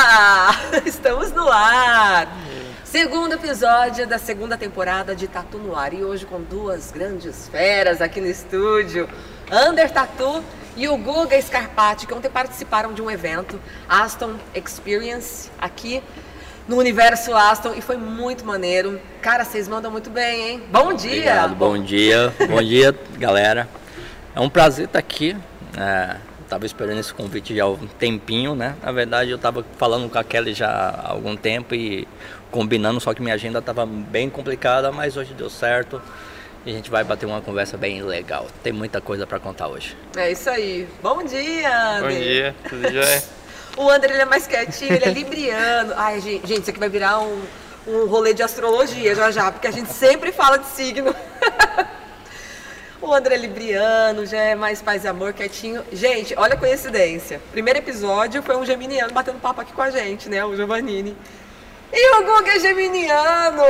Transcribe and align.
Opa! 0.00 0.80
Estamos 0.86 1.30
no 1.30 1.46
ar! 1.52 2.26
Segundo 2.84 3.34
episódio 3.34 4.06
da 4.06 4.18
segunda 4.18 4.56
temporada 4.56 5.14
de 5.14 5.28
Tatu 5.28 5.58
no 5.58 5.76
Ar. 5.76 5.92
E 5.92 6.02
hoje 6.02 6.24
com 6.24 6.40
duas 6.40 6.90
grandes 6.90 7.48
feras 7.48 8.00
aqui 8.00 8.18
no 8.18 8.26
estúdio. 8.26 9.06
Ander 9.50 9.90
Tatu 9.90 10.42
e 10.74 10.88
o 10.88 10.96
Guga 10.96 11.40
Scarpati, 11.40 12.06
que 12.06 12.14
ontem 12.14 12.30
participaram 12.30 12.94
de 12.94 13.02
um 13.02 13.10
evento, 13.10 13.60
Aston 13.86 14.36
Experience, 14.54 15.50
aqui 15.60 16.02
no 16.66 16.78
Universo 16.78 17.34
Aston. 17.34 17.74
E 17.74 17.82
foi 17.82 17.98
muito 17.98 18.42
maneiro. 18.42 18.98
Cara, 19.20 19.44
vocês 19.44 19.68
mandam 19.68 19.90
muito 19.90 20.08
bem, 20.08 20.48
hein? 20.48 20.62
Bom 20.72 20.94
dia! 20.94 21.10
Obrigado, 21.10 21.54
bom 21.54 21.78
dia, 21.78 22.34
bom 22.48 22.62
dia, 22.62 22.98
galera. 23.18 23.68
É 24.34 24.40
um 24.40 24.48
prazer 24.48 24.86
estar 24.86 24.98
aqui. 24.98 25.36
É, 25.76 26.16
tava 26.50 26.66
esperando 26.66 26.98
esse 26.98 27.14
convite 27.14 27.54
já 27.54 27.62
há 27.62 27.68
um 27.68 27.86
tempinho, 27.86 28.56
né? 28.56 28.74
Na 28.82 28.90
verdade, 28.90 29.30
eu 29.30 29.38
tava 29.38 29.64
falando 29.78 30.10
com 30.10 30.18
a 30.18 30.24
Kelly 30.24 30.52
já 30.52 30.68
há 30.68 31.12
algum 31.12 31.36
tempo 31.36 31.76
e 31.76 32.08
combinando, 32.50 33.00
só 33.00 33.14
que 33.14 33.22
minha 33.22 33.36
agenda 33.36 33.62
tava 33.62 33.86
bem 33.86 34.28
complicada, 34.28 34.90
mas 34.90 35.16
hoje 35.16 35.32
deu 35.32 35.48
certo. 35.48 36.02
E 36.66 36.70
a 36.70 36.74
gente 36.74 36.90
vai 36.90 37.04
bater 37.04 37.24
uma 37.24 37.40
conversa 37.40 37.78
bem 37.78 38.02
legal. 38.02 38.48
Tem 38.62 38.72
muita 38.72 39.00
coisa 39.00 39.26
para 39.26 39.38
contar 39.38 39.68
hoje. 39.68 39.96
É 40.16 40.32
isso 40.32 40.50
aí. 40.50 40.86
Bom 41.00 41.22
dia, 41.24 41.96
André. 41.96 42.14
Bom 42.14 42.20
dia, 42.20 42.54
tudo 42.68 42.92
jóia? 42.92 43.22
o 43.78 43.88
André 43.88 44.12
ele 44.12 44.22
é 44.22 44.26
mais 44.26 44.46
quietinho, 44.46 44.92
ele 44.92 45.04
é 45.04 45.10
libriano. 45.10 45.94
Ai, 45.96 46.20
gente, 46.20 46.46
gente, 46.46 46.62
isso 46.62 46.70
aqui 46.70 46.80
vai 46.80 46.88
virar 46.88 47.20
um, 47.20 47.40
um 47.86 48.06
rolê 48.06 48.34
de 48.34 48.42
astrologia 48.42 49.14
já 49.14 49.30
já, 49.30 49.52
porque 49.52 49.68
a 49.68 49.70
gente 49.70 49.90
sempre 49.92 50.32
fala 50.32 50.58
de 50.58 50.66
signo. 50.66 51.14
O 53.02 53.14
André 53.14 53.36
Libriano 53.38 54.26
já 54.26 54.36
é 54.38 54.54
mais 54.54 54.82
paz 54.82 55.04
e 55.04 55.08
amor, 55.08 55.32
quietinho. 55.32 55.82
Gente, 55.90 56.34
olha 56.36 56.52
a 56.52 56.56
coincidência. 56.56 57.40
Primeiro 57.50 57.78
episódio 57.78 58.42
foi 58.42 58.56
um 58.56 58.64
geminiano 58.64 59.12
batendo 59.12 59.38
papo 59.40 59.62
aqui 59.62 59.72
com 59.72 59.80
a 59.80 59.90
gente, 59.90 60.28
né? 60.28 60.44
O 60.44 60.54
Giovannini. 60.54 61.16
E 61.92 62.16
o 62.16 62.24
Guga 62.24 62.50
é 62.56 62.60
geminiano! 62.60 63.62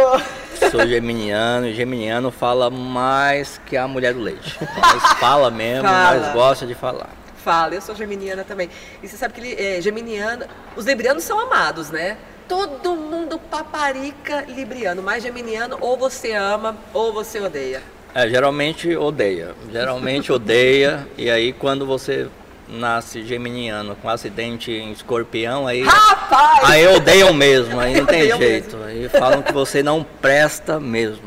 Sou 0.71 0.85
geminiano 0.87 1.69
e 1.69 1.75
geminiano 1.75 2.31
fala 2.33 2.69
mais 2.71 3.61
que 3.67 3.77
a 3.77 3.87
mulher 3.87 4.13
do 4.15 4.21
leite. 4.21 4.59
Mas 4.61 5.13
fala 5.21 5.49
mesmo, 5.51 5.89
Fala. 5.89 6.21
mas 6.21 6.33
gosta 6.35 6.67
de 6.67 6.75
falar. 6.75 7.09
Fala, 7.43 7.75
eu 7.75 7.81
sou 7.81 7.95
geminiana 7.95 8.45
também. 8.45 8.69
E 9.01 9.09
você 9.09 9.17
sabe 9.17 9.33
que 9.33 9.41
ele, 9.41 9.55
é, 9.59 9.81
geminiano, 9.81 10.45
os 10.77 10.85
librianos 10.85 11.23
são 11.23 11.39
amados, 11.39 11.89
né? 11.89 12.19
Todo 12.49 12.95
mundo 12.97 13.39
paparica 13.39 14.45
libriano, 14.49 15.03
mas 15.03 15.23
geminiano 15.23 15.79
ou 15.81 15.97
você 15.97 16.33
ama 16.33 16.77
ou 16.93 17.13
você 17.13 17.41
odeia. 17.41 17.81
É, 18.15 18.29
geralmente 18.29 18.95
odeia. 18.97 19.55
Geralmente 19.71 20.31
odeia. 20.33 21.07
E 21.17 21.31
aí 21.31 21.53
quando 21.53 21.87
você 21.87 22.29
nasce 22.69 23.25
geminiano 23.25 23.97
com 23.97 24.09
acidente 24.09 24.71
em 24.71 24.93
escorpião, 24.93 25.67
aí. 25.67 25.83
Rapaz! 25.83 26.71
Aí 26.71 26.87
odeiam 26.87 27.33
mesmo, 27.33 27.81
aí 27.81 27.99
não 27.99 28.07
tem 28.07 28.23
Odeiam 28.23 28.39
jeito. 28.39 28.77
Aí 28.85 29.09
falam 29.09 29.43
que 29.43 29.53
você 29.53 29.83
não 29.83 30.05
presta 30.05 30.79
mesmo. 30.79 31.23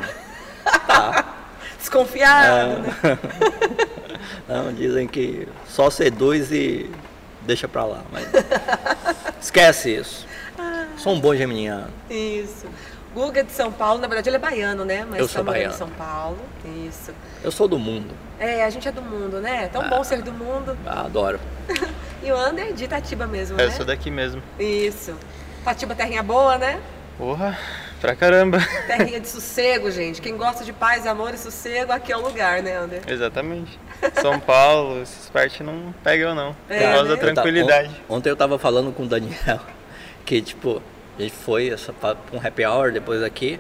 Tá? 0.88 1.36
Desconfiado, 1.78 2.80
né? 2.80 2.96
É. 3.04 3.18
Não, 4.48 4.74
dizem 4.74 5.06
que 5.08 5.48
só 5.68 5.90
seduz 5.90 6.52
e 6.52 6.90
deixa 7.42 7.68
pra 7.68 7.84
lá. 7.84 8.02
Mas 8.12 8.26
esquece 9.42 9.96
isso. 9.96 10.26
Sou 10.98 11.14
um 11.14 11.20
bom 11.20 11.36
geminiano. 11.36 11.90
Isso. 12.10 12.66
Guga 13.14 13.42
é 13.42 13.44
de 13.44 13.52
São 13.52 13.72
Paulo, 13.72 14.00
na 14.02 14.08
verdade 14.08 14.30
ele 14.30 14.38
é 14.38 14.40
baiano, 14.40 14.84
né? 14.86 15.06
Mas 15.10 15.20
Eu 15.20 15.28
tá 15.28 15.34
sou 15.34 15.42
em 15.42 15.46
baiano. 15.46 15.74
São 15.74 15.90
Paulo. 15.90 16.40
Isso. 16.88 17.14
Eu 17.44 17.52
sou 17.52 17.68
do 17.68 17.78
mundo. 17.78 18.14
É, 18.40 18.64
a 18.64 18.70
gente 18.70 18.88
é 18.88 18.92
do 18.92 19.02
mundo, 19.02 19.40
né? 19.40 19.68
Tão 19.72 19.82
Ah. 19.84 19.88
bom 19.88 20.04
ser 20.04 20.22
do 20.22 20.32
mundo. 20.32 20.78
Adoro. 20.86 21.40
E 22.26 22.32
o 22.32 22.38
Ander 22.38 22.68
é 22.70 22.72
de 22.72 22.86
Itatiba 22.86 23.28
mesmo, 23.28 23.60
Eu 23.60 23.68
né? 23.68 23.74
sou 23.76 23.86
daqui 23.86 24.10
mesmo. 24.10 24.42
Isso. 24.58 25.14
Itatiba, 25.62 25.94
terrinha 25.94 26.24
boa, 26.24 26.58
né? 26.58 26.80
Porra, 27.18 27.60
pra 28.00 28.16
caramba. 28.16 28.60
Terrinha 28.88 29.20
de 29.20 29.28
sossego, 29.30 29.92
gente. 29.92 30.22
Quem 30.22 30.38
gosta 30.38 30.64
de 30.64 30.72
paz, 30.72 31.06
amor 31.06 31.34
e 31.34 31.38
sossego, 31.38 31.92
aqui 31.92 32.14
é 32.14 32.18
o 32.18 32.22
lugar, 32.22 32.64
né, 32.64 32.78
Ander? 32.78 33.02
Exatamente. 33.06 33.78
São 34.22 34.40
Paulo, 34.40 35.02
essas 35.02 35.30
partes 35.30 35.60
não 35.60 35.94
pegam 36.02 36.34
não. 36.34 36.56
É, 36.70 36.80
Por 36.80 36.94
causa 36.94 37.04
né? 37.04 37.10
da 37.10 37.18
tranquilidade. 37.18 37.90
Eu 38.10 38.16
ontem 38.16 38.30
eu 38.30 38.38
tava 38.38 38.58
falando 38.58 38.94
com 38.94 39.04
o 39.04 39.06
Daniel 39.06 39.60
que, 40.26 40.42
tipo, 40.42 40.82
a 41.18 41.22
gente 41.22 41.34
foi 41.36 41.70
essa, 41.70 41.92
pra 41.94 42.16
um 42.32 42.38
happy 42.38 42.66
hour 42.66 42.92
depois 42.92 43.22
aqui. 43.24 43.60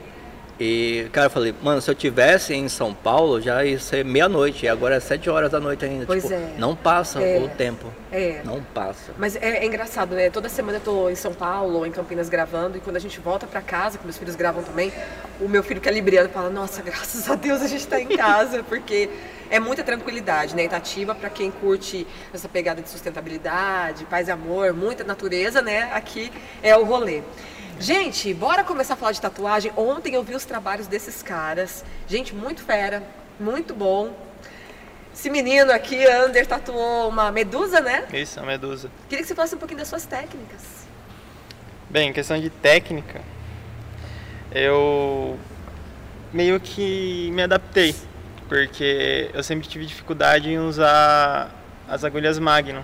E, 0.59 1.07
cara, 1.11 1.25
eu 1.25 1.31
falei, 1.31 1.53
mano, 1.63 1.81
se 1.81 1.89
eu 1.89 1.95
tivesse 1.95 2.53
em 2.53 2.69
São 2.69 2.93
Paulo, 2.93 3.41
já 3.41 3.65
ia 3.65 3.79
ser 3.79 4.05
meia-noite. 4.05 4.65
E 4.65 4.69
agora 4.69 4.95
é 4.95 4.99
sete 4.99 5.27
horas 5.27 5.49
da 5.51 5.59
noite 5.59 5.83
ainda. 5.83 6.05
Pois 6.05 6.21
tipo, 6.21 6.33
é. 6.35 6.53
não 6.59 6.75
passa 6.75 7.19
É. 7.21 7.39
o 7.39 7.49
tempo. 7.49 7.87
É. 8.11 8.39
Não 8.45 8.61
passa. 8.61 9.11
Mas 9.17 9.35
é, 9.35 9.57
é 9.57 9.65
engraçado, 9.65 10.13
né? 10.15 10.29
Toda 10.29 10.47
semana 10.47 10.77
eu 10.77 10.81
tô 10.81 11.09
em 11.09 11.15
São 11.15 11.33
Paulo 11.33 11.79
ou 11.79 11.85
em 11.87 11.91
Campinas 11.91 12.29
gravando 12.29 12.77
e 12.77 12.79
quando 12.79 12.97
a 12.97 12.99
gente 12.99 13.19
volta 13.19 13.47
pra 13.47 13.61
casa, 13.61 13.97
que 13.97 14.03
meus 14.05 14.17
filhos 14.17 14.35
gravam 14.35 14.61
também, 14.61 14.93
o 15.41 15.49
meu 15.49 15.63
filho 15.63 15.81
que 15.81 15.89
é 15.89 15.91
libriano 15.91 16.29
fala: 16.29 16.51
"Nossa, 16.51 16.83
graças 16.83 17.27
a 17.29 17.33
Deus 17.35 17.61
a 17.63 17.67
gente 17.67 17.87
tá 17.87 17.99
em 17.99 18.07
casa", 18.15 18.61
porque 18.63 19.09
é 19.53 19.59
muita 19.59 19.83
tranquilidade, 19.83 20.55
né? 20.55 20.63
Itatiba 20.63 21.13
pra 21.13 21.29
quem 21.29 21.51
curte 21.51 22.07
essa 22.33 22.49
pegada 22.49 22.81
de 22.81 22.89
sustentabilidade, 22.89 24.03
paz 24.05 24.27
e 24.27 24.31
amor, 24.31 24.73
muita 24.73 25.03
natureza, 25.03 25.61
né? 25.61 25.91
Aqui 25.93 26.31
é 26.63 26.75
o 26.75 26.83
rolê. 26.83 27.21
Gente, 27.79 28.33
bora 28.33 28.63
começar 28.63 28.95
a 28.95 28.97
falar 28.97 29.11
de 29.11 29.21
tatuagem. 29.21 29.71
Ontem 29.77 30.15
eu 30.15 30.23
vi 30.23 30.33
os 30.33 30.43
trabalhos 30.43 30.87
desses 30.87 31.21
caras. 31.21 31.85
Gente, 32.07 32.33
muito 32.33 32.63
fera, 32.63 33.03
muito 33.39 33.75
bom. 33.75 34.17
Esse 35.13 35.29
menino 35.29 35.71
aqui, 35.71 36.03
Ander, 36.03 36.47
tatuou 36.47 37.07
uma 37.07 37.31
medusa, 37.31 37.79
né? 37.79 38.05
Isso, 38.11 38.39
a 38.39 38.43
medusa. 38.43 38.89
Queria 39.07 39.21
que 39.21 39.27
você 39.27 39.35
falasse 39.35 39.53
um 39.53 39.59
pouquinho 39.59 39.81
das 39.81 39.87
suas 39.87 40.07
técnicas. 40.07 40.61
Bem, 41.91 42.09
em 42.09 42.13
questão 42.13 42.41
de 42.41 42.49
técnica, 42.49 43.21
eu 44.51 45.37
meio 46.33 46.59
que 46.59 47.29
me 47.33 47.43
adaptei, 47.43 47.93
porque 48.47 49.29
eu 49.33 49.43
sempre 49.43 49.67
tive 49.67 49.85
dificuldade 49.85 50.49
em 50.49 50.59
usar 50.59 51.51
as 51.87 52.03
agulhas 52.03 52.39
Magnum. 52.39 52.83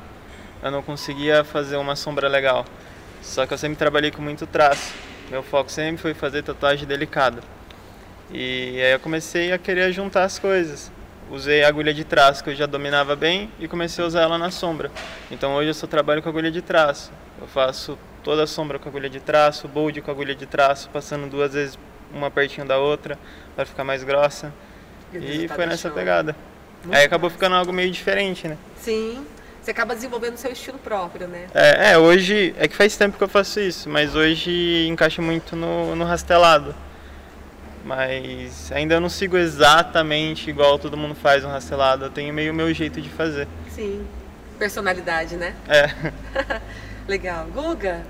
Eu 0.61 0.71
não 0.71 0.81
conseguia 0.81 1.43
fazer 1.43 1.77
uma 1.77 1.95
sombra 1.95 2.27
legal. 2.27 2.65
Só 3.21 3.45
que 3.45 3.53
eu 3.53 3.57
sempre 3.57 3.77
trabalhei 3.77 4.11
com 4.11 4.21
muito 4.21 4.47
traço. 4.47 4.93
Meu 5.29 5.43
foco 5.43 5.71
sempre 5.71 6.01
foi 6.01 6.13
fazer 6.13 6.43
tatuagem 6.43 6.87
delicada. 6.87 7.41
E 8.31 8.81
aí 8.81 8.91
eu 8.91 8.99
comecei 8.99 9.51
a 9.51 9.57
querer 9.57 9.91
juntar 9.91 10.23
as 10.23 10.37
coisas. 10.39 10.91
Usei 11.31 11.63
a 11.63 11.67
agulha 11.67 11.93
de 11.93 12.03
traço 12.03 12.43
que 12.43 12.49
eu 12.49 12.55
já 12.55 12.65
dominava 12.65 13.15
bem 13.15 13.51
e 13.59 13.67
comecei 13.67 14.03
a 14.03 14.07
usar 14.07 14.21
ela 14.21 14.37
na 14.37 14.51
sombra. 14.51 14.91
Então 15.29 15.53
hoje 15.55 15.69
eu 15.69 15.73
só 15.73 15.85
trabalho 15.85 16.21
com 16.21 16.29
agulha 16.29 16.51
de 16.51 16.61
traço. 16.61 17.11
Eu 17.39 17.47
faço 17.47 17.97
toda 18.23 18.43
a 18.43 18.47
sombra 18.47 18.79
com 18.79 18.89
agulha 18.89 19.09
de 19.09 19.19
traço, 19.19 19.67
bold 19.67 20.01
com 20.01 20.11
agulha 20.11 20.35
de 20.35 20.45
traço, 20.45 20.89
passando 20.89 21.29
duas 21.29 21.53
vezes 21.53 21.77
uma 22.13 22.31
pertinho 22.31 22.67
da 22.67 22.77
outra 22.77 23.17
para 23.55 23.65
ficar 23.65 23.83
mais 23.83 24.03
grossa. 24.03 24.51
E 25.13 25.47
Tá 25.47 25.55
foi 25.55 25.65
nessa 25.65 25.89
pegada. 25.89 26.35
Muito 26.83 26.95
Aí 26.95 27.03
acabou 27.05 27.29
ficando 27.29 27.55
algo 27.55 27.73
meio 27.73 27.91
diferente, 27.91 28.47
né? 28.47 28.57
Sim. 28.81 29.25
Você 29.61 29.71
acaba 29.71 29.93
desenvolvendo 29.93 30.35
o 30.35 30.37
seu 30.37 30.51
estilo 30.51 30.79
próprio, 30.79 31.27
né? 31.27 31.47
É, 31.53 31.91
é, 31.91 31.97
hoje 31.97 32.55
é 32.57 32.67
que 32.67 32.75
faz 32.75 32.95
tempo 32.95 33.17
que 33.17 33.23
eu 33.23 33.27
faço 33.27 33.59
isso, 33.59 33.89
mas 33.89 34.15
hoje 34.15 34.87
encaixa 34.87 35.21
muito 35.21 35.55
no, 35.55 35.95
no 35.95 36.05
rastelado. 36.05 36.73
Mas 37.83 38.71
ainda 38.71 38.99
não 38.99 39.09
sigo 39.09 39.37
exatamente 39.37 40.49
igual 40.49 40.79
todo 40.79 40.95
mundo 40.95 41.15
faz 41.15 41.43
no 41.43 41.49
rastelado, 41.49 42.05
eu 42.05 42.09
tenho 42.09 42.33
meio 42.33 42.51
o 42.51 42.55
meu 42.55 42.73
jeito 42.73 43.01
de 43.01 43.09
fazer. 43.09 43.47
Sim. 43.69 44.05
Personalidade, 44.57 45.35
né? 45.35 45.55
É, 45.67 45.89
Legal. 47.07 47.47
Guga, 47.53 48.01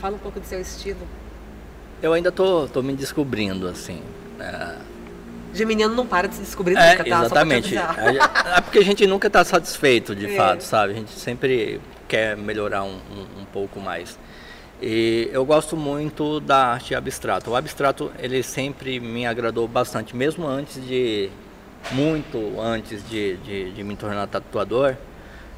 fala 0.00 0.16
um 0.16 0.18
pouco 0.18 0.40
do 0.40 0.46
seu 0.46 0.60
estilo. 0.60 1.06
Eu 2.02 2.12
ainda 2.12 2.30
tô, 2.32 2.66
tô 2.68 2.82
me 2.82 2.92
descobrindo, 2.94 3.68
assim. 3.68 4.02
É, 4.40 4.76
Geminiano 5.54 5.94
não 5.94 6.06
para 6.06 6.28
de 6.28 6.34
se 6.36 6.42
descobrir 6.42 6.76
É, 6.76 6.90
nunca, 6.92 7.04
tá? 7.04 7.20
exatamente. 7.24 7.76
É 7.76 8.60
porque 8.60 8.78
a 8.78 8.84
gente 8.84 9.06
nunca 9.06 9.26
está 9.26 9.44
satisfeito, 9.44 10.14
de 10.14 10.26
É. 10.26 10.36
fato, 10.36 10.62
sabe? 10.62 10.92
A 10.92 10.96
gente 10.96 11.10
sempre 11.12 11.80
quer 12.06 12.36
melhorar 12.36 12.82
um, 12.84 12.96
um, 13.10 13.40
um 13.42 13.44
pouco 13.52 13.80
mais. 13.80 14.18
E 14.80 15.28
eu 15.32 15.44
gosto 15.44 15.76
muito 15.76 16.38
da 16.40 16.66
arte 16.74 16.94
abstrata. 16.94 17.50
O 17.50 17.56
abstrato, 17.56 18.12
ele 18.18 18.42
sempre 18.42 19.00
me 19.00 19.26
agradou 19.26 19.66
bastante, 19.66 20.14
mesmo 20.14 20.46
antes 20.46 20.84
de, 20.86 21.28
muito 21.90 22.60
antes 22.60 23.02
de, 23.08 23.36
de, 23.38 23.70
de 23.72 23.82
me 23.82 23.96
tornar 23.96 24.26
tatuador, 24.28 24.94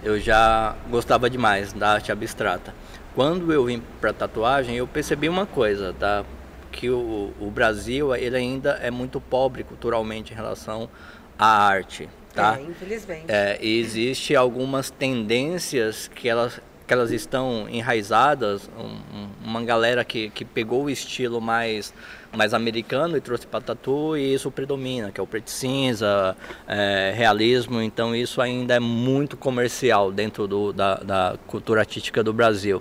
eu 0.02 0.18
já 0.18 0.74
gostava 0.88 1.28
demais 1.28 1.72
da 1.74 1.92
arte 1.92 2.10
abstrata. 2.10 2.72
Quando 3.14 3.52
eu 3.52 3.64
vim 3.66 3.82
para 4.00 4.12
tatuagem, 4.12 4.76
eu 4.76 4.86
percebi 4.86 5.28
uma 5.28 5.44
coisa, 5.44 5.94
tá? 5.98 6.24
Que 6.72 6.88
o, 6.90 7.32
o 7.40 7.50
Brasil, 7.50 8.14
ele 8.14 8.36
ainda 8.36 8.72
é 8.82 8.90
muito 8.90 9.20
pobre 9.20 9.64
culturalmente 9.64 10.32
em 10.32 10.36
relação 10.36 10.88
à 11.38 11.46
arte, 11.66 12.08
tá? 12.34 12.58
É, 12.58 12.62
infelizmente. 12.62 13.24
É, 13.28 13.58
e 13.60 13.80
existe 13.80 14.36
algumas 14.36 14.90
tendências 14.90 16.08
que 16.14 16.28
elas, 16.28 16.60
que 16.86 16.92
elas 16.94 17.10
estão 17.10 17.66
enraizadas, 17.68 18.70
um- 18.78 19.16
um- 19.18 19.28
uma 19.44 19.62
galera 19.62 20.04
que, 20.04 20.30
que 20.30 20.44
pegou 20.44 20.84
o 20.84 20.90
estilo 20.90 21.40
mais, 21.40 21.92
mais 22.32 22.54
americano 22.54 23.16
e 23.16 23.20
trouxe 23.20 23.46
para 23.46 23.60
tatu 23.60 24.16
e 24.16 24.32
isso 24.34 24.50
predomina, 24.50 25.10
que 25.10 25.20
é 25.20 25.22
o 25.22 25.26
preto 25.26 25.50
cinza, 25.50 26.36
é, 26.68 27.12
realismo, 27.16 27.80
então 27.82 28.14
isso 28.14 28.40
ainda 28.40 28.74
é 28.74 28.80
muito 28.80 29.36
comercial 29.36 30.12
dentro 30.12 30.46
do, 30.46 30.72
da, 30.72 30.94
da 30.96 31.36
cultura 31.46 31.80
artística 31.80 32.22
do 32.22 32.32
Brasil. 32.32 32.80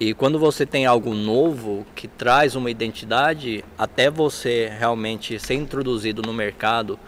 E 0.00 0.14
quando 0.14 0.38
você 0.38 0.64
tem 0.64 0.86
algo 0.86 1.12
novo 1.12 1.84
que 1.94 2.06
traz 2.06 2.54
uma 2.54 2.70
identidade, 2.70 3.64
até 3.76 4.08
você 4.08 4.72
realmente 4.78 5.38
ser 5.40 5.54
introduzido 5.54 6.22
no 6.22 6.32
mercado, 6.32 6.98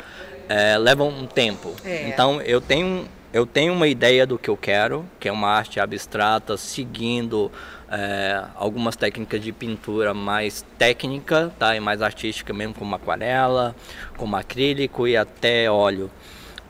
é, 0.48 0.76
leva 0.76 1.04
um 1.04 1.26
tempo. 1.26 1.72
É. 1.84 2.08
Então 2.08 2.42
eu 2.42 2.60
tenho, 2.60 3.06
eu 3.32 3.46
tenho 3.46 3.72
uma 3.72 3.87
ideia 3.87 4.26
do 4.26 4.37
que 4.37 4.50
eu 4.50 4.56
quero, 4.56 5.04
que 5.20 5.28
é 5.28 5.32
uma 5.32 5.48
arte 5.48 5.78
abstrata, 5.78 6.56
seguindo 6.56 7.52
é, 7.88 8.42
algumas 8.56 8.96
técnicas 8.96 9.40
de 9.40 9.52
pintura 9.52 10.12
mais 10.12 10.64
técnica, 10.76 11.52
tá? 11.60 11.76
E 11.76 11.81
mais 11.81 12.02
artística 12.02 12.52
mesmo, 12.52 12.75
como 12.75 12.96
aquarela, 12.96 13.76
como 14.16 14.34
acrílico 14.34 15.06
e 15.06 15.16
até 15.16 15.70
óleo. 15.70 16.10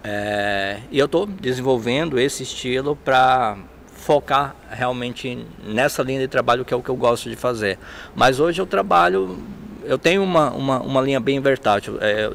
É, 0.05 0.81
e 0.91 0.99
eu 0.99 1.07
estou 1.07 1.25
desenvolvendo 1.25 2.19
esse 2.19 2.43
estilo 2.43 2.95
para 2.95 3.57
focar 4.01 4.57
realmente 4.71 5.47
nessa 5.63 6.03
linha 6.03 6.21
de 6.21 6.29
trabalho 6.29 6.65
que 6.65 6.75
é 6.75 6.77
o 6.77 6.83
que 6.83 6.89
eu 6.89 6.97
gosto 6.97 7.29
de 7.29 7.37
fazer. 7.37 7.79
Mas 8.15 8.41
hoje 8.41 8.61
eu 8.61 8.67
trabalho, 8.67 9.39
eu 9.85 9.99
tenho 9.99 10.23
uma, 10.25 10.51
uma, 10.51 10.81
uma 10.81 11.01
linha 11.01 11.21
bem 11.21 11.39
versátil, 11.41 11.99
é, 12.01 12.23
é 12.23 12.31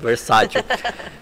versátil. 0.00 0.60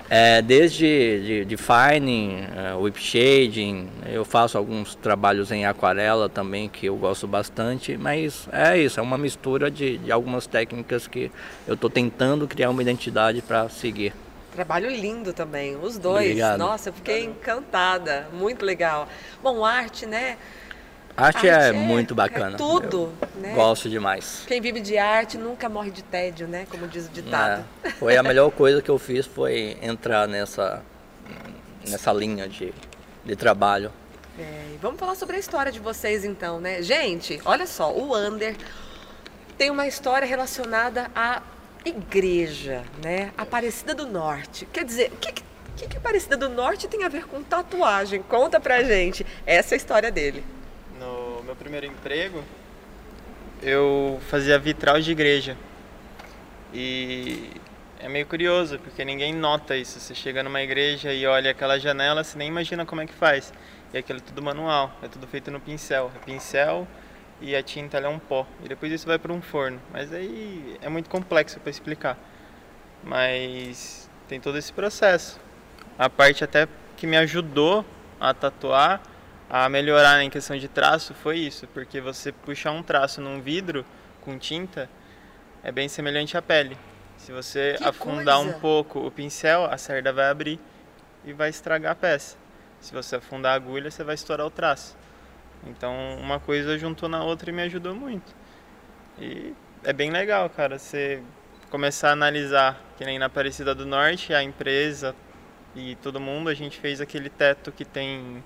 é, 0.08 0.42
desde 0.42 1.20
de, 1.20 1.44
de 1.44 1.56
fine, 1.56 2.46
uh, 2.74 2.82
whip 2.82 3.00
shading, 3.00 3.88
eu 4.06 4.24
faço 4.24 4.56
alguns 4.56 4.94
trabalhos 4.94 5.50
em 5.50 5.64
aquarela 5.66 6.28
também 6.28 6.68
que 6.68 6.86
eu 6.86 6.96
gosto 6.96 7.26
bastante, 7.26 7.96
mas 7.96 8.48
é 8.52 8.78
isso, 8.78 9.00
é 9.00 9.02
uma 9.02 9.18
mistura 9.18 9.70
de, 9.70 9.98
de 9.98 10.12
algumas 10.12 10.46
técnicas 10.46 11.06
que 11.06 11.30
eu 11.66 11.74
estou 11.74 11.90
tentando 11.90 12.46
criar 12.46 12.70
uma 12.70 12.82
identidade 12.82 13.42
para 13.42 13.68
seguir. 13.68 14.12
Trabalho 14.56 14.88
lindo 14.88 15.34
também, 15.34 15.76
os 15.76 15.98
dois. 15.98 16.28
Obrigado. 16.28 16.58
Nossa, 16.58 16.88
eu 16.88 16.92
fiquei 16.94 17.24
encantada, 17.24 18.26
muito 18.32 18.64
legal. 18.64 19.06
Bom, 19.42 19.62
arte, 19.62 20.06
né? 20.06 20.38
Arte, 21.14 21.46
arte 21.46 21.48
é, 21.48 21.68
é, 21.68 21.72
muito 21.72 22.14
bacana. 22.14 22.54
É 22.54 22.56
tudo, 22.56 23.12
né? 23.34 23.52
Gosto 23.54 23.90
demais. 23.90 24.44
Quem 24.46 24.58
vive 24.62 24.80
de 24.80 24.96
arte 24.96 25.36
nunca 25.36 25.68
morre 25.68 25.90
de 25.90 26.02
tédio, 26.02 26.48
né? 26.48 26.66
Como 26.70 26.88
diz 26.88 27.06
o 27.06 27.10
ditado. 27.10 27.66
É, 27.84 27.90
foi 27.90 28.16
a 28.16 28.22
melhor 28.22 28.50
coisa 28.50 28.80
que 28.80 28.90
eu 28.90 28.98
fiz 28.98 29.26
foi 29.26 29.76
entrar 29.82 30.26
nessa 30.26 30.82
nessa 31.86 32.10
linha 32.10 32.48
de, 32.48 32.72
de 33.26 33.36
trabalho. 33.36 33.92
É, 34.38 34.76
vamos 34.80 34.98
falar 34.98 35.16
sobre 35.16 35.36
a 35.36 35.38
história 35.38 35.70
de 35.70 35.80
vocês 35.80 36.24
então, 36.24 36.60
né? 36.60 36.80
Gente, 36.80 37.42
olha 37.44 37.66
só, 37.66 37.92
o 37.92 38.16
Under 38.16 38.56
tem 39.58 39.70
uma 39.70 39.86
história 39.86 40.26
relacionada 40.26 41.10
a 41.14 41.42
igreja, 41.88 42.84
né? 43.02 43.32
Aparecida 43.36 43.94
do 43.94 44.06
Norte. 44.06 44.66
Quer 44.72 44.84
dizer, 44.84 45.12
o 45.12 45.16
que, 45.16 45.32
que, 45.32 45.88
que 45.88 45.96
Aparecida 45.96 46.36
do 46.36 46.48
Norte 46.48 46.88
tem 46.88 47.04
a 47.04 47.08
ver 47.08 47.26
com 47.26 47.42
tatuagem? 47.42 48.22
Conta 48.22 48.58
pra 48.60 48.82
gente. 48.82 49.26
Essa 49.44 49.74
é 49.74 49.76
a 49.76 49.78
história 49.78 50.10
dele. 50.10 50.44
No 50.98 51.42
meu 51.44 51.54
primeiro 51.54 51.86
emprego, 51.86 52.42
eu 53.62 54.20
fazia 54.28 54.58
vitral 54.58 55.00
de 55.00 55.12
igreja. 55.12 55.56
E 56.72 57.50
é 57.98 58.08
meio 58.08 58.26
curioso, 58.26 58.78
porque 58.78 59.04
ninguém 59.04 59.34
nota 59.34 59.76
isso. 59.76 59.98
Você 59.98 60.14
chega 60.14 60.42
numa 60.42 60.62
igreja 60.62 61.12
e 61.12 61.26
olha 61.26 61.50
aquela 61.50 61.78
janela, 61.78 62.22
você 62.22 62.38
nem 62.38 62.48
imagina 62.48 62.84
como 62.86 63.00
é 63.00 63.06
que 63.06 63.14
faz. 63.14 63.52
E 63.92 63.98
aquilo 63.98 64.18
é 64.18 64.22
tudo 64.22 64.42
manual, 64.42 64.92
é 65.02 65.08
tudo 65.08 65.26
feito 65.26 65.50
no 65.50 65.60
pincel. 65.60 66.10
É 66.14 66.18
pincel, 66.24 66.86
e 67.40 67.54
a 67.54 67.62
tinta 67.62 67.98
é 67.98 68.08
um 68.08 68.18
pó. 68.18 68.46
E 68.64 68.68
depois 68.68 68.92
isso 68.92 69.06
vai 69.06 69.18
para 69.18 69.32
um 69.32 69.42
forno. 69.42 69.80
Mas 69.92 70.12
aí 70.12 70.76
é 70.80 70.88
muito 70.88 71.10
complexo 71.10 71.60
para 71.60 71.70
explicar. 71.70 72.18
Mas 73.02 74.08
tem 74.28 74.40
todo 74.40 74.58
esse 74.58 74.72
processo. 74.72 75.38
A 75.98 76.08
parte 76.08 76.44
até 76.44 76.68
que 76.96 77.06
me 77.06 77.16
ajudou 77.16 77.84
a 78.20 78.32
tatuar, 78.32 79.00
a 79.48 79.68
melhorar 79.68 80.22
em 80.22 80.30
questão 80.30 80.56
de 80.56 80.68
traço 80.68 81.14
foi 81.14 81.38
isso, 81.38 81.66
porque 81.68 82.00
você 82.00 82.32
puxar 82.32 82.72
um 82.72 82.82
traço 82.82 83.20
num 83.20 83.40
vidro 83.40 83.84
com 84.22 84.38
tinta 84.38 84.88
é 85.62 85.70
bem 85.70 85.88
semelhante 85.88 86.36
à 86.36 86.42
pele. 86.42 86.76
Se 87.16 87.32
você 87.32 87.76
que 87.78 87.84
afundar 87.84 88.36
coisa. 88.36 88.56
um 88.56 88.60
pouco 88.60 89.06
o 89.06 89.10
pincel, 89.10 89.64
a 89.64 89.78
cerda 89.78 90.12
vai 90.12 90.28
abrir 90.28 90.60
e 91.24 91.32
vai 91.32 91.48
estragar 91.48 91.92
a 91.92 91.94
peça. 91.94 92.36
Se 92.80 92.92
você 92.92 93.16
afundar 93.16 93.52
a 93.52 93.54
agulha, 93.56 93.90
você 93.90 94.04
vai 94.04 94.14
estourar 94.14 94.46
o 94.46 94.50
traço. 94.50 94.96
Então 95.66 95.94
uma 96.20 96.38
coisa 96.38 96.78
juntou 96.78 97.08
na 97.08 97.22
outra 97.24 97.50
e 97.50 97.52
me 97.52 97.62
ajudou 97.62 97.94
muito. 97.94 98.34
E 99.18 99.54
é 99.84 99.92
bem 99.92 100.10
legal, 100.10 100.48
cara, 100.50 100.78
você 100.78 101.22
começar 101.70 102.10
a 102.10 102.12
analisar, 102.12 102.80
que 102.96 103.04
nem 103.04 103.18
na 103.18 103.26
Aparecida 103.26 103.74
do 103.74 103.84
Norte, 103.86 104.32
a 104.32 104.42
empresa 104.42 105.14
e 105.74 105.94
todo 105.96 106.18
mundo, 106.18 106.48
a 106.48 106.54
gente 106.54 106.78
fez 106.78 107.00
aquele 107.00 107.28
teto 107.28 107.70
que 107.70 107.84
tem. 107.84 108.42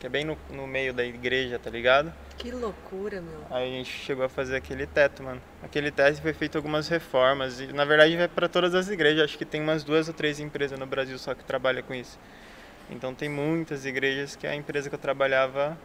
que 0.00 0.06
é 0.06 0.08
bem 0.08 0.24
no, 0.24 0.36
no 0.50 0.66
meio 0.66 0.92
da 0.92 1.04
igreja, 1.04 1.58
tá 1.58 1.70
ligado? 1.70 2.12
Que 2.36 2.50
loucura, 2.50 3.20
meu. 3.20 3.46
Aí 3.48 3.72
a 3.72 3.76
gente 3.76 3.90
chegou 3.90 4.24
a 4.24 4.28
fazer 4.28 4.56
aquele 4.56 4.86
teto, 4.86 5.22
mano. 5.22 5.40
Aquele 5.62 5.92
teto 5.92 6.20
foi 6.20 6.32
feito 6.32 6.56
algumas 6.56 6.88
reformas 6.88 7.60
e 7.60 7.68
na 7.68 7.84
verdade 7.84 8.16
vai 8.16 8.26
para 8.26 8.48
todas 8.48 8.74
as 8.74 8.88
igrejas. 8.88 9.24
Acho 9.24 9.38
que 9.38 9.44
tem 9.44 9.62
umas 9.62 9.84
duas 9.84 10.08
ou 10.08 10.14
três 10.14 10.40
empresas 10.40 10.78
no 10.78 10.86
Brasil 10.86 11.16
só 11.18 11.34
que 11.34 11.44
trabalham 11.44 11.82
com 11.84 11.94
isso. 11.94 12.18
Então 12.90 13.14
tem 13.14 13.28
muitas 13.28 13.86
igrejas 13.86 14.34
que 14.34 14.46
a 14.46 14.54
empresa 14.54 14.88
que 14.88 14.94
eu 14.94 14.98
trabalhava 14.98 15.78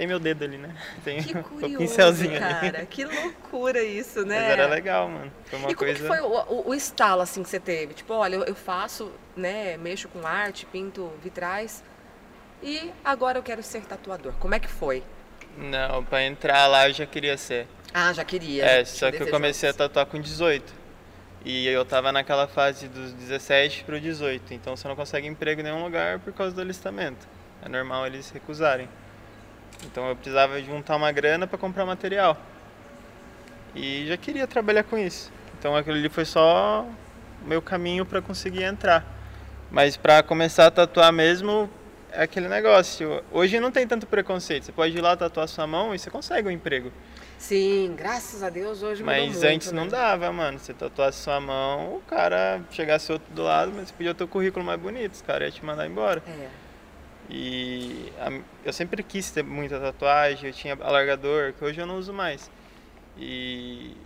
tem 0.00 0.06
meu 0.06 0.18
dedo 0.18 0.44
ali, 0.44 0.56
né? 0.56 0.74
Tem 1.04 1.22
que 1.22 1.34
curioso, 1.42 1.74
o 1.74 1.78
pincelzinho 1.78 2.40
cara. 2.40 2.78
ali. 2.78 2.86
Que 2.86 3.04
loucura 3.04 3.82
isso, 3.82 4.24
né? 4.24 4.40
Mas 4.40 4.50
era 4.50 4.66
legal, 4.66 5.08
mano. 5.10 5.30
Foi 5.44 5.58
uma 5.58 5.70
e 5.70 5.74
como 5.74 5.86
coisa... 5.86 6.00
que 6.00 6.06
foi 6.06 6.20
o, 6.20 6.32
o, 6.48 6.68
o, 6.70 6.74
estalo, 6.74 7.20
assim, 7.20 7.42
que 7.42 7.50
você 7.50 7.60
teve? 7.60 7.92
Tipo, 7.92 8.14
olha, 8.14 8.36
eu, 8.36 8.44
eu 8.44 8.54
faço, 8.54 9.12
né, 9.36 9.76
mexo 9.76 10.08
com 10.08 10.26
arte, 10.26 10.64
pinto 10.64 11.12
vitrais 11.22 11.84
e 12.62 12.90
agora 13.04 13.38
eu 13.38 13.42
quero 13.42 13.62
ser 13.62 13.82
tatuador. 13.82 14.32
Como 14.40 14.54
é 14.54 14.58
que 14.58 14.68
foi? 14.68 15.02
Não, 15.58 16.02
pra 16.02 16.22
entrar 16.24 16.66
lá 16.66 16.88
eu 16.88 16.94
já 16.94 17.04
queria 17.04 17.36
ser. 17.36 17.68
Ah, 17.92 18.10
já 18.14 18.24
queria. 18.24 18.64
É, 18.64 18.84
só 18.86 19.10
que 19.10 19.22
eu 19.22 19.28
comecei 19.28 19.68
a 19.68 19.74
tatuar 19.74 20.06
com 20.06 20.18
18. 20.18 20.80
E 21.44 21.66
eu 21.66 21.84
tava 21.84 22.10
naquela 22.10 22.46
fase 22.46 22.88
dos 22.88 23.12
17 23.12 23.84
pro 23.84 24.00
18. 24.00 24.54
Então 24.54 24.74
você 24.74 24.88
não 24.88 24.96
consegue 24.96 25.26
emprego 25.26 25.60
em 25.60 25.64
nenhum 25.64 25.82
lugar 25.82 26.20
por 26.20 26.32
causa 26.32 26.54
do 26.54 26.62
alistamento. 26.62 27.28
É 27.62 27.68
normal 27.68 28.06
eles 28.06 28.30
recusarem. 28.30 28.88
Então 29.84 30.08
eu 30.08 30.16
precisava 30.16 30.60
juntar 30.62 30.96
uma 30.96 31.10
grana 31.12 31.46
para 31.46 31.58
comprar 31.58 31.84
material. 31.84 32.36
E 33.74 34.06
já 34.06 34.16
queria 34.16 34.46
trabalhar 34.46 34.84
com 34.84 34.98
isso. 34.98 35.32
Então 35.58 35.76
aquilo 35.76 35.96
ali 35.96 36.08
foi 36.08 36.24
só 36.24 36.86
o 37.42 37.48
meu 37.48 37.62
caminho 37.62 38.04
para 38.04 38.20
conseguir 38.20 38.64
entrar. 38.64 39.04
Mas 39.70 39.96
para 39.96 40.22
começar 40.22 40.66
a 40.66 40.70
tatuar 40.70 41.12
mesmo, 41.12 41.70
é 42.12 42.24
aquele 42.24 42.48
negócio. 42.48 43.22
Hoje 43.30 43.60
não 43.60 43.70
tem 43.70 43.86
tanto 43.86 44.06
preconceito. 44.06 44.64
Você 44.64 44.72
pode 44.72 44.96
ir 44.96 45.00
lá 45.00 45.16
tatuar 45.16 45.46
sua 45.46 45.66
mão 45.66 45.94
e 45.94 45.98
você 45.98 46.10
consegue 46.10 46.48
um 46.48 46.50
emprego. 46.50 46.92
Sim, 47.38 47.94
graças 47.96 48.42
a 48.42 48.50
Deus 48.50 48.82
hoje 48.82 49.02
Mas 49.02 49.32
muito, 49.32 49.46
antes 49.46 49.72
né? 49.72 49.80
não 49.80 49.88
dava, 49.88 50.30
mano. 50.30 50.58
Você 50.58 50.74
tatuasse 50.74 51.22
sua 51.22 51.40
mão, 51.40 51.96
o 51.96 52.02
cara 52.06 52.60
chegasse 52.70 53.10
outro 53.10 53.32
do 53.32 53.42
lado, 53.42 53.72
mas 53.74 53.88
você 53.88 53.94
podia 53.94 54.14
ter 54.14 54.24
o 54.24 54.28
currículo 54.28 54.64
mais 54.64 54.78
bonito, 54.78 55.14
os 55.14 55.22
caras 55.22 55.48
iam 55.48 55.52
te 55.52 55.64
mandar 55.64 55.86
embora. 55.86 56.22
É. 56.26 56.48
E 57.30 58.12
a, 58.18 58.40
eu 58.64 58.72
sempre 58.72 59.02
quis 59.04 59.30
ter 59.30 59.44
muita 59.44 59.78
tatuagem, 59.78 60.48
eu 60.48 60.52
tinha 60.52 60.74
alargador, 60.74 61.52
que 61.52 61.64
hoje 61.64 61.80
eu 61.80 61.86
não 61.86 61.96
uso 61.96 62.12
mais. 62.12 62.50
E 63.16 63.96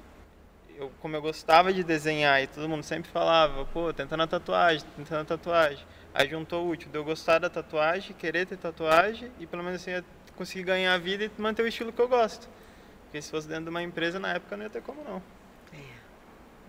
eu, 0.76 0.92
como 1.00 1.16
eu 1.16 1.22
gostava 1.22 1.72
de 1.72 1.82
desenhar 1.82 2.42
e 2.42 2.46
todo 2.46 2.68
mundo 2.68 2.82
sempre 2.82 3.10
falava, 3.10 3.64
pô, 3.64 3.92
tentando 3.94 4.22
a 4.22 4.26
tatuagem, 4.26 4.86
tentando 4.96 5.22
a 5.22 5.24
tatuagem. 5.24 5.84
Aí 6.12 6.28
juntou 6.28 6.66
o 6.66 6.70
útil 6.70 6.90
de 6.90 6.98
eu 6.98 7.02
gostar 7.02 7.38
da 7.38 7.48
tatuagem, 7.48 8.14
querer 8.14 8.46
ter 8.46 8.58
tatuagem 8.58 9.30
e 9.40 9.46
pelo 9.46 9.64
menos 9.64 9.80
assim 9.80 10.04
conseguir 10.36 10.64
ganhar 10.64 10.92
a 10.92 10.98
vida 10.98 11.24
e 11.24 11.30
manter 11.38 11.62
o 11.62 11.66
estilo 11.66 11.92
que 11.92 12.00
eu 12.00 12.08
gosto. 12.08 12.46
Porque 13.04 13.22
se 13.22 13.30
fosse 13.30 13.48
dentro 13.48 13.64
de 13.64 13.70
uma 13.70 13.82
empresa 13.82 14.20
na 14.20 14.34
época 14.34 14.56
não 14.56 14.64
ia 14.64 14.70
ter 14.70 14.82
como 14.82 15.02
não. 15.02 15.22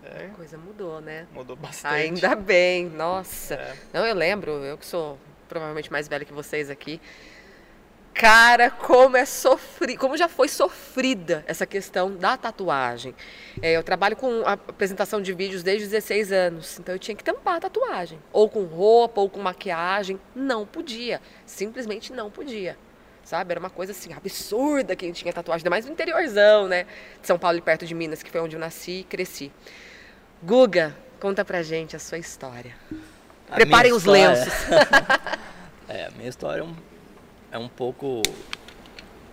É. 0.04 0.26
A 0.26 0.28
coisa 0.30 0.56
mudou, 0.56 1.00
né? 1.00 1.26
Mudou 1.32 1.56
bastante. 1.56 1.94
Ainda 1.94 2.34
bem, 2.36 2.88
nossa. 2.88 3.54
É. 3.54 3.76
Não, 3.92 4.06
eu 4.06 4.14
lembro, 4.14 4.52
eu 4.64 4.78
que 4.78 4.86
sou 4.86 5.18
provavelmente 5.46 5.90
mais 5.90 6.08
velha 6.08 6.24
que 6.24 6.32
vocês 6.32 6.70
aqui. 6.70 7.00
Cara, 8.18 8.70
como 8.70 9.14
é 9.14 9.26
sofrido, 9.26 9.98
como 9.98 10.16
já 10.16 10.26
foi 10.26 10.48
sofrida 10.48 11.44
essa 11.46 11.66
questão 11.66 12.16
da 12.16 12.34
tatuagem. 12.34 13.14
É, 13.60 13.72
eu 13.72 13.82
trabalho 13.82 14.16
com 14.16 14.40
apresentação 14.46 15.20
de 15.20 15.34
vídeos 15.34 15.62
desde 15.62 15.84
os 15.84 15.90
16 15.90 16.32
anos, 16.32 16.78
então 16.78 16.94
eu 16.94 16.98
tinha 16.98 17.14
que 17.14 17.22
tampar 17.22 17.56
a 17.56 17.60
tatuagem, 17.60 18.18
ou 18.32 18.48
com 18.48 18.64
roupa, 18.64 19.20
ou 19.20 19.28
com 19.28 19.38
maquiagem, 19.38 20.18
não 20.34 20.64
podia, 20.64 21.20
simplesmente 21.44 22.10
não 22.10 22.30
podia. 22.30 22.78
Sabe, 23.22 23.52
era 23.52 23.60
uma 23.60 23.68
coisa 23.68 23.92
assim 23.92 24.14
absurda 24.14 24.96
quem 24.96 25.12
tinha 25.12 25.30
tatuagem, 25.30 25.60
ainda 25.60 25.70
mais 25.70 25.84
no 25.84 25.92
interiorzão, 25.92 26.68
né? 26.68 26.84
De 27.20 27.26
São 27.26 27.38
Paulo 27.38 27.58
e 27.58 27.60
perto 27.60 27.84
de 27.84 27.94
Minas, 27.94 28.22
que 28.22 28.30
foi 28.30 28.40
onde 28.40 28.56
eu 28.56 28.60
nasci 28.60 29.00
e 29.00 29.04
cresci. 29.04 29.52
Guga, 30.42 30.96
conta 31.20 31.44
pra 31.44 31.62
gente 31.62 31.94
a 31.94 31.98
sua 31.98 32.16
história. 32.16 32.74
A 33.50 33.54
Preparem 33.54 33.92
os 33.92 34.04
lenços. 34.04 34.52
É, 35.88 36.06
a 36.06 36.10
minha 36.10 36.28
história 36.28 36.62
é 36.62 36.64
um, 36.64 36.74
é 37.52 37.58
um 37.58 37.68
pouco 37.68 38.20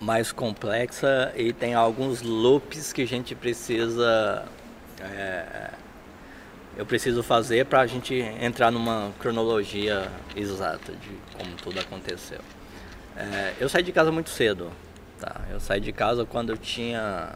mais 0.00 0.30
complexa 0.30 1.32
e 1.34 1.52
tem 1.52 1.74
alguns 1.74 2.22
loops 2.22 2.92
que 2.92 3.02
a 3.02 3.06
gente 3.06 3.34
precisa. 3.34 4.46
é, 5.00 5.70
eu 6.76 6.86
preciso 6.86 7.24
fazer 7.24 7.66
para 7.66 7.80
a 7.80 7.86
gente 7.88 8.14
entrar 8.14 8.70
numa 8.70 9.12
cronologia 9.18 10.08
exata 10.36 10.92
de 10.92 11.10
como 11.36 11.56
tudo 11.56 11.80
aconteceu. 11.80 12.40
É, 13.16 13.54
eu 13.60 13.68
saí 13.68 13.82
de 13.82 13.92
casa 13.92 14.10
muito 14.10 14.30
cedo. 14.30 14.70
Tá? 15.20 15.42
Eu 15.50 15.60
saí 15.60 15.80
de 15.80 15.92
casa 15.92 16.24
quando 16.24 16.50
eu 16.50 16.56
tinha 16.56 17.30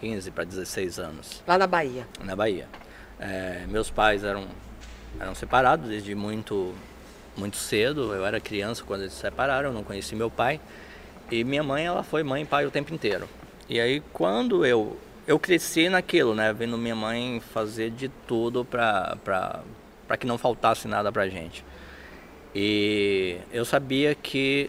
15 0.00 0.30
para 0.30 0.44
16 0.44 0.98
anos. 0.98 1.42
Lá 1.46 1.58
na 1.58 1.66
Bahia? 1.66 2.06
Na 2.24 2.36
Bahia. 2.36 2.68
É, 3.18 3.64
meus 3.68 3.90
pais 3.90 4.24
eram, 4.24 4.46
eram 5.18 5.34
separados 5.34 5.88
desde 5.88 6.14
muito, 6.14 6.74
muito 7.36 7.56
cedo. 7.56 8.14
Eu 8.14 8.24
era 8.24 8.40
criança 8.40 8.84
quando 8.84 9.02
eles 9.02 9.12
se 9.12 9.20
separaram, 9.20 9.72
não 9.72 9.82
conheci 9.82 10.14
meu 10.14 10.30
pai. 10.30 10.60
E 11.30 11.44
minha 11.44 11.62
mãe, 11.62 11.86
ela 11.86 12.02
foi 12.02 12.22
mãe 12.22 12.42
e 12.42 12.46
pai 12.46 12.66
o 12.66 12.70
tempo 12.70 12.92
inteiro. 12.92 13.28
E 13.68 13.80
aí, 13.80 14.02
quando 14.12 14.66
eu 14.66 14.96
eu 15.30 15.38
cresci 15.38 15.88
naquilo, 15.88 16.34
né? 16.34 16.52
Vendo 16.52 16.76
minha 16.76 16.96
mãe 16.96 17.40
fazer 17.52 17.90
de 17.90 18.08
tudo 18.26 18.64
para 18.64 19.54
que 20.18 20.26
não 20.26 20.36
faltasse 20.36 20.88
nada 20.88 21.12
pra 21.12 21.28
gente. 21.28 21.64
E 22.52 23.36
eu 23.52 23.64
sabia 23.64 24.12
que 24.12 24.68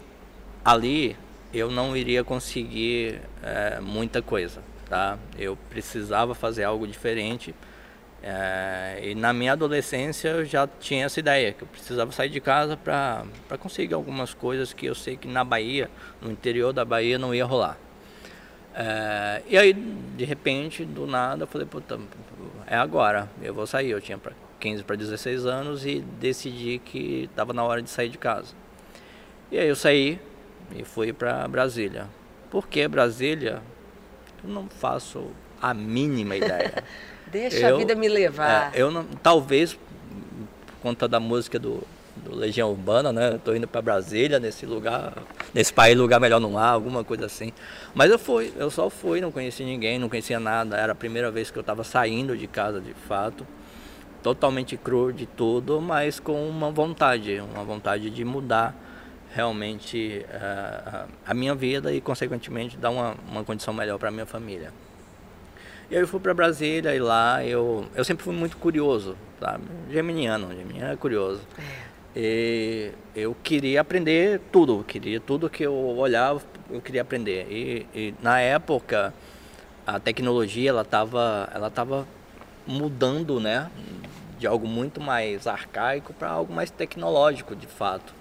ali 0.64 1.18
eu 1.52 1.72
não 1.72 1.98
iria 1.98 2.24
conseguir 2.24 3.22
é, 3.42 3.80
muita 3.80 4.22
coisa, 4.22 4.62
tá? 4.88 5.18
Eu 5.36 5.58
precisava 5.70 6.36
fazer 6.36 6.64
algo 6.64 6.86
diferente. 6.86 7.56
É, 8.24 9.00
e 9.04 9.16
na 9.16 9.34
minha 9.34 9.54
adolescência 9.54 10.30
eu 10.30 10.46
já 10.46 10.68
tinha 10.68 11.06
essa 11.06 11.20
ideia, 11.20 11.54
que 11.54 11.64
eu 11.64 11.68
precisava 11.68 12.12
sair 12.12 12.30
de 12.30 12.40
casa 12.40 12.78
para 12.78 13.26
conseguir 13.60 13.96
algumas 13.96 14.34
coisas 14.34 14.74
que 14.74 14.86
eu 14.86 14.94
sei 14.94 15.18
que 15.18 15.28
na 15.28 15.44
Bahia, 15.44 15.90
no 16.22 16.32
interior 16.32 16.72
da 16.72 16.86
Bahia, 16.86 17.18
não 17.18 17.34
ia 17.34 17.46
rolar. 17.46 17.78
É, 18.74 19.42
e 19.48 19.58
aí, 19.58 19.74
de 19.74 20.24
repente, 20.24 20.86
do 20.86 21.06
nada, 21.08 21.44
eu 21.44 21.48
falei, 21.48 21.68
puta, 21.68 22.00
é 22.68 22.76
agora, 22.76 23.28
eu 23.42 23.54
vou 23.54 23.68
sair. 23.68 23.90
Eu 23.90 24.00
tinha 24.00 24.20
15 24.60 24.84
para 24.84 24.96
16 24.96 25.46
anos 25.46 25.86
e 25.86 26.00
decidi 26.20 26.80
que 26.80 27.24
estava 27.30 27.54
na 27.54 27.64
hora 27.64 27.82
de 27.82 27.90
sair 27.90 28.10
de 28.10 28.18
casa. 28.18 28.54
E 29.52 29.58
aí 29.58 29.68
eu 29.68 29.76
saí 29.76 30.20
e 30.74 30.86
fui 30.86 31.12
para 31.12 31.48
Brasília. 31.48 32.08
Por 32.50 32.68
que 32.68 32.88
Brasília? 32.88 33.62
Eu 34.44 34.50
não 34.50 34.70
faço 34.70 35.32
a 35.62 35.74
mínima 35.74 36.36
ideia. 36.36 36.84
Deixa 37.32 37.70
eu, 37.70 37.76
a 37.76 37.78
vida 37.78 37.96
me 37.96 38.08
levar. 38.08 38.76
É, 38.76 38.82
eu 38.82 38.92
não, 38.92 39.06
talvez 39.24 39.74
por 39.74 40.76
conta 40.82 41.08
da 41.08 41.20
música 41.20 41.58
do 41.58 41.84
do 42.16 42.36
Legião 42.36 42.70
Urbana, 42.70 43.12
né? 43.12 43.36
Estou 43.36 43.56
indo 43.56 43.68
para 43.68 43.82
Brasília, 43.82 44.40
nesse 44.40 44.66
lugar, 44.66 45.14
nesse 45.54 45.74
país, 45.74 45.98
lugar 45.98 46.20
melhor 46.20 46.40
não 46.40 46.58
há, 46.58 46.70
alguma 46.70 47.04
coisa 47.04 47.26
assim. 47.26 47.52
Mas 47.94 48.12
eu 48.12 48.20
fui, 48.20 48.54
eu 48.58 48.70
só 48.70 48.90
fui, 48.90 49.22
não 49.22 49.32
conheci 49.32 49.64
ninguém, 49.64 49.98
não 49.98 50.10
conhecia 50.10 50.40
nada. 50.40 50.78
Era 50.78 50.92
a 50.92 50.96
primeira 50.96 51.32
vez 51.32 51.50
que 51.50 51.58
eu 51.58 51.62
estava 51.62 51.84
saindo 51.84 52.38
de 52.38 52.48
casa 52.48 52.80
de 52.80 52.94
fato, 52.94 53.46
totalmente 54.22 54.78
cru 54.78 55.12
de 55.12 55.26
tudo, 55.26 55.82
mas 55.82 56.20
com 56.20 56.48
uma 56.48 56.72
vontade, 56.72 57.42
uma 57.54 57.64
vontade 57.64 58.10
de 58.10 58.24
mudar 58.24 58.76
realmente 59.34 60.26
uh, 60.28 61.10
a 61.26 61.34
minha 61.34 61.56
vida 61.56 61.94
e, 61.94 62.02
consequentemente, 62.02 62.78
dar 62.78 62.90
uma, 62.90 63.16
uma 63.30 63.44
condição 63.44 63.74
melhor 63.74 63.98
para 63.98 64.12
minha 64.12 64.26
família. 64.26 64.74
E 65.92 65.96
aí 65.96 66.02
eu 66.02 66.08
fui 66.08 66.22
para 66.22 66.34
Brasília 66.34 66.96
e 66.96 67.00
lá 67.00 67.44
eu, 67.44 67.86
eu 67.94 68.06
sempre 68.06 68.24
fui 68.24 68.34
muito 68.34 68.56
curioso, 68.56 69.18
sabe? 69.42 69.66
Geminiano, 69.92 70.48
geminiano 70.56 70.94
é 70.94 70.96
curioso. 70.96 71.42
É. 71.60 71.92
E 72.16 72.92
eu 73.14 73.36
queria 73.44 73.82
aprender 73.82 74.40
tudo, 74.54 74.86
queria 74.88 75.20
tudo 75.20 75.50
que 75.50 75.64
eu 75.64 75.74
olhava, 75.74 76.42
eu 76.70 76.80
queria 76.80 77.02
aprender. 77.02 77.46
E, 77.52 77.86
e 77.94 78.14
na 78.22 78.40
época 78.40 79.14
a 79.86 80.00
tecnologia 80.00 80.70
ela 80.70 80.84
estava 80.84 81.50
ela 81.54 81.70
tava 81.70 82.08
mudando, 82.66 83.42
né, 83.42 83.70
de 84.40 84.48
algo 84.48 84.66
muito 84.66 85.02
mais 85.02 85.46
arcaico 85.46 86.14
para 86.14 86.30
algo 86.30 86.54
mais 86.54 86.72
tecnológico, 86.72 87.54
de 87.54 87.68
fato. 87.68 88.14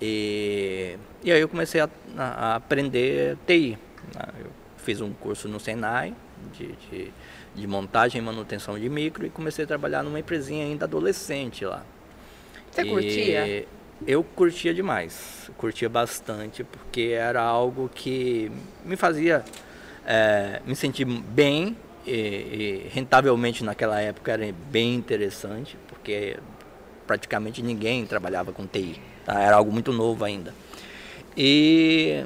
E, 0.00 0.96
e 1.24 1.32
aí 1.32 1.40
eu 1.40 1.48
comecei 1.48 1.80
a, 1.80 1.90
a 2.16 2.54
aprender 2.54 3.36
TI. 3.48 3.76
Né? 4.14 4.22
Eu 4.38 4.52
fiz 4.76 5.00
um 5.00 5.12
curso 5.12 5.48
no 5.48 5.58
Senai 5.58 6.14
de, 6.52 6.72
de, 6.90 7.12
de 7.54 7.66
montagem 7.66 8.20
e 8.20 8.24
manutenção 8.24 8.78
de 8.78 8.88
micro 8.88 9.26
e 9.26 9.30
comecei 9.30 9.64
a 9.64 9.68
trabalhar 9.68 10.02
numa 10.02 10.18
empresinha 10.18 10.64
ainda 10.64 10.84
adolescente 10.84 11.64
lá. 11.64 11.84
Você 12.70 12.84
curtia? 12.84 13.66
Eu 14.06 14.24
curtia 14.24 14.72
demais, 14.72 15.50
curtia 15.58 15.88
bastante, 15.88 16.64
porque 16.64 17.12
era 17.12 17.42
algo 17.42 17.90
que 17.94 18.50
me 18.82 18.96
fazia 18.96 19.44
é, 20.06 20.62
me 20.64 20.74
sentir 20.74 21.04
bem 21.04 21.76
e, 22.06 22.12
e, 22.12 22.90
rentavelmente 22.92 23.62
naquela 23.62 24.00
época 24.00 24.32
era 24.32 24.50
bem 24.70 24.94
interessante, 24.94 25.76
porque 25.86 26.38
praticamente 27.06 27.62
ninguém 27.62 28.06
trabalhava 28.06 28.52
com 28.52 28.66
TI, 28.66 28.98
tá? 29.26 29.38
era 29.38 29.56
algo 29.56 29.70
muito 29.70 29.92
novo 29.92 30.24
ainda. 30.24 30.54
E 31.36 32.24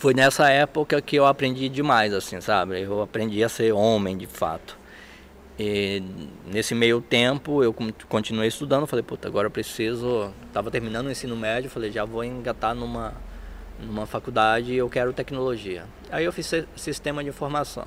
foi 0.00 0.14
nessa 0.14 0.48
época 0.48 1.02
que 1.02 1.14
eu 1.14 1.26
aprendi 1.26 1.68
demais, 1.68 2.14
assim, 2.14 2.40
sabe? 2.40 2.80
Eu 2.80 3.02
aprendi 3.02 3.44
a 3.44 3.50
ser 3.50 3.70
homem 3.72 4.16
de 4.16 4.26
fato. 4.26 4.78
E 5.58 6.02
nesse 6.46 6.74
meio 6.74 7.02
tempo 7.02 7.62
eu 7.62 7.76
continuei 8.08 8.48
estudando, 8.48 8.86
falei, 8.86 9.02
puta, 9.02 9.28
agora 9.28 9.48
eu 9.48 9.50
preciso. 9.50 10.32
Estava 10.46 10.70
terminando 10.70 11.08
o 11.08 11.10
ensino 11.10 11.36
médio, 11.36 11.68
falei, 11.68 11.92
já 11.92 12.06
vou 12.06 12.24
engatar 12.24 12.74
numa, 12.74 13.12
numa 13.78 14.06
faculdade 14.06 14.72
e 14.72 14.76
eu 14.78 14.88
quero 14.88 15.12
tecnologia. 15.12 15.84
Aí 16.10 16.24
eu 16.24 16.32
fiz 16.32 16.50
sistema 16.74 17.22
de 17.22 17.28
informação. 17.28 17.86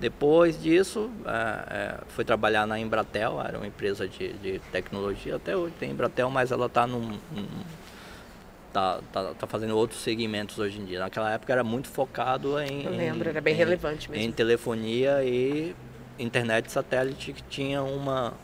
Depois 0.00 0.60
disso, 0.60 1.08
é, 1.24 1.30
é, 1.30 1.98
fui 2.08 2.24
trabalhar 2.24 2.66
na 2.66 2.80
Embratel, 2.80 3.40
era 3.40 3.58
uma 3.58 3.66
empresa 3.68 4.08
de, 4.08 4.32
de 4.32 4.58
tecnologia, 4.72 5.36
até 5.36 5.56
hoje 5.56 5.72
tem 5.78 5.92
Embratel, 5.92 6.28
mas 6.30 6.50
ela 6.50 6.66
está 6.66 6.84
num, 6.84 7.16
num 7.30 7.46
tá, 8.72 9.00
tá, 9.12 9.34
tá, 9.34 9.46
fazendo 9.46 9.76
outros 9.76 10.00
segmentos 10.00 10.58
hoje 10.58 10.80
em 10.80 10.84
dia. 10.84 11.00
Naquela 11.00 11.32
época 11.32 11.52
era 11.52 11.62
muito 11.62 11.88
focado 11.88 12.58
em. 12.60 12.84
Eu 12.84 12.92
lembro, 12.92 13.28
era 13.28 13.40
bem 13.40 13.54
em, 13.54 13.56
relevante 13.56 14.10
mesmo. 14.10 14.24
Em 14.24 14.32
telefonia 14.32 15.22
e 15.22 15.74
internet 16.18 16.70
satélite 16.70 17.32
que 17.32 17.42
tinha 17.44 17.82
uma, 17.82 18.34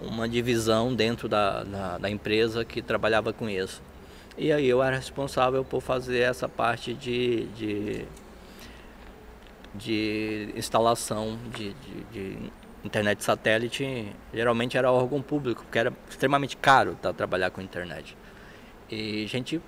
uma 0.00 0.28
divisão 0.28 0.94
dentro 0.94 1.28
da, 1.28 1.62
da, 1.62 1.98
da, 1.98 2.10
empresa 2.10 2.64
que 2.64 2.82
trabalhava 2.82 3.32
com 3.32 3.48
isso. 3.48 3.82
E 4.36 4.52
aí 4.52 4.66
eu 4.68 4.82
era 4.82 4.96
responsável 4.96 5.64
por 5.64 5.80
fazer 5.80 6.20
essa 6.20 6.48
parte 6.48 6.94
de, 6.94 7.46
de, 7.48 8.04
de 9.74 10.52
instalação 10.56 11.38
de, 11.54 11.74
de, 11.74 12.04
de 12.12 12.52
internet 12.84 13.24
satélite. 13.24 14.12
Geralmente 14.32 14.76
era 14.76 14.90
órgão 14.92 15.20
público, 15.20 15.62
porque 15.62 15.78
era 15.78 15.92
extremamente 16.08 16.56
caro 16.56 16.96
tá, 17.00 17.12
trabalhar 17.12 17.50
com 17.50 17.60
internet. 17.60 18.16
E 18.90 19.24
a 19.24 19.28
gente 19.28 19.60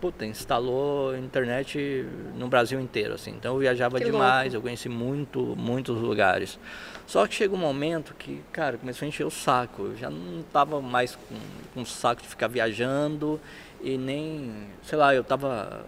puta, 0.00 0.24
instalou 0.24 1.16
internet 1.16 2.06
no 2.36 2.48
Brasil 2.48 2.80
inteiro, 2.80 3.14
assim. 3.14 3.30
Então 3.30 3.54
eu 3.54 3.60
viajava 3.60 3.98
que 3.98 4.04
demais, 4.04 4.52
louco. 4.52 4.56
eu 4.56 4.62
conheci 4.62 4.88
muito, 4.88 5.40
muitos 5.56 6.00
lugares. 6.00 6.58
Só 7.06 7.26
que 7.26 7.34
chega 7.34 7.54
um 7.54 7.58
momento 7.58 8.14
que, 8.18 8.40
cara, 8.52 8.76
começou 8.78 9.06
a 9.06 9.08
encher 9.08 9.26
o 9.26 9.30
saco. 9.30 9.82
Eu 9.82 9.96
já 9.96 10.10
não 10.10 10.42
tava 10.52 10.80
mais 10.80 11.16
com, 11.16 11.36
com 11.74 11.84
saco 11.84 12.22
de 12.22 12.28
ficar 12.28 12.48
viajando 12.48 13.40
e 13.82 13.96
nem, 13.96 14.52
sei 14.82 14.98
lá, 14.98 15.14
eu 15.14 15.24
tava 15.24 15.84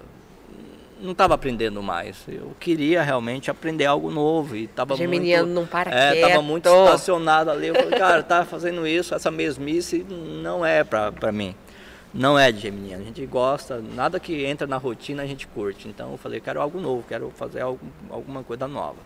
não 1.00 1.12
estava 1.12 1.34
aprendendo 1.34 1.82
mais. 1.82 2.24
Eu 2.28 2.54
queria 2.60 3.02
realmente 3.02 3.50
aprender 3.50 3.86
algo 3.86 4.10
novo 4.10 4.54
e 4.54 4.64
estava 4.64 4.94
muito 4.96 5.46
não 5.46 5.66
para 5.66 5.90
é, 5.90 6.12
quieto. 6.12 6.28
tava 6.28 6.42
muito 6.42 6.68
estacionado 6.68 7.50
ali. 7.50 7.68
Eu 7.68 7.74
falei, 7.74 7.96
cara, 7.98 8.22
tá 8.22 8.44
fazendo 8.44 8.86
isso, 8.86 9.14
essa 9.14 9.30
mesmice 9.30 10.04
não 10.10 10.64
é 10.64 10.84
para 10.84 11.32
mim 11.32 11.54
não 12.12 12.38
é 12.38 12.50
de 12.50 12.60
geminiano. 12.60 13.02
A 13.02 13.06
gente 13.06 13.24
gosta, 13.26 13.80
nada 13.80 14.18
que 14.18 14.44
entra 14.44 14.66
na 14.66 14.76
rotina 14.76 15.22
a 15.22 15.26
gente 15.26 15.46
curte. 15.46 15.88
Então 15.88 16.12
eu 16.12 16.18
falei, 16.18 16.40
quero 16.40 16.60
algo 16.60 16.80
novo, 16.80 17.04
quero 17.06 17.30
fazer 17.30 17.60
algo, 17.60 17.80
alguma 18.08 18.42
coisa 18.42 18.66
nova. 18.66 18.98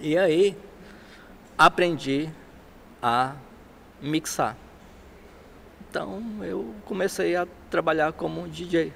E 0.00 0.16
aí 0.16 0.56
aprendi 1.58 2.28
a 3.02 3.34
mixar. 4.00 4.56
Então 5.88 6.22
eu 6.42 6.74
comecei 6.84 7.34
a 7.34 7.46
trabalhar 7.70 8.12
como 8.12 8.48
DJ. 8.48 8.92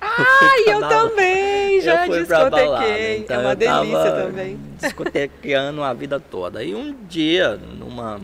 Ah, 0.00 0.54
eu, 0.66 0.80
eu 0.80 0.88
também, 0.88 1.80
já 1.80 2.06
eu 2.06 2.12
discotequei. 2.12 3.18
Então, 3.18 3.40
é 3.40 3.44
uma 3.44 3.56
delícia 3.56 4.12
também. 4.12 4.60
Discotequeando 4.80 5.82
a 5.82 5.92
vida 5.92 6.20
toda. 6.20 6.62
E 6.62 6.74
um 6.74 6.92
dia, 7.06 7.56
numa 7.56 8.20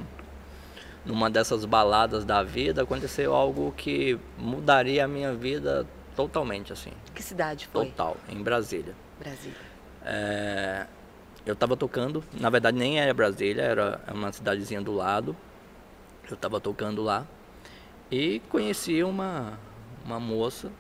numa 1.04 1.30
dessas 1.30 1.64
baladas 1.64 2.25
da 2.25 2.42
vida, 2.42 2.82
aconteceu 2.82 3.34
algo 3.34 3.73
que 3.76 4.18
mudaria 4.38 5.04
a 5.04 5.08
minha 5.08 5.34
vida 5.34 5.87
totalmente, 6.16 6.73
assim. 6.73 6.92
Que 7.14 7.23
cidade 7.23 7.66
foi? 7.66 7.87
Total, 7.87 8.16
em 8.28 8.42
Brasília. 8.42 8.94
Brasília. 9.18 9.56
É, 10.04 10.87
eu 11.44 11.54
estava 11.54 11.76
tocando, 11.76 12.25
na 12.32 12.49
verdade 12.49 12.78
nem 12.78 12.99
era 12.99 13.12
Brasília, 13.12 13.62
era 13.62 14.00
uma 14.12 14.32
cidadezinha 14.32 14.80
do 14.80 14.94
lado. 14.94 15.37
Eu 16.28 16.34
estava 16.34 16.58
tocando 16.58 17.02
lá 17.02 17.26
e 18.11 18.40
conheci 18.49 19.02
uma, 19.02 19.58
uma 20.04 20.18
moça, 20.18 20.70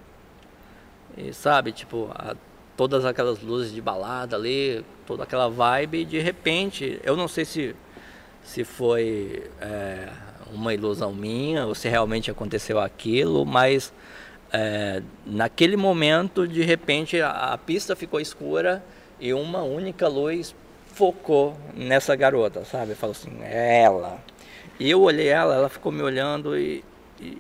e 1.16 1.32
sabe, 1.32 1.72
tipo, 1.72 2.10
a, 2.14 2.34
todas 2.76 3.04
aquelas 3.04 3.40
luzes 3.40 3.72
de 3.72 3.80
balada 3.80 4.36
ali, 4.36 4.84
toda 5.06 5.22
aquela 5.24 5.48
vibe, 5.48 5.98
e 5.98 6.04
de 6.04 6.18
repente, 6.18 7.00
eu 7.02 7.16
não 7.16 7.28
sei 7.28 7.44
se 7.44 7.76
se 8.44 8.62
foi 8.62 9.50
é, 9.60 10.08
uma 10.52 10.72
ilusão 10.72 11.12
minha 11.12 11.66
ou 11.66 11.74
se 11.74 11.88
realmente 11.88 12.30
aconteceu 12.30 12.78
aquilo, 12.78 13.44
mas 13.44 13.92
é, 14.52 15.02
naquele 15.26 15.76
momento, 15.76 16.46
de 16.46 16.62
repente, 16.62 17.20
a, 17.20 17.30
a 17.30 17.58
pista 17.58 17.96
ficou 17.96 18.20
escura 18.20 18.84
e 19.18 19.32
uma 19.34 19.62
única 19.62 20.06
luz 20.06 20.54
focou 20.86 21.56
nessa 21.74 22.14
garota, 22.14 22.64
sabe? 22.64 22.94
Falou 22.94 23.12
assim, 23.12 23.32
é 23.42 23.82
ela. 23.82 24.18
E 24.78 24.88
eu 24.88 25.00
olhei 25.00 25.28
ela, 25.28 25.56
ela 25.56 25.68
ficou 25.68 25.90
me 25.90 26.02
olhando 26.02 26.56
e, 26.56 26.84
e 27.20 27.38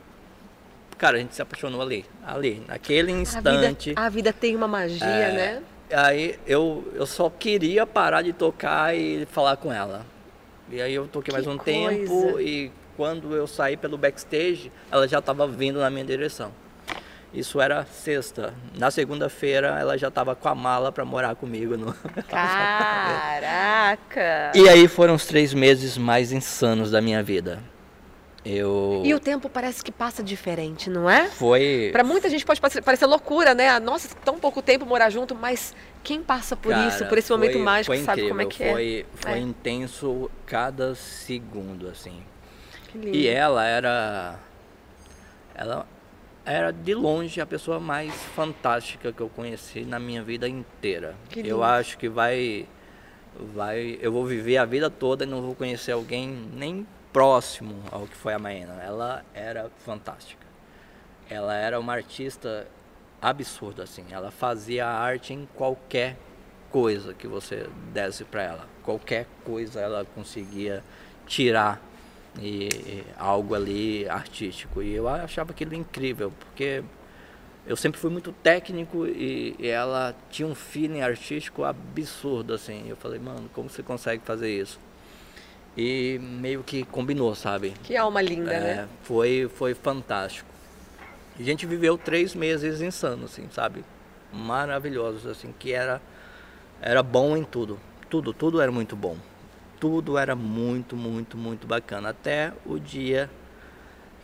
cara, 0.98 1.18
a 1.18 1.20
gente 1.20 1.34
se 1.34 1.42
apaixonou 1.42 1.82
ali, 1.82 2.04
ali, 2.26 2.62
naquele 2.66 3.12
instante. 3.12 3.90
A 3.90 3.92
vida, 3.92 4.00
a 4.00 4.08
vida 4.08 4.32
tem 4.32 4.56
uma 4.56 4.66
magia, 4.66 5.06
é, 5.06 5.32
né? 5.32 5.62
Aí 5.92 6.38
eu, 6.46 6.90
eu 6.94 7.06
só 7.06 7.30
queria 7.30 7.86
parar 7.86 8.22
de 8.22 8.32
tocar 8.32 8.96
e 8.96 9.26
falar 9.26 9.56
com 9.56 9.72
ela. 9.72 10.04
E 10.70 10.80
aí 10.80 10.94
eu 10.94 11.06
toquei 11.06 11.30
que 11.30 11.32
mais 11.32 11.46
um 11.46 11.58
coisa. 11.58 11.64
tempo 11.64 12.40
e 12.40 12.72
quando 12.96 13.34
eu 13.34 13.46
saí 13.46 13.76
pelo 13.76 13.98
backstage, 13.98 14.72
ela 14.90 15.06
já 15.06 15.18
estava 15.18 15.46
vindo 15.46 15.78
na 15.78 15.90
minha 15.90 16.04
direção. 16.04 16.52
Isso 17.32 17.60
era 17.60 17.84
sexta. 17.84 18.54
Na 18.78 18.90
segunda-feira 18.92 19.76
ela 19.78 19.98
já 19.98 20.08
estava 20.08 20.36
com 20.36 20.48
a 20.48 20.54
mala 20.54 20.92
para 20.92 21.04
morar 21.04 21.34
comigo 21.34 21.76
no. 21.76 21.92
Caraca! 22.30 23.72
e 24.54 24.68
aí 24.68 24.86
foram 24.86 25.14
os 25.14 25.26
três 25.26 25.52
meses 25.52 25.98
mais 25.98 26.30
insanos 26.30 26.92
da 26.92 27.00
minha 27.00 27.22
vida. 27.22 27.58
Eu... 28.44 29.00
E 29.02 29.14
o 29.14 29.18
tempo 29.18 29.48
parece 29.48 29.82
que 29.82 29.90
passa 29.90 30.22
diferente, 30.22 30.90
não 30.90 31.08
é? 31.08 31.28
Foi. 31.30 31.88
Para 31.92 32.04
muita 32.04 32.28
gente 32.28 32.44
pode 32.44 32.60
parecer 32.60 33.06
loucura, 33.06 33.54
né? 33.54 33.80
Nossa, 33.80 34.14
tão 34.22 34.38
pouco 34.38 34.60
tempo 34.60 34.84
morar 34.84 35.08
junto, 35.08 35.34
mas 35.34 35.74
quem 36.02 36.22
passa 36.22 36.54
por 36.54 36.70
Cara, 36.70 36.86
isso, 36.86 37.06
por 37.06 37.16
esse 37.16 37.32
momento 37.32 37.54
foi, 37.54 37.62
mágico, 37.62 37.96
foi 37.96 38.04
sabe 38.04 38.28
como 38.28 38.42
é 38.42 38.46
que 38.46 38.58
foi, 38.58 39.00
é? 39.00 39.16
Foi 39.16 39.32
é. 39.32 39.38
intenso 39.38 40.30
cada 40.44 40.94
segundo, 40.94 41.88
assim. 41.88 42.22
Que 42.92 42.98
lindo. 42.98 43.16
E 43.16 43.26
ela 43.26 43.64
era. 43.64 44.38
Ela 45.54 45.86
era 46.44 46.70
de 46.70 46.94
longe 46.94 47.40
a 47.40 47.46
pessoa 47.46 47.80
mais 47.80 48.12
fantástica 48.36 49.10
que 49.10 49.22
eu 49.22 49.30
conheci 49.30 49.80
na 49.86 49.98
minha 49.98 50.22
vida 50.22 50.46
inteira. 50.46 51.14
Que 51.30 51.36
lindo. 51.36 51.48
Eu 51.48 51.62
acho 51.62 51.96
que 51.96 52.10
vai. 52.10 52.66
vai 53.54 53.98
eu 54.02 54.12
vou 54.12 54.26
viver 54.26 54.58
a 54.58 54.66
vida 54.66 54.90
toda 54.90 55.24
e 55.24 55.26
não 55.26 55.40
vou 55.40 55.54
conhecer 55.54 55.92
alguém 55.92 56.46
nem 56.52 56.86
próximo 57.14 57.76
ao 57.92 58.08
que 58.08 58.16
foi 58.16 58.34
a 58.34 58.38
Maena. 58.40 58.74
Ela 58.82 59.24
era 59.32 59.70
fantástica. 59.78 60.44
Ela 61.30 61.54
era 61.54 61.78
uma 61.78 61.92
artista 61.92 62.66
absurda 63.22 63.84
assim. 63.84 64.04
Ela 64.10 64.32
fazia 64.32 64.86
arte 64.86 65.32
em 65.32 65.48
qualquer 65.54 66.16
coisa 66.70 67.14
que 67.14 67.28
você 67.28 67.68
desse 67.92 68.24
para 68.24 68.42
ela. 68.42 68.66
Qualquer 68.82 69.28
coisa 69.44 69.80
ela 69.80 70.04
conseguia 70.12 70.82
tirar 71.24 71.80
e, 72.40 72.68
e 72.68 73.04
algo 73.16 73.54
ali 73.54 74.08
artístico. 74.08 74.82
E 74.82 74.92
eu 74.92 75.08
achava 75.08 75.52
aquilo 75.52 75.72
incrível, 75.72 76.32
porque 76.40 76.82
eu 77.64 77.76
sempre 77.76 78.00
fui 78.00 78.10
muito 78.10 78.32
técnico 78.32 79.06
e, 79.06 79.54
e, 79.56 79.68
ela 79.68 80.16
tinha 80.30 80.48
um 80.48 80.54
feeling 80.54 81.00
artístico 81.00 81.62
absurdo 81.62 82.52
assim. 82.52 82.88
Eu 82.88 82.96
falei, 82.96 83.20
mano, 83.20 83.48
como 83.54 83.70
você 83.70 83.84
consegue 83.84 84.24
fazer 84.24 84.50
isso? 84.50 84.80
E 85.76 86.18
meio 86.20 86.62
que 86.62 86.84
combinou, 86.84 87.34
sabe? 87.34 87.74
Que 87.82 87.96
alma 87.96 88.22
linda, 88.22 88.52
É, 88.52 88.60
né? 88.60 88.88
foi, 89.02 89.50
foi 89.54 89.74
fantástico. 89.74 90.48
A 91.38 91.42
gente 91.42 91.66
viveu 91.66 91.98
três 91.98 92.34
meses 92.34 92.80
insanos, 92.80 93.32
assim, 93.32 93.48
sabe? 93.50 93.84
Maravilhosos, 94.32 95.26
assim, 95.26 95.52
que 95.58 95.72
era, 95.72 96.00
era 96.80 97.02
bom 97.02 97.36
em 97.36 97.42
tudo. 97.42 97.78
Tudo, 98.08 98.32
tudo 98.32 98.60
era 98.60 98.70
muito 98.70 98.94
bom. 98.94 99.16
Tudo 99.80 100.16
era 100.16 100.36
muito, 100.36 100.94
muito, 100.96 101.36
muito 101.36 101.66
bacana. 101.66 102.10
Até 102.10 102.52
o 102.64 102.78
dia 102.78 103.28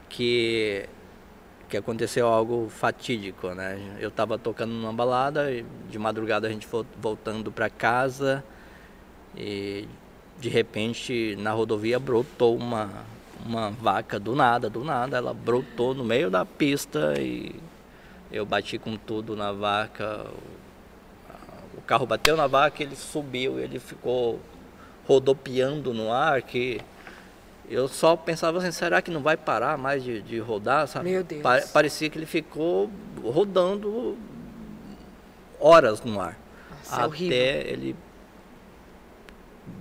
que, 0.08 0.88
que 1.68 1.76
aconteceu 1.76 2.28
algo 2.28 2.68
fatídico, 2.68 3.48
né? 3.54 3.96
Eu 3.98 4.10
tava 4.10 4.38
tocando 4.38 4.72
numa 4.72 4.92
balada, 4.92 5.50
e 5.50 5.64
de 5.88 5.98
madrugada 5.98 6.46
a 6.46 6.50
gente 6.50 6.66
vo- 6.66 6.86
voltando 7.00 7.50
para 7.50 7.68
casa 7.68 8.44
e 9.36 9.86
de 10.40 10.48
repente 10.48 11.37
na 11.38 11.53
rodovia 11.53 11.98
brotou 11.98 12.57
uma, 12.57 12.90
uma 13.44 13.70
vaca 13.70 14.18
do 14.18 14.35
nada, 14.35 14.70
do 14.70 14.83
nada, 14.83 15.18
ela 15.18 15.35
brotou 15.35 15.94
no 15.94 16.03
meio 16.05 16.31
da 16.31 16.44
pista 16.44 17.14
e 17.20 17.55
eu 18.33 18.46
bati 18.46 18.79
com 18.79 18.96
tudo 18.96 19.37
na 19.37 19.53
vaca. 19.53 20.26
O, 21.76 21.81
carro 21.83 22.07
bateu 22.07 22.37
na 22.37 22.46
vaca, 22.46 22.83
ele 22.83 22.94
subiu, 22.94 23.59
ele 23.59 23.79
ficou 23.81 24.38
rodopiando 25.07 25.92
no 25.92 26.12
ar 26.12 26.40
que 26.40 26.81
eu 27.68 27.88
só 27.88 28.16
pensava 28.16 28.59
assim, 28.59 28.70
será 28.70 29.03
que 29.03 29.11
não 29.11 29.20
vai 29.20 29.37
parar 29.37 29.76
mais 29.76 30.03
de, 30.03 30.22
de 30.22 30.38
rodar, 30.38 30.87
sabe? 30.87 31.11
Meu 31.11 31.22
Deus. 31.24 31.42
Pa- 31.42 31.62
parecia 31.72 32.09
que 32.09 32.16
ele 32.18 32.26
ficou 32.26 32.90
rodando 33.22 34.16
horas 35.59 36.03
no 36.03 36.20
ar. 36.20 36.38
Nossa, 36.70 36.94
é 36.94 36.96
até 36.98 37.07
horrível. 37.07 37.37
ele 37.38 37.96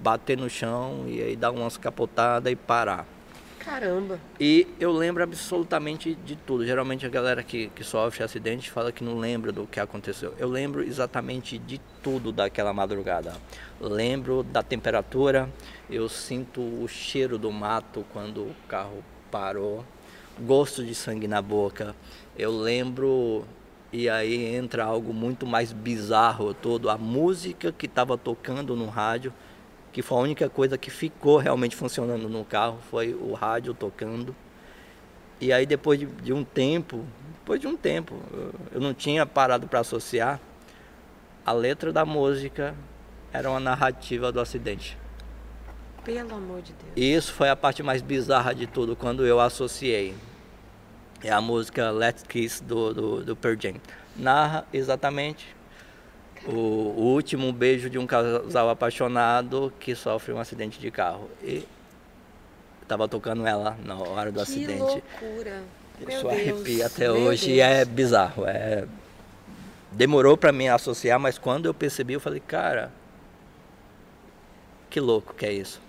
bater 0.01 0.37
no 0.37 0.49
chão 0.49 1.05
e 1.07 1.21
aí 1.21 1.35
dar 1.35 1.51
umas 1.51 1.77
capotadas 1.77 2.51
e 2.51 2.55
parar. 2.55 3.05
Caramba. 3.59 4.19
E 4.39 4.65
eu 4.79 4.91
lembro 4.91 5.21
absolutamente 5.21 6.15
de 6.15 6.35
tudo. 6.35 6.65
Geralmente 6.65 7.05
a 7.05 7.09
galera 7.09 7.43
que, 7.43 7.67
que 7.67 7.83
sofre 7.83 8.23
acidente 8.23 8.71
fala 8.71 8.91
que 8.91 9.03
não 9.03 9.19
lembra 9.19 9.51
do 9.51 9.67
que 9.67 9.79
aconteceu. 9.79 10.33
Eu 10.39 10.49
lembro 10.49 10.81
exatamente 10.81 11.57
de 11.57 11.79
tudo 12.01 12.31
daquela 12.31 12.73
madrugada. 12.73 13.33
Lembro 13.79 14.43
da 14.43 14.63
temperatura, 14.63 15.49
eu 15.89 16.07
sinto 16.09 16.61
o 16.61 16.87
cheiro 16.87 17.37
do 17.37 17.51
mato 17.51 18.05
quando 18.11 18.41
o 18.41 18.55
carro 18.67 19.03
parou, 19.29 19.85
gosto 20.39 20.83
de 20.83 20.95
sangue 20.95 21.27
na 21.27 21.41
boca. 21.41 21.95
Eu 22.37 22.51
lembro, 22.51 23.45
e 23.91 24.09
aí 24.09 24.55
entra 24.55 24.85
algo 24.85 25.13
muito 25.13 25.45
mais 25.45 25.73
bizarro 25.73 26.53
todo, 26.53 26.89
a 26.89 26.97
música 26.97 27.71
que 27.71 27.85
estava 27.85 28.17
tocando 28.17 28.75
no 28.75 28.87
rádio 28.87 29.33
que 29.91 30.01
foi 30.01 30.17
a 30.17 30.21
única 30.21 30.49
coisa 30.49 30.77
que 30.77 30.89
ficou 30.89 31.37
realmente 31.37 31.75
funcionando 31.75 32.29
no 32.29 32.45
carro, 32.45 32.79
foi 32.89 33.13
o 33.13 33.33
rádio 33.33 33.73
tocando. 33.73 34.35
E 35.41 35.51
aí 35.53 35.65
depois 35.65 35.99
de, 35.99 36.05
de 36.05 36.33
um 36.33 36.43
tempo, 36.43 37.05
depois 37.39 37.59
de 37.59 37.67
um 37.67 37.75
tempo, 37.75 38.15
eu, 38.71 38.79
não 38.79 38.93
tinha 38.93 39.25
parado 39.25 39.67
para 39.67 39.79
associar, 39.79 40.39
a 41.45 41.51
letra 41.51 41.91
da 41.91 42.05
música 42.05 42.75
era 43.31 43.49
uma 43.49 43.59
narrativa 43.59 44.31
do 44.31 44.39
acidente. 44.39 44.97
Pelo 46.03 46.35
amor 46.35 46.61
de 46.61 46.73
Deus. 46.73 46.91
E 46.95 47.13
isso 47.13 47.33
foi 47.33 47.49
a 47.49 47.55
parte 47.55 47.81
mais 47.81 48.01
bizarra 48.01 48.53
de 48.53 48.67
tudo, 48.67 48.95
quando 48.95 49.25
eu 49.25 49.39
associei. 49.39 50.13
É 51.23 51.31
a 51.31 51.41
música 51.41 51.91
Let's 51.91 52.23
Kiss 52.23 52.63
do, 52.63 52.93
do, 52.93 53.23
do 53.25 53.35
Pearl 53.35 53.57
Jam. 53.59 53.75
Narra 54.15 54.65
exatamente 54.71 55.58
o, 56.47 56.51
o 56.51 57.01
último 57.13 57.51
beijo 57.51 57.89
de 57.89 57.97
um 57.97 58.07
casal 58.07 58.69
apaixonado 58.69 59.73
que 59.79 59.95
sofre 59.95 60.33
um 60.33 60.39
acidente 60.39 60.79
de 60.79 60.89
carro. 60.91 61.29
E 61.43 61.65
estava 62.81 63.07
tocando 63.07 63.45
ela 63.45 63.77
na 63.83 63.95
hora 63.95 64.31
do 64.31 64.35
que 64.37 64.41
acidente. 64.41 64.79
loucura. 64.79 65.63
Meu 65.99 66.09
Isso 66.09 66.27
Deus. 66.27 66.33
arrepia 66.33 66.85
até 66.85 67.07
Meu 67.11 67.15
hoje 67.23 67.51
e 67.51 67.55
Deus. 67.55 67.67
é 67.67 67.85
bizarro. 67.85 68.45
É... 68.45 68.87
Demorou 69.91 70.37
para 70.37 70.51
mim 70.51 70.67
associar, 70.67 71.19
mas 71.19 71.37
quando 71.37 71.65
eu 71.65 71.73
percebi, 71.73 72.13
eu 72.13 72.19
falei, 72.19 72.39
cara, 72.39 72.91
que 74.89 74.99
louco 74.99 75.33
que 75.33 75.45
é 75.45 75.53
isso. 75.53 75.81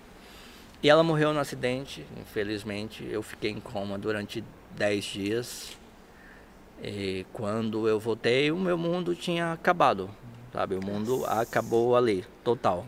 E 0.83 0.89
ela 0.89 1.03
morreu 1.03 1.31
no 1.33 1.39
acidente, 1.39 2.05
infelizmente. 2.19 3.07
Eu 3.09 3.21
fiquei 3.21 3.51
em 3.51 3.59
coma 3.59 3.97
durante 3.97 4.43
10 4.71 5.05
dias. 5.05 5.77
E 6.83 7.25
quando 7.31 7.87
eu 7.87 7.99
voltei, 7.99 8.51
o 8.51 8.57
meu 8.57 8.77
mundo 8.77 9.15
tinha 9.15 9.53
acabado, 9.53 10.09
sabe? 10.53 10.75
O 10.75 10.83
mundo 10.85 11.25
acabou 11.25 11.95
ali, 11.95 12.25
total. 12.43 12.85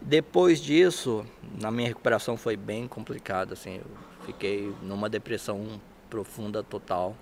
Depois 0.00 0.60
disso, 0.60 1.24
na 1.60 1.70
minha 1.70 1.88
recuperação 1.88 2.36
foi 2.36 2.56
bem 2.56 2.86
complicada, 2.86 3.54
assim. 3.54 3.76
Eu 3.76 3.86
fiquei 4.26 4.74
numa 4.82 5.08
depressão 5.08 5.80
profunda 6.10 6.62
total. 6.62 7.16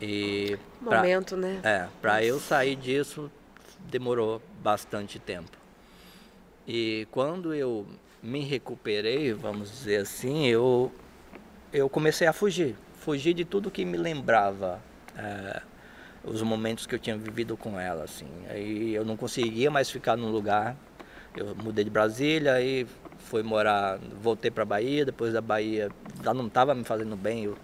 E 0.00 0.56
pra- 0.84 0.98
Momento, 0.98 1.36
né? 1.36 1.60
é, 1.62 1.86
para 2.00 2.24
eu 2.24 2.38
sair 2.40 2.76
disso 2.76 3.30
demorou 3.80 4.40
bastante 4.62 5.18
tempo. 5.18 5.50
E 6.66 7.06
quando 7.10 7.52
eu 7.52 7.86
me 8.22 8.40
recuperei, 8.44 9.32
vamos 9.32 9.70
dizer 9.70 9.96
assim, 10.02 10.46
eu 10.46 10.92
eu 11.72 11.88
comecei 11.88 12.26
a 12.26 12.32
fugir, 12.32 12.76
fugir 13.00 13.32
de 13.34 13.44
tudo 13.44 13.70
que 13.70 13.84
me 13.84 13.96
lembrava 13.96 14.80
é, 15.16 15.62
os 16.24 16.42
momentos 16.42 16.86
que 16.86 16.94
eu 16.94 16.98
tinha 16.98 17.16
vivido 17.16 17.56
com 17.56 17.78
ela, 17.78 18.04
assim. 18.04 18.28
Aí 18.48 18.94
eu 18.94 19.04
não 19.04 19.16
conseguia 19.16 19.70
mais 19.70 19.90
ficar 19.90 20.16
num 20.16 20.30
lugar. 20.30 20.76
Eu 21.36 21.54
mudei 21.56 21.84
de 21.84 21.90
Brasília, 21.90 22.54
aí 22.54 22.86
fui 23.18 23.42
morar, 23.42 23.98
voltei 24.20 24.50
para 24.50 24.64
Bahia, 24.64 25.04
depois 25.04 25.32
da 25.32 25.40
Bahia 25.40 25.90
já 26.22 26.34
não 26.34 26.46
estava 26.46 26.74
me 26.74 26.84
fazendo 26.84 27.16
bem, 27.16 27.44
eu 27.44 27.56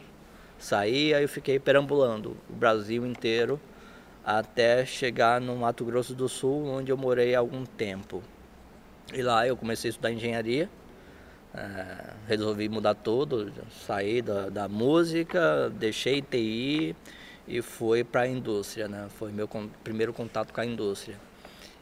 saí, 0.59 1.12
aí 1.12 1.23
eu 1.23 1.29
fiquei 1.29 1.59
perambulando 1.59 2.37
o 2.49 2.53
Brasil 2.55 3.07
inteiro 3.07 3.61
até 4.25 4.87
chegar 4.87 5.40
no 5.40 5.57
Mato 5.57 5.85
Grosso 5.85 6.14
do 6.14 6.29
Sul, 6.29 6.66
onde 6.66 6.90
eu 6.90 6.97
morei 6.97 7.35
há 7.35 7.38
algum 7.38 7.64
tempo. 7.64 8.23
E 9.12 9.23
lá 9.23 9.47
eu 9.47 9.57
comecei 9.57 9.88
a 9.88 9.90
estudar 9.90 10.12
engenharia, 10.12 10.68
eh, 11.55 12.12
resolvi 12.27 12.68
mudar 12.68 12.94
tudo, 12.94 13.53
saí 13.87 14.21
da, 14.21 14.49
da 14.49 14.68
música, 14.68 15.71
deixei 15.71 16.21
TI 16.21 16.94
e 17.49 17.63
fui 17.63 18.05
para 18.05 18.23
a 18.23 18.29
indústria, 18.29 18.87
né? 18.87 19.09
Foi 19.19 19.33
meu 19.33 19.49
con 19.49 19.69
primeiro 19.83 20.13
contato 20.13 20.53
com 20.53 20.61
a 20.61 20.67
indústria. 20.67 21.17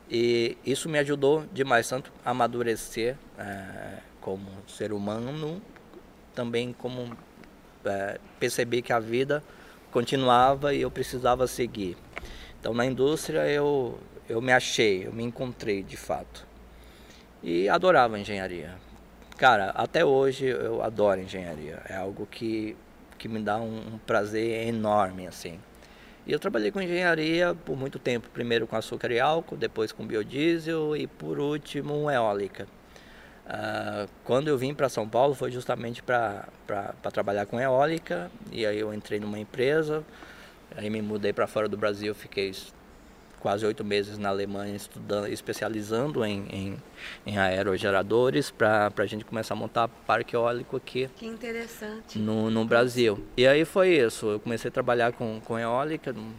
E 0.08 0.56
isso 0.64 0.88
me 0.88 0.98
ajudou 0.98 1.44
demais, 1.52 1.88
tanto 1.88 2.12
a 2.24 2.30
amadurecer 2.30 3.16
é, 3.36 3.98
como 4.20 4.46
ser 4.68 4.92
humano, 4.92 5.60
também 6.34 6.72
como 6.72 7.16
é, 7.84 8.20
perceber 8.38 8.82
que 8.82 8.92
a 8.92 9.00
vida 9.00 9.42
continuava 9.90 10.72
e 10.72 10.82
eu 10.82 10.90
precisava 10.90 11.46
seguir. 11.48 11.96
Então 12.60 12.72
na 12.72 12.86
indústria 12.86 13.48
eu, 13.48 13.98
eu 14.28 14.40
me 14.40 14.52
achei, 14.52 15.06
eu 15.06 15.12
me 15.12 15.24
encontrei 15.24 15.82
de 15.82 15.96
fato. 15.96 16.46
E 17.42 17.68
adorava 17.68 18.18
engenharia. 18.18 18.74
Cara, 19.36 19.70
até 19.70 20.04
hoje 20.04 20.46
eu 20.46 20.82
adoro 20.82 21.20
engenharia. 21.20 21.82
É 21.88 21.96
algo 21.96 22.26
que, 22.26 22.76
que 23.18 23.28
me 23.28 23.40
dá 23.40 23.58
um, 23.58 23.94
um 23.94 23.98
prazer 23.98 24.66
enorme, 24.68 25.26
assim. 25.26 25.58
E 26.26 26.32
eu 26.32 26.38
trabalhei 26.40 26.72
com 26.72 26.80
engenharia 26.80 27.54
por 27.54 27.76
muito 27.76 27.98
tempo, 27.98 28.28
primeiro 28.30 28.66
com 28.66 28.76
açúcar 28.76 29.12
e 29.12 29.20
álcool, 29.20 29.56
depois 29.56 29.92
com 29.92 30.04
biodiesel 30.04 30.96
e 30.96 31.06
por 31.06 31.38
último 31.38 32.10
eólica. 32.10 32.66
Uh, 33.46 34.08
quando 34.24 34.48
eu 34.48 34.58
vim 34.58 34.74
para 34.74 34.88
São 34.88 35.08
Paulo 35.08 35.32
foi 35.32 35.52
justamente 35.52 36.02
para 36.02 36.48
trabalhar 37.12 37.46
com 37.46 37.60
eólica 37.60 38.28
e 38.50 38.66
aí 38.66 38.76
eu 38.76 38.92
entrei 38.92 39.20
numa 39.20 39.38
empresa, 39.38 40.02
aí 40.76 40.90
me 40.90 41.00
mudei 41.00 41.32
para 41.32 41.46
fora 41.46 41.68
do 41.68 41.76
Brasil, 41.76 42.12
fiquei 42.12 42.52
quase 43.46 43.64
oito 43.64 43.84
meses 43.84 44.18
na 44.18 44.30
Alemanha 44.30 44.74
estudando, 44.74 45.28
especializando 45.28 46.24
em, 46.24 46.48
em, 46.50 46.76
em 47.24 47.38
aerogeradores 47.38 48.50
para 48.50 48.90
a 48.96 49.06
gente 49.06 49.24
começar 49.24 49.54
a 49.54 49.56
montar 49.56 49.86
parque 49.86 50.34
eólico 50.34 50.76
aqui. 50.76 51.08
Que 51.14 51.26
interessante. 51.26 52.18
No, 52.18 52.50
no 52.50 52.64
Brasil. 52.64 53.24
E 53.36 53.46
aí 53.46 53.64
foi 53.64 53.98
isso. 53.98 54.26
Eu 54.26 54.40
comecei 54.40 54.68
a 54.68 54.72
trabalhar 54.72 55.12
com, 55.12 55.40
com 55.44 55.56
eólica 55.56 56.12
no, 56.12 56.34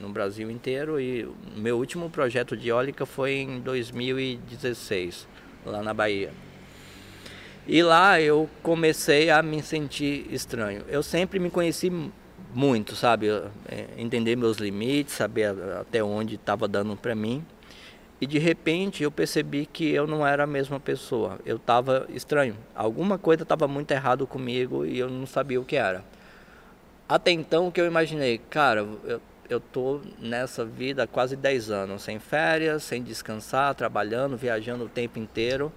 no 0.00 0.08
Brasil 0.10 0.48
inteiro 0.48 1.00
e 1.00 1.28
meu 1.56 1.76
último 1.76 2.08
projeto 2.08 2.56
de 2.56 2.68
eólica 2.68 3.04
foi 3.04 3.32
em 3.32 3.58
2016, 3.58 5.26
lá 5.66 5.82
na 5.82 5.92
Bahia. 5.92 6.30
E 7.66 7.82
lá 7.82 8.20
eu 8.20 8.48
comecei 8.62 9.28
a 9.28 9.42
me 9.42 9.60
sentir 9.60 10.32
estranho. 10.32 10.84
Eu 10.86 11.02
sempre 11.02 11.40
me 11.40 11.50
conheci 11.50 11.90
muito, 12.54 12.94
sabe? 12.94 13.28
É, 13.68 13.86
entender 13.96 14.36
meus 14.36 14.58
limites, 14.58 15.14
saber 15.14 15.54
até 15.80 16.02
onde 16.02 16.36
estava 16.36 16.68
dando 16.68 16.96
para 16.96 17.14
mim. 17.14 17.44
E 18.20 18.26
de 18.26 18.38
repente 18.38 19.02
eu 19.02 19.10
percebi 19.10 19.66
que 19.66 19.90
eu 19.90 20.06
não 20.06 20.26
era 20.26 20.44
a 20.44 20.46
mesma 20.46 20.78
pessoa. 20.78 21.38
Eu 21.44 21.56
estava 21.56 22.06
estranho. 22.08 22.56
Alguma 22.74 23.18
coisa 23.18 23.42
estava 23.42 23.66
muito 23.66 23.90
errado 23.90 24.26
comigo 24.26 24.86
e 24.86 24.98
eu 24.98 25.10
não 25.10 25.26
sabia 25.26 25.60
o 25.60 25.64
que 25.64 25.76
era. 25.76 26.04
Até 27.08 27.32
então 27.32 27.70
que 27.70 27.80
eu 27.80 27.86
imaginei, 27.86 28.38
cara, 28.38 28.86
eu, 29.04 29.20
eu 29.48 29.60
tô 29.60 30.00
nessa 30.18 30.64
vida 30.64 31.02
há 31.02 31.06
quase 31.06 31.36
10 31.36 31.70
anos, 31.70 32.02
sem 32.02 32.18
férias, 32.18 32.82
sem 32.82 33.02
descansar, 33.02 33.74
trabalhando, 33.74 34.36
viajando 34.36 34.84
o 34.84 34.88
tempo 34.88 35.18
inteiro 35.18 35.70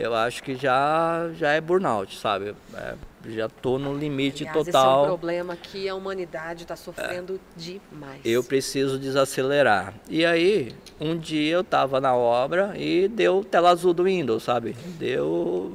eu 0.00 0.14
acho 0.14 0.42
que 0.42 0.54
já, 0.54 1.30
já 1.38 1.52
é 1.52 1.60
burnout, 1.60 2.18
sabe? 2.18 2.54
É, 2.74 2.94
já 3.28 3.46
estou 3.46 3.78
no 3.78 3.94
limite 3.94 4.46
Aliás, 4.48 4.66
total. 4.66 4.82
Esse 4.82 4.98
é 4.98 5.02
um 5.02 5.18
problema 5.18 5.56
que 5.56 5.88
a 5.88 5.94
humanidade 5.94 6.62
está 6.62 6.74
sofrendo 6.74 7.34
é. 7.34 7.38
demais. 7.56 8.20
Eu 8.24 8.42
preciso 8.42 8.98
desacelerar. 8.98 9.94
E 10.08 10.24
aí, 10.24 10.74
um 10.98 11.16
dia 11.16 11.54
eu 11.54 11.60
estava 11.60 12.00
na 12.00 12.14
obra 12.14 12.72
e 12.76 13.08
deu 13.08 13.44
tela 13.44 13.70
azul 13.70 13.92
do 13.92 14.04
Windows, 14.04 14.42
sabe? 14.42 14.74
Deu. 14.98 15.72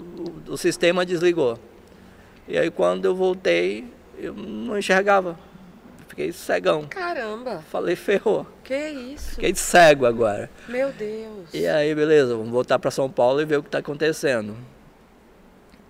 O 0.47 0.57
sistema 0.57 1.05
desligou. 1.05 1.59
E 2.47 2.57
aí, 2.57 2.71
quando 2.71 3.05
eu 3.05 3.15
voltei, 3.15 3.85
eu 4.17 4.33
não 4.33 4.77
enxergava. 4.77 5.37
Fiquei 6.15 6.31
cegão. 6.31 6.85
Caramba! 6.87 7.61
Falei, 7.69 7.93
ferrou. 7.93 8.47
Que 8.63 8.87
isso? 8.87 9.31
Fiquei 9.31 9.53
cego 9.53 10.05
agora. 10.05 10.49
Meu 10.65 10.89
Deus. 10.93 11.53
E 11.53 11.67
aí, 11.67 11.93
beleza, 11.93 12.37
vamos 12.37 12.51
voltar 12.51 12.79
para 12.79 12.89
São 12.89 13.11
Paulo 13.11 13.41
e 13.41 13.45
ver 13.45 13.57
o 13.57 13.61
que 13.61 13.67
está 13.67 13.79
acontecendo. 13.79 14.55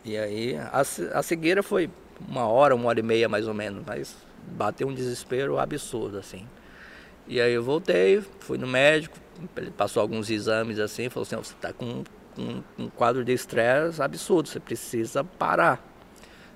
E 0.04 0.18
aí, 0.18 0.58
a, 0.58 0.80
a 1.14 1.22
cegueira 1.22 1.62
foi 1.62 1.92
uma 2.28 2.48
hora, 2.48 2.74
uma 2.74 2.88
hora 2.88 3.00
e 3.00 3.04
meia 3.04 3.30
mais 3.30 3.48
ou 3.48 3.54
menos, 3.54 3.84
mas 3.86 4.18
bateu 4.48 4.88
um 4.88 4.96
desespero 4.96 5.60
absurdo, 5.60 6.18
assim. 6.18 6.48
E 7.28 7.40
aí 7.40 7.54
eu 7.54 7.62
voltei, 7.62 8.20
fui 8.40 8.58
no 8.58 8.66
médico, 8.66 9.20
ele 9.56 9.70
passou 9.70 10.02
alguns 10.02 10.32
exames 10.32 10.80
assim, 10.80 11.08
falou 11.08 11.28
assim, 11.28 11.36
você 11.36 11.54
está 11.54 11.72
com 11.72 12.04
um, 12.36 12.64
um 12.80 12.90
quadro 12.90 13.24
de 13.24 13.32
estresse 13.32 14.02
absurdo, 14.02 14.50
você 14.50 14.60
precisa 14.60 15.24
parar 15.24 15.95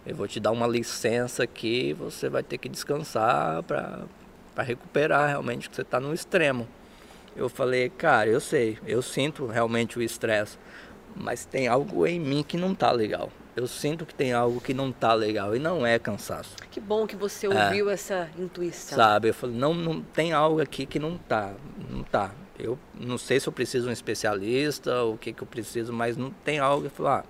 eu 0.05 0.15
vou 0.15 0.27
te 0.27 0.39
dar 0.39 0.51
uma 0.51 0.67
licença 0.67 1.43
aqui, 1.43 1.93
você 1.93 2.29
vai 2.29 2.43
ter 2.43 2.57
que 2.57 2.69
descansar 2.69 3.63
para 3.63 4.07
recuperar 4.57 5.29
realmente 5.29 5.69
que 5.69 5.75
você 5.75 5.81
está 5.81 5.99
no 5.99 6.13
extremo. 6.13 6.67
Eu 7.35 7.47
falei, 7.47 7.89
cara, 7.89 8.29
eu 8.29 8.39
sei, 8.39 8.77
eu 8.85 9.01
sinto 9.01 9.45
realmente 9.45 9.97
o 9.97 10.01
estresse, 10.01 10.57
mas 11.15 11.45
tem 11.45 11.67
algo 11.67 12.05
em 12.05 12.19
mim 12.19 12.43
que 12.43 12.57
não 12.57 12.73
tá 12.73 12.91
legal. 12.91 13.31
Eu 13.55 13.67
sinto 13.67 14.05
que 14.05 14.13
tem 14.13 14.31
algo 14.31 14.61
que 14.61 14.73
não 14.73 14.91
tá 14.91 15.13
legal 15.13 15.55
e 15.55 15.59
não 15.59 15.85
é 15.85 15.99
cansaço. 15.99 16.55
Que 16.71 16.79
bom 16.79 17.05
que 17.05 17.15
você 17.15 17.47
ouviu 17.47 17.89
é, 17.89 17.93
essa 17.93 18.29
intuição. 18.37 18.97
Sabe, 18.97 19.29
eu 19.29 19.33
falei, 19.33 19.55
não, 19.55 19.73
não 19.73 20.01
tem 20.01 20.31
algo 20.31 20.61
aqui 20.61 20.85
que 20.85 20.97
não 20.97 21.17
tá, 21.17 21.53
não 21.89 22.03
tá. 22.03 22.31
Eu 22.57 22.77
não 22.93 23.17
sei 23.17 23.39
se 23.39 23.47
eu 23.47 23.53
preciso 23.53 23.85
de 23.85 23.89
um 23.89 23.93
especialista, 23.93 25.03
ou 25.03 25.13
o 25.13 25.17
que 25.17 25.33
que 25.33 25.41
eu 25.41 25.47
preciso, 25.47 25.93
mas 25.93 26.17
não 26.17 26.29
tem 26.29 26.59
algo. 26.59 26.85
Eu 26.85 26.89
falei, 26.89 27.11
ah, 27.11 27.23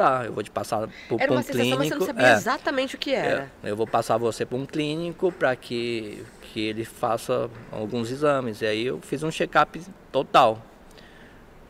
tá, 0.00 0.24
eu 0.24 0.32
vou 0.32 0.42
te 0.42 0.50
passar 0.50 0.88
por, 1.08 1.20
era 1.20 1.30
um 1.30 1.36
uma 1.36 1.44
clínico. 1.44 1.78
Mas 1.78 1.88
você 1.88 1.94
não 1.94 2.06
sabia 2.06 2.28
é, 2.28 2.32
exatamente 2.32 2.94
o 2.94 2.98
que 2.98 3.12
era. 3.12 3.50
É, 3.62 3.70
eu 3.70 3.76
vou 3.76 3.86
passar 3.86 4.16
você 4.16 4.46
para 4.46 4.56
um 4.56 4.64
clínico 4.64 5.30
para 5.30 5.54
que, 5.54 6.24
que 6.40 6.60
ele 6.60 6.84
faça 6.84 7.50
alguns 7.70 8.10
exames. 8.10 8.62
E 8.62 8.66
aí 8.66 8.86
eu 8.86 8.98
fiz 9.02 9.22
um 9.22 9.30
check-up 9.30 9.80
total. 10.10 10.64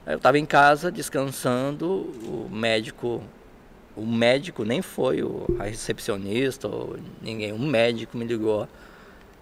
Eu 0.07 0.16
estava 0.16 0.38
em 0.38 0.47
casa 0.47 0.90
descansando, 0.90 1.87
o 1.87 2.49
médico, 2.51 3.23
o 3.97 4.07
médico 4.07 4.64
nem 4.64 4.81
foi 4.81 5.23
o, 5.23 5.47
a 5.59 5.64
recepcionista 5.64 6.69
ou 6.69 6.97
ninguém, 7.21 7.53
um 7.53 7.66
médico 7.66 8.16
me 8.16 8.25
ligou. 8.25 8.69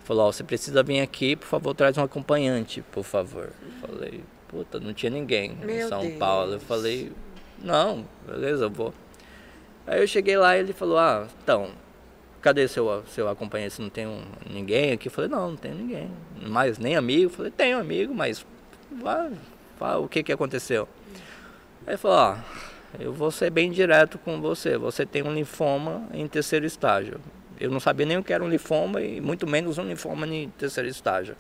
Falou, 0.05 0.33
você 0.33 0.43
precisa 0.43 0.83
vir 0.83 1.01
aqui, 1.01 1.37
por 1.37 1.47
favor, 1.47 1.75
traz 1.75 1.99
um 1.99 2.03
acompanhante, 2.03 2.83
por 2.91 3.05
favor. 3.05 3.51
Eu 3.63 3.89
falei, 3.89 4.25
puta, 4.49 4.81
não 4.81 4.95
tinha 4.95 5.11
ninguém 5.11 5.55
Meu 5.63 5.87
em 5.87 5.89
São 5.89 6.01
Deus. 6.01 6.19
Paulo. 6.19 6.53
Eu 6.55 6.61
falei, 6.61 7.13
não, 7.63 8.05
beleza, 8.27 8.65
eu 8.65 8.71
vou. 8.71 8.95
Aí 9.87 10.01
eu 10.01 10.07
cheguei 10.07 10.37
lá 10.37 10.57
e 10.57 10.61
ele 10.61 10.73
falou, 10.73 10.99
ah, 10.99 11.27
então, 11.43 11.71
cadê 12.41 12.69
seu, 12.69 13.03
seu 13.09 13.29
acompanhante? 13.29 13.81
Não 13.81 13.89
tem 13.89 14.07
um, 14.07 14.23
ninguém 14.49 14.93
aqui? 14.93 15.09
Eu 15.09 15.13
falei, 15.13 15.31
não, 15.31 15.51
não 15.51 15.57
tem 15.57 15.73
ninguém. 15.73 16.11
Mas 16.43 16.79
nem 16.79 16.97
amigo? 16.97 17.25
Eu 17.25 17.31
falei, 17.31 17.51
tenho 17.51 17.79
amigo, 17.79 18.15
mas 18.15 18.45
vai, 18.91 19.33
vai, 19.79 19.97
o 19.97 20.09
que 20.09 20.23
que 20.23 20.33
aconteceu? 20.33 20.89
Aí 21.87 21.93
ele 21.93 21.97
falou, 21.97 22.19
ah, 22.19 22.45
eu 23.01 23.13
vou 23.13 23.31
ser 23.31 23.51
bem 23.51 23.71
direto 23.71 24.19
com 24.19 24.41
você. 24.41 24.77
Você 24.77 25.05
tem 25.07 25.23
um 25.23 25.33
linfoma 25.33 26.07
em 26.13 26.27
terceiro 26.29 26.67
estágio. 26.67 27.21
Eu 27.59 27.71
não 27.71 27.81
sabia 27.81 28.07
nem 28.07 28.19
o 28.19 28.23
que 28.23 28.33
era 28.33 28.45
um 28.45 28.49
linfoma 28.49 29.01
e 29.01 29.21
muito 29.21 29.47
menos 29.47 29.79
um 29.79 29.85
linfoma 29.85 30.27
em 30.27 30.51
terceiro 30.51 30.89
estágio. 30.89 31.35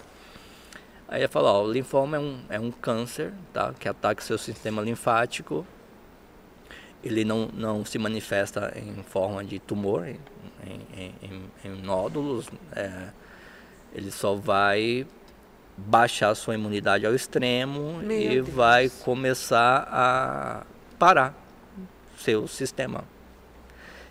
Aí 1.06 1.20
ele 1.20 1.28
falou, 1.28 1.54
ó, 1.54 1.64
o 1.64 1.72
linfoma 1.72 2.16
é 2.16 2.20
um, 2.20 2.40
é 2.50 2.60
um 2.60 2.70
câncer, 2.70 3.32
tá? 3.52 3.72
Que 3.78 3.88
ataca 3.88 4.20
o 4.20 4.24
seu 4.24 4.36
sistema 4.36 4.82
linfático 4.82 5.66
ele 7.02 7.24
não, 7.24 7.48
não 7.52 7.84
se 7.84 7.98
manifesta 7.98 8.72
em 8.76 9.02
forma 9.02 9.44
de 9.44 9.58
tumor, 9.58 10.06
em, 10.06 10.18
em, 10.96 11.14
em, 11.22 11.42
em 11.64 11.82
nódulos, 11.82 12.48
é, 12.74 13.08
ele 13.94 14.10
só 14.10 14.34
vai 14.34 15.06
baixar 15.76 16.34
sua 16.34 16.54
imunidade 16.54 17.06
ao 17.06 17.14
extremo 17.14 17.98
Meu 17.98 18.20
e 18.20 18.28
Deus. 18.28 18.48
vai 18.48 18.88
começar 19.04 19.88
a 19.90 20.66
parar 20.98 21.34
seu 22.18 22.48
sistema. 22.48 23.04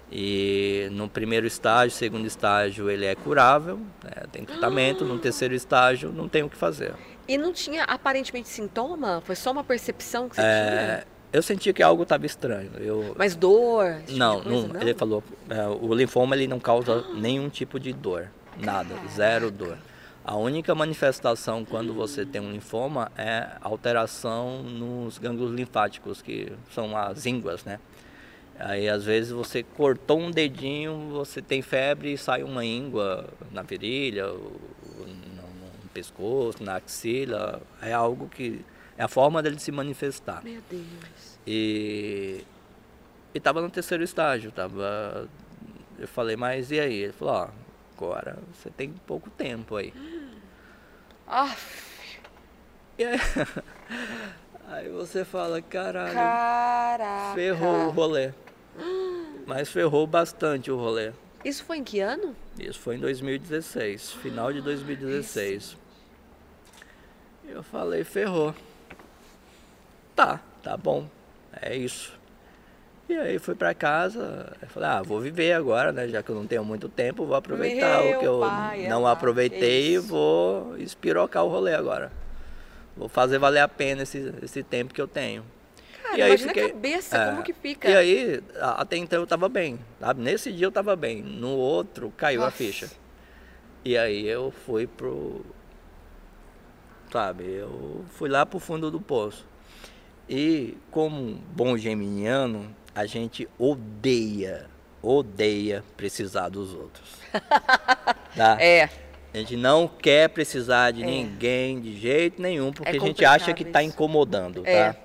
E 0.10 0.88
no 0.94 1.10
primeiro 1.10 1.46
estágio, 1.46 1.92
segundo 1.92 2.26
estágio, 2.26 2.90
ele 2.90 3.06
é 3.06 3.14
curável, 3.14 3.78
né, 4.02 4.24
tem 4.32 4.46
tratamento. 4.46 5.04
No 5.04 5.20
terceiro 5.20 5.54
estágio, 5.54 6.14
não 6.14 6.30
tem 6.30 6.44
o 6.44 6.50
que 6.50 6.56
fazer. 6.56 6.94
E 7.28 7.38
não 7.38 7.52
tinha 7.52 7.84
aparentemente 7.84 8.48
sintoma? 8.48 9.22
Foi 9.26 9.36
só 9.36 9.52
uma 9.52 9.66
percepção 9.66 10.30
que 10.30 10.36
você 10.38 10.42
é, 10.42 10.70
tinha? 10.70 11.08
Eu 11.38 11.44
senti 11.44 11.72
que 11.72 11.84
algo 11.84 12.02
estava 12.02 12.26
estranho. 12.26 12.72
Eu... 12.80 13.14
Mas 13.16 13.36
dor? 13.36 14.02
Tipo 14.08 14.18
não, 14.18 14.42
coisa, 14.42 14.50
não, 14.50 14.68
não, 14.70 14.82
ele 14.82 14.96
falou, 14.96 15.24
é, 15.48 15.68
o 15.68 15.94
linfoma 15.94 16.36
ele 16.36 16.48
não 16.48 16.60
causa 16.60 17.06
nenhum 17.14 17.48
tipo 17.48 17.80
de 17.80 17.94
dor, 17.94 18.32
nada, 18.60 18.96
Caraca. 18.96 19.08
zero 19.10 19.52
dor. 19.52 19.78
A 20.26 20.36
única 20.36 20.74
manifestação 20.74 21.64
quando 21.64 21.94
você 21.94 22.26
tem 22.26 22.42
um 22.42 22.52
linfoma 22.52 23.12
é 23.16 23.52
alteração 23.62 24.64
nos 24.64 25.20
gânglios 25.20 25.52
linfáticos, 25.52 26.24
que 26.24 26.52
são 26.74 26.98
as 26.98 27.28
ínguas, 27.28 27.64
né? 27.64 27.80
Aí 28.58 28.90
às 28.90 29.06
vezes 29.06 29.32
você 29.32 29.62
cortou 29.62 30.20
um 30.20 30.32
dedinho, 30.32 31.10
você 31.12 31.40
tem 31.40 31.62
febre 31.62 32.14
e 32.14 32.18
sai 32.18 32.42
uma 32.42 32.66
íngua 32.66 33.30
na 33.52 33.62
virilha, 33.62 34.26
no, 34.26 34.36
no 35.06 35.90
pescoço, 35.94 36.64
na 36.64 36.78
axila. 36.78 37.62
É 37.80 37.94
algo 37.94 38.28
que 38.28 38.66
é 38.98 39.04
a 39.04 39.08
forma 39.08 39.44
dele 39.44 39.60
se 39.60 39.72
manifestar. 39.72 40.44
Meu 40.44 40.60
Deus. 40.70 40.84
E 41.48 42.44
estava 43.34 43.62
no 43.62 43.70
terceiro 43.70 44.04
estágio, 44.04 44.52
tava 44.52 45.30
eu 45.98 46.08
falei, 46.08 46.36
mas 46.36 46.70
e 46.72 46.80
aí? 46.80 47.04
Ele 47.04 47.14
falou, 47.14 47.34
ó, 47.34 47.50
agora 47.96 48.38
você 48.54 48.70
tem 48.70 48.92
pouco 48.92 49.30
tempo 49.30 49.76
aí. 49.78 49.94
Ah, 51.28 51.56
E 52.98 53.04
aí, 53.04 53.18
aí 54.68 54.90
você 54.90 55.24
fala, 55.26 55.62
caralho, 55.62 56.14
caraca. 56.14 57.34
ferrou 57.36 57.88
o 57.88 57.90
rolê. 57.92 58.32
Mas 59.48 59.70
ferrou 59.70 60.06
bastante 60.06 60.70
o 60.70 60.78
rolê. 60.78 61.14
Isso 61.44 61.64
foi 61.64 61.78
em 61.78 61.84
que 61.84 62.00
ano? 62.00 62.36
Isso 62.60 62.80
foi 62.80 62.98
em 62.98 63.00
2016, 63.00 64.12
final 64.14 64.52
de 64.52 64.62
2016. 64.62 65.78
Eu 67.48 67.64
falei, 67.64 68.04
ferrou. 68.04 68.54
Tá, 70.16 70.42
tá 70.62 70.76
bom. 70.76 71.08
É 71.62 71.76
isso. 71.76 72.16
E 73.10 73.16
aí 73.16 73.40
fui 73.40 73.56
pra 73.56 73.74
casa, 73.74 74.54
falei, 74.68 74.90
ah, 74.90 75.02
vou 75.02 75.20
viver 75.22 75.54
agora, 75.54 75.92
né? 75.94 76.08
Já 76.10 76.22
que 76.22 76.30
eu 76.30 76.36
não 76.36 76.46
tenho 76.46 76.64
muito 76.66 76.90
tempo, 76.90 77.26
vou 77.26 77.36
aproveitar 77.38 78.04
Meu 78.04 78.18
o 78.18 78.20
que 78.20 78.26
eu 78.26 78.40
pai 78.42 78.86
não 78.88 79.00
amado, 79.00 79.14
aproveitei 79.14 79.92
e 79.92 79.94
isso. 79.96 80.08
vou 80.10 80.78
espirocar 80.78 81.44
o 81.46 81.48
rolê 81.48 81.74
agora. 81.74 82.12
Vou 82.98 83.08
fazer 83.08 83.38
valer 83.38 83.62
a 83.62 83.68
pena 83.68 84.04
esse, 84.04 84.34
esse 84.44 84.62
tempo 84.62 84.94
que 84.94 85.02
eu 85.02 85.08
tenho. 85.08 85.46
Cara, 86.04 86.18
E 86.18 86.22
aí 86.22 86.30
imagina 86.30 86.50
fiquei- 86.50 86.66
a 86.66 86.70
cabeça, 86.74 87.18
é. 87.18 87.30
como 87.30 87.44
que 87.44 87.54
fica. 87.54 87.90
E 87.90 87.96
aí, 87.96 88.44
a- 88.60 88.82
até 88.82 88.98
então 88.98 89.20
eu 89.22 89.28
tava 89.28 89.48
bem, 89.48 89.80
sabe? 90.02 90.22
Nesse 90.22 90.52
dia 90.52 90.66
eu 90.68 90.72
tava 90.72 90.94
bem, 90.96 91.22
no 91.22 91.50
outro 91.56 92.12
caiu 92.18 92.42
a 92.42 92.46
Nossa. 92.46 92.58
ficha. 92.58 92.90
E 93.86 93.98
aí 93.98 94.28
eu 94.28 94.52
fui 94.52 94.86
pro. 94.86 95.46
Sabe, 97.12 97.46
eu 97.46 98.04
fui 98.10 98.28
lá 98.28 98.46
pro 98.46 98.60
fundo 98.60 98.92
do 98.92 99.00
poço. 99.00 99.46
E 100.30 100.78
como 100.92 101.18
um 101.18 101.34
bom 101.56 101.78
geminiano, 101.78 102.74
a 102.94 103.06
gente 103.06 103.48
odeia, 103.58 104.66
odeia 105.02 105.84
precisar 105.96 106.50
dos 106.50 106.74
outros. 106.74 107.10
tá? 108.36 108.58
É, 108.60 108.90
A 109.34 109.38
gente 109.38 109.56
não 109.56 109.88
quer 109.88 110.30
precisar 110.30 110.92
de 110.92 111.04
É. 111.04 111.06
ninguém 111.06 111.80
de 111.80 111.98
jeito 111.98 112.42
nenhum, 112.42 112.72
porque 112.74 112.98
É 112.98 113.00
a 113.00 113.00
gente 113.00 113.24
acha 113.24 113.54
que 113.54 113.64
tá 113.64 113.82
isso. 113.82 113.94
incomodando, 113.94 114.64
É, 114.66 114.94
tá? 114.94 115.00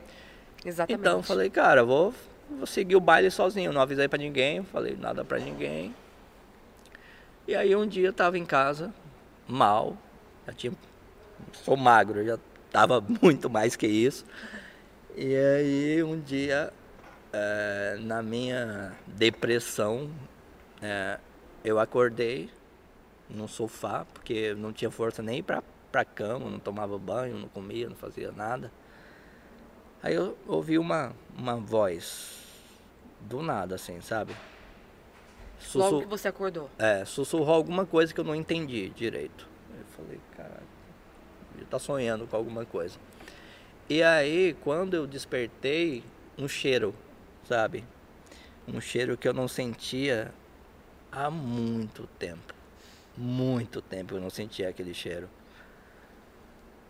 exatamente. 0.64 1.00
Então 1.00 1.18
eu 1.18 1.22
falei, 1.22 1.50
cara, 1.50 1.84
vou, 1.84 2.14
vou 2.50 2.66
seguir 2.66 2.96
o 2.96 3.00
baile 3.00 3.30
sozinho, 3.30 3.72
não 3.72 3.80
avisei 3.80 4.08
pra 4.08 4.18
ninguém, 4.18 4.62
falei 4.64 4.96
nada 4.98 5.24
pra 5.24 5.38
ninguém. 5.38 5.94
E 7.46 7.54
aí 7.54 7.74
um 7.76 7.86
dia 7.86 8.08
eu 8.08 8.12
tava 8.12 8.38
em 8.38 8.44
casa, 8.46 8.92
mal, 9.46 9.96
já 10.46 10.52
tinha. 10.52 10.72
Sou 11.52 11.76
magro, 11.76 12.24
já 12.24 12.38
tava 12.70 13.04
muito 13.20 13.50
mais 13.50 13.76
que 13.76 13.86
isso. 13.86 14.24
E 15.14 15.36
aí 15.36 16.02
um 16.02 16.18
dia, 16.18 16.72
eh, 17.32 17.98
na 18.00 18.22
minha 18.22 18.92
depressão, 19.06 20.10
eh, 20.80 21.18
eu 21.62 21.78
acordei 21.78 22.50
no 23.28 23.46
sofá, 23.46 24.06
porque 24.12 24.54
não 24.54 24.72
tinha 24.72 24.90
força 24.90 25.22
nem 25.22 25.42
pra, 25.42 25.62
pra 25.90 26.04
cama, 26.04 26.48
não 26.48 26.58
tomava 26.58 26.98
banho, 26.98 27.36
não 27.36 27.48
comia, 27.48 27.88
não 27.88 27.96
fazia 27.96 28.32
nada. 28.32 28.72
Aí 30.02 30.14
eu 30.14 30.36
ouvi 30.46 30.78
uma, 30.78 31.12
uma 31.36 31.56
voz 31.56 32.38
do 33.20 33.42
nada, 33.42 33.74
assim, 33.74 34.00
sabe? 34.00 34.34
Logo 35.74 36.00
que 36.00 36.06
você 36.06 36.26
acordou. 36.26 36.68
é, 36.76 37.04
sussurrou 37.04 37.54
alguma 37.54 37.86
coisa 37.86 38.12
que 38.12 38.18
eu 38.18 38.24
não 38.24 38.34
entendi 38.34 38.88
direito. 38.88 39.48
Eu 39.78 39.84
falei, 39.96 40.20
caralho, 40.36 40.66
ele 41.54 41.64
tá 41.66 41.78
sonhando 41.78 42.26
com 42.26 42.34
alguma 42.34 42.64
coisa. 42.64 42.98
E 43.88 44.02
aí, 44.02 44.56
quando 44.62 44.94
eu 44.94 45.06
despertei, 45.06 46.02
um 46.38 46.48
cheiro, 46.48 46.94
sabe? 47.46 47.84
Um 48.66 48.80
cheiro 48.80 49.16
que 49.16 49.28
eu 49.28 49.34
não 49.34 49.48
sentia 49.48 50.32
há 51.10 51.30
muito 51.30 52.06
tempo. 52.18 52.54
Muito 53.16 53.82
tempo 53.82 54.14
eu 54.14 54.20
não 54.20 54.30
sentia 54.30 54.68
aquele 54.68 54.94
cheiro. 54.94 55.28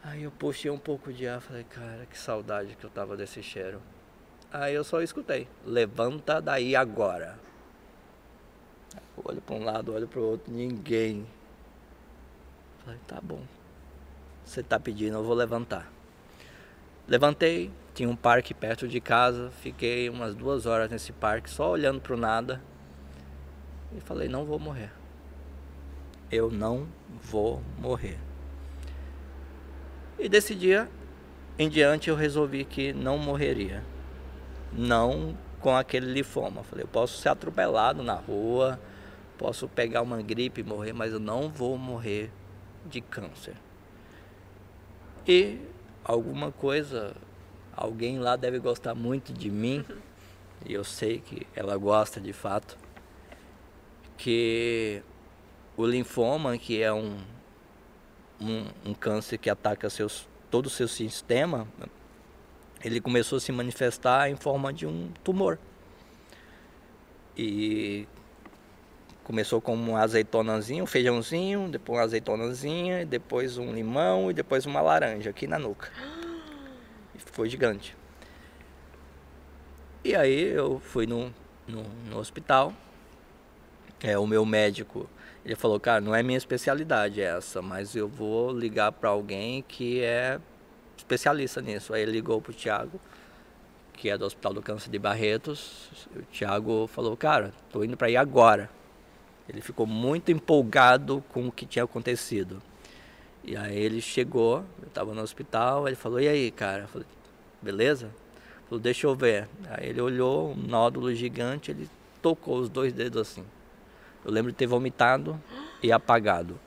Aí 0.04 0.22
eu 0.22 0.30
puxei 0.30 0.70
um 0.70 0.78
pouco 0.78 1.12
de 1.12 1.26
ar, 1.26 1.40
falei, 1.40 1.64
cara, 1.64 2.06
que 2.06 2.18
saudade 2.18 2.76
que 2.76 2.84
eu 2.84 2.90
tava 2.90 3.16
desse 3.16 3.42
cheiro. 3.42 3.80
Aí 4.52 4.74
eu 4.74 4.84
só 4.84 5.00
escutei, 5.00 5.48
levanta 5.64 6.40
daí 6.40 6.76
agora. 6.76 7.38
Olho 9.24 9.40
para 9.40 9.54
um 9.54 9.64
lado, 9.64 9.94
olho 9.94 10.06
para 10.06 10.20
o 10.20 10.24
outro, 10.24 10.52
ninguém. 10.52 11.26
Falei, 12.84 13.00
tá 13.06 13.20
bom. 13.20 13.42
Você 14.44 14.62
tá 14.62 14.78
pedindo, 14.78 15.16
eu 15.16 15.24
vou 15.24 15.34
levantar. 15.34 15.90
Levantei, 17.12 17.70
tinha 17.92 18.08
um 18.08 18.16
parque 18.16 18.54
perto 18.54 18.88
de 18.88 18.98
casa, 18.98 19.50
fiquei 19.60 20.08
umas 20.08 20.34
duas 20.34 20.64
horas 20.64 20.90
nesse 20.90 21.12
parque 21.12 21.50
só 21.50 21.70
olhando 21.70 22.00
pro 22.00 22.16
nada. 22.16 22.58
E 23.94 24.00
falei, 24.00 24.30
não 24.30 24.46
vou 24.46 24.58
morrer. 24.58 24.90
Eu 26.30 26.50
não 26.50 26.88
vou 27.22 27.60
morrer. 27.78 28.18
E 30.18 30.26
desse 30.26 30.54
dia 30.54 30.88
em 31.58 31.68
diante 31.68 32.08
eu 32.08 32.16
resolvi 32.16 32.64
que 32.64 32.94
não 32.94 33.18
morreria. 33.18 33.84
Não 34.72 35.36
com 35.60 35.76
aquele 35.76 36.10
linfoma. 36.10 36.62
Falei, 36.62 36.84
eu 36.84 36.88
posso 36.88 37.20
ser 37.20 37.28
atropelado 37.28 38.02
na 38.02 38.14
rua, 38.14 38.80
posso 39.36 39.68
pegar 39.68 40.00
uma 40.00 40.22
gripe 40.22 40.62
e 40.62 40.64
morrer, 40.64 40.94
mas 40.94 41.12
eu 41.12 41.20
não 41.20 41.50
vou 41.50 41.76
morrer 41.76 42.30
de 42.86 43.02
câncer. 43.02 43.56
E 45.28 45.60
alguma 46.04 46.50
coisa, 46.50 47.14
alguém 47.74 48.18
lá 48.18 48.36
deve 48.36 48.58
gostar 48.58 48.94
muito 48.94 49.32
de 49.32 49.50
mim, 49.50 49.84
e 50.64 50.72
eu 50.72 50.84
sei 50.84 51.20
que 51.20 51.46
ela 51.54 51.76
gosta 51.76 52.20
de 52.20 52.32
fato, 52.32 52.76
que 54.16 55.02
o 55.76 55.86
linfoma, 55.86 56.56
que 56.58 56.82
é 56.82 56.92
um, 56.92 57.18
um, 58.40 58.66
um 58.86 58.94
câncer 58.94 59.38
que 59.38 59.50
ataca 59.50 59.88
seus, 59.90 60.28
todo 60.50 60.66
o 60.66 60.70
seu 60.70 60.86
sistema, 60.86 61.66
ele 62.84 63.00
começou 63.00 63.38
a 63.38 63.40
se 63.40 63.52
manifestar 63.52 64.28
em 64.30 64.36
forma 64.36 64.72
de 64.72 64.86
um 64.86 65.10
tumor. 65.22 65.58
E 67.36 68.06
começou 69.24 69.60
com 69.60 69.74
uma 69.74 70.00
azeitonazinha, 70.00 70.82
um 70.82 70.86
feijãozinho, 70.86 71.68
depois 71.68 71.98
uma 71.98 72.04
azeitonazinha, 72.04 73.06
depois 73.06 73.58
um 73.58 73.72
limão 73.72 74.30
e 74.30 74.34
depois 74.34 74.66
uma 74.66 74.80
laranja 74.80 75.30
aqui 75.30 75.46
na 75.46 75.58
nuca. 75.58 75.90
E 77.14 77.18
ficou 77.18 77.46
gigante. 77.46 77.96
E 80.04 80.16
aí 80.16 80.48
eu 80.48 80.80
fui 80.80 81.06
no, 81.06 81.32
no, 81.66 81.84
no 82.10 82.18
hospital. 82.18 82.72
É, 84.02 84.18
o 84.18 84.26
meu 84.26 84.44
médico, 84.44 85.08
ele 85.44 85.54
falou, 85.54 85.78
cara, 85.78 86.00
não 86.00 86.12
é 86.12 86.22
minha 86.22 86.38
especialidade 86.38 87.20
essa, 87.20 87.62
mas 87.62 87.94
eu 87.94 88.08
vou 88.08 88.50
ligar 88.50 88.90
para 88.90 89.10
alguém 89.10 89.62
que 89.62 90.02
é 90.02 90.40
especialista 90.96 91.62
nisso. 91.62 91.94
Aí 91.94 92.02
ele 92.02 92.10
ligou 92.10 92.40
pro 92.40 92.52
Thiago, 92.52 93.00
que 93.92 94.10
é 94.10 94.18
do 94.18 94.24
Hospital 94.24 94.54
do 94.54 94.62
Câncer 94.62 94.90
de 94.90 94.98
Barretos. 94.98 95.88
O 96.16 96.22
Thiago 96.22 96.88
falou, 96.88 97.16
cara, 97.16 97.52
tô 97.70 97.84
indo 97.84 97.96
para 97.96 98.10
ir 98.10 98.16
agora. 98.16 98.68
Ele 99.52 99.60
ficou 99.60 99.86
muito 99.86 100.32
empolgado 100.32 101.22
com 101.28 101.46
o 101.46 101.52
que 101.52 101.66
tinha 101.66 101.84
acontecido. 101.84 102.62
E 103.44 103.56
aí 103.56 103.76
ele 103.76 104.00
chegou, 104.00 104.64
eu 104.80 104.88
estava 104.88 105.12
no 105.14 105.20
hospital, 105.20 105.86
ele 105.86 105.96
falou, 105.96 106.20
e 106.20 106.28
aí, 106.28 106.50
cara? 106.50 106.82
Eu 106.82 106.88
falei, 106.88 107.06
beleza? 107.60 108.06
Ele 108.06 108.66
falou, 108.68 108.80
deixa 108.80 109.06
eu 109.06 109.14
ver. 109.14 109.48
Aí 109.68 109.88
ele 109.88 110.00
olhou, 110.00 110.52
um 110.52 110.56
nódulo 110.56 111.14
gigante, 111.14 111.70
ele 111.70 111.90
tocou 112.22 112.58
os 112.58 112.68
dois 112.68 112.92
dedos 112.92 113.20
assim. 113.20 113.44
Eu 114.24 114.30
lembro 114.30 114.52
de 114.52 114.56
ter 114.56 114.66
vomitado 114.66 115.38
e 115.82 115.90
apagado. 115.92 116.58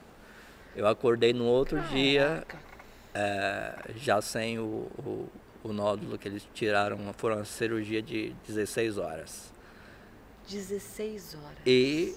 Eu 0.75 0.85
acordei 0.87 1.33
no 1.33 1.45
outro 1.45 1.79
dia, 1.83 2.43
Caraca. 2.45 2.59
é, 3.13 3.91
já 3.95 4.21
sem 4.21 4.59
o, 4.59 4.63
o, 4.99 5.29
o 5.63 5.73
nódulo 5.73 6.17
que 6.17 6.27
eles 6.27 6.45
tiraram, 6.53 6.99
foram 7.13 7.37
uma 7.37 7.45
cirurgia 7.45 8.01
de 8.01 8.35
16 8.45 8.97
horas. 8.97 9.53
16 10.49 11.35
horas. 11.35 11.57
E 11.65 12.13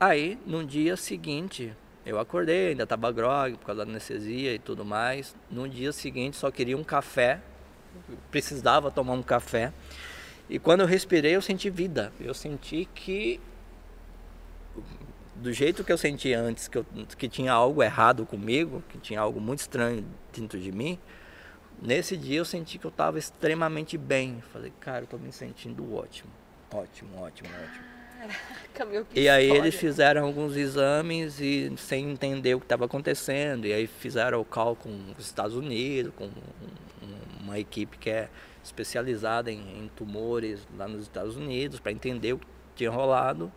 aí, 0.00 0.38
no 0.46 0.64
dia 0.64 0.96
seguinte, 0.96 1.72
eu 2.04 2.18
acordei, 2.18 2.68
ainda 2.68 2.86
tava 2.86 3.12
grog 3.12 3.56
por 3.58 3.66
causa 3.66 3.84
da 3.84 3.90
anestesia 3.90 4.54
e 4.54 4.58
tudo 4.58 4.84
mais. 4.84 5.36
No 5.50 5.68
dia 5.68 5.92
seguinte, 5.92 6.36
só 6.36 6.50
queria 6.50 6.76
um 6.76 6.82
café, 6.82 7.40
precisava 8.30 8.90
tomar 8.90 9.12
um 9.12 9.22
café. 9.22 9.72
E 10.48 10.58
quando 10.58 10.80
eu 10.80 10.86
respirei, 10.86 11.36
eu 11.36 11.42
senti 11.42 11.68
vida. 11.68 12.12
Eu 12.18 12.32
senti 12.32 12.88
que 12.94 13.38
do 15.36 15.52
jeito 15.52 15.84
que 15.84 15.92
eu 15.92 15.98
senti 15.98 16.32
antes, 16.32 16.68
que, 16.68 16.78
eu, 16.78 16.86
que 17.16 17.28
tinha 17.28 17.52
algo 17.52 17.82
errado 17.82 18.26
comigo, 18.26 18.82
que 18.88 18.98
tinha 18.98 19.20
algo 19.20 19.40
muito 19.40 19.60
estranho 19.60 20.04
dentro 20.32 20.58
de 20.58 20.72
mim, 20.72 20.98
nesse 21.80 22.16
dia 22.16 22.38
eu 22.38 22.44
senti 22.44 22.78
que 22.78 22.86
eu 22.86 22.90
estava 22.90 23.18
extremamente 23.18 23.96
bem. 23.96 24.42
Falei, 24.52 24.72
cara, 24.80 25.04
eu 25.04 25.06
tô 25.06 25.18
me 25.18 25.32
sentindo 25.32 25.94
ótimo. 25.94 26.30
Ótimo, 26.72 27.22
ótimo, 27.22 27.48
ótimo. 27.62 27.89
Caraca, 28.20 28.84
meu, 28.84 29.04
que 29.04 29.18
E 29.20 29.28
aí 29.28 29.44
história. 29.46 29.62
eles 29.62 29.74
fizeram 29.74 30.24
alguns 30.26 30.56
exames 30.56 31.40
e 31.40 31.72
sem 31.78 32.10
entender 32.10 32.54
o 32.54 32.58
que 32.60 32.66
estava 32.66 32.84
acontecendo. 32.84 33.66
E 33.66 33.72
aí 33.72 33.86
fizeram 33.86 34.40
o 34.40 34.44
call 34.44 34.76
com 34.76 34.90
os 35.18 35.24
Estados 35.26 35.56
Unidos, 35.56 36.12
com 36.14 36.24
um- 36.26 36.28
um- 36.28 37.42
uma 37.44 37.58
equipe 37.58 37.96
que 37.98 38.10
é 38.10 38.28
especializada 38.62 39.50
em, 39.50 39.58
em 39.58 39.90
tumores 39.96 40.60
lá 40.76 40.86
nos 40.86 41.02
Estados 41.02 41.34
Unidos, 41.36 41.80
para 41.80 41.92
entender 41.92 42.34
o 42.34 42.38
que 42.38 42.46
tinha 42.76 42.90
rolado. 42.90 43.50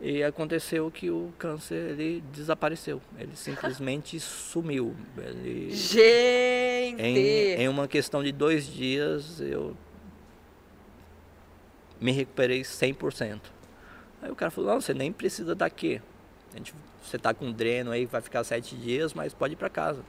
E 0.00 0.22
aconteceu 0.22 0.90
que 0.90 1.10
o 1.10 1.32
câncer 1.38 1.92
ele 1.92 2.22
desapareceu, 2.32 3.00
ele 3.18 3.34
simplesmente 3.34 4.18
sumiu. 4.20 4.94
Ele, 5.16 5.70
Gente! 5.74 7.00
em, 7.02 7.62
em 7.62 7.68
uma 7.68 7.86
questão 7.88 8.22
de 8.22 8.30
dois 8.32 8.66
dias 8.66 9.40
eu 9.40 9.74
me 12.00 12.12
recuperei 12.12 12.60
100%. 12.62 13.40
Aí 14.26 14.32
o 14.32 14.34
cara 14.34 14.50
falou, 14.50 14.72
não, 14.72 14.80
você 14.80 14.92
nem 14.92 15.12
precisa 15.12 15.54
daqui. 15.54 16.02
A 16.52 16.56
gente, 16.56 16.74
você 17.00 17.16
tá 17.16 17.32
com 17.32 17.52
dreno 17.52 17.92
aí, 17.92 18.06
vai 18.06 18.20
ficar 18.20 18.42
sete 18.42 18.74
dias, 18.74 19.14
mas 19.14 19.32
pode 19.32 19.52
ir 19.52 19.56
para 19.56 19.70
casa. 19.70 20.00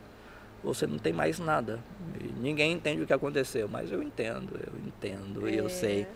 Você 0.63 0.87
não 0.87 0.97
tem 0.97 1.13
mais 1.13 1.37
nada. 1.37 1.79
E 2.19 2.23
ninguém 2.41 2.71
entende 2.71 3.03
o 3.03 3.05
que 3.05 3.13
aconteceu, 3.13 3.69
mas 3.69 3.91
eu 3.91 4.01
entendo, 4.01 4.59
eu 4.65 4.73
entendo 4.87 5.47
e 5.47 5.55
eu 5.55 5.67
É. 5.67 5.69
sei 5.69 6.07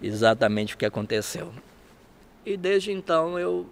exatamente 0.00 0.76
o 0.76 0.78
que 0.78 0.86
aconteceu. 0.86 1.52
E 2.46 2.56
desde 2.56 2.92
então 2.92 3.36
eu 3.36 3.68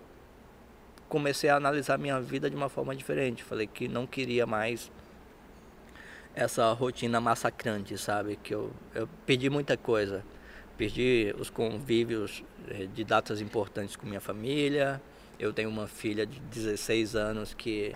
comecei 1.09 1.49
a 1.49 1.55
analisar 1.55 1.99
minha 1.99 2.21
vida 2.21 2.51
de 2.51 2.57
uma 2.57 2.69
forma 2.69 2.97
diferente. 2.97 3.45
Falei 3.45 3.69
que 3.69 3.87
não 3.87 4.09
queria 4.09 4.45
mais 4.45 4.91
essa 6.35 6.73
rotina 6.73 7.21
massacrante, 7.21 7.97
sabe? 7.97 8.37
Que 8.43 8.53
eu, 8.57 8.73
eu 8.93 9.09
perdi 9.25 9.49
muita 9.49 9.77
coisa. 9.77 10.25
Perdi 10.79 11.35
os 11.38 11.51
convívios 11.51 12.45
eh, 12.69 12.87
de 12.87 13.03
datas 13.03 13.41
importantes 13.41 13.97
com 13.97 14.07
minha 14.07 14.21
família. 14.21 15.03
Eu 15.38 15.53
tenho 15.53 15.69
uma 15.69 15.88
filha 15.88 16.25
de 16.25 16.38
16 16.38 17.17
anos 17.17 17.53
que 17.53 17.95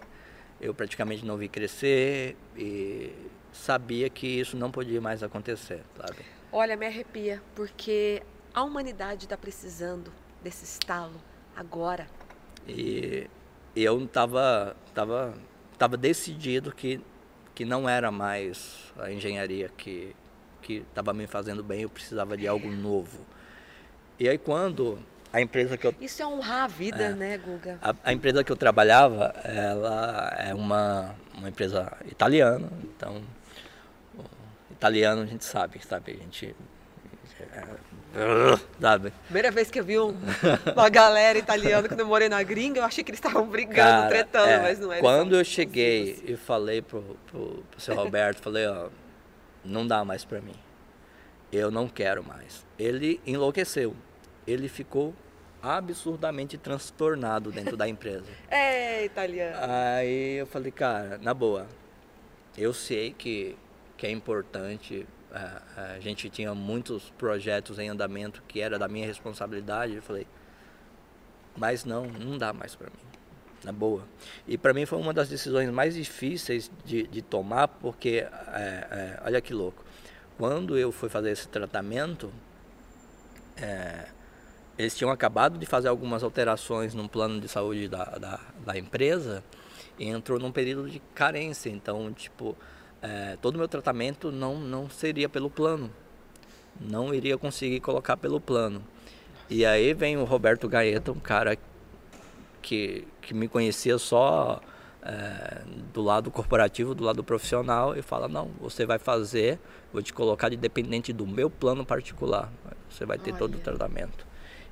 eu 0.61 0.75
praticamente 0.75 1.25
não 1.25 1.37
vi 1.37 1.49
crescer 1.49 2.37
e 2.57 3.13
sabia 3.53 4.11
que 4.11 4.27
isso 4.27 4.57
não 4.57 4.71
podia 4.71 5.01
mais 5.01 5.23
acontecer, 5.23 5.83
sabe? 5.97 6.19
Olha, 6.51 6.77
me 6.77 6.87
arrepia, 6.87 7.41
porque 7.55 8.21
a 8.53 8.65
humanidade 8.65 9.27
está 9.27 9.37
precisando 9.37 10.13
desse 10.43 10.65
estalo 10.65 11.21
agora. 11.57 12.09
E 12.67 13.29
eu 13.77 14.03
estava 14.05 14.77
tava, 14.93 15.35
tava 15.79 15.97
decidido 15.97 16.73
que, 16.73 17.01
que 17.55 17.65
não 17.65 17.89
era 17.89 18.11
mais 18.11 18.93
a 18.99 19.11
engenharia 19.11 19.69
que 19.69 20.15
que 20.63 20.85
estava 20.89 21.13
me 21.13 21.27
fazendo 21.27 21.63
bem, 21.63 21.83
eu 21.83 21.91
precisava 21.91 22.37
de 22.37 22.47
algo 22.49 22.71
novo. 22.71 23.19
E 24.19 24.29
aí 24.29 24.39
quando 24.39 24.99
a 25.33 25.41
empresa 25.41 25.77
que 25.77 25.87
eu 25.87 25.95
Isso 26.01 26.23
é 26.23 26.27
honrar 26.27 26.65
a 26.65 26.69
vida, 26.69 27.03
É. 27.05 27.11
né, 27.13 27.39
Guga? 27.39 27.79
a, 27.83 27.95
a 28.05 28.13
empresa 28.13 28.45
que 28.45 28.53
eu 28.53 28.57
trabalhava, 28.57 29.35
ela 29.45 30.35
é 30.39 30.55
uma, 30.55 31.15
uma 31.35 31.49
empresa 31.49 31.93
italiana, 32.07 32.69
então 32.85 33.21
italiano 34.71 35.23
a 35.23 35.27
gente 35.27 35.45
sabe, 35.45 35.81
sabe, 35.87 36.13
a 36.13 36.17
gente 36.17 36.55
é, 38.15 38.59
sabe? 38.81 39.13
Primeira 39.25 39.51
vez 39.51 39.71
que 39.71 39.81
eu 39.81 39.85
vi 39.85 39.99
um- 39.99 40.15
uma 40.77 40.89
galera 40.91 41.39
italiana 41.39 41.89
quando 41.89 42.01
eu 42.01 42.07
morei 42.07 42.29
na 42.29 42.43
gringa, 42.43 42.81
eu 42.81 42.85
achei 42.85 43.03
que 43.03 43.11
eles 43.11 43.19
estavam 43.19 43.47
brigando, 43.47 43.75
Cara, 43.77 44.09
tretando, 44.09 44.49
é, 44.49 44.61
mas 44.61 44.79
não 44.79 44.93
era. 44.93 45.01
Quando 45.01 45.35
eu 45.35 45.45
cheguei 45.45 46.23
e 46.27 46.37
falei 46.37 46.83
pro, 46.83 47.03
pro, 47.31 47.65
pro 47.71 47.81
seu 47.81 47.95
Roberto, 47.95 48.41
falei, 48.43 48.67
ó, 48.67 48.89
não 49.65 49.87
dá 49.87 50.05
mais 50.05 50.25
pra 50.25 50.41
mim. 50.41 50.55
Eu 51.53 51.71
não 51.71 51.89
quero 51.89 52.25
mais. 52.25 52.67
Ele 52.79 53.21
enlouqueceu. 53.27 53.95
Ele 54.47 54.69
ficou 54.69 55.15
absurdamente 55.63 56.59
transtornado 56.59 57.53
dentro 57.53 57.77
da 57.77 57.89
empresa. 57.89 58.27
É, 58.51 59.05
italiano. 59.05 59.59
Aí 59.61 60.35
eu 60.35 60.47
falei, 60.47 60.71
cara, 60.71 61.19
na 61.19 61.35
boa, 61.35 61.67
eu 62.57 62.73
sei 62.73 63.13
que, 63.13 63.57
que 63.97 64.07
é 64.07 64.11
importante. 64.11 65.07
A, 65.33 65.95
a 65.95 66.01
gente 66.01 66.29
tinha 66.29 66.55
muitos 66.55 67.11
projetos 67.19 67.79
em 67.79 67.89
andamento 67.89 68.43
que 68.47 68.61
era 68.61 68.79
da 68.79 68.87
minha 68.87 69.07
responsabilidade. 69.07 69.97
Eu 69.97 70.03
falei, 70.03 70.27
mas 71.57 71.85
não, 71.85 72.07
não 72.07 72.39
dá 72.39 72.53
mais 72.53 72.75
para 72.75 72.89
mim, 72.91 73.12
na 73.65 73.73
boa. 73.73 74.03
E 74.47 74.57
para 74.59 74.73
mim 74.73 74.87
foi 74.87 74.99
uma 74.99 75.13
das 75.13 75.29
decisões 75.29 75.71
mais 75.71 75.95
difíceis 75.95 76.71
de, 76.85 77.05
de 77.05 77.23
tomar, 77.23 77.69
porque, 77.69 78.27
é, 78.29 78.29
é, 78.91 79.21
olha 79.25 79.41
que 79.41 79.53
louco, 79.53 79.85
quando 80.37 80.77
eu 80.77 80.91
fui 80.91 81.09
fazer 81.09 81.31
esse 81.31 81.49
tratamento, 81.49 82.33
é, 83.57 84.07
eles 84.79 84.97
tinham 84.97 85.11
acabado 85.11 85.59
de 85.59 85.67
fazer 85.67 85.89
algumas 85.89 86.23
alterações 86.23 86.95
no 86.95 87.09
plano 87.09 87.41
de 87.41 87.49
saúde 87.49 87.89
da, 87.89 88.05
da, 88.05 88.41
da 88.65 88.79
empresa 88.79 89.45
e 89.99 90.09
entrou 90.09 90.39
num 90.39 90.51
período 90.51 90.91
de 90.91 91.01
carência. 91.15 91.71
Então, 91.71 92.13
tipo, 92.13 92.57
é, 93.01 93.37
todo 93.41 93.57
o 93.57 93.59
meu 93.59 93.69
tratamento 93.69 94.33
não, 94.33 94.59
não 94.59 94.89
seria 94.89 95.29
pelo 95.29 95.51
plano. 95.51 95.91
Não 96.81 97.13
iria 97.13 97.37
conseguir 97.37 97.81
colocar 97.81 98.17
pelo 98.17 98.41
plano. 98.41 98.83
E 99.51 99.67
aí 99.67 99.93
vem 99.93 100.17
o 100.17 100.25
Roberto 100.25 100.69
Gaeta, 100.69 101.13
um 101.13 101.21
cara 101.21 101.59
que, 102.63 103.07
que 103.23 103.33
me 103.33 103.49
conhecia 103.49 103.97
só 103.97 104.61
é, 105.03 105.63
do 105.95 106.03
lado 106.03 106.31
corporativo, 106.31 106.95
do 106.95 107.05
lado 107.05 107.25
profissional, 107.25 107.97
e 107.97 108.03
fala, 108.03 108.29
não, 108.29 108.51
você 108.61 108.85
vai 108.85 108.99
fazer, 108.99 109.59
vou 109.93 110.03
te 110.03 110.13
colocar 110.13 110.49
de 110.49 110.57
dependente 110.57 111.13
do 111.13 111.27
meu 111.27 111.49
plano 111.49 111.87
particular. 111.87 112.53
Você 112.91 113.07
vai 113.07 113.19
ter 113.19 113.35
todo 113.35 113.55
o 113.55 113.57
Olha. 113.57 113.65
tratamento. 113.65 114.27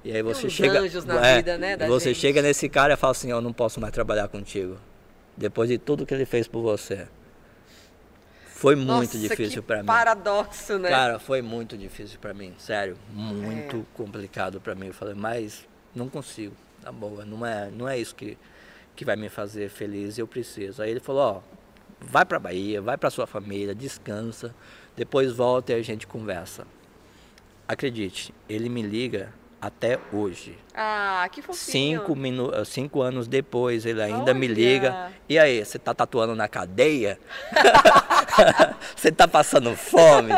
E 0.05 0.13
aí 0.13 0.23
você 0.23 0.47
uns 0.47 0.53
chega. 0.53 0.81
anjos 0.81 1.05
na 1.05 1.27
é, 1.27 1.37
vida, 1.37 1.59
né, 1.59 1.77
você 1.77 2.11
gente. 2.11 2.21
chega 2.21 2.43
nesse 2.43 2.69
cara 2.69 2.95
e 2.95 2.97
fala 2.97 3.13
assim, 3.13 3.31
eu 3.31 3.41
não 3.41 3.53
posso 3.53 3.81
mais 3.81 3.93
trabalhar 3.93 4.29
contigo. 4.29 4.79
Depois 5.37 5.69
de 5.69 5.79
tudo 5.79 6.05
que 6.05 6.13
ele 6.13 6.27
fez 6.27 6.47
por 6.47 6.63
você. 6.63 7.07
Foi 8.47 8.75
muito 8.77 8.89
Nossa, 8.89 9.19
difícil 9.19 9.63
para 9.63 9.79
mim. 9.79 9.87
paradoxo, 9.87 10.79
né? 10.79 10.91
Cara, 10.91 11.19
foi 11.19 11.41
muito 11.41 11.79
difícil 11.79 12.19
pra 12.21 12.35
mim, 12.35 12.55
sério, 12.59 12.95
muito 13.11 13.87
complicado 13.95 14.61
pra 14.61 14.75
mim. 14.75 14.89
Eu 14.89 14.93
falei, 14.95 15.15
mas 15.15 15.67
não 15.95 16.11
consigo, 16.11 16.55
na 16.83 16.93
boa, 16.93 17.25
não 17.25 17.45
é, 17.45 17.71
não 17.71 17.88
é 17.88 17.99
isso 17.99 18.14
que, 18.14 18.37
que 18.95 19.05
vai 19.05 19.16
me 19.16 19.29
fazer 19.29 19.69
feliz, 19.69 20.19
eu 20.19 20.27
preciso. 20.27 20.83
Aí 20.83 20.90
ele 20.90 21.01
falou, 21.01 21.23
ó, 21.23 21.40
vai 22.01 22.25
pra 22.25 22.38
Bahia, 22.38 22.81
vai 22.81 22.97
pra 22.97 23.11
sua 23.11 23.27
família, 23.27 23.75
descansa, 23.75 24.55
depois 24.97 25.33
volta 25.33 25.73
e 25.73 25.77
a 25.77 25.83
gente 25.83 26.07
conversa. 26.07 26.66
Acredite, 27.66 28.35
ele 28.49 28.69
me 28.69 28.83
liga 28.83 29.33
até 29.61 29.99
hoje. 30.12 30.59
Ah, 30.75 31.29
que 31.31 31.43
fofinho. 31.43 32.01
Cinco, 32.01 32.16
minu 32.16 32.53
eh, 32.55 32.64
cinco 32.64 33.03
anos 33.03 33.29
depois, 33.29 33.85
ele 33.85 34.03
ainda 34.03 34.33
me 34.33 34.47
Olha. 34.47 34.55
liga. 34.55 35.12
E 35.29 35.38
aí, 35.38 35.64
você 35.64 35.79
tá 35.79 35.93
tatuando 35.93 36.35
na 36.35 36.49
cadeia? 36.49 37.19
você 38.97 39.12
tá 39.12 39.29
passando 39.29 39.77
fome? 39.77 40.33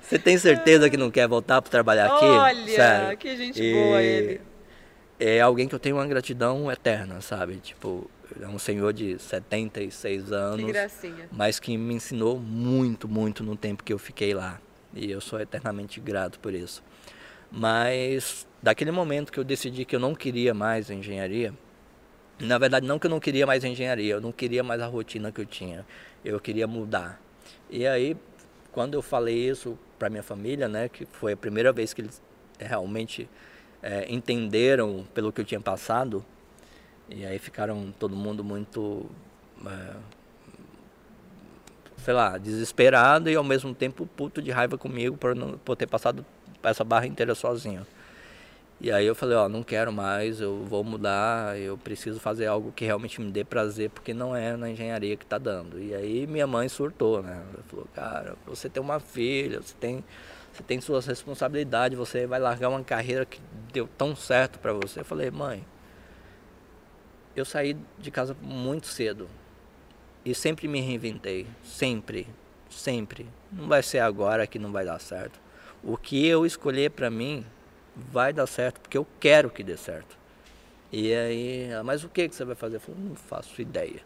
Você 0.00 0.18
tem 0.18 0.38
certeza 0.38 0.88
que 0.88 0.96
não 0.96 1.10
quer 1.10 1.26
voltar 1.26 1.60
para 1.60 1.70
trabalhar 1.70 2.06
aqui? 2.06 2.24
Olha, 2.24 2.66
Sério. 2.66 3.18
que 3.18 3.36
gente 3.36 3.72
boa 3.72 4.02
ele. 4.02 4.40
É 5.22 5.38
alguém 5.40 5.68
que 5.68 5.74
eu 5.74 5.78
tenho 5.78 5.96
uma 5.96 6.06
gratidão 6.06 6.72
eterna, 6.72 7.20
sabe? 7.20 7.56
Tipo, 7.56 8.10
é 8.40 8.46
um 8.48 8.58
senhor 8.58 8.90
de 8.92 9.18
76 9.18 10.24
Que 10.28 10.34
anos, 10.34 10.66
gracinha. 10.72 11.28
mas 11.30 11.60
que 11.60 11.76
me 11.76 11.92
ensinou 11.94 12.38
muito, 12.40 13.06
muito 13.06 13.44
no 13.44 13.54
tempo 13.54 13.84
que 13.84 13.92
eu 13.92 13.98
fiquei 13.98 14.32
lá. 14.32 14.58
E 14.94 15.10
eu 15.10 15.20
sou 15.20 15.38
eternamente 15.38 16.00
grato 16.00 16.40
por 16.40 16.54
isso. 16.54 16.82
Mas 17.52 18.46
daquele 18.62 18.90
momento 18.90 19.30
que 19.30 19.38
eu 19.38 19.44
decidi 19.44 19.84
que 19.84 19.94
eu 19.94 20.00
não 20.00 20.14
queria 20.14 20.54
mais 20.54 20.88
engenharia, 20.88 21.52
na 22.38 22.56
verdade 22.56 22.86
não 22.86 22.98
que 22.98 23.06
eu 23.06 23.10
não 23.10 23.20
queria 23.20 23.46
mais 23.46 23.62
engenharia, 23.62 24.14
eu 24.14 24.20
não 24.22 24.32
queria 24.32 24.62
mais 24.62 24.80
a 24.80 24.86
rotina 24.86 25.30
que 25.30 25.40
eu 25.40 25.46
tinha. 25.46 25.84
Eu 26.24 26.40
queria 26.40 26.66
mudar. 26.66 27.20
E 27.68 27.86
aí, 27.86 28.16
quando 28.72 28.94
eu 28.94 29.02
falei 29.02 29.36
isso 29.50 29.78
para 29.98 30.08
minha 30.08 30.22
família, 30.22 30.66
né, 30.66 30.88
que 30.88 31.04
foi 31.04 31.32
a 31.34 31.36
primeira 31.36 31.72
vez 31.72 31.92
que 31.92 32.00
eles 32.00 32.22
realmente 32.58 33.28
é, 33.82 34.06
entenderam 34.12 35.06
pelo 35.14 35.32
que 35.32 35.40
eu 35.40 35.44
tinha 35.44 35.60
passado, 35.60 36.24
e 37.08 37.24
aí 37.24 37.38
ficaram 37.38 37.92
todo 37.98 38.14
mundo 38.14 38.44
muito 38.44 39.06
é, 39.66 39.96
sei 41.98 42.14
lá, 42.14 42.38
desesperado 42.38 43.30
e 43.30 43.34
ao 43.34 43.44
mesmo 43.44 43.74
tempo 43.74 44.06
puto 44.06 44.40
de 44.40 44.50
raiva 44.50 44.78
comigo 44.78 45.16
por, 45.16 45.34
não, 45.34 45.58
por 45.58 45.76
ter 45.76 45.86
passado 45.86 46.24
essa 46.62 46.84
barra 46.84 47.06
inteira 47.06 47.34
sozinho. 47.34 47.86
E 48.80 48.90
aí 48.90 49.04
eu 49.04 49.14
falei, 49.14 49.36
ó, 49.36 49.46
não 49.46 49.62
quero 49.62 49.92
mais, 49.92 50.40
eu 50.40 50.64
vou 50.64 50.82
mudar, 50.82 51.58
eu 51.58 51.76
preciso 51.76 52.18
fazer 52.18 52.46
algo 52.46 52.72
que 52.72 52.86
realmente 52.86 53.20
me 53.20 53.30
dê 53.30 53.44
prazer, 53.44 53.90
porque 53.90 54.14
não 54.14 54.34
é 54.34 54.56
na 54.56 54.70
engenharia 54.70 55.16
que 55.18 55.26
tá 55.26 55.36
dando. 55.36 55.78
E 55.78 55.94
aí 55.94 56.26
minha 56.26 56.46
mãe 56.46 56.66
surtou, 56.66 57.22
né? 57.22 57.42
Ela 57.52 57.62
falou, 57.64 57.86
cara, 57.94 58.36
você 58.46 58.70
tem 58.70 58.82
uma 58.82 58.98
filha, 58.98 59.60
você 59.60 59.74
tem, 59.78 60.02
você 60.60 60.62
tem 60.62 60.80
suas 60.80 61.06
responsabilidades, 61.06 61.96
você 61.96 62.26
vai 62.26 62.38
largar 62.38 62.68
uma 62.68 62.84
carreira 62.84 63.24
que 63.24 63.40
deu 63.72 63.88
tão 63.98 64.14
certo 64.14 64.58
para 64.58 64.72
você. 64.72 65.00
Eu 65.00 65.04
falei, 65.04 65.30
mãe, 65.30 65.64
eu 67.34 67.44
saí 67.44 67.76
de 67.98 68.10
casa 68.10 68.36
muito 68.40 68.86
cedo 68.86 69.28
e 70.24 70.34
sempre 70.34 70.68
me 70.68 70.80
reinventei, 70.80 71.46
sempre, 71.64 72.26
sempre. 72.68 73.26
Não 73.50 73.68
vai 73.68 73.82
ser 73.82 74.00
agora 74.00 74.46
que 74.46 74.58
não 74.58 74.70
vai 74.70 74.84
dar 74.84 74.98
certo. 74.98 75.40
O 75.82 75.96
que 75.96 76.26
eu 76.26 76.44
escolher 76.44 76.90
para 76.90 77.10
mim 77.10 77.44
vai 77.96 78.32
dar 78.32 78.46
certo, 78.46 78.80
porque 78.80 78.98
eu 78.98 79.06
quero 79.18 79.50
que 79.50 79.62
dê 79.62 79.76
certo. 79.76 80.18
E 80.92 81.14
aí, 81.14 81.68
mas 81.84 82.04
o 82.04 82.08
que 82.08 82.28
que 82.28 82.34
você 82.34 82.44
vai 82.44 82.54
fazer? 82.54 82.76
Eu 82.76 82.80
falei, 82.80 83.00
não 83.00 83.14
faço 83.14 83.62
ideia. 83.62 84.02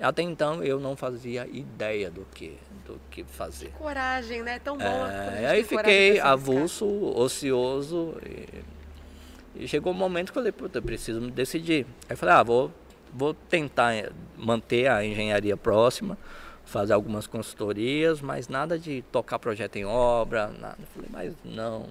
Até 0.00 0.22
então 0.22 0.62
eu 0.62 0.78
não 0.78 0.96
fazia 0.96 1.46
ideia 1.46 2.10
do 2.10 2.24
que, 2.32 2.56
do 2.86 3.00
que 3.10 3.24
fazer. 3.24 3.70
Coragem, 3.78 4.42
né? 4.42 4.58
Tão 4.60 4.76
bom. 4.76 4.84
É, 4.84 5.46
aí 5.48 5.64
fiquei 5.64 6.20
avulso, 6.20 6.86
ocioso 7.16 8.14
e, 8.24 9.62
E 9.62 9.66
chegou 9.66 9.92
um 9.92 9.96
momento 9.96 10.32
que 10.32 10.38
eu 10.38 10.42
falei, 10.42 10.52
puta, 10.52 10.78
eu 10.78 10.82
preciso 10.82 11.20
me 11.20 11.32
decidir. 11.32 11.84
Aí 12.08 12.14
falei, 12.14 12.36
ah, 12.36 12.42
vou, 12.44 12.70
vou 13.12 13.34
tentar 13.34 13.92
eh, 13.92 14.10
manter 14.36 14.88
a 14.88 15.04
engenharia 15.04 15.56
próxima, 15.56 16.16
fazer 16.64 16.92
algumas 16.92 17.26
consultorias, 17.26 18.20
mas 18.20 18.46
nada 18.46 18.78
de 18.78 19.02
tocar 19.10 19.40
projeto 19.40 19.76
em 19.76 19.84
obra, 19.84 20.46
nada. 20.46 20.78
Eu 20.78 20.86
falei, 20.94 21.08
mas 21.10 21.34
não, 21.44 21.86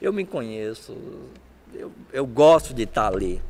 eu 0.00 0.12
me 0.12 0.24
conheço, 0.24 0.96
eu, 1.74 1.90
eu 2.12 2.24
gosto 2.24 2.72
de 2.72 2.82
estar 2.82 3.12
ali. 3.12 3.42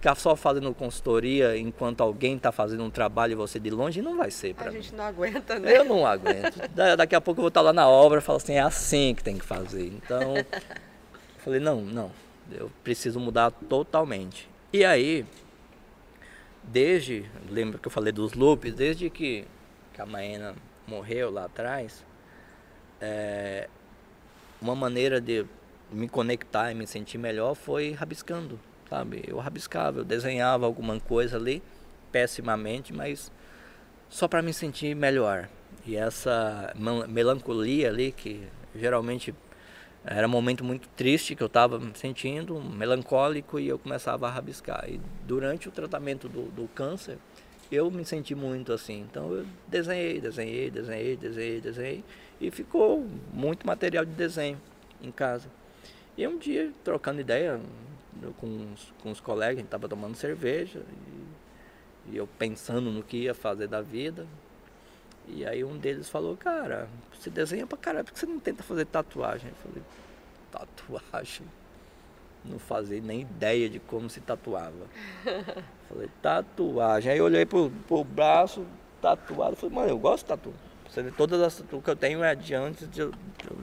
Ficar 0.00 0.14
só 0.14 0.34
fazendo 0.34 0.72
consultoria 0.74 1.58
enquanto 1.58 2.00
alguém 2.00 2.34
está 2.36 2.50
fazendo 2.50 2.82
um 2.82 2.88
trabalho 2.88 3.32
e 3.32 3.34
você 3.34 3.60
de 3.60 3.68
longe 3.68 4.00
não 4.00 4.16
vai 4.16 4.30
ser 4.30 4.54
para 4.54 4.70
A 4.70 4.72
mim. 4.72 4.80
gente 4.80 4.94
não 4.94 5.04
aguenta, 5.04 5.58
né? 5.58 5.76
Eu 5.76 5.84
não 5.84 6.06
aguento. 6.06 6.56
Da- 6.74 6.96
Daqui 6.96 7.14
a 7.14 7.20
pouco 7.20 7.40
eu 7.40 7.42
vou 7.42 7.48
estar 7.48 7.60
lá 7.60 7.70
na 7.70 7.86
obra 7.86 8.18
e 8.18 8.22
falo 8.22 8.38
assim, 8.38 8.54
é 8.54 8.60
assim 8.60 9.14
que 9.14 9.22
tem 9.22 9.36
que 9.36 9.44
fazer. 9.44 9.84
Então, 9.88 10.38
eu 10.38 10.46
falei, 11.40 11.60
não, 11.60 11.82
não, 11.82 12.10
eu 12.50 12.72
preciso 12.82 13.20
mudar 13.20 13.50
totalmente. 13.50 14.48
E 14.72 14.86
aí, 14.86 15.26
desde, 16.64 17.26
lembra 17.50 17.78
que 17.78 17.86
eu 17.86 17.92
falei 17.92 18.10
dos 18.10 18.32
loops, 18.32 18.72
desde 18.72 19.10
que, 19.10 19.44
que 19.92 20.00
a 20.00 20.06
Maena 20.06 20.54
morreu 20.86 21.30
lá 21.30 21.44
atrás, 21.44 22.02
é, 23.02 23.68
uma 24.62 24.74
maneira 24.74 25.20
de 25.20 25.44
me 25.92 26.08
conectar 26.08 26.72
e 26.72 26.74
me 26.74 26.86
sentir 26.86 27.18
melhor 27.18 27.54
foi 27.54 27.92
rabiscando, 27.92 28.58
sabe? 28.90 29.22
Eu 29.26 29.38
rabiscava, 29.38 30.00
eu 30.00 30.04
desenhava 30.04 30.66
alguma 30.66 30.98
coisa 30.98 31.36
ali, 31.36 31.62
pessimamente, 32.10 32.92
mas 32.92 33.30
só 34.08 34.26
para 34.26 34.42
me 34.42 34.52
sentir 34.52 34.94
melhor. 34.96 35.48
E 35.86 35.96
essa 35.96 36.74
mel- 36.76 37.06
melancolia 37.08 37.88
ali, 37.88 38.10
que 38.10 38.42
geralmente 38.74 39.32
era 40.04 40.26
um 40.26 40.30
momento 40.30 40.64
muito 40.64 40.88
triste 40.88 41.36
que 41.36 41.42
eu 41.42 41.46
estava 41.46 41.80
sentindo, 41.94 42.60
melancólico, 42.60 43.60
e 43.60 43.68
eu 43.68 43.78
começava 43.78 44.26
a 44.26 44.30
rabiscar. 44.30 44.84
E 44.88 45.00
durante 45.26 45.68
o 45.68 45.70
tratamento 45.70 46.28
do, 46.28 46.50
do 46.50 46.66
câncer, 46.68 47.16
eu 47.70 47.90
me 47.90 48.04
senti 48.04 48.34
muito 48.34 48.72
assim. 48.72 49.06
Então 49.08 49.32
eu 49.32 49.46
desenhei, 49.68 50.20
desenhei, 50.20 50.70
desenhei, 50.70 51.16
desenhei, 51.16 51.60
desenhei, 51.60 52.04
e 52.40 52.50
ficou 52.50 53.06
muito 53.32 53.64
material 53.64 54.04
de 54.04 54.12
desenho 54.12 54.60
em 55.00 55.12
casa. 55.12 55.48
E 56.16 56.26
um 56.26 56.38
dia, 56.38 56.72
trocando 56.82 57.20
ideia 57.20 57.60
com, 58.38 58.72
os, 58.72 58.92
com 59.02 59.10
os 59.10 59.20
colegas, 59.20 59.56
a 59.56 59.58
gente 59.58 59.66
estava 59.66 59.88
tomando 59.88 60.14
cerveja, 60.16 60.82
e, 62.06 62.12
e 62.12 62.16
eu 62.16 62.26
pensando 62.26 62.90
no 62.90 63.02
que 63.02 63.16
ia 63.18 63.34
fazer 63.34 63.68
da 63.68 63.80
vida. 63.80 64.26
E 65.28 65.46
aí 65.46 65.62
um 65.62 65.76
deles 65.78 66.08
falou, 66.08 66.36
cara, 66.36 66.88
você 67.12 67.30
desenha 67.30 67.66
pra 67.66 67.78
caralho, 67.78 68.04
por 68.04 68.12
que 68.12 68.18
você 68.18 68.26
não 68.26 68.40
tenta 68.40 68.62
fazer 68.62 68.84
tatuagem? 68.86 69.50
Eu 69.50 69.56
falei, 69.56 69.82
tatuagem? 70.50 71.46
Não 72.44 72.58
fazia 72.58 73.00
nem 73.00 73.20
ideia 73.20 73.68
de 73.68 73.78
como 73.78 74.08
se 74.08 74.20
tatuava. 74.20 74.86
falei, 75.88 76.08
tatuagem. 76.22 77.12
Aí 77.12 77.18
eu 77.18 77.24
olhei 77.26 77.44
pro, 77.46 77.70
pro 77.86 78.02
braço, 78.02 78.66
tatuado, 79.00 79.56
falei, 79.56 79.74
mano, 79.74 79.90
eu 79.90 79.98
gosto 79.98 80.24
de 80.24 80.28
tatu. 80.28 80.54
Você 80.88 81.02
vê, 81.02 81.10
todas 81.12 81.40
as 81.40 81.56
tatuas 81.58 81.84
que 81.84 81.90
eu 81.90 81.96
tenho 81.96 82.24
é 82.24 82.34
de 82.34 82.54
antes 82.54 82.88
de, 82.90 83.00
eu- 83.02 83.12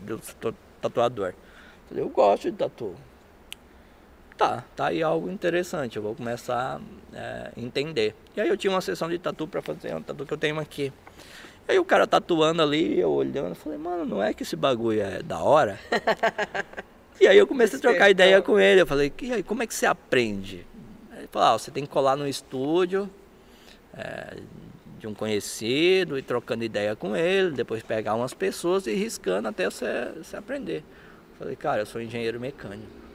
de 0.06 0.12
eu 0.12 0.20
ser 0.20 0.36
tatuador. 0.82 1.34
Falei, 1.90 2.04
eu 2.04 2.10
gosto 2.10 2.50
de 2.50 2.58
tatu. 2.58 2.96
Tá, 4.38 4.64
tá 4.76 4.88
aí 4.88 5.02
algo 5.02 5.32
interessante, 5.32 5.98
eu 5.98 6.04
vou 6.04 6.14
começar 6.14 6.80
a 7.12 7.50
entender. 7.58 8.14
E 8.36 8.42
aí 8.42 8.48
eu 8.48 8.56
tinha 8.56 8.70
uma 8.70 8.82
sessão 8.82 9.10
de 9.10 9.18
tatu 9.18 9.48
pra 9.48 9.64
fazer, 9.64 9.92
uma 9.92 10.02
tatu 10.02 10.28
que 10.28 10.32
eu 10.32 10.38
tenho 10.38 10.60
aqui. 10.60 10.94
Aí 11.68 11.80
o 11.80 11.84
cara 11.84 12.06
tatuando 12.06 12.62
ali, 12.62 13.00
eu 13.00 13.10
olhando, 13.10 13.50
eu 13.50 13.56
falei, 13.56 13.80
mano, 13.80 14.06
não 14.06 14.22
é 14.22 14.36
que 14.36 14.44
esse 14.44 14.56
bagulho 14.56 15.02
é 15.02 15.24
da 15.24 15.40
hora? 15.40 15.80
e 17.20 17.28
aí 17.28 17.36
eu 17.36 17.48
comecei 17.48 17.80
a 17.80 17.82
trocar 17.82 18.12
ideia 18.12 18.40
com 18.40 18.60
ele, 18.60 18.80
eu 18.82 18.86
falei, 18.86 19.12
e 19.24 19.34
aí, 19.34 19.42
como 19.42 19.64
é 19.64 19.68
que 19.68 19.74
você 19.74 19.88
aprende? 19.88 20.66
Ele 21.18 21.28
falou, 21.32 21.48
ah, 21.48 21.58
você 21.58 21.72
tem 21.72 21.84
que 21.84 21.90
colar 21.90 22.16
no 22.16 22.28
estúdio 22.28 23.10
é, 23.96 24.38
de 25.00 25.08
um 25.08 25.16
conhecido 25.16 26.16
e 26.18 26.22
trocando 26.22 26.64
ideia 26.64 26.96
com 26.96 27.18
ele, 27.18 27.52
depois 27.52 27.82
pegar 27.82 28.14
umas 28.14 28.36
pessoas 28.36 28.86
e 28.86 28.94
riscando 28.94 29.48
até 29.48 29.66
você, 29.66 30.12
você 30.16 30.38
aprender. 30.38 30.84
Eu 31.32 31.38
falei, 31.40 31.56
cara, 31.56 31.82
eu 31.82 31.86
sou 31.88 32.00
engenheiro 32.00 32.40
mecânico. 32.40 33.07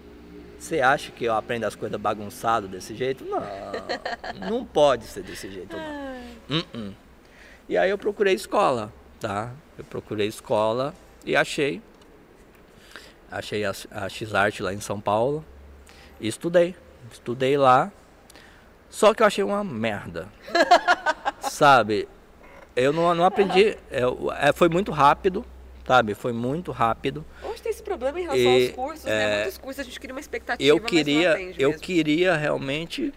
Você 0.63 0.81
acha 0.81 1.11
que 1.11 1.25
eu 1.25 1.35
aprendo 1.35 1.65
as 1.65 1.75
coisas 1.75 2.01
bagunçado 2.01 2.69
desse 2.69 2.95
jeito? 2.95 3.25
Não, 3.25 3.43
não 4.49 4.65
pode 4.65 5.05
ser 5.07 5.25
desse 5.25 5.51
jeito. 5.51 5.77
Não. 5.77 6.57
Uh-uh. 6.59 6.95
E 7.69 7.77
aí 7.77 7.91
eu 7.91 7.99
procurei 7.99 8.33
escola, 8.33 8.93
tá? 9.19 9.51
Eu 9.77 9.83
procurei 9.83 10.29
escola 10.29 10.95
e 11.27 11.35
achei. 11.35 11.83
Achei 13.29 13.65
a, 13.65 13.73
a 13.91 14.09
X-Art 14.09 14.61
lá 14.61 14.73
em 14.73 14.79
São 14.79 15.01
Paulo 15.01 15.45
e 16.21 16.29
estudei. 16.29 16.77
Estudei 17.11 17.57
lá. 17.57 17.91
Só 18.89 19.13
que 19.13 19.25
eu 19.25 19.27
achei 19.27 19.43
uma 19.43 19.65
merda. 19.65 20.29
sabe? 21.41 22.09
Eu 22.77 22.93
não, 22.93 23.13
não 23.17 23.25
aprendi. 23.25 23.77
eu- 23.91 24.31
é, 24.39 24.53
foi 24.53 24.69
muito 24.69 24.93
rápido, 24.93 25.45
sabe? 25.87 26.15
Foi 26.15 26.33
muito 26.33 26.71
rápido. 26.73 27.25
Hoje 27.43 27.63
tem 27.63 27.71
esse 27.71 27.83
problema 27.83 28.21
em 28.21 28.23
relação 28.23 28.59
E, 28.59 28.67
aos 28.67 28.75
cursos, 28.75 29.07
é, 29.07 29.11
né? 29.11 29.37
Muitos 29.43 29.59
cursos 29.59 29.81
a 29.81 29.85
gente 29.85 30.01
cria 30.01 30.15
uma 30.15 30.21
expectativa, 30.21 30.69
eu 30.69 30.81
queria, 30.81 31.41
eu 31.59 31.71
mesmo. 31.71 31.83
queria 31.83 32.37
realmente 32.37 33.13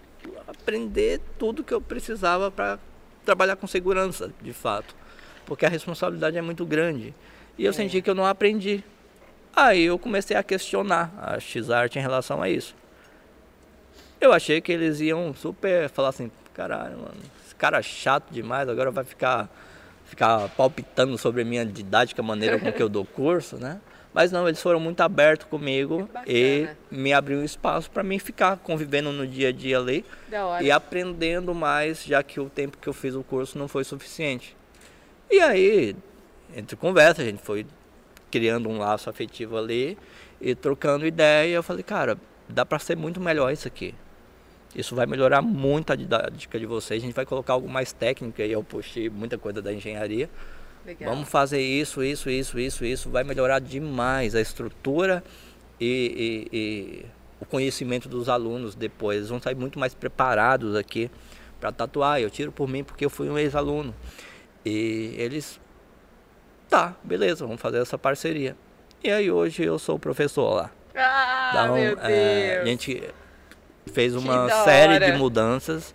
aprender 0.48 1.22
tudo 1.38 1.64
que 1.64 1.74
eu 1.74 1.82
precisava 1.82 2.50
para 2.50 2.80
trabalhar 3.24 3.56
com 3.56 3.68
segurança, 3.68 4.32
de 4.42 4.54
fato, 4.54 4.96
porque 5.46 5.66
a 5.66 5.70
responsabilidade 5.70 6.38
é 6.38 6.42
muito 6.42 6.66
grande. 6.66 7.14
E 7.58 7.64
eu 7.64 7.74
senti 7.74 8.02
que 8.02 8.10
eu 8.10 8.16
não 8.16 8.26
aprendi. 8.26 8.84
Aí 9.56 9.84
eu 9.84 9.98
comecei 9.98 10.36
a 10.36 10.44
questionar 10.44 11.14
a 11.18 11.40
X-Art 11.40 11.96
em 11.96 12.00
relação 12.00 12.42
a 12.42 12.50
isso. 12.50 12.76
Eu 14.20 14.34
achei 14.34 14.60
que 14.60 14.72
eles 14.72 15.00
iam 15.00 15.34
super 15.34 15.90
falar 15.90 16.10
assim, 16.10 16.30
caralho, 16.54 16.98
mano, 16.98 17.16
esse 17.46 17.56
cara 17.56 17.80
é 17.80 17.82
chato 17.82 18.32
demais, 18.32 18.68
agora 18.68 18.92
vai 18.92 19.04
ficar 19.04 19.50
ficar 20.06 20.50
palpitando 20.50 21.18
sobre 21.18 21.42
a 21.42 21.46
minha 21.46 21.66
didática, 21.66 22.22
a 22.22 22.26
maneira 22.26 22.60
com 22.60 22.72
que 22.72 22.82
eu 22.82 22.90
dou 22.90 23.06
curso, 23.06 23.58
né? 23.58 23.80
Mas 24.14 24.32
não, 24.32 24.48
eles 24.48 24.62
foram 24.62 24.80
muito 24.80 25.02
abertos 25.02 25.46
comigo 25.48 26.10
e 26.26 26.70
me 26.90 27.12
abriu 27.12 27.44
espaço 27.44 27.92
para 27.92 28.02
mim 28.02 28.18
ficar 28.18 28.56
convivendo 28.56 29.12
no 29.12 29.28
dia 29.28 29.50
a 29.50 29.52
dia 29.52 29.78
ali 29.78 30.06
e 30.62 30.72
aprendendo 30.72 31.54
mais, 31.54 32.06
já 32.06 32.24
que 32.24 32.40
o 32.40 32.50
tempo 32.50 32.78
que 32.78 32.88
eu 32.88 32.94
fiz 32.94 33.14
o 33.14 33.24
curso 33.24 33.58
não 33.58 33.68
foi 33.68 33.84
suficiente. 33.84 34.56
E 35.30 35.42
aí, 35.42 35.98
entre 36.56 36.78
conversa, 36.78 37.24
a 37.24 37.26
gente 37.26 37.42
foi 37.42 37.66
criando 38.32 38.70
um 38.70 38.78
laço 38.78 39.10
afetivo 39.10 39.58
ali 39.58 39.98
e 40.40 40.56
trocando 40.56 41.06
ideia. 41.06 41.54
Eu 41.54 41.64
falei, 41.64 41.84
cara, 41.84 42.18
dá 42.48 42.66
para 42.66 42.80
ser 42.80 42.96
muito 42.96 43.20
melhor 43.20 43.52
isso 43.52 43.68
aqui. 43.68 43.94
Isso 44.76 44.94
vai 44.96 45.06
melhorar 45.06 45.42
muito 45.42 45.94
a 45.94 45.96
didática 45.96 46.60
de 46.60 46.66
vocês. 46.66 47.02
A 47.02 47.06
gente 47.06 47.16
vai 47.16 47.26
colocar 47.26 47.54
algo 47.54 47.70
mais 47.70 47.94
técnico 47.94 48.42
aí. 48.42 48.52
Eu 48.52 48.64
puxei 48.64 49.10
muita 49.10 49.38
coisa 49.38 49.62
da 49.62 49.72
engenharia. 49.74 50.30
Legal. 50.86 51.14
Vamos 51.14 51.30
fazer 51.30 51.62
isso, 51.62 52.04
isso, 52.04 52.30
isso, 52.30 52.60
isso, 52.60 52.86
isso. 52.86 53.10
Vai 53.10 53.24
melhorar 53.24 53.60
demais 53.60 54.36
a 54.36 54.42
estrutura 54.42 55.24
e, 55.80 56.48
e- 56.52 56.58
e 56.58 57.06
o 57.40 57.46
conhecimento 57.46 58.10
dos 58.10 58.28
alunos 58.30 58.76
depois. 58.76 59.18
Eles 59.18 59.30
vão 59.30 59.42
sair 59.42 59.56
muito 59.56 59.80
mais 59.80 59.94
preparados 59.96 60.76
aqui 60.76 61.10
para 61.60 61.72
tatuar. 61.72 62.20
Eu 62.22 62.30
tiro 62.30 62.52
por 62.52 62.68
mim 62.68 62.84
porque 62.84 63.06
eu 63.06 63.10
fui 63.10 63.30
um 63.30 63.38
ex-aluno. 63.38 63.96
E 64.66 65.16
eles. 65.18 65.60
Tá, 66.70 66.96
beleza, 67.04 67.46
vamos 67.46 67.62
fazer 67.62 67.78
essa 67.78 67.98
parceria. 67.98 68.56
E 69.04 69.10
aí 69.10 69.32
hoje 69.32 69.64
eu 69.64 69.78
sou 69.80 69.96
o 69.96 70.00
professor 70.00 70.54
lá. 70.56 70.72
Ah, 70.96 71.50
Então, 71.52 71.76
meu 71.76 71.96
Deus. 71.96 72.08
é, 72.10 72.60
a 72.62 72.66
gente 72.66 73.04
fez 73.92 74.16
uma 74.16 74.50
série 74.64 75.12
de 75.12 75.18
mudanças 75.18 75.94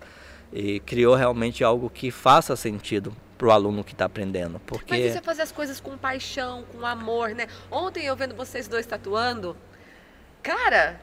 e 0.52 0.80
criou 0.80 1.14
realmente 1.14 1.62
algo 1.62 1.88
que 1.88 2.10
faça 2.10 2.56
sentido 2.56 3.14
para 3.38 3.48
o 3.48 3.50
aluno 3.50 3.82
que 3.82 3.92
está 3.92 4.04
aprendendo. 4.04 4.60
Porque 4.60 4.94
Mas 4.94 5.06
isso 5.06 5.18
é 5.18 5.22
fazer 5.22 5.42
as 5.42 5.52
coisas 5.52 5.80
com 5.80 5.96
paixão, 5.96 6.64
com 6.72 6.84
amor, 6.84 7.30
né? 7.30 7.46
Ontem 7.70 8.04
eu 8.04 8.14
vendo 8.14 8.34
vocês 8.34 8.68
dois 8.68 8.84
tatuando, 8.84 9.56
cara, 10.42 11.00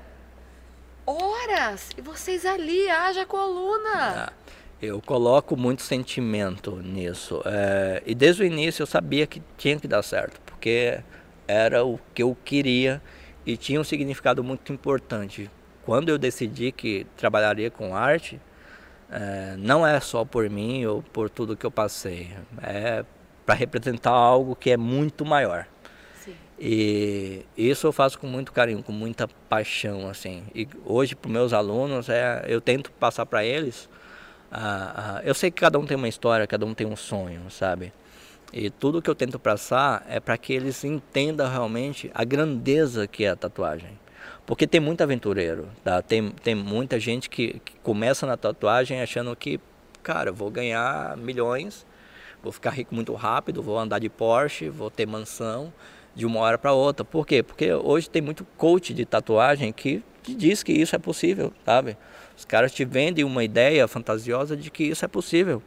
horas! 1.06 1.90
E 1.98 2.02
vocês 2.02 2.46
ali, 2.46 2.90
haja 2.90 3.26
coluna! 3.26 4.28
Ah, 4.28 4.34
eu 4.82 5.02
coloco 5.02 5.58
muito 5.58 5.82
sentimento 5.82 6.76
nisso. 6.76 7.42
É, 7.46 8.04
e 8.06 8.14
desde 8.14 8.44
o 8.44 8.46
início 8.46 8.84
eu 8.84 8.88
sabia 8.88 9.26
que 9.26 9.42
tinha 9.58 9.80
que 9.80 9.88
dar 9.88 10.04
certo, 10.04 10.40
porque 10.46 11.00
era 11.48 11.84
o 11.84 12.00
que 12.14 12.22
eu 12.22 12.38
queria 12.46 13.02
e 13.46 13.58
tinha 13.58 13.80
um 13.80 13.84
significado 13.84 14.44
muito 14.44 14.72
importante. 14.72 15.50
Quando 15.88 16.10
eu 16.10 16.18
decidi 16.18 16.70
que 16.74 17.08
trabalharia 17.16 17.72
com 17.72 17.96
arte, 17.96 18.42
é, 19.10 19.56
não 19.58 19.88
é 19.88 20.02
só 20.02 20.26
por 20.26 20.50
mim 20.50 20.86
ou 20.86 21.02
por 21.02 21.30
tudo 21.30 21.56
que 21.56 21.66
eu 21.66 21.72
passei, 21.72 22.30
é 22.62 23.06
para 23.46 23.56
representar 23.56 24.12
algo 24.12 24.54
que 24.54 24.70
é 24.70 24.76
muito 24.76 25.24
maior. 25.24 25.66
Sim. 26.26 26.36
E 26.60 27.46
isso 27.56 27.88
eu 27.88 27.94
faço 27.94 28.20
com 28.20 28.28
muito 28.28 28.52
carinho, 28.52 28.84
com 28.84 28.92
muita 28.92 29.30
paixão, 29.48 30.10
assim. 30.10 30.44
E 30.54 30.68
hoje 30.84 31.16
para 31.16 31.32
meus 31.32 31.54
alunos 31.54 32.10
é, 32.10 32.44
eu 32.50 32.60
tento 32.60 32.92
passar 32.92 33.26
para 33.26 33.46
eles. 33.46 33.90
ah, 34.52 35.20
ah, 35.20 35.22
eu 35.24 35.34
sei 35.34 35.50
que 35.50 35.62
cada 35.62 35.80
um 35.80 35.86
tem 35.86 35.96
uma 35.96 36.10
história, 36.10 36.46
cada 36.46 36.66
um 36.66 36.74
tem 36.74 36.86
um 36.86 36.98
sonho, 36.98 37.50
sabe? 37.50 37.94
E 38.52 38.70
tudo 38.70 39.02
que 39.02 39.10
eu 39.10 39.16
tento 39.16 39.40
passar 39.40 40.06
é 40.10 40.20
para 40.20 40.38
que 40.38 40.52
eles 40.52 40.84
entendam 40.84 41.50
realmente 41.50 42.12
a 42.14 42.26
grandeza 42.26 43.08
que 43.08 43.24
é 43.24 43.30
a 43.30 43.38
tatuagem. 43.38 43.98
Porque 44.48 44.66
tem 44.66 44.80
muito 44.80 45.02
aventureiro, 45.04 45.68
tá? 45.84 46.02
Tem, 46.02 46.30
tem 46.32 46.56
muita 46.56 46.98
gente 46.98 47.30
que, 47.30 47.60
que 47.66 47.76
começa 47.84 48.26
na 48.26 48.38
tatuagem 48.38 49.02
achando 49.02 49.36
que, 49.36 49.60
cara, 50.02 50.32
vou 50.32 50.50
ganhar 50.50 51.18
milhões, 51.18 51.86
vou 52.42 52.54
ficar 52.54 52.70
rico 52.70 52.96
muito 52.96 53.14
rápido, 53.14 53.62
vou 53.62 53.78
andar 53.78 54.00
de 54.00 54.08
Porsche, 54.08 54.70
vou 54.70 54.90
ter 54.90 55.06
mansão 55.06 55.74
de 56.16 56.26
uma 56.26 56.40
hora 56.40 56.58
para 56.58 56.72
outra. 56.72 57.04
Por 57.04 57.28
quê? 57.28 57.44
Porque 57.44 57.74
hoje 57.74 58.10
tem 58.10 58.22
muito 58.22 58.46
coach 58.56 58.94
de 58.94 59.04
tatuagem 59.06 59.74
que, 59.74 60.02
diz 60.24 60.64
que 60.64 60.72
isso 60.72 60.96
é 60.96 61.00
possível, 61.00 61.52
sabe? 61.66 61.98
Os 62.38 62.46
caras 62.46 62.72
te 62.72 62.86
vendem 62.86 63.26
uma 63.26 63.44
ideia 63.44 63.86
fantasiosa 63.86 64.56
de 64.56 64.72
que 64.72 64.86
isso 64.86 65.04
é 65.04 65.10
possível. 65.10 65.62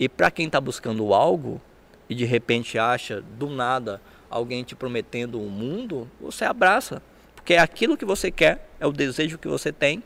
E 0.00 0.08
para 0.08 0.30
quem 0.30 0.46
está 0.46 0.62
buscando 0.62 1.12
algo 1.12 1.60
e 2.08 2.14
de 2.14 2.24
repente 2.24 2.78
acha 2.78 3.20
do 3.20 3.50
nada 3.50 4.00
alguém 4.30 4.64
te 4.64 4.74
prometendo 4.74 5.38
um 5.38 5.50
mundo, 5.50 6.10
você 6.18 6.46
abraça. 6.46 7.02
Porque 7.44 7.52
é 7.52 7.58
aquilo 7.58 7.94
que 7.94 8.06
você 8.06 8.30
quer, 8.30 8.66
é 8.80 8.86
o 8.86 8.90
desejo 8.90 9.36
que 9.36 9.46
você 9.46 9.70
tem. 9.70 10.02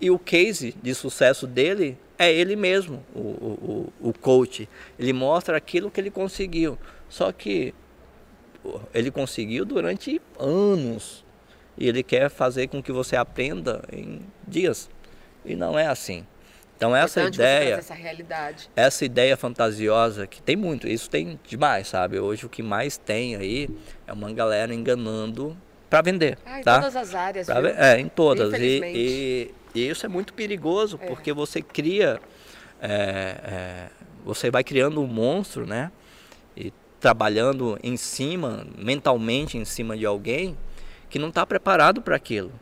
E 0.00 0.10
o 0.10 0.18
case 0.18 0.74
de 0.82 0.94
sucesso 0.94 1.46
dele 1.46 1.98
é 2.18 2.32
ele 2.32 2.56
mesmo, 2.56 3.04
o, 3.14 3.18
o, 3.20 3.92
o 4.08 4.12
coach. 4.14 4.66
Ele 4.98 5.12
mostra 5.12 5.58
aquilo 5.58 5.90
que 5.90 6.00
ele 6.00 6.10
conseguiu. 6.10 6.78
Só 7.10 7.30
que 7.30 7.74
ele 8.94 9.10
conseguiu 9.10 9.66
durante 9.66 10.18
anos. 10.38 11.26
E 11.76 11.86
ele 11.86 12.02
quer 12.02 12.30
fazer 12.30 12.68
com 12.68 12.82
que 12.82 12.90
você 12.90 13.14
aprenda 13.14 13.82
em 13.92 14.22
dias. 14.46 14.88
E 15.44 15.54
não 15.54 15.78
é 15.78 15.88
assim. 15.88 16.26
Então 16.74 16.96
essa 16.96 17.22
ideia, 17.24 17.74
essa 17.74 17.92
realidade. 17.92 18.70
essa 18.74 19.04
ideia 19.04 19.36
fantasiosa 19.36 20.26
que 20.26 20.40
tem 20.40 20.56
muito, 20.56 20.88
isso 20.88 21.10
tem 21.10 21.38
demais, 21.46 21.88
sabe? 21.88 22.18
Hoje 22.18 22.46
o 22.46 22.48
que 22.48 22.62
mais 22.62 22.96
tem 22.96 23.36
aí 23.36 23.68
é 24.06 24.12
uma 24.12 24.32
galera 24.32 24.72
enganando 24.72 25.54
para 25.88 26.02
vender. 26.02 26.38
Ah, 26.44 26.60
em 26.60 26.62
tá? 26.62 26.80
todas 26.80 26.96
as 26.96 27.14
áreas. 27.14 27.46
Pra, 27.46 27.68
é, 27.70 28.00
em 28.00 28.08
todas. 28.08 28.52
E, 28.54 28.80
e, 28.84 29.54
e 29.74 29.88
isso 29.88 30.04
é 30.04 30.08
muito 30.08 30.32
perigoso, 30.34 30.98
É. 31.02 31.06
porque 31.06 31.32
você 31.32 31.62
cria. 31.62 32.20
é, 32.80 32.88
é, 32.88 33.88
você 34.24 34.50
vai 34.50 34.62
criando 34.62 35.00
um 35.00 35.06
monstro, 35.06 35.66
né? 35.66 35.90
E 36.56 36.72
trabalhando 37.00 37.78
em 37.82 37.96
cima, 37.96 38.66
mentalmente 38.76 39.56
em 39.56 39.64
cima 39.64 39.96
de 39.96 40.04
alguém 40.04 40.56
que 41.08 41.18
não 41.18 41.28
está 41.28 41.46
preparado 41.46 42.02
para 42.02 42.16
aquilo. 42.16 42.52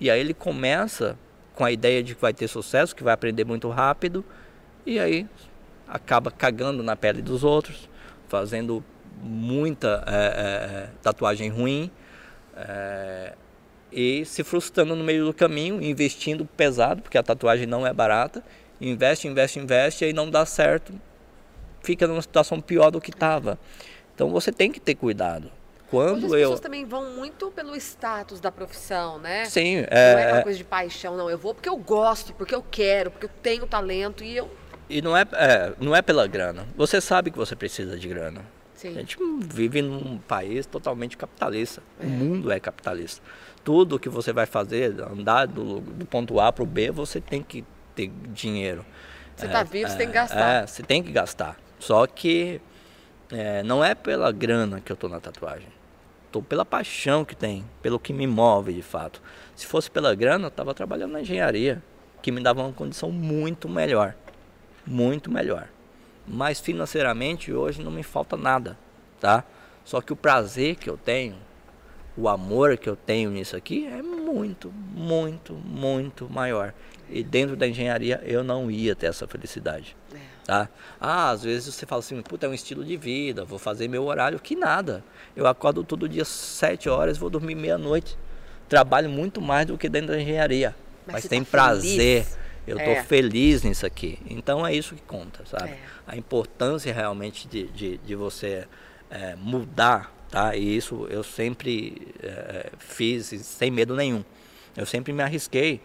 E 0.00 0.08
aí 0.10 0.20
ele 0.20 0.34
começa 0.34 1.18
com 1.54 1.64
a 1.64 1.72
ideia 1.72 2.02
de 2.02 2.14
que 2.14 2.20
vai 2.20 2.32
ter 2.32 2.46
sucesso, 2.46 2.94
que 2.94 3.02
vai 3.02 3.14
aprender 3.14 3.44
muito 3.44 3.68
rápido, 3.70 4.24
e 4.84 5.00
aí 5.00 5.26
acaba 5.88 6.30
cagando 6.30 6.82
na 6.82 6.94
pele 6.94 7.22
dos 7.22 7.42
outros, 7.42 7.88
fazendo 8.28 8.84
muita 9.22 10.04
é, 10.06 10.14
é, 10.14 10.18
é, 10.18 10.90
tatuagem 11.02 11.48
ruim 11.48 11.90
é, 12.56 13.34
e 13.92 14.24
se 14.24 14.42
frustrando 14.42 14.96
no 14.96 15.04
meio 15.04 15.26
do 15.26 15.34
caminho, 15.34 15.82
investindo 15.82 16.44
pesado, 16.44 17.02
porque 17.02 17.18
a 17.18 17.22
tatuagem 17.22 17.66
não 17.66 17.86
é 17.86 17.92
barata, 17.92 18.42
investe, 18.80 19.28
investe, 19.28 19.58
investe, 19.58 20.04
e 20.04 20.06
aí 20.06 20.12
não 20.12 20.30
dá 20.30 20.44
certo, 20.44 20.92
fica 21.82 22.06
numa 22.06 22.22
situação 22.22 22.60
pior 22.60 22.90
do 22.90 23.00
que 23.00 23.10
estava. 23.10 23.58
Então 24.14 24.30
você 24.30 24.50
tem 24.50 24.72
que 24.72 24.80
ter 24.80 24.94
cuidado. 24.94 25.50
Hoje 25.92 26.14
as 26.14 26.20
Quando 26.20 26.24
eu. 26.24 26.30
pessoas 26.30 26.60
também 26.60 26.84
vão 26.84 27.12
muito 27.14 27.50
pelo 27.52 27.76
status 27.76 28.40
da 28.40 28.50
profissão, 28.50 29.18
né? 29.18 29.44
Sim, 29.44 29.76
Não 29.76 29.82
é 29.96 30.22
aquela 30.22 30.38
é, 30.38 30.42
coisa 30.42 30.58
de 30.58 30.64
paixão, 30.64 31.16
não. 31.16 31.30
Eu 31.30 31.38
vou 31.38 31.54
porque 31.54 31.68
eu 31.68 31.76
gosto, 31.76 32.32
porque 32.34 32.54
eu 32.54 32.64
quero, 32.68 33.10
porque 33.10 33.26
eu 33.26 33.30
tenho 33.40 33.66
talento 33.66 34.24
e 34.24 34.36
eu. 34.36 34.50
e 34.90 35.00
não 35.00 35.16
é, 35.16 35.24
é, 35.32 35.72
não 35.78 35.94
é 35.94 36.02
pela 36.02 36.26
grana. 36.26 36.66
Você 36.76 37.00
sabe 37.00 37.30
que 37.30 37.38
você 37.38 37.54
precisa 37.54 37.96
de 37.96 38.08
grana. 38.08 38.55
A 38.76 38.78
Sim. 38.78 38.92
gente 38.92 39.16
vive 39.40 39.80
num 39.80 40.18
país 40.18 40.66
totalmente 40.66 41.16
capitalista. 41.16 41.82
O 41.98 42.06
mundo 42.06 42.52
é 42.52 42.60
capitalista. 42.60 43.22
Tudo 43.64 43.98
que 43.98 44.08
você 44.08 44.34
vai 44.34 44.44
fazer, 44.44 44.94
andar 45.00 45.46
do, 45.46 45.80
do 45.80 46.04
ponto 46.04 46.38
A 46.38 46.52
para 46.52 46.62
o 46.62 46.66
B, 46.66 46.90
você 46.90 47.18
tem 47.18 47.42
que 47.42 47.64
ter 47.94 48.12
dinheiro. 48.28 48.84
Você 49.34 49.48
tá 49.48 49.62
vivo, 49.62 49.90
você 49.90 49.96
tem 49.96 50.06
que 50.06 50.12
gastar. 50.12 50.62
É, 50.62 50.66
você 50.66 50.82
tem 50.82 51.02
que 51.02 51.10
gastar. 51.10 51.56
Só 51.78 52.06
que 52.06 52.60
é, 53.32 53.62
não 53.62 53.82
é 53.82 53.94
pela 53.94 54.30
grana 54.30 54.80
que 54.80 54.92
eu 54.92 54.96
tô 54.96 55.08
na 55.08 55.20
tatuagem. 55.20 55.68
Tô 56.30 56.42
pela 56.42 56.64
paixão 56.64 57.24
que 57.24 57.34
tem, 57.34 57.64
pelo 57.80 57.98
que 57.98 58.12
me 58.12 58.26
move 58.26 58.74
de 58.74 58.82
fato. 58.82 59.22
Se 59.54 59.66
fosse 59.66 59.90
pela 59.90 60.14
grana, 60.14 60.48
eu 60.48 60.50
tava 60.50 60.74
trabalhando 60.74 61.12
na 61.12 61.22
engenharia, 61.22 61.82
que 62.20 62.30
me 62.30 62.42
dava 62.42 62.62
uma 62.62 62.72
condição 62.74 63.10
muito 63.10 63.70
melhor. 63.70 64.14
Muito 64.86 65.30
melhor. 65.30 65.68
Mas 66.26 66.60
financeiramente 66.60 67.52
hoje 67.52 67.82
não 67.82 67.90
me 67.90 68.02
falta 68.02 68.36
nada, 68.36 68.76
tá? 69.20 69.44
Só 69.84 70.00
que 70.00 70.12
o 70.12 70.16
prazer 70.16 70.76
que 70.76 70.90
eu 70.90 70.96
tenho, 70.96 71.36
o 72.16 72.28
amor 72.28 72.76
que 72.76 72.88
eu 72.88 72.96
tenho 72.96 73.30
nisso 73.30 73.56
aqui 73.56 73.86
é 73.86 74.02
muito, 74.02 74.72
muito, 74.72 75.54
muito 75.54 76.28
maior. 76.28 76.74
E 77.08 77.22
dentro 77.22 77.56
da 77.56 77.68
engenharia 77.68 78.20
eu 78.24 78.42
não 78.42 78.70
ia 78.70 78.96
ter 78.96 79.06
essa 79.06 79.28
felicidade. 79.28 79.96
É. 80.12 80.18
Tá? 80.44 80.68
Ah, 81.00 81.30
às 81.30 81.42
vezes 81.42 81.74
você 81.74 81.86
fala 81.86 82.00
assim, 82.00 82.20
puta, 82.22 82.46
é 82.46 82.48
um 82.48 82.54
estilo 82.54 82.84
de 82.84 82.96
vida, 82.96 83.44
vou 83.44 83.58
fazer 83.58 83.86
meu 83.88 84.04
horário. 84.04 84.40
Que 84.40 84.56
nada. 84.56 85.04
Eu 85.34 85.46
acordo 85.46 85.84
todo 85.84 86.08
dia 86.08 86.24
sete 86.24 86.88
horas, 86.88 87.18
vou 87.18 87.30
dormir 87.30 87.54
meia-noite. 87.54 88.16
Trabalho 88.68 89.08
muito 89.08 89.40
mais 89.40 89.66
do 89.66 89.78
que 89.78 89.88
dentro 89.88 90.08
da 90.08 90.20
engenharia. 90.20 90.74
Mas 91.06 91.14
Mas, 91.14 91.28
tem 91.28 91.44
tá 91.44 91.50
prazer. 91.50 92.24
feliz. 92.24 92.38
Eu 92.66 92.78
É. 92.78 92.94
tô 92.96 93.02
feliz 93.04 93.62
nisso 93.62 93.86
aqui. 93.86 94.18
Então 94.28 94.66
é 94.66 94.74
isso 94.74 94.94
que 94.94 95.02
conta, 95.02 95.44
sabe? 95.46 95.70
É. 95.70 95.78
A 96.06 96.16
importância 96.16 96.92
realmente 96.92 97.46
de, 97.46 97.64
de, 97.68 97.98
de 97.98 98.14
você 98.14 98.66
é, 99.10 99.36
mudar, 99.36 100.12
tá? 100.30 100.56
E 100.56 100.76
isso 100.76 101.06
eu 101.10 101.22
sempre 101.22 102.08
é, 102.22 102.70
fiz 102.78 103.26
sem 103.26 103.70
medo 103.70 103.94
nenhum. 103.94 104.24
Eu 104.76 104.84
sempre 104.84 105.12
me 105.12 105.22
arrisquei 105.22 105.80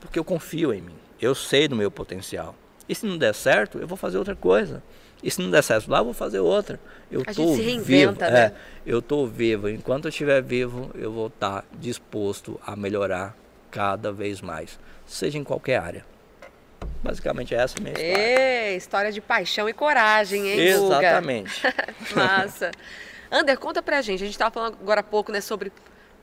porque 0.00 0.18
eu 0.18 0.24
confio 0.24 0.72
em 0.72 0.80
mim. 0.80 0.94
Eu 1.20 1.34
sei 1.34 1.68
do 1.68 1.76
meu 1.76 1.90
potencial. 1.90 2.54
E 2.88 2.94
se 2.94 3.06
não 3.06 3.16
der 3.16 3.34
certo, 3.34 3.78
eu 3.78 3.86
vou 3.86 3.96
fazer 3.96 4.18
outra 4.18 4.34
coisa. 4.34 4.82
E 5.22 5.30
se 5.30 5.40
não 5.40 5.50
der 5.50 5.62
certo 5.62 5.88
lá, 5.88 5.98
eu 5.98 6.04
vou 6.04 6.12
fazer 6.14 6.40
outra. 6.40 6.80
Eu 7.08 7.20
A 7.20 7.26
tô 7.26 7.32
gente 7.32 7.50
se 7.50 7.62
vivo. 7.62 7.64
reinventa, 7.86 8.28
né? 8.28 8.40
É, 8.46 8.52
eu 8.84 9.00
tô 9.00 9.24
vivo. 9.26 9.68
Enquanto 9.68 10.06
eu 10.06 10.08
estiver 10.08 10.42
vivo, 10.42 10.90
eu 10.96 11.12
vou 11.12 11.28
estar 11.28 11.64
disposto 11.78 12.58
a 12.66 12.74
melhorar 12.74 13.36
cada 13.70 14.10
vez 14.10 14.40
mais, 14.40 14.80
seja 15.06 15.38
em 15.38 15.44
qualquer 15.44 15.78
área. 15.78 16.04
Basicamente 17.02 17.54
essa 17.54 17.76
é 17.76 17.80
a 17.80 17.82
minha 17.82 17.92
história. 17.92 18.16
É, 18.16 18.76
história 18.76 19.12
de 19.12 19.20
paixão 19.20 19.68
e 19.68 19.72
coragem, 19.72 20.48
hein, 20.48 20.78
Guga? 20.78 20.98
Exatamente. 20.98 21.62
Massa. 22.14 22.70
Ander, 23.30 23.58
conta 23.58 23.82
pra 23.82 24.00
gente. 24.00 24.22
A 24.22 24.26
gente 24.26 24.34
estava 24.34 24.52
falando 24.52 24.78
agora 24.80 25.00
há 25.00 25.04
pouco, 25.04 25.32
né, 25.32 25.40
sobre 25.40 25.72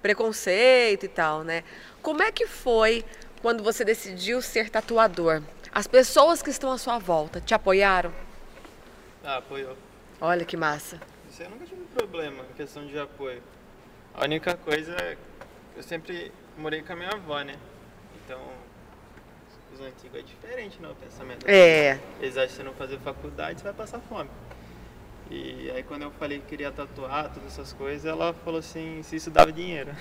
preconceito 0.01 1.05
e 1.05 1.09
tal, 1.09 1.43
né? 1.43 1.63
Como 2.01 2.21
é 2.21 2.31
que 2.31 2.47
foi 2.47 3.03
quando 3.41 3.63
você 3.63 3.83
decidiu 3.83 4.41
ser 4.41 4.69
tatuador? 4.69 5.41
As 5.71 5.87
pessoas 5.87 6.41
que 6.41 6.49
estão 6.49 6.71
à 6.71 6.77
sua 6.77 6.97
volta 6.97 7.41
te 7.41 7.53
apoiaram? 7.53 8.13
Ah, 9.23 9.37
apoiou. 9.37 9.77
Olha 10.21 10.45
que 10.45 10.57
massa. 10.57 10.99
Isso 11.29 11.41
aí 11.41 11.47
eu 11.47 11.51
nunca 11.51 11.65
tive 11.65 11.83
problema 11.93 12.43
em 12.49 12.53
questão 12.53 12.85
de 12.85 12.97
apoio. 12.97 13.41
A 14.13 14.23
única 14.23 14.55
coisa 14.55 14.93
é 14.93 15.15
que 15.15 15.79
eu 15.79 15.83
sempre 15.83 16.31
morei 16.57 16.81
com 16.81 16.93
a 16.93 16.95
minha 16.95 17.11
avó, 17.11 17.41
né? 17.41 17.55
Então, 18.23 18.39
os 19.79 19.85
antigos 19.85 20.19
é 20.19 20.21
diferente, 20.21 20.81
né? 20.81 20.89
O 20.89 20.95
pensamento. 20.95 21.45
É. 21.47 21.99
Eles 22.19 22.37
acham 22.37 22.49
que 22.49 22.55
você 22.55 22.63
não 22.63 22.73
fazer 22.73 22.99
faculdade, 22.99 23.59
você 23.59 23.63
vai 23.63 23.73
passar 23.73 23.99
fome. 23.99 24.29
E 25.31 25.71
aí 25.71 25.83
quando 25.83 26.03
eu 26.03 26.11
falei 26.11 26.39
que 26.39 26.47
queria 26.47 26.71
tatuar, 26.71 27.31
todas 27.31 27.53
essas 27.53 27.71
coisas, 27.71 28.05
ela 28.05 28.33
falou 28.33 28.59
assim, 28.59 29.01
se 29.03 29.15
isso 29.15 29.29
dava 29.29 29.51
dinheiro. 29.51 29.91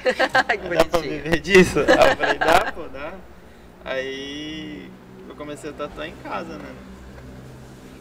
Dá 0.02 0.84
pra 0.84 1.00
viver 1.00 1.40
disso? 1.40 1.80
Aí 1.80 2.10
eu 2.10 2.16
falei, 2.16 2.38
dá, 2.38 2.72
pô, 2.72 2.88
dá. 2.88 3.12
Aí 3.84 4.90
eu 5.28 5.36
comecei 5.36 5.68
a 5.68 5.72
tatuar 5.74 6.08
em 6.08 6.16
casa, 6.22 6.56
né? 6.56 6.74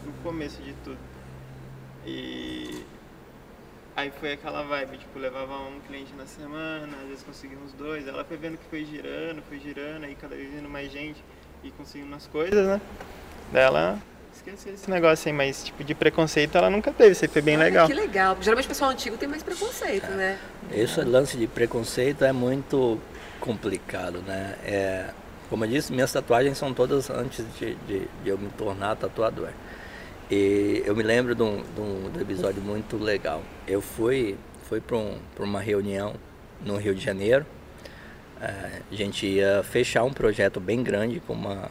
No 0.06 0.14
começo 0.24 0.62
de 0.62 0.72
tudo. 0.76 0.98
E 2.06 2.86
aí 4.00 4.12
foi 4.20 4.34
aquela 4.34 4.64
vibe, 4.64 4.98
tipo, 4.98 5.20
levava 5.20 5.58
um 5.58 5.80
cliente 5.88 6.14
na 6.18 6.26
semana, 6.26 6.90
às 7.02 7.08
vezes 7.10 7.24
conseguia 7.24 7.58
uns 7.58 7.74
dois. 7.74 8.08
Ela 8.08 8.24
foi 8.24 8.38
vendo 8.38 8.58
que 8.58 8.66
foi 8.70 8.86
girando, 8.86 9.42
foi 9.48 9.60
girando, 9.60 10.06
aí 10.06 10.16
cada 10.16 10.36
vez 10.36 10.54
indo 10.54 10.70
mais 10.70 10.92
gente 10.92 11.24
e 11.64 11.72
conseguindo 11.72 12.16
as 12.16 12.26
coisas, 12.28 12.66
né? 12.66 12.82
Daí 13.52 13.64
ela 13.64 14.00
esqueceu 14.34 14.74
esse 14.74 14.90
negócio 14.90 15.28
aí, 15.28 15.34
mas 15.34 15.66
tipo, 15.66 15.84
de 15.84 15.94
preconceito 15.94 16.58
ela 16.58 16.70
nunca 16.70 16.92
teve, 16.92 17.12
isso 17.12 17.26
aí 17.26 17.30
foi 17.30 17.42
bem 17.42 17.56
Olha, 17.56 17.66
legal. 17.66 17.88
Que 17.88 17.94
legal. 17.94 18.38
Geralmente 18.42 18.66
o 18.66 18.70
pessoal 18.70 18.92
antigo 18.92 19.18
tem 19.18 19.28
mais 19.28 19.44
preconceito, 19.44 20.10
né? 20.12 20.40
Esse 20.72 21.02
lance 21.02 21.38
de 21.38 21.48
preconceito 21.48 22.24
é 22.24 22.32
muito 22.32 23.00
complicado, 23.40 24.22
né? 24.26 24.56
É, 24.64 25.10
como 25.50 25.66
eu 25.66 25.70
disse, 25.70 25.92
minhas 25.92 26.12
tatuagens 26.12 26.58
são 26.58 26.74
todas 26.74 27.10
antes 27.10 27.46
de, 27.60 27.76
de, 27.76 28.08
de 28.24 28.30
eu 28.30 28.38
me 28.38 28.50
tornar 28.52 28.96
tatuador. 28.96 29.50
E 30.30 30.84
eu 30.86 30.96
me 30.96 31.04
lembro 31.04 31.34
de 31.34 31.42
um, 31.42 31.62
de 31.62 31.82
um- 31.82 32.10
de 32.12 32.20
um 32.20 32.22
episódio 32.22 32.62
muito 32.62 32.98
legal. 32.98 33.42
Eu 33.68 33.82
fui, 33.82 34.38
fui 34.64 34.80
para 34.80 34.96
um, 34.98 35.18
uma 35.40 35.60
reunião 35.60 36.14
no 36.64 36.78
Rio 36.78 36.94
de 36.94 37.04
Janeiro. 37.04 37.46
É, 38.42 38.82
a 38.92 38.96
gente 38.96 39.26
ia 39.26 39.64
fechar 39.64 40.04
um 40.04 40.14
projeto 40.14 40.60
bem 40.60 40.84
grande 40.84 41.20
com 41.20 41.34
uma, 41.34 41.70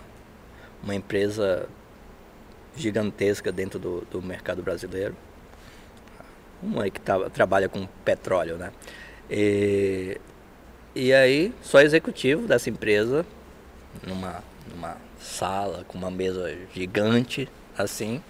uma 0.82 0.94
empresa 0.94 1.68
gigantesca 2.76 3.50
dentro 3.50 3.78
do, 3.78 4.00
do 4.10 4.22
mercado 4.22 4.62
brasileiro 4.62 5.16
uma 6.62 6.88
que 6.90 7.00
tá- 7.00 7.30
trabalha 7.30 7.68
com 7.68 7.86
petróleo, 8.04 8.56
né? 8.56 8.72
E 9.30 10.18
E 10.94 11.12
aí, 11.12 11.52
sou 11.62 11.80
executivo 11.80 12.48
dessa 12.48 12.68
empresa, 12.68 13.24
numa, 14.04 14.42
numa 14.74 14.96
sala 15.20 15.84
com 15.86 15.96
uma 15.96 16.10
mesa 16.10 16.52
gigante, 16.74 17.48
assim, 17.76 18.20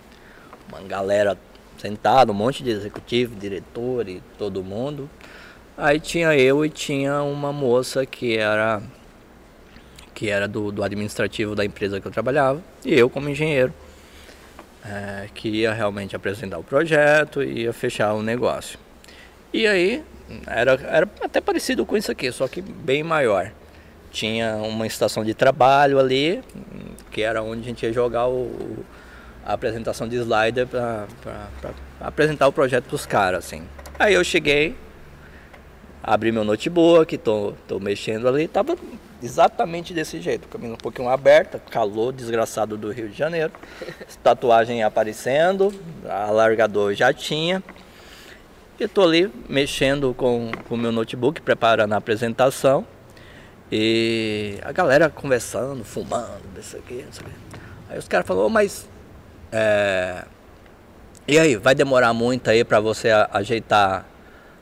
uma 0.68 0.80
galera 0.82 1.36
sentada, 1.78 2.32
um 2.32 2.34
monte 2.34 2.62
de 2.62 2.70
executivo, 2.70 3.34
diretor 3.34 4.08
e 4.08 4.22
todo 4.38 4.62
mundo. 4.62 5.08
Aí 5.76 6.00
tinha 6.00 6.34
eu 6.36 6.64
e 6.64 6.68
tinha 6.68 7.22
uma 7.22 7.52
moça 7.52 8.04
que 8.04 8.36
era 8.36 8.82
que 10.14 10.28
era 10.28 10.48
do, 10.48 10.72
do 10.72 10.82
administrativo 10.82 11.54
da 11.54 11.64
empresa 11.64 12.00
que 12.00 12.08
eu 12.08 12.10
trabalhava, 12.10 12.60
e 12.84 12.92
eu 12.92 13.08
como 13.08 13.28
engenheiro, 13.28 13.72
é, 14.84 15.28
que 15.32 15.48
ia 15.48 15.72
realmente 15.72 16.16
apresentar 16.16 16.58
o 16.58 16.64
projeto 16.64 17.40
e 17.40 17.62
ia 17.62 17.72
fechar 17.72 18.12
o 18.14 18.20
negócio. 18.20 18.80
E 19.52 19.64
aí 19.64 20.02
era, 20.44 20.72
era 20.72 21.08
até 21.22 21.40
parecido 21.40 21.86
com 21.86 21.96
isso 21.96 22.10
aqui, 22.10 22.32
só 22.32 22.48
que 22.48 22.60
bem 22.60 23.04
maior. 23.04 23.52
Tinha 24.10 24.56
uma 24.56 24.88
estação 24.88 25.24
de 25.24 25.34
trabalho 25.34 26.00
ali, 26.00 26.42
que 27.12 27.22
era 27.22 27.40
onde 27.40 27.60
a 27.60 27.64
gente 27.64 27.84
ia 27.84 27.92
jogar 27.92 28.26
o, 28.26 28.84
a 29.48 29.54
apresentação 29.54 30.06
de 30.06 30.16
slider 30.16 30.66
para 30.66 31.06
apresentar 31.98 32.46
o 32.46 32.52
projeto 32.52 32.84
para 32.84 32.94
os 32.94 33.06
caras, 33.06 33.46
assim. 33.46 33.62
Aí 33.98 34.12
eu 34.12 34.22
cheguei, 34.22 34.76
abri 36.02 36.30
meu 36.30 36.44
notebook, 36.44 37.16
tô, 37.16 37.54
tô 37.66 37.80
mexendo 37.80 38.28
ali, 38.28 38.46
tava 38.46 38.76
exatamente 39.22 39.94
desse 39.94 40.20
jeito, 40.20 40.46
caminho 40.48 40.74
um 40.74 40.76
pouquinho 40.76 41.08
aberta, 41.08 41.58
calor 41.70 42.12
desgraçado 42.12 42.76
do 42.76 42.92
Rio 42.92 43.08
de 43.08 43.16
Janeiro, 43.16 43.50
tatuagem 44.22 44.82
aparecendo, 44.84 45.72
alargador 46.06 46.92
já 46.92 47.10
tinha. 47.10 47.62
E 48.78 48.86
tô 48.86 49.02
ali 49.02 49.32
mexendo 49.48 50.12
com 50.14 50.52
o 50.68 50.76
meu 50.76 50.92
notebook, 50.92 51.40
preparando 51.40 51.94
a 51.94 51.96
apresentação. 51.96 52.86
E 53.72 54.58
a 54.62 54.72
galera 54.72 55.10
conversando, 55.10 55.82
fumando, 55.84 56.42
isso 56.60 56.76
aqui, 56.76 57.04
isso 57.10 57.20
aqui. 57.20 57.32
Aí 57.88 57.98
os 57.98 58.06
caras 58.06 58.26
falaram, 58.26 58.50
mas. 58.50 58.88
É... 59.52 60.24
E 61.26 61.38
aí, 61.38 61.56
vai 61.56 61.74
demorar 61.74 62.14
muito 62.14 62.48
aí 62.48 62.64
para 62.64 62.80
você 62.80 63.10
ajeitar 63.32 64.06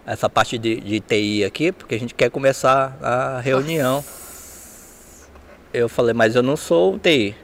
essa 0.04 0.28
parte 0.28 0.56
de, 0.56 0.80
de, 0.80 1.00
TI 1.00 1.44
aqui, 1.44 1.72
porque 1.72 1.94
a 1.94 1.98
gente 1.98 2.14
quer 2.14 2.30
começar 2.30 2.96
a 3.02 3.40
reunião. 3.40 4.04
Eu 5.72 5.88
falei, 5.88 6.14
mas 6.14 6.36
eu 6.36 6.42
não 6.42 6.56
sou 6.56 6.98
TI. 6.98 7.34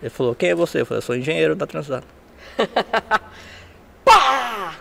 Ele 0.00 0.10
falou, 0.10 0.34
quem 0.34 0.50
é 0.50 0.54
você? 0.54 0.80
Eu 0.80 0.86
falei, 0.86 0.98
eu 0.98 1.02
sou 1.02 1.16
engenheiro 1.16 1.54
da 1.54 1.66
Transat. 1.66 2.04
Pá! 4.04 4.74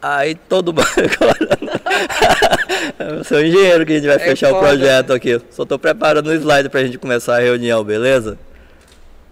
Aí 0.00 0.34
todo 0.34 0.72
mundo. 0.72 0.86
eu 2.98 3.24
sou 3.24 3.40
engenheiro 3.40 3.86
que 3.86 3.92
a 3.92 3.96
gente 3.96 4.06
vai 4.06 4.16
é 4.16 4.18
fechar 4.18 4.50
foda. 4.50 4.58
o 4.58 4.68
projeto 4.68 5.12
aqui. 5.12 5.40
Só 5.50 5.64
tô 5.64 5.78
preparando 5.78 6.26
o 6.26 6.34
slide 6.34 6.68
pra 6.68 6.84
gente 6.84 6.98
começar 6.98 7.36
a 7.36 7.40
reunião, 7.40 7.82
beleza? 7.82 8.38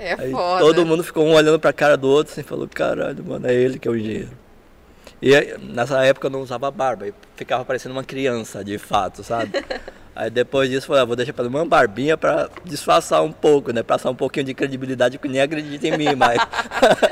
É 0.02 0.16
Aí 0.18 0.30
foda. 0.32 0.60
Todo 0.60 0.84
mundo 0.84 1.04
ficou 1.04 1.24
um 1.24 1.34
olhando 1.34 1.60
pra 1.60 1.72
cara 1.72 1.96
do 1.96 2.08
outro 2.08 2.32
assim, 2.32 2.42
falou, 2.42 2.68
caralho, 2.68 3.24
mano, 3.24 3.46
é 3.46 3.54
ele 3.54 3.78
que 3.78 3.86
é 3.86 3.90
o 3.90 3.96
engenheiro. 3.96 4.30
E 5.22 5.56
nessa 5.60 6.04
época 6.04 6.26
eu 6.26 6.30
não 6.30 6.40
usava 6.40 6.68
barba, 6.70 7.06
e 7.06 7.14
ficava 7.36 7.64
parecendo 7.64 7.94
uma 7.94 8.02
criança, 8.02 8.64
de 8.64 8.76
fato, 8.76 9.22
sabe? 9.22 9.52
Aí 10.14 10.28
depois 10.28 10.68
disso 10.68 10.84
eu 10.84 10.88
falei, 10.88 11.02
ah, 11.02 11.04
vou 11.06 11.16
deixar 11.16 11.32
para 11.32 11.46
uma 11.46 11.64
barbinha 11.64 12.18
para 12.18 12.50
disfarçar 12.64 13.22
um 13.22 13.32
pouco, 13.32 13.72
né? 13.72 13.82
Passar 13.82 14.10
um 14.10 14.14
pouquinho 14.14 14.44
de 14.44 14.52
credibilidade 14.52 15.16
que 15.18 15.28
nem 15.28 15.40
acredita 15.40 15.88
em 15.88 15.96
mim, 15.96 16.14
mas. 16.14 16.38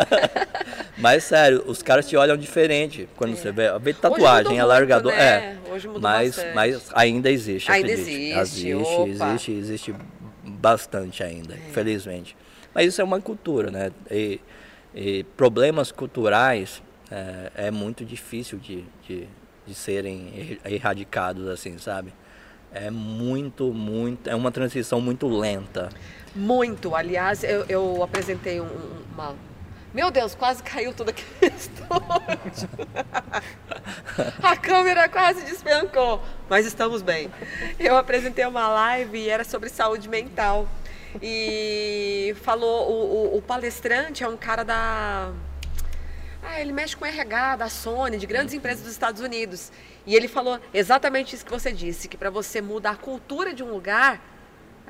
mas 0.99 1.25
sério, 1.25 1.65
os 1.67 1.83
caras 1.83 2.07
te 2.07 2.15
olham 2.15 2.37
diferente 2.37 3.09
quando 3.17 3.33
é. 3.33 3.37
você 3.37 3.51
vê. 3.53 3.79
Vê 3.79 3.95
tatuagem, 3.95 4.61
alargador. 4.61 5.13
Né? 5.13 5.19
É. 5.19 5.57
Hoje 5.73 5.87
mudou 5.87 6.03
mas, 6.03 6.37
bastante. 6.37 6.55
mas 6.55 6.91
ainda 6.93 7.31
existe. 7.31 7.71
Ainda 7.71 7.89
acredite. 7.89 8.11
existe. 8.11 8.69
Existe, 8.69 9.11
existe, 9.11 9.53
existe 9.53 9.95
bastante 10.45 11.23
ainda, 11.23 11.55
é. 11.55 11.69
infelizmente. 11.71 12.37
Mas 12.75 12.87
isso 12.87 13.01
é 13.01 13.05
uma 13.05 13.21
cultura, 13.21 13.71
né? 13.71 13.91
E, 14.11 14.41
e 14.95 15.25
problemas 15.37 15.91
culturais 15.91 16.83
é, 17.11 17.67
é, 17.67 17.71
muito 17.71 18.05
difícil 18.05 18.59
de, 18.59 18.85
de, 19.07 19.27
de 19.67 19.75
serem 19.75 20.59
erradicados, 20.65 21.49
assim, 21.49 21.79
sabe? 21.79 22.13
é 22.73 22.91
muito, 22.91 23.73
muito, 23.73 24.29
é 24.29 24.35
uma 24.35 24.51
transição 24.51 25.01
muito 25.01 25.29
lenta. 25.29 25.89
Muito. 26.35 26.95
Aliás, 26.95 27.43
eu, 27.43 27.65
eu 27.69 28.03
apresentei 28.03 28.61
um, 28.61 28.69
uma. 29.13 29.35
Meu 29.93 30.11
Deus, 30.11 30.37
quase 30.37 30.63
caiu 30.63 30.95
tudo 30.95 31.11
aqui. 31.11 31.25
A 34.41 34.57
câmera 34.57 35.09
quase 35.09 35.45
despencou, 35.45 36.23
mas 36.49 36.65
estamos 36.65 37.03
bem. 37.03 37.29
Eu 37.79 37.97
apresentei 37.97 38.47
uma 38.47 38.69
live 38.69 39.19
e 39.19 39.29
era 39.29 39.43
sobre 39.43 39.69
saúde 39.69 40.09
mental. 40.09 40.69
E 41.23 42.35
falou, 42.43 42.91
o, 42.91 43.35
o, 43.35 43.39
o 43.39 43.43
palestrante 43.43 44.23
é 44.23 44.29
um 44.29 44.37
cara 44.37 44.65
da 44.65 45.33
ah, 46.43 46.61
ele 46.61 46.73
mexe 46.73 46.97
com 46.97 47.05
RH 47.05 47.57
da 47.57 47.69
Sony, 47.69 48.17
de 48.17 48.27
grandes 48.27 48.55
empresas 48.55 48.83
dos 48.83 48.93
Estados 48.93 49.21
Unidos. 49.21 49.71
E 50.07 50.17
ele 50.17 50.27
falou 50.27 50.59
exatamente 50.73 51.35
isso 51.35 51.45
que 51.45 51.51
você 51.51 51.71
disse, 51.71 52.09
que 52.09 52.17
para 52.17 52.31
você 52.31 52.63
mudar 52.63 52.93
a 52.93 52.97
cultura 52.97 53.53
de 53.53 53.63
um 53.63 53.71
lugar 53.71 54.21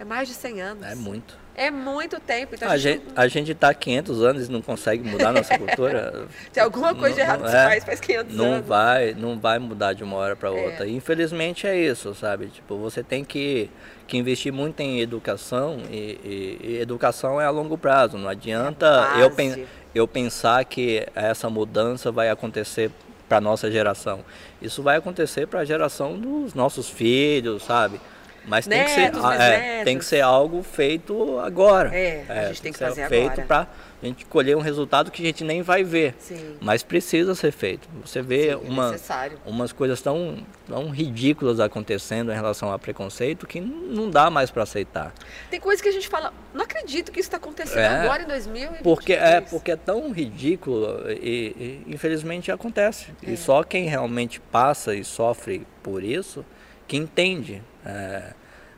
é 0.01 0.05
mais 0.05 0.27
de 0.27 0.35
100 0.35 0.63
anos. 0.63 0.87
É 0.87 0.95
muito. 0.95 1.37
É 1.55 1.71
muito 1.71 2.19
tempo. 2.19 2.55
Então 2.55 2.71
a, 2.71 2.79
gente, 2.79 3.05
a 3.15 3.29
gente 3.29 3.53
está 3.53 3.69
há 3.69 3.75
500 3.75 4.23
anos 4.23 4.49
e 4.49 4.51
não 4.51 4.63
consegue 4.63 5.07
mudar 5.07 5.29
a 5.29 5.33
nossa 5.33 5.59
cultura. 5.59 6.27
Tem 6.51 6.63
alguma 6.63 6.95
coisa 6.95 7.09
não, 7.09 7.15
de 7.17 7.21
errado 7.21 7.43
nesse 7.43 7.57
é, 7.57 7.67
país 7.67 7.85
faz 7.85 8.01
500 8.01 8.35
não 8.35 8.53
anos. 8.55 8.67
Vai, 8.67 9.13
não 9.13 9.39
vai 9.39 9.59
mudar 9.59 9.93
de 9.93 10.03
uma 10.03 10.17
hora 10.17 10.35
para 10.35 10.49
é. 10.49 10.53
outra. 10.53 10.87
É. 10.87 10.89
Infelizmente 10.89 11.67
é 11.67 11.77
isso, 11.77 12.15
sabe? 12.15 12.47
Tipo, 12.47 12.79
você 12.79 13.03
tem 13.03 13.23
que, 13.23 13.71
que 14.07 14.17
investir 14.17 14.51
muito 14.51 14.81
em 14.81 15.01
educação 15.01 15.81
e, 15.91 16.19
e, 16.25 16.67
e 16.67 16.79
educação 16.81 17.39
é 17.39 17.45
a 17.45 17.51
longo 17.51 17.77
prazo. 17.77 18.17
Não 18.17 18.31
adianta 18.31 19.07
é 19.17 19.23
eu, 19.23 19.31
pen, 19.31 19.67
eu 19.95 20.09
pensar 20.09 20.65
que 20.65 21.07
essa 21.15 21.51
mudança 21.51 22.11
vai 22.11 22.31
acontecer 22.31 22.91
para 23.29 23.39
nossa 23.39 23.71
geração. 23.71 24.25
Isso 24.63 24.83
vai 24.83 24.97
acontecer 24.97 25.47
para 25.47 25.61
a 25.61 25.65
geração 25.67 26.19
dos 26.19 26.55
nossos 26.55 26.89
filhos, 26.89 27.65
sabe? 27.65 28.01
Mas 28.47 28.67
netos, 28.67 28.95
tem, 28.95 29.11
que 29.11 29.21
ser, 29.21 29.41
é, 29.41 29.85
tem 29.85 29.99
que 29.99 30.05
ser 30.05 30.21
algo 30.21 30.63
feito 30.63 31.39
agora. 31.41 31.95
É, 31.95 32.25
a 32.29 32.47
gente 32.47 32.61
é, 32.61 32.63
tem 32.63 32.73
que, 32.73 32.79
fazer 32.79 33.09
feito 33.09 33.43
para 33.43 33.67
a 34.03 34.07
gente 34.07 34.25
colher 34.25 34.57
um 34.57 34.61
resultado 34.61 35.11
que 35.11 35.23
a 35.23 35.27
gente 35.27 35.45
nem 35.45 35.61
vai 35.61 35.85
ver. 35.85 36.15
Sim. 36.19 36.57
Mas 36.61 36.83
precisa 36.83 37.35
ser 37.35 37.53
feito. 37.53 37.87
Você 38.05 38.23
vê 38.23 38.51
Sim, 38.51 38.67
uma, 38.67 38.95
é 38.95 39.31
umas 39.45 39.73
coisas 39.73 40.01
tão, 40.01 40.39
tão 40.67 40.89
ridículas 40.89 41.61
acontecendo 41.61 42.33
em 42.33 42.35
relação 42.35 42.73
a 42.73 42.79
preconceito 42.79 43.47
que 43.47 43.61
não 43.61 44.09
dá 44.09 44.31
mais 44.31 44.51
para 44.51 44.63
aceitar. 44.63 45.13
Tem 45.51 45.61
coisas 45.61 45.83
que 45.83 45.89
a 45.89 45.93
gente 45.93 46.09
fala, 46.09 46.33
não 46.55 46.65
acredito 46.65 47.13
que 47.13 47.21
isso 47.21 47.29
está 47.29 47.37
acontecendo 47.37 47.79
é, 47.79 47.87
agora 47.87 48.23
em 48.23 48.27
2000. 48.27 48.71
Porque 48.83 49.13
é, 49.13 49.43
porque 49.43 49.73
é 49.73 49.77
tão 49.77 50.11
ridículo 50.11 51.05
e, 51.11 51.85
e 51.87 51.95
infelizmente 51.95 52.51
acontece. 52.51 53.09
É. 53.23 53.33
E 53.33 53.37
só 53.37 53.63
quem 53.63 53.85
realmente 53.85 54.41
passa 54.41 54.95
e 54.95 55.05
sofre 55.05 55.67
por 55.83 56.03
isso 56.03 56.45
que 56.89 56.97
entende. 56.97 57.63
É, 57.85 58.33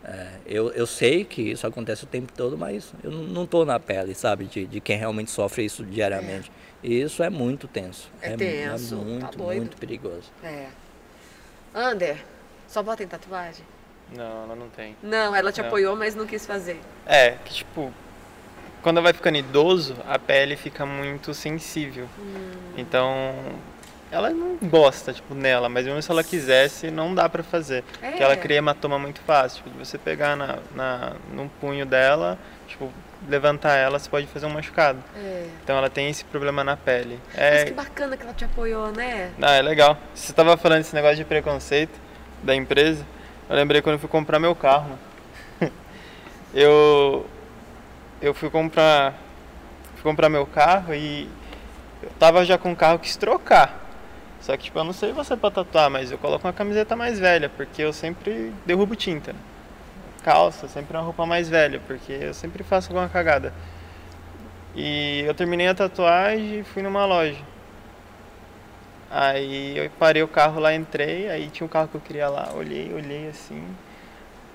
é, 0.05 0.29
eu, 0.47 0.71
eu 0.73 0.87
sei 0.87 1.25
que 1.25 1.43
isso 1.43 1.67
acontece 1.67 2.05
o 2.05 2.07
tempo 2.07 2.33
todo, 2.33 2.59
mas 2.59 2.93
eu 3.05 3.11
não 3.11 3.45
estou 3.45 3.65
na 3.65 3.79
pele, 3.79 4.15
sabe, 4.15 4.47
de, 4.47 4.67
de 4.67 4.81
quem 4.81 4.97
realmente 4.97 5.31
sofre 5.31 5.65
isso 5.65 5.85
diariamente. 5.85 6.51
É. 6.83 6.89
E 6.89 7.01
isso 7.01 7.23
é 7.23 7.31
muito 7.31 7.69
tenso. 7.69 8.11
É, 8.21 8.33
é 8.33 8.37
tenso, 8.37 8.95
é 8.95 8.99
muito, 8.99 9.39
tá 9.39 9.45
muito 9.45 9.77
perigoso. 9.77 10.31
É. 10.43 10.67
Ander, 11.75 12.17
só 12.67 12.83
vota 12.83 13.03
em 13.05 13.07
tatuagem? 13.07 13.65
Não, 14.15 14.45
ela 14.45 14.57
não 14.57 14.69
tem. 14.69 14.97
Não, 15.03 15.35
ela 15.35 15.53
te 15.53 15.61
não. 15.61 15.69
apoiou, 15.69 15.97
mas 15.97 16.15
não 16.15 16.27
quis 16.27 16.45
fazer. 16.45 16.79
É, 17.07 17.39
que 17.45 17.55
tipo, 17.55 17.93
quando 18.83 19.01
vai 19.01 19.13
ficando 19.13 19.39
idoso, 19.39 19.97
a 20.07 20.19
pele 20.19 20.57
fica 20.57 20.85
muito 20.85 21.33
sensível. 21.33 22.09
Hum. 22.19 22.73
Então, 22.77 23.35
ela 24.13 24.29
não 24.29 24.59
gosta, 24.63 25.11
tipo, 25.11 25.35
nela, 25.35 25.71
mas 25.71 25.87
mesmo 25.87 26.03
se 26.03 26.11
ela 26.11 26.23
quisesse, 26.23 26.91
não 26.91 27.15
dá 27.15 27.31
pra 27.31 27.43
fazer. 27.43 27.83
É. 28.03 28.11
Porque 28.11 28.23
ela 28.23 28.37
cria 28.37 28.59
hematoma 28.59 28.99
muito 28.99 29.23
fácil. 29.23 29.65
Tipo, 29.65 29.71
de 29.71 29.79
você 29.79 29.97
pegar 29.97 30.37
na, 30.37 30.59
na, 30.75 31.13
no 31.33 31.49
punho 31.59 31.87
dela, 31.87 32.39
tipo, 32.69 32.93
levantar 33.27 33.75
ela, 33.75 33.99
você 33.99 34.11
pode 34.11 34.27
fazer 34.27 34.45
um 34.45 34.51
machucado. 34.51 35.03
É. 35.17 35.47
Então 35.65 35.79
ela 35.79 35.89
tem 35.89 36.11
esse 36.11 36.27
problema 36.27 36.63
na 36.63 36.77
pele. 36.77 37.19
É... 37.35 37.53
Mas 37.53 37.65
que 37.65 37.73
bacana 37.73 38.15
que 38.15 38.23
ela 38.23 38.35
te 38.35 38.45
apoiou, 38.45 38.93
né? 38.93 39.31
Ah, 39.41 39.55
é 39.55 39.63
legal. 39.63 39.97
Você 40.15 40.31
tava 40.35 40.59
falando 40.59 40.79
desse 40.81 40.95
negócio 40.95 41.17
de 41.17 41.25
preconceito 41.25 41.99
da 42.43 42.55
empresa, 42.55 43.07
eu 43.49 43.57
lembrei 43.57 43.81
quando 43.81 43.95
eu 43.95 43.99
fui 43.99 44.11
comprar 44.11 44.39
meu 44.39 44.55
carro. 44.55 44.99
eu 46.53 47.25
eu 48.21 48.35
fui 48.35 48.51
comprar 48.51 49.15
fui 49.95 50.03
comprar 50.03 50.29
meu 50.29 50.45
carro 50.45 50.95
e 50.95 51.27
eu 52.03 52.11
tava 52.19 52.45
já 52.45 52.59
com 52.59 52.73
o 52.73 52.77
carro 52.77 52.99
que 52.99 53.07
quis 53.07 53.17
trocar. 53.17 53.82
Só 54.43 54.57
que, 54.57 54.65
tipo, 54.65 54.79
eu 54.79 54.85
não 54.85 54.93
sei 54.93 55.13
você 55.13 55.37
pra 55.37 55.53
tatuar, 55.53 55.89
mas 55.89 56.11
eu 56.11 56.19
coloco 56.19 56.47
uma 56.47 56.53
camiseta 56.53 56.97
mais 56.97 57.19
velha, 57.19 57.49
porque 57.49 57.81
eu 57.81 57.93
sempre 57.93 58.53
derrubo 58.67 58.97
tinta. 58.97 59.35
Calça, 60.25 60.67
sempre 60.67 60.97
uma 60.97 61.03
roupa 61.03 61.25
mais 61.25 61.49
velha, 61.49 61.81
porque 61.87 62.13
eu 62.13 62.35
sempre 62.35 62.65
faço 62.65 62.91
alguma 62.91 63.09
cagada. 63.09 63.55
E 64.75 65.23
eu 65.25 65.33
terminei 65.33 65.69
a 65.69 65.75
tatuagem 65.75 66.61
e 66.61 66.65
fui 66.65 66.83
numa 66.83 67.07
loja. 67.07 67.39
Aí 69.09 69.79
eu 69.79 69.91
parei 69.91 70.23
o 70.25 70.29
carro 70.29 70.59
lá, 70.59 70.75
entrei, 70.75 71.29
aí 71.29 71.49
tinha 71.49 71.65
um 71.65 71.71
carro 71.71 71.87
que 71.87 71.97
eu 71.97 72.01
queria 72.01 72.29
lá, 72.29 72.51
olhei, 72.53 72.93
olhei 72.93 73.29
assim. 73.29 73.63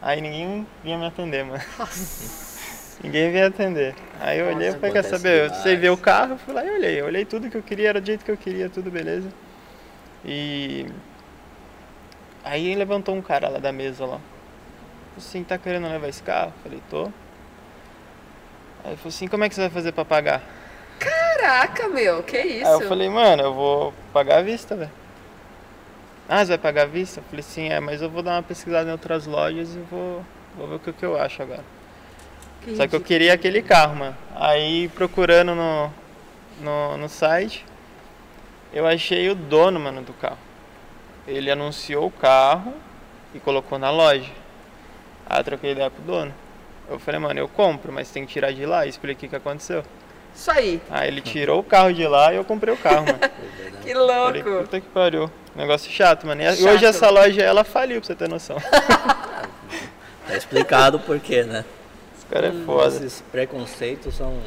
Aí 0.01 0.19
ninguém 0.19 0.67
vinha 0.83 0.97
me 0.97 1.05
atender, 1.05 1.45
mano. 1.45 1.63
ninguém 3.01 3.31
vinha 3.31 3.47
atender. 3.47 3.95
Aí 4.19 4.39
eu 4.39 4.47
olhei 4.47 4.69
e 4.69 4.73
falei, 4.73 4.91
quer 4.91 5.03
saber? 5.03 5.45
Eu 5.45 5.53
sei 5.53 5.77
ver 5.77 5.91
o 5.91 5.97
carro, 5.97 6.37
fui 6.37 6.53
lá 6.53 6.65
e 6.65 6.71
olhei. 6.71 6.99
Eu 6.99 7.05
olhei 7.05 7.23
tudo 7.23 7.49
que 7.49 7.55
eu 7.55 7.63
queria, 7.63 7.89
era 7.89 8.01
do 8.01 8.05
jeito 8.05 8.25
que 8.25 8.31
eu 8.31 8.37
queria, 8.37 8.69
tudo 8.69 8.91
beleza. 8.91 9.29
E 10.27 10.85
aí 12.43 12.75
levantou 12.75 13.15
um 13.15 13.21
cara 13.21 13.47
lá 13.47 13.59
da 13.59 13.71
mesa 13.71 14.05
lá. 14.05 14.19
Falei 15.15 15.17
assim, 15.17 15.43
tá 15.43 15.57
querendo 15.57 15.87
levar 15.87 16.09
esse 16.09 16.21
carro? 16.21 16.53
Falei, 16.61 16.81
tô. 16.89 17.05
Aí 18.83 18.95
falou 18.97 19.07
assim, 19.07 19.27
como 19.27 19.45
é 19.45 19.49
que 19.49 19.55
você 19.55 19.61
vai 19.61 19.69
fazer 19.69 19.93
pra 19.93 20.03
pagar? 20.03 20.41
Caraca, 20.99 21.87
meu, 21.87 22.21
que 22.23 22.37
isso? 22.37 22.67
Aí 22.67 22.73
eu 22.73 22.81
falei, 22.81 23.09
mano, 23.09 23.41
eu 23.41 23.53
vou 23.53 23.93
pagar 24.11 24.39
à 24.39 24.41
vista, 24.41 24.75
velho. 24.75 24.91
Ah, 26.27 26.39
você 26.39 26.49
vai 26.49 26.57
pagar 26.57 26.83
à 26.83 26.85
vista? 26.87 27.21
Eu 27.21 27.23
falei, 27.23 27.43
sim, 27.43 27.69
é, 27.69 27.79
mas 27.79 28.01
eu 28.01 28.09
vou 28.09 28.21
dar 28.21 28.33
uma 28.33 28.43
pesquisada 28.43 28.89
em 28.89 28.91
outras 28.91 29.25
lojas 29.25 29.75
e 29.75 29.79
vou, 29.89 30.25
vou 30.57 30.67
ver 30.67 30.75
o 30.75 30.79
que, 30.79 30.91
que 30.91 31.05
eu 31.05 31.19
acho 31.19 31.41
agora. 31.41 31.63
Que 32.61 32.75
Só 32.75 32.85
que 32.85 32.95
eu 32.95 33.01
queria 33.01 33.33
aquele 33.33 33.61
carro, 33.61 33.95
mano. 33.95 34.17
Aí 34.35 34.89
procurando 34.89 35.55
no, 35.55 35.89
no, 36.59 36.97
no 36.97 37.07
site, 37.07 37.65
eu 38.73 38.85
achei 38.87 39.29
o 39.29 39.35
dono, 39.35 39.79
mano, 39.79 40.01
do 40.01 40.13
carro. 40.13 40.37
Ele 41.27 41.51
anunciou 41.51 42.05
o 42.07 42.11
carro 42.11 42.73
e 43.33 43.39
colocou 43.39 43.77
na 43.77 43.89
loja. 43.91 44.31
Aí 45.25 45.39
eu 45.39 45.43
troquei 45.43 45.71
ideia 45.71 45.89
pro 45.89 46.01
dono. 46.03 46.33
Eu 46.89 46.99
falei, 46.99 47.19
mano, 47.19 47.39
eu 47.39 47.47
compro, 47.49 47.91
mas 47.91 48.09
tem 48.09 48.25
que 48.25 48.31
tirar 48.31 48.53
de 48.53 48.65
lá 48.65 48.85
e 48.85 48.89
expliquei 48.89 49.27
o 49.27 49.29
que 49.29 49.35
aconteceu. 49.35 49.83
Isso 50.33 50.51
aí, 50.51 50.79
Aí 50.89 51.07
ele 51.07 51.19
tirou 51.19 51.59
o 51.59 51.63
carro 51.63 51.91
de 51.91 52.07
lá 52.07 52.31
e 52.31 52.35
eu 52.37 52.45
comprei 52.45 52.73
o 52.73 52.77
carro, 52.77 53.05
mano. 53.07 53.19
que 53.83 53.93
Falei, 53.93 54.43
louco. 54.43 54.61
puta 54.63 54.79
que 54.79 54.87
pariu. 54.87 55.31
Negócio 55.55 55.91
chato, 55.91 56.27
mano. 56.27 56.41
E 56.43 56.55
Chato. 56.55 56.69
hoje 56.69 56.85
essa 56.85 57.09
loja, 57.09 57.41
ela 57.41 57.63
faliu, 57.63 57.99
pra 57.99 58.07
você 58.07 58.15
ter 58.15 58.29
noção. 58.29 58.57
Tá 60.27 60.35
explicado 60.35 60.99
por 60.99 61.17
quê, 61.21 61.43
né? 61.43 61.63
Esse 62.17 62.25
cara 62.25 62.47
é 62.47 62.51
foda. 62.65 62.87
Esses 62.87 63.23
preconceitos 63.31 64.15
são. 64.15 64.37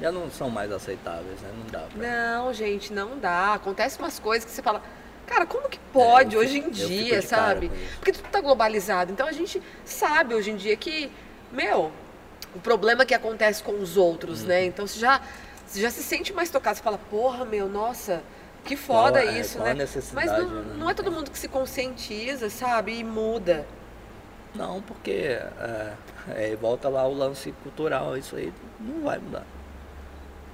Já 0.00 0.10
não 0.10 0.30
são 0.30 0.48
mais 0.48 0.72
aceitáveis, 0.72 1.40
né? 1.40 1.50
Não 1.56 1.66
dá 1.70 1.80
pra. 1.80 2.08
Não, 2.08 2.52
gente, 2.54 2.92
não 2.92 3.18
dá. 3.18 3.54
Acontece 3.54 3.98
umas 3.98 4.18
coisas 4.18 4.44
que 4.44 4.50
você 4.50 4.62
fala, 4.62 4.82
cara, 5.26 5.44
como 5.46 5.68
que 5.68 5.78
pode 5.92 6.34
É, 6.34 6.38
hoje 6.38 6.58
em 6.58 6.70
dia, 6.70 7.20
sabe? 7.22 7.66
isso. 7.66 7.96
Porque 7.96 8.12
tudo 8.12 8.28
tá 8.30 8.40
globalizado. 8.40 9.12
Então 9.12 9.26
a 9.26 9.32
gente 9.32 9.62
sabe 9.84 10.34
hoje 10.34 10.50
em 10.50 10.56
dia 10.56 10.76
que, 10.76 11.10
meu, 11.52 11.92
o 12.54 12.58
problema 12.60 13.04
que 13.04 13.14
acontece 13.14 13.62
com 13.62 13.72
os 13.80 13.96
outros, 13.96 14.42
Uhum. 14.42 14.48
né? 14.48 14.64
Então 14.64 14.86
você 14.86 14.98
já, 14.98 15.20
você 15.66 15.80
já 15.80 15.90
se 15.90 16.02
sente 16.02 16.32
mais 16.32 16.48
tocado. 16.50 16.76
Você 16.78 16.82
fala, 16.82 16.98
porra, 17.10 17.44
meu, 17.44 17.68
nossa, 17.68 18.22
que 18.64 18.76
foda 18.76 19.20
Qual 19.20 19.34
é- 19.34 19.38
isso, 19.40 19.58
qual 19.58 19.68
a 19.68 19.74
né? 19.74 19.86
Mas 20.14 20.32
não, 20.32 20.48
né? 20.48 20.74
não 20.78 20.90
é 20.90 20.94
todo 20.94 21.12
mundo 21.12 21.30
que 21.30 21.38
se 21.38 21.48
conscientiza, 21.48 22.48
sabe? 22.48 22.98
E 22.98 23.04
muda. 23.04 23.66
Não, 24.54 24.80
porque 24.82 25.10
é, 25.60 25.92
é, 26.30 26.56
volta 26.56 26.88
lá 26.88 27.06
o 27.06 27.14
lance 27.14 27.52
cultural, 27.62 28.16
isso 28.16 28.34
aí 28.34 28.52
não 28.80 29.02
vai 29.04 29.18
mudar. 29.18 29.44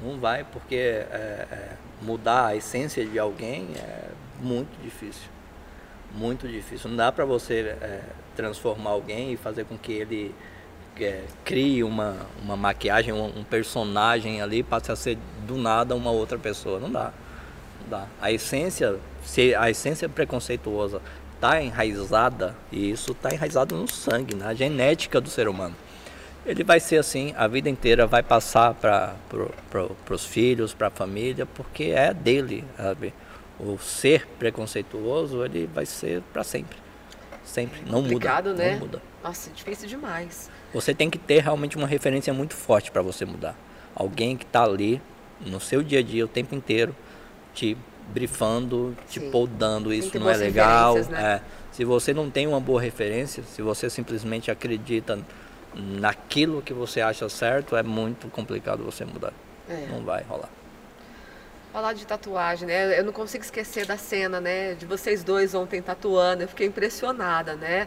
Não 0.03 0.19
vai, 0.19 0.45
porque 0.45 0.75
é, 0.75 1.47
é, 1.51 1.69
mudar 2.03 2.47
a 2.47 2.57
essência 2.57 3.05
de 3.05 3.19
alguém 3.19 3.69
é 3.77 4.09
muito 4.41 4.81
difícil. 4.83 5.29
Muito 6.15 6.47
difícil. 6.47 6.91
Não 6.91 6.97
dá 6.97 7.11
para 7.11 7.25
você 7.25 7.77
é, 7.81 8.03
transformar 8.35 8.91
alguém 8.91 9.33
e 9.33 9.37
fazer 9.37 9.65
com 9.65 9.77
que 9.77 9.93
ele 9.93 10.35
é, 11.01 11.25
crie 11.45 11.83
uma, 11.83 12.17
uma 12.43 12.57
maquiagem, 12.57 13.13
um, 13.13 13.39
um 13.39 13.45
personagem 13.45 14.41
ali, 14.41 14.63
passe 14.63 14.93
a 14.93 14.97
ser 14.97 15.19
do 15.47 15.57
nada 15.57 15.95
uma 15.95 16.11
outra 16.11 16.39
pessoa. 16.39 16.79
Não 16.79 16.91
dá. 16.91 17.13
Não 17.83 17.89
dá. 17.89 18.07
A 18.21 18.31
essência, 18.31 18.99
se 19.25 19.55
a 19.55 19.71
essência 19.71 20.09
preconceituosa 20.09 21.01
está 21.35 21.63
enraizada, 21.63 22.55
e 22.73 22.91
isso 22.91 23.13
está 23.13 23.33
enraizado 23.33 23.77
no 23.77 23.89
sangue, 23.89 24.35
na 24.35 24.55
genética 24.55 25.21
do 25.21 25.29
ser 25.29 25.49
humano. 25.49 25.75
Ele 26.47 26.63
vai 26.63 26.79
ser 26.79 26.99
assim 26.99 27.35
a 27.37 27.49
vida 27.49 27.69
inteira, 27.69 28.07
vai 28.07 28.23
passar 28.23 28.73
para 28.75 29.17
pro, 29.29 29.51
os 30.09 30.25
filhos, 30.25 30.73
para 30.73 30.87
a 30.87 30.91
família, 30.91 31.45
porque 31.45 31.85
é 31.85 32.15
dele, 32.15 32.65
sabe? 32.77 33.13
O 33.59 33.77
ser 33.79 34.29
preconceituoso, 34.39 35.45
ele 35.45 35.69
vai 35.73 35.85
ser 35.85 36.23
para 36.33 36.45
sempre. 36.45 36.79
Sempre. 37.45 37.81
Não 37.81 37.99
muda. 38.01 38.15
Complicado, 38.15 38.55
né? 38.55 38.73
Não 38.73 38.81
muda. 38.81 39.03
Nossa, 39.25 39.51
difícil 39.51 39.89
demais. 39.89 40.51
Você 40.73 40.95
tem 40.95 41.11
que 41.11 41.19
ter 41.19 41.43
realmente 41.43 41.77
uma 41.77 41.87
referência 41.87 42.33
muito 42.33 42.55
forte 42.55 42.91
para 42.91 43.03
você 43.03 43.25
mudar. 43.25 43.57
Alguém 43.95 44.37
que 44.37 44.45
está 44.45 44.63
ali 44.63 45.01
no 45.41 45.61
seu 45.61 45.83
dia 45.83 45.99
a 45.99 46.03
dia 46.03 46.25
o 46.25 46.29
tempo 46.29 46.55
inteiro 46.55 46.95
te 47.55 47.77
brifando, 48.13 48.97
te 49.09 49.19
Sim. 49.19 49.31
podando, 49.31 49.93
isso 49.93 50.19
não 50.19 50.31
é 50.31 50.37
legal. 50.37 50.95
né? 50.95 51.41
é. 51.43 51.43
Se 51.73 51.85
você 51.85 52.15
não 52.15 52.31
tem 52.31 52.47
uma 52.47 52.61
boa 52.61 52.81
referência, 52.81 53.43
se 53.43 53.61
você 53.63 53.91
simplesmente 53.91 54.51
acredita 54.51 55.19
naquilo 55.77 56.63
que 56.63 56.73
você 56.73 57.01
acha 57.01 57.29
certo, 57.29 57.77
é 57.77 57.83
muito 57.83 58.29
complicado 58.29 58.83
você 58.85 59.05
mudar. 59.05 59.33
É. 59.69 59.87
Não 59.91 60.03
vai 60.03 60.23
rolar. 60.23 60.49
Falar 61.73 61.93
de 61.93 62.07
tatuagem, 62.07 62.67
né? 62.67 62.99
Eu 62.99 63.05
não 63.05 63.13
consigo 63.13 63.45
esquecer 63.45 63.85
da 63.85 63.99
cena, 63.99 64.41
né? 64.41 64.75
De 64.75 64.87
vocês 64.87 65.23
dois 65.23 65.55
ontem 65.55 65.83
tatuando. 65.83 66.43
Eu 66.43 66.49
fiquei 66.49 66.67
impressionada, 66.67 67.55
né? 67.55 67.87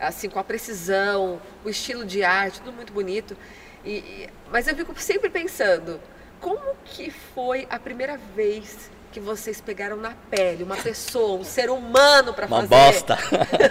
Assim, 0.00 0.28
com 0.28 0.38
a 0.38 0.44
precisão, 0.44 1.40
o 1.64 1.68
estilo 1.68 2.04
de 2.04 2.22
arte, 2.24 2.60
tudo 2.60 2.72
muito 2.74 2.92
bonito. 2.92 3.36
E, 3.84 3.96
e- 3.98 4.30
mas 4.50 4.66
eu 4.68 4.74
fico 4.74 4.94
sempre 4.98 5.28
pensando, 5.28 6.00
como 6.40 6.60
que 6.84 7.10
foi 7.10 7.66
a 7.68 7.78
primeira 7.78 8.16
vez 8.34 8.90
que 9.12 9.20
vocês 9.20 9.60
pegaram 9.60 9.96
na 9.96 10.12
pele 10.30 10.62
uma 10.62 10.76
pessoa, 10.76 11.38
um 11.38 11.44
ser 11.44 11.68
humano 11.70 12.32
para 12.34 12.46
Uma 12.46 12.62
fazer? 12.66 12.68
bosta. 12.92 13.18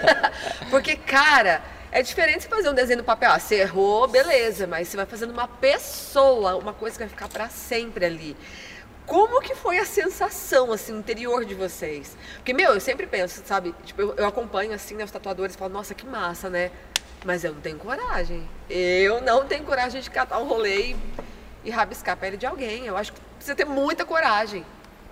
Porque, 0.70 0.96
cara, 0.96 1.62
é 1.96 2.02
diferente 2.02 2.44
você 2.44 2.50
fazer 2.50 2.70
um 2.70 2.74
desenho 2.74 2.98
no 2.98 3.06
papel. 3.06 3.32
Ah, 3.32 3.40
você 3.40 3.62
errou, 3.62 4.06
beleza, 4.06 4.68
mas 4.68 4.90
você 4.90 4.98
vai 4.98 5.06
fazendo 5.06 5.32
uma 5.32 5.48
pessoa, 5.48 6.58
uma 6.58 6.74
coisa 6.74 6.98
que 6.98 7.04
vai 7.06 7.08
ficar 7.08 7.30
pra 7.30 7.48
sempre 7.48 8.04
ali. 8.04 8.36
Como 9.06 9.40
que 9.40 9.56
foi 9.56 9.78
a 9.78 9.86
sensação, 9.86 10.74
assim, 10.74 10.98
interior 10.98 11.46
de 11.46 11.56
vocês? 11.56 12.18
Porque, 12.36 12.52
meu, 12.52 12.74
eu 12.74 12.82
sempre 12.82 13.08
penso, 13.08 13.42
sabe? 13.46 13.74
Tipo, 13.86 14.02
eu, 14.02 14.16
eu 14.16 14.26
acompanho, 14.26 14.74
assim, 14.74 14.96
né, 14.96 15.06
os 15.06 15.12
tatuadores 15.12 15.56
e 15.56 15.58
falo, 15.58 15.72
nossa, 15.72 15.96
que 15.96 16.06
massa, 16.06 16.50
né? 16.50 16.70
Mas 17.24 17.46
eu 17.46 17.54
não 17.54 17.62
tenho 17.62 17.78
coragem. 17.78 18.46
Eu 18.70 19.22
não 19.22 19.46
tenho 19.46 19.64
coragem 19.64 20.02
de 20.02 20.10
catar 20.10 20.40
um 20.40 20.48
rolê 20.50 20.92
e, 20.92 20.96
e 21.64 21.72
rabiscar 21.72 22.16
a 22.16 22.18
pele 22.18 22.36
de 22.36 22.46
alguém. 22.46 22.86
Eu 22.86 22.98
acho 22.98 23.14
que 23.14 23.22
precisa 23.38 23.56
ter 23.56 23.66
muita 23.66 24.04
coragem. 24.04 24.66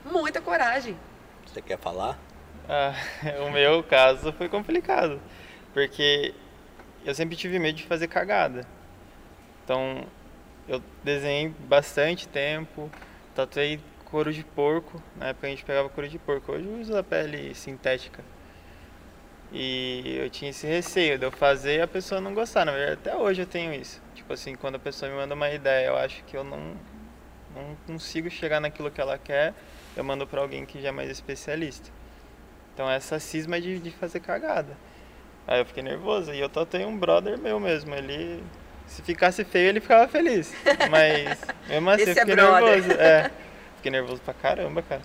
Muita 0.04 0.42
coragem. 0.42 0.98
Você 1.46 1.62
quer 1.62 1.80
falar? 1.80 2.20
Ah, 2.68 2.94
o 3.48 3.52
meu 3.52 3.82
caso 3.84 4.34
foi 4.34 4.50
complicado, 4.50 5.22
porque 5.74 6.34
eu 7.06 7.14
sempre 7.14 7.36
tive 7.36 7.60
medo 7.60 7.76
de 7.76 7.84
fazer 7.84 8.08
cagada. 8.08 8.66
Então, 9.64 10.06
eu 10.68 10.82
desenhei 11.04 11.50
bastante 11.68 12.28
tempo, 12.28 12.90
tatuei 13.36 13.80
couro 14.06 14.32
de 14.32 14.44
porco, 14.44 15.02
na 15.16 15.30
época 15.30 15.48
a 15.48 15.50
gente 15.50 15.66
pegava 15.66 15.90
couro 15.90 16.08
de 16.08 16.20
porco, 16.20 16.52
hoje 16.52 16.66
eu 16.66 16.80
uso 16.80 16.98
a 16.98 17.04
pele 17.04 17.54
sintética. 17.56 18.24
E 19.52 20.18
eu 20.20 20.30
tinha 20.30 20.52
esse 20.52 20.66
receio 20.66 21.18
de 21.18 21.26
eu 21.26 21.32
fazer 21.32 21.78
e 21.78 21.82
a 21.82 21.88
pessoa 21.88 22.20
não 22.20 22.34
gostar, 22.34 22.66
na 22.66 22.72
verdade 22.72 22.94
até 22.94 23.16
hoje 23.16 23.42
eu 23.42 23.46
tenho 23.46 23.74
isso. 23.74 24.02
Tipo 24.16 24.34
assim, 24.34 24.56
quando 24.56 24.76
a 24.76 24.80
pessoa 24.80 25.10
me 25.12 25.18
manda 25.18 25.34
uma 25.34 25.50
ideia, 25.50 25.88
eu 25.88 25.98
acho 25.98 26.24
que 26.24 26.36
eu 26.36 26.44
não, 26.44 26.76
não 27.56 27.76
consigo 27.86 28.30
chegar 28.30 28.60
naquilo 28.60 28.90
que 28.90 29.00
ela 29.00 29.18
quer, 29.18 29.54
eu 29.96 30.04
mando 30.04 30.26
para 30.26 30.42
alguém 30.42 30.66
que 30.66 30.82
já 30.82 30.90
é 30.90 30.92
mais 30.92 31.10
especialista. 31.10 31.90
Então 32.74 32.90
essa 32.90 33.20
cisma 33.20 33.62
de, 33.62 33.80
de 33.80 33.92
fazer 33.92 34.20
cagada. 34.20 34.76
Aí 35.48 35.60
eu 35.60 35.66
fiquei 35.66 35.84
nervoso 35.84 36.34
e 36.34 36.40
eu 36.40 36.50
tatuei 36.50 36.86
um 36.86 36.98
brother 36.98 37.38
meu 37.38 37.60
mesmo. 37.60 37.94
Ele. 37.94 38.44
Se 38.88 39.02
ficasse 39.02 39.44
feio, 39.44 39.70
ele 39.70 39.80
ficava 39.80 40.08
feliz. 40.08 40.54
Mas 40.90 41.40
mesmo 41.68 41.90
assim, 41.90 42.04
eu 42.04 42.12
é 42.12 42.16
fiquei 42.16 42.36
brother. 42.36 42.64
nervoso. 42.64 43.00
É. 43.00 43.32
Fiquei 43.78 43.92
nervoso 43.92 44.22
pra 44.22 44.34
caramba, 44.34 44.82
cara. 44.82 45.02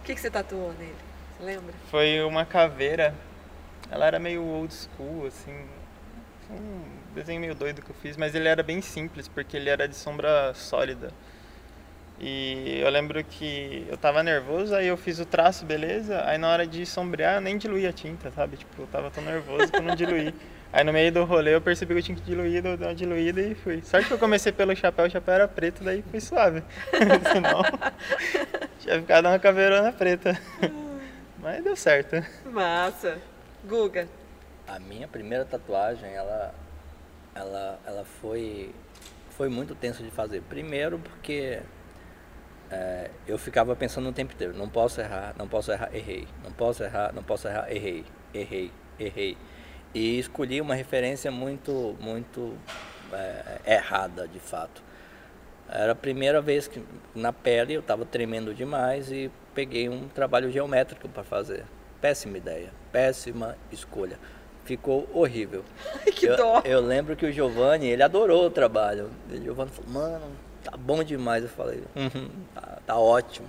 O 0.00 0.04
que, 0.04 0.14
que 0.14 0.20
você 0.20 0.30
tatuou 0.30 0.72
nele? 0.78 0.94
Você 1.36 1.44
lembra? 1.44 1.74
Foi 1.90 2.22
uma 2.22 2.46
caveira. 2.46 3.14
Ela 3.90 4.06
era 4.06 4.18
meio 4.18 4.42
old 4.42 4.72
school, 4.72 5.26
assim. 5.26 5.66
Um 6.50 6.80
desenho 7.14 7.40
meio 7.40 7.54
doido 7.54 7.82
que 7.82 7.90
eu 7.90 7.96
fiz, 7.96 8.16
mas 8.16 8.34
ele 8.34 8.48
era 8.48 8.62
bem 8.62 8.80
simples, 8.80 9.28
porque 9.28 9.56
ele 9.56 9.68
era 9.68 9.86
de 9.86 9.94
sombra 9.94 10.54
sólida. 10.54 11.10
E 12.18 12.80
eu 12.80 12.88
lembro 12.88 13.22
que 13.22 13.86
eu 13.90 13.96
tava 13.96 14.22
nervoso, 14.22 14.74
aí 14.74 14.86
eu 14.86 14.96
fiz 14.96 15.18
o 15.18 15.26
traço, 15.26 15.66
beleza. 15.66 16.22
Aí 16.24 16.38
na 16.38 16.48
hora 16.48 16.66
de 16.66 16.86
sombrear, 16.86 17.36
eu 17.36 17.40
nem 17.40 17.58
diluí 17.58 17.86
a 17.86 17.92
tinta, 17.92 18.30
sabe? 18.30 18.56
Tipo, 18.56 18.82
eu 18.82 18.86
tava 18.86 19.10
tão 19.10 19.22
nervoso 19.22 19.70
que 19.70 19.76
eu 19.76 19.82
não 19.82 19.94
diluí. 19.94 20.34
Aí 20.72 20.84
no 20.84 20.92
meio 20.92 21.10
do 21.10 21.24
rolê 21.24 21.54
eu 21.54 21.60
percebi 21.60 21.94
que 21.94 22.00
eu 22.00 22.02
tinha 22.02 22.16
que 22.18 22.24
diluir, 22.24 22.56
eu 22.56 22.76
dei 22.76 22.86
uma 22.86 22.94
diluída 22.94 23.40
e 23.40 23.54
fui. 23.54 23.80
Sorte 23.82 24.08
que 24.08 24.12
eu 24.12 24.18
comecei 24.18 24.52
pelo 24.52 24.74
chapéu, 24.76 25.06
o 25.06 25.10
chapéu 25.10 25.34
era 25.34 25.48
preto, 25.48 25.82
daí 25.82 26.02
fui 26.02 26.20
suave. 26.20 26.62
Senão, 27.32 27.62
tinha 28.80 29.00
ficado 29.00 29.26
uma 29.26 29.38
caveirona 29.38 29.92
preta. 29.92 30.38
Mas 31.38 31.62
deu 31.62 31.76
certo. 31.76 32.16
Massa. 32.44 33.18
Guga. 33.64 34.08
A 34.66 34.78
minha 34.78 35.06
primeira 35.06 35.44
tatuagem, 35.44 36.12
ela, 36.12 36.52
ela, 37.34 37.78
ela 37.86 38.04
foi, 38.20 38.74
foi 39.30 39.48
muito 39.48 39.74
tensa 39.74 40.02
de 40.02 40.10
fazer. 40.10 40.42
Primeiro 40.42 40.98
porque 40.98 41.60
é, 42.70 43.10
eu 43.26 43.38
ficava 43.38 43.76
pensando 43.76 44.08
o 44.08 44.12
tempo 44.12 44.32
inteiro, 44.32 44.54
não 44.56 44.68
posso 44.68 45.00
errar, 45.00 45.34
não 45.38 45.46
posso 45.46 45.70
errar, 45.70 45.94
errei, 45.94 46.26
não 46.42 46.50
posso 46.52 46.82
errar, 46.82 47.12
não 47.12 47.22
posso 47.22 47.46
errar, 47.46 47.70
errei, 47.70 48.04
errei, 48.34 48.72
errei. 48.98 49.38
E 49.94 50.18
escolhi 50.18 50.60
uma 50.60 50.74
referência 50.74 51.30
muito, 51.30 51.96
muito 52.00 52.54
é, 53.12 53.74
errada, 53.74 54.26
de 54.26 54.40
fato. 54.40 54.82
Era 55.68 55.92
a 55.92 55.96
primeira 55.96 56.40
vez 56.40 56.68
que 56.68 56.82
na 57.14 57.32
pele 57.32 57.74
eu 57.74 57.80
estava 57.80 58.04
tremendo 58.04 58.54
demais 58.54 59.10
e 59.10 59.30
peguei 59.54 59.88
um 59.88 60.08
trabalho 60.08 60.50
geométrico 60.50 61.08
para 61.08 61.24
fazer. 61.24 61.64
Péssima 62.00 62.36
ideia, 62.36 62.70
péssima 62.92 63.56
escolha. 63.72 64.18
Ficou 64.64 65.08
horrível. 65.14 65.64
que 66.14 66.26
eu, 66.26 66.36
dó. 66.36 66.62
Eu 66.64 66.80
lembro 66.80 67.16
que 67.16 67.24
o 67.24 67.32
Giovanni, 67.32 67.86
ele 67.86 68.02
adorou 68.02 68.46
o 68.46 68.50
trabalho. 68.50 69.10
O 69.30 69.36
Giovanni 69.36 69.70
falou, 69.70 69.90
mano, 69.90 70.26
tá 70.70 70.76
bom 70.76 71.02
demais. 71.02 71.42
Eu 71.44 71.50
falei, 71.50 71.82
uhum, 71.94 72.28
tá, 72.54 72.78
tá 72.86 72.98
ótimo. 72.98 73.48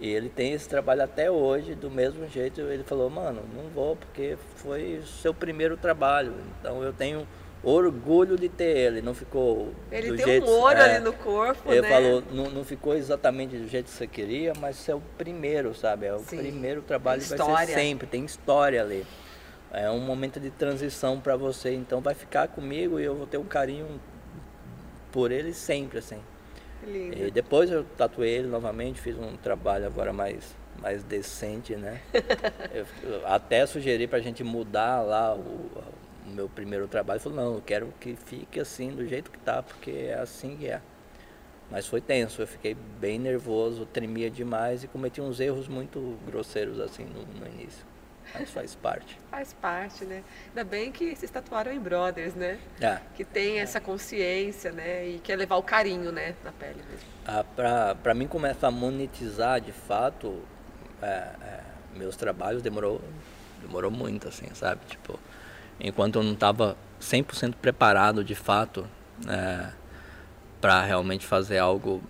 E 0.00 0.08
ele 0.08 0.30
tem 0.30 0.52
esse 0.52 0.66
trabalho 0.68 1.02
até 1.02 1.30
hoje, 1.30 1.74
do 1.74 1.90
mesmo 1.90 2.26
jeito. 2.26 2.60
Ele 2.62 2.82
falou, 2.82 3.10
mano, 3.10 3.42
não 3.54 3.68
vou 3.68 3.96
porque 3.96 4.36
foi 4.56 4.98
o 4.98 5.06
seu 5.06 5.34
primeiro 5.34 5.76
trabalho. 5.76 6.32
Então 6.58 6.82
eu 6.82 6.92
tenho 6.92 7.26
orgulho 7.62 8.38
de 8.38 8.48
ter 8.48 8.76
ele. 8.76 9.02
Não 9.02 9.12
ficou. 9.12 9.74
Ele 9.92 10.08
do 10.08 10.16
tem 10.16 10.24
jeito, 10.24 10.46
um 10.46 10.50
ouro 10.50 10.78
é, 10.78 10.94
ali 10.96 11.04
no 11.04 11.12
corpo, 11.12 11.70
Ele 11.70 11.82
né? 11.82 11.88
falou, 11.88 12.22
não, 12.32 12.44
não 12.50 12.64
ficou 12.64 12.94
exatamente 12.94 13.56
do 13.58 13.68
jeito 13.68 13.86
que 13.86 13.90
você 13.90 14.06
queria, 14.06 14.54
mas 14.58 14.88
é 14.88 14.94
o 14.94 15.02
primeiro, 15.18 15.74
sabe? 15.74 16.06
É 16.06 16.14
o 16.14 16.20
Sim. 16.20 16.38
primeiro 16.38 16.80
trabalho 16.80 17.20
Tem 17.20 17.28
vai 17.28 17.36
ser 17.38 17.42
história. 17.44 17.74
sempre, 17.74 18.06
tem 18.06 18.24
história 18.24 18.80
ali. 18.80 19.06
É 19.72 19.90
um 19.90 20.00
momento 20.00 20.40
de 20.40 20.50
transição 20.50 21.20
para 21.20 21.36
você, 21.36 21.74
então 21.74 22.00
vai 22.00 22.14
ficar 22.14 22.48
comigo 22.48 22.98
e 22.98 23.04
eu 23.04 23.14
vou 23.14 23.26
ter 23.26 23.38
um 23.38 23.44
carinho 23.44 24.00
por 25.12 25.30
ele 25.32 25.52
sempre, 25.52 25.98
assim. 25.98 26.20
Lindo. 26.86 27.26
E 27.26 27.30
depois 27.30 27.70
eu 27.70 27.84
tatuei 27.96 28.30
ele 28.30 28.48
novamente, 28.48 29.00
fiz 29.00 29.18
um 29.18 29.36
trabalho 29.36 29.86
agora 29.86 30.12
mais, 30.12 30.56
mais 30.80 31.02
decente, 31.02 31.76
né? 31.76 32.00
eu, 32.72 32.86
eu 33.02 33.26
até 33.26 33.66
sugeri 33.66 34.06
pra 34.06 34.20
gente 34.20 34.42
mudar 34.42 35.02
lá 35.02 35.34
o, 35.34 35.38
o 36.26 36.30
meu 36.30 36.48
primeiro 36.48 36.88
trabalho. 36.88 37.20
Falei, 37.20 37.38
não, 37.38 37.54
eu 37.56 37.62
quero 37.64 37.92
que 38.00 38.16
fique 38.16 38.58
assim, 38.58 38.90
do 38.90 39.06
jeito 39.06 39.30
que 39.30 39.38
tá, 39.38 39.62
porque 39.62 39.90
é 39.90 40.14
assim 40.14 40.56
que 40.56 40.68
é. 40.68 40.80
Mas 41.70 41.86
foi 41.86 42.00
tenso, 42.00 42.42
eu 42.42 42.46
fiquei 42.46 42.74
bem 42.98 43.18
nervoso, 43.18 43.86
tremia 43.86 44.28
demais 44.28 44.82
e 44.82 44.88
cometi 44.88 45.20
uns 45.20 45.38
erros 45.38 45.68
muito 45.68 46.18
grosseiros 46.26 46.80
assim 46.80 47.04
no, 47.04 47.22
no 47.38 47.46
início. 47.46 47.89
Mas 48.34 48.50
faz 48.50 48.74
parte. 48.74 49.18
Faz 49.30 49.52
parte, 49.52 50.04
né? 50.04 50.22
Ainda 50.48 50.64
bem 50.64 50.92
que 50.92 51.14
vocês 51.14 51.30
tatuaram 51.30 51.72
em 51.72 51.78
Brothers, 51.78 52.34
né? 52.34 52.58
É. 52.80 52.98
Que 53.14 53.24
tem 53.24 53.60
essa 53.60 53.80
consciência, 53.80 54.72
né? 54.72 55.06
E 55.06 55.18
quer 55.18 55.36
levar 55.36 55.56
o 55.56 55.62
carinho, 55.62 56.12
né? 56.12 56.34
Na 56.44 56.52
pele 56.52 56.82
mesmo. 56.90 57.08
Ah, 57.26 57.44
pra, 57.56 57.94
pra 57.94 58.14
mim 58.14 58.26
começar 58.26 58.68
a 58.68 58.70
monetizar 58.70 59.60
de 59.60 59.72
fato 59.72 60.42
é, 61.02 61.06
é, 61.06 61.60
meus 61.96 62.16
trabalhos 62.16 62.62
demorou, 62.62 63.00
demorou 63.60 63.90
muito, 63.90 64.28
assim, 64.28 64.46
sabe? 64.54 64.80
Tipo, 64.86 65.18
enquanto 65.78 66.18
eu 66.18 66.22
não 66.22 66.32
estava 66.32 66.76
100% 67.00 67.54
preparado 67.54 68.22
de 68.22 68.34
fato 68.34 68.86
é, 69.28 69.70
para 70.60 70.82
realmente 70.82 71.26
fazer 71.26 71.58
algo 71.58 72.02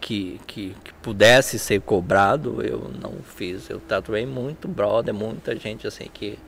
que, 0.00 0.40
que, 0.46 0.74
que 0.84 0.94
pudesse 1.02 1.58
ser 1.58 1.80
cobrado, 1.80 2.62
eu 2.62 2.90
não 3.00 3.14
fiz. 3.22 3.68
Eu 3.68 3.80
tatuei 3.80 4.26
muito 4.26 4.68
brother, 4.68 5.12
muita 5.14 5.56
gente 5.56 5.86
assim 5.86 6.08
que, 6.12 6.38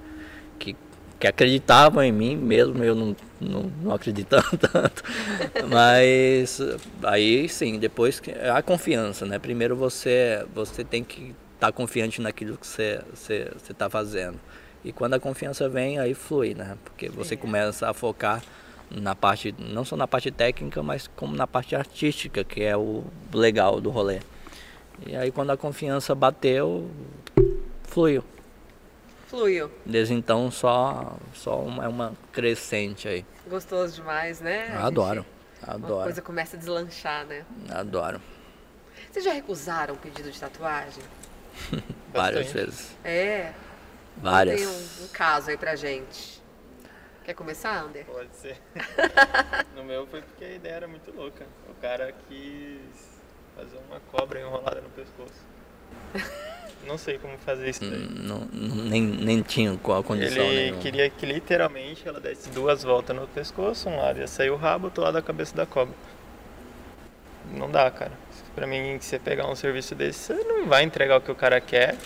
que, 0.59 0.77
que 1.19 1.27
acreditavam 1.27 2.03
em 2.03 2.13
mim, 2.13 2.37
mesmo 2.37 2.83
eu 2.83 2.95
não, 2.95 3.17
não, 3.41 3.73
não 3.83 3.95
acreditando 3.95 4.57
tanto. 4.59 5.03
Mas 5.69 6.61
aí 7.03 7.49
sim, 7.49 7.79
depois 7.79 8.21
que 8.21 8.31
a 8.31 8.63
confiança, 8.63 9.27
né? 9.27 9.39
Primeiro 9.39 9.77
você 9.77 10.45
você 10.55 10.85
tem 10.85 11.03
que 11.03 11.35
estar 11.55 11.73
confiante 11.73 12.21
naquilo 12.21 12.57
que 12.57 12.67
você 12.67 13.01
você 13.13 13.51
está 13.71 13.91
fazendo. 13.91 14.39
E 14.83 14.93
quando 14.93 15.15
a 15.15 15.21
confiança 15.21 15.69
vem, 15.69 15.99
aí 15.99 16.15
flui, 16.15 16.55
né? 16.55 16.79
Porque 16.85 17.09
você 17.11 17.37
começa 17.37 17.91
a 17.91 17.93
focar 17.93 18.43
na 18.91 19.15
parte, 19.15 19.55
não 19.59 19.85
só 19.85 19.97
na 19.97 20.07
parte 20.09 20.31
técnica, 20.31 20.83
mas 20.83 21.09
como 21.17 21.35
na 21.37 21.47
parte 21.47 21.75
artística, 21.77 22.43
que 22.45 22.63
é 22.63 22.77
o 22.77 23.05
legal 23.33 23.81
do 23.81 23.91
rolê. 23.91 24.21
E 25.07 25.15
aí 25.17 25.31
quando 25.31 25.51
a 25.51 25.57
confiança 25.57 26.15
bateu, 26.15 26.91
fluiu. 27.85 28.25
Fluiu. 29.29 29.71
Desde 29.87 30.13
então 30.15 30.51
só 30.51 31.17
só 31.35 31.61
uma, 31.61 31.85
é 31.85 31.89
uma 31.89 32.13
crescente 32.33 33.07
aí. 33.07 33.25
Gostoso 33.49 33.95
demais, 33.95 34.41
né? 34.41 34.69
A 34.77 34.87
Adoro. 34.87 35.21
gente- 35.23 35.67
Uma 35.69 35.75
Adoro. 35.75 36.03
coisa 36.05 36.23
começa 36.23 36.57
a 36.57 36.59
deslanchar, 36.59 37.25
né? 37.27 37.45
Adoro. 37.71 38.21
Vocês 39.11 39.25
já 39.25 39.33
recusaram 39.33 39.95
o 39.95 39.97
pedido 39.97 40.31
de 40.31 40.39
tatuagem? 40.39 41.03
Várias 42.13 42.51
vezes. 42.53 42.97
É. 43.05 43.53
Várias. 44.17 44.61
Tem 44.61 44.69
um, 44.69 45.05
um 45.05 45.09
caso 45.13 45.51
aí 45.51 45.57
pra 45.57 45.77
gente. 45.77 46.40
Quer 47.25 47.35
começar, 47.35 47.83
Ander? 47.83 48.05
Pode 48.07 48.35
ser. 48.35 48.57
no 49.77 49.85
meu 49.85 50.07
foi 50.07 50.23
porque 50.23 50.45
a 50.45 50.51
ideia 50.55 50.75
era 50.75 50.89
muito 50.89 51.11
louca. 51.15 51.47
O 51.69 51.75
cara 51.81 52.13
quis 52.29 52.81
fazer 53.57 53.79
uma 53.89 54.01
cobra 54.11 54.41
enrolada 54.41 54.81
no 54.81 54.89
pescoço. 54.91 55.51
Não 56.87 56.97
sei 56.97 57.19
como 57.19 57.37
fazer 57.39 57.69
isso 57.69 57.81
daí. 57.89 58.01
Hum, 58.01 58.09
Não, 58.23 58.39
não- 58.53 58.85
nem, 58.85 59.03
nem 59.03 59.43
tinha 59.43 59.77
qual 59.77 60.03
condição 60.03 60.43
Ele 60.45 60.63
nenhuma. 60.63 60.81
queria 60.83 61.11
que 61.11 61.27
literalmente 61.27 62.09
ela 62.09 62.19
desse 62.19 62.49
duas 62.51 62.83
voltas 62.83 63.15
no 63.15 63.29
pescoço, 63.29 63.89
um 63.89 63.99
lado 63.99 64.19
ia 64.19 64.27
sair 64.27 64.51
o 64.51 64.57
rabo, 64.57 64.87
outro 64.87 65.03
lado 65.05 65.19
a 65.19 65.23
cabeça 65.23 65.55
da 65.55 65.67
cobra. 65.67 65.95
Não 67.53 67.71
dá, 67.71 67.91
cara. 67.91 68.13
Pra 68.55 68.67
mim, 68.67 68.99
você 68.99 69.19
pegar 69.19 69.47
um 69.49 69.55
serviço 69.55 69.95
desse, 69.95 70.19
você 70.35 70.35
não 70.45 70.67
vai 70.67 70.83
entregar 70.83 71.19
o 71.19 71.21
que 71.21 71.31
o 71.31 71.35
cara 71.35 71.61
quer 71.61 71.97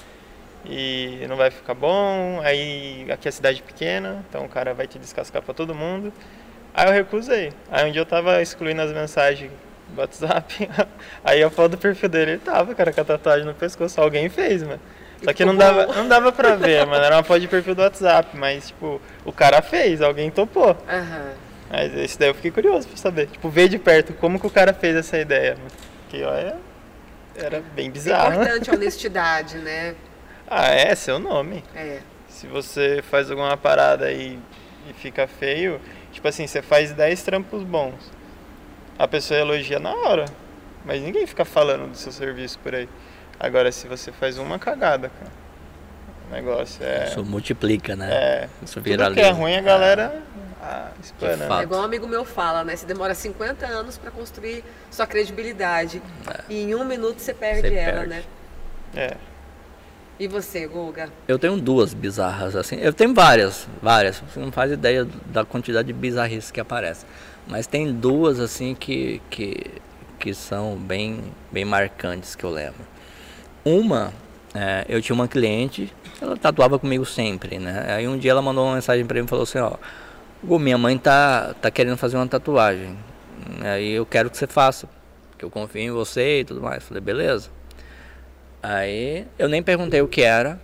e 0.67 1.25
não 1.29 1.37
vai 1.37 1.51
ficar 1.51 1.75
bom. 1.75 2.41
Aí 2.43 3.07
aqui 3.11 3.29
é 3.29 3.31
cidade 3.31 3.63
pequena, 3.63 4.25
então 4.29 4.45
o 4.45 4.49
cara 4.49 4.75
vai 4.75 4.87
te 4.87 4.99
descascar 4.99 5.43
pra 5.43 5.55
todo 5.55 5.75
mundo. 5.75 6.13
Aí 6.73 6.87
eu 6.89 6.93
recusei. 6.93 7.53
Aí 7.71 7.89
um 7.89 7.93
dia 7.93 8.01
eu 8.01 8.07
tava 8.07 8.41
excluindo 8.43 8.83
as 8.83 8.93
mensagens 8.93 9.51
do 9.89 10.01
WhatsApp, 10.01 10.69
aí 11.23 11.43
a 11.43 11.51
foto 11.51 11.73
do 11.73 11.79
perfil 11.79 12.09
dele 12.09 12.33
ele 12.33 12.41
tava, 12.41 12.75
cara, 12.75 12.93
com 12.93 13.01
a 13.01 13.05
tatuagem 13.05 13.45
no 13.47 13.55
pescoço. 13.55 14.01
Alguém 14.01 14.29
fez, 14.29 14.63
mano. 14.63 14.81
Só 15.23 15.33
que 15.33 15.45
não 15.45 15.57
dava, 15.57 15.87
não 15.87 16.07
dava 16.09 16.33
pra 16.33 16.55
ver, 16.55 16.85
mano. 16.87 17.03
Era 17.05 17.17
uma 17.17 17.23
foto 17.23 17.41
de 17.41 17.49
perfil 17.49 17.75
do 17.75 17.81
WhatsApp, 17.83 18.37
mas, 18.37 18.69
tipo, 18.69 19.01
o 19.25 19.33
cara 19.33 19.63
fez, 19.63 20.03
alguém 20.03 20.31
topou. 20.31 20.77
Aham. 20.89 21.33
Mas 21.71 21.97
esse 21.97 22.19
daí 22.19 22.29
eu 22.29 22.35
fiquei 22.35 22.51
curioso 22.51 22.87
pra 22.89 22.97
saber. 22.97 23.27
Tipo, 23.29 23.49
ver 23.49 23.69
de 23.69 23.79
perto 23.79 24.13
como 24.15 24.39
que 24.39 24.47
o 24.47 24.51
cara 24.51 24.75
fez 24.75 24.95
essa 24.97 25.19
ideia. 25.19 25.55
mano. 25.57 25.71
Que, 26.11 26.23
olha, 26.25 26.57
era 27.37 27.63
bem 27.75 27.87
É 27.87 27.91
bizarro. 27.91 28.35
importante 28.35 28.71
a 28.71 28.75
honestidade, 28.75 29.59
né? 29.59 29.95
Ah, 30.49 30.69
é, 30.71 30.95
seu 30.95 31.19
nome. 31.19 31.65
É. 31.75 32.01
Se 32.29 32.47
você 32.47 33.03
faz 33.03 33.31
alguma 33.31 33.57
parada 33.57 34.11
e, 34.13 34.39
e 34.89 34.93
fica 34.95 35.27
feio, 35.27 35.81
tipo 36.13 36.27
assim, 36.29 36.47
você 36.47 36.61
faz 36.61 36.93
10 36.93 37.23
trampos 37.23 37.63
bons. 37.63 38.11
A 38.99 39.09
pessoa 39.09 39.39
elogia 39.41 39.79
na 39.79 39.93
hora, 39.95 40.25
mas 40.85 41.01
ninguém 41.03 41.27
fica 41.27 41.45
falando 41.45 41.91
do 41.91 41.97
seu 41.97 42.13
serviço 42.13 42.59
por 42.61 42.75
aí. 42.75 42.89
Agora, 43.41 43.73
se 43.73 43.89
você 43.89 44.13
faz 44.13 44.39
uma 44.39 44.59
cagada, 44.59 45.09
cara, 45.11 45.33
o 46.29 46.33
negócio 46.33 46.85
é. 46.85 47.07
Isso 47.09 47.25
multiplica, 47.25 47.97
né? 47.97 48.13
É. 48.13 48.49
Isso 48.63 48.75
Tudo 48.75 48.85
viraliza. 48.85 49.21
que 49.21 49.27
é 49.27 49.31
ruim, 49.31 49.57
a 49.57 49.61
galera. 49.61 50.23
Ah, 50.63 50.91
espana. 51.03 51.47
fato. 51.47 51.61
É 51.61 51.63
igual 51.65 51.81
um 51.83 51.85
amigo 51.85 52.07
meu 52.07 52.25
fala, 52.25 52.65
né? 52.65 52.75
Você 52.77 52.87
demora 52.87 53.15
50 53.15 53.67
anos 53.67 53.99
pra 53.99 54.11
construir 54.11 54.65
sua 54.91 55.07
credibilidade. 55.07 56.01
E 56.49 56.63
em 56.63 56.75
um 56.75 56.85
minuto 56.85 57.19
você 57.19 57.35
perde 57.35 57.69
Você 57.69 57.75
ela, 57.75 57.93
perde. 58.01 58.09
né? 58.09 58.23
É. 58.97 59.17
E 60.19 60.29
você, 60.29 60.67
Guga? 60.67 61.11
Eu 61.27 61.39
tenho 61.39 61.57
duas 61.57 61.93
bizarras, 61.93 62.55
assim. 62.55 62.77
Eu 62.77 62.93
tenho 62.93 63.13
várias, 63.13 63.67
várias. 63.83 64.21
Você 64.21 64.39
não 64.39 64.53
faz 64.53 64.71
ideia 64.71 65.07
da 65.27 65.45
quantidade 65.45 65.89
de 65.89 65.93
bizarrices 65.93 66.51
que 66.51 66.61
aparece. 66.61 67.05
Mas 67.49 67.67
tem 67.67 67.93
duas, 67.93 68.39
assim, 68.39 68.75
que, 68.75 69.21
que, 69.29 69.67
que 70.19 70.33
são 70.33 70.77
bem, 70.77 71.21
bem 71.51 71.65
marcantes 71.65 72.37
que 72.37 72.45
eu 72.45 72.51
lembro. 72.51 72.81
Uma, 73.65 74.13
é, 74.55 74.85
eu 74.89 75.03
tinha 75.03 75.15
uma 75.15 75.27
cliente, 75.27 75.93
ela 76.21 76.37
tatuava 76.37 76.79
comigo 76.79 77.05
sempre, 77.05 77.59
né? 77.59 77.87
Aí 77.89 78.07
um 78.07 78.17
dia 78.17 78.31
ela 78.31 78.41
mandou 78.43 78.65
uma 78.65 78.75
mensagem 78.75 79.05
pra 79.05 79.19
mim 79.19 79.27
e 79.27 79.29
falou 79.29 79.43
assim, 79.43 79.59
ó... 79.59 79.73
Gu, 80.45 80.59
minha 80.59 80.77
mãe 80.77 80.99
tá, 80.99 81.55
tá 81.61 81.71
querendo 81.71 81.97
fazer 81.97 82.17
uma 82.17 82.27
tatuagem. 82.27 82.97
Aí 83.63 83.93
eu 83.93 84.05
quero 84.05 84.29
que 84.29 84.37
você 84.37 84.47
faça. 84.47 84.87
Porque 85.31 85.45
eu 85.45 85.51
confio 85.51 85.81
em 85.81 85.91
você 85.91 86.41
e 86.41 86.45
tudo 86.45 86.61
mais. 86.61 86.85
Falei, 86.85 87.01
beleza. 87.01 87.51
Aí 88.67 89.27
eu 89.39 89.47
nem 89.47 89.63
perguntei 89.63 90.01
o 90.01 90.09
que 90.09 90.23
era, 90.23 90.59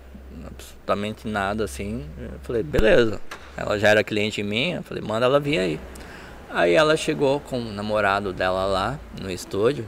absolutamente 0.47 1.29
nada 1.29 1.65
assim. 1.65 2.07
Eu 2.19 2.41
falei, 2.43 2.63
beleza. 2.63 3.21
Ela 3.55 3.79
já 3.79 3.89
era 3.89 4.03
cliente 4.03 4.43
minha, 4.43 4.77
eu 4.77 4.83
falei, 4.83 5.03
manda 5.03 5.27
ela 5.27 5.39
vir 5.39 5.59
aí. 5.59 5.81
Aí 6.49 6.73
ela 6.73 6.97
chegou 6.97 7.41
com 7.41 7.61
o 7.61 7.73
namorado 7.73 8.33
dela 8.33 8.65
lá 8.65 8.99
no 9.21 9.31
estúdio. 9.31 9.87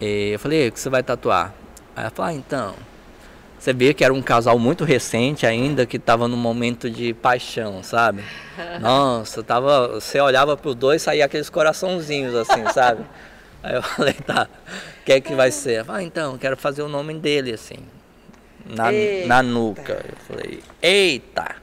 E 0.00 0.30
eu 0.32 0.40
falei, 0.40 0.66
o 0.66 0.72
que 0.72 0.80
você 0.80 0.90
vai 0.90 1.04
tatuar? 1.04 1.54
Aí 1.94 2.02
ela 2.02 2.10
falou, 2.10 2.32
ah, 2.32 2.34
então. 2.34 2.74
Você 3.60 3.72
via 3.72 3.94
que 3.94 4.04
era 4.04 4.12
um 4.12 4.20
casal 4.20 4.58
muito 4.58 4.82
recente 4.82 5.46
ainda, 5.46 5.86
que 5.86 6.00
tava 6.00 6.26
num 6.26 6.36
momento 6.36 6.90
de 6.90 7.14
paixão, 7.14 7.80
sabe? 7.84 8.24
Nossa, 8.82 9.40
tava. 9.40 10.00
Você 10.00 10.18
olhava 10.18 10.56
pros 10.56 10.74
dois 10.74 11.00
saía 11.00 11.24
aqueles 11.24 11.48
coraçãozinhos 11.48 12.34
assim, 12.34 12.64
sabe? 12.74 13.04
Aí 13.62 13.76
eu 13.76 13.82
falei, 13.84 14.14
tá. 14.14 14.48
Que 15.04 15.12
é 15.12 15.20
que 15.20 15.34
vai 15.34 15.50
ser? 15.50 15.84
Ah, 15.88 16.02
então, 16.02 16.38
quero 16.38 16.56
fazer 16.56 16.82
o 16.82 16.88
nome 16.88 17.14
dele 17.14 17.52
assim, 17.52 17.78
na, 18.64 18.90
na 19.26 19.42
nuca. 19.42 20.04
Eu 20.08 20.16
falei, 20.16 20.62
eita! 20.80 21.56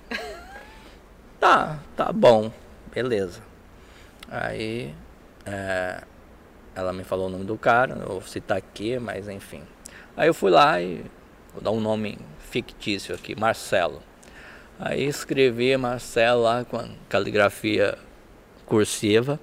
Tá, 1.39 1.79
tá 1.97 2.13
bom, 2.13 2.51
beleza. 2.93 3.41
Aí 4.29 4.93
é, 5.43 6.03
ela 6.75 6.93
me 6.93 7.03
falou 7.03 7.27
o 7.27 7.29
nome 7.29 7.45
do 7.45 7.57
cara, 7.57 7.97
eu 8.01 8.07
vou 8.07 8.21
citar 8.21 8.57
aqui, 8.57 8.99
mas 8.99 9.27
enfim. 9.27 9.63
Aí 10.15 10.27
eu 10.27 10.35
fui 10.35 10.51
lá 10.51 10.79
e 10.79 11.03
vou 11.51 11.63
dar 11.63 11.71
um 11.71 11.79
nome 11.79 12.19
fictício 12.37 13.15
aqui, 13.15 13.35
Marcelo. 13.35 14.03
Aí 14.79 15.03
escrevi 15.03 15.75
Marcelo 15.77 16.43
lá 16.43 16.63
com 16.63 16.77
a 16.77 16.87
caligrafia 17.09 17.97
cursiva 18.67 19.39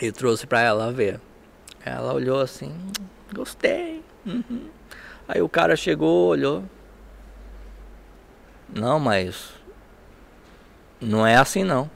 e 0.00 0.12
trouxe 0.12 0.46
para 0.46 0.60
ela 0.60 0.92
ver. 0.92 1.20
Ela 1.84 2.14
olhou 2.14 2.40
assim, 2.40 2.74
gostei. 3.34 4.02
Uhum. 4.24 4.70
Aí 5.28 5.42
o 5.42 5.48
cara 5.48 5.76
chegou, 5.76 6.28
olhou. 6.28 6.64
Não, 8.74 8.98
mas 8.98 9.50
não 11.00 11.26
é 11.26 11.36
assim 11.36 11.62
não. 11.62 11.90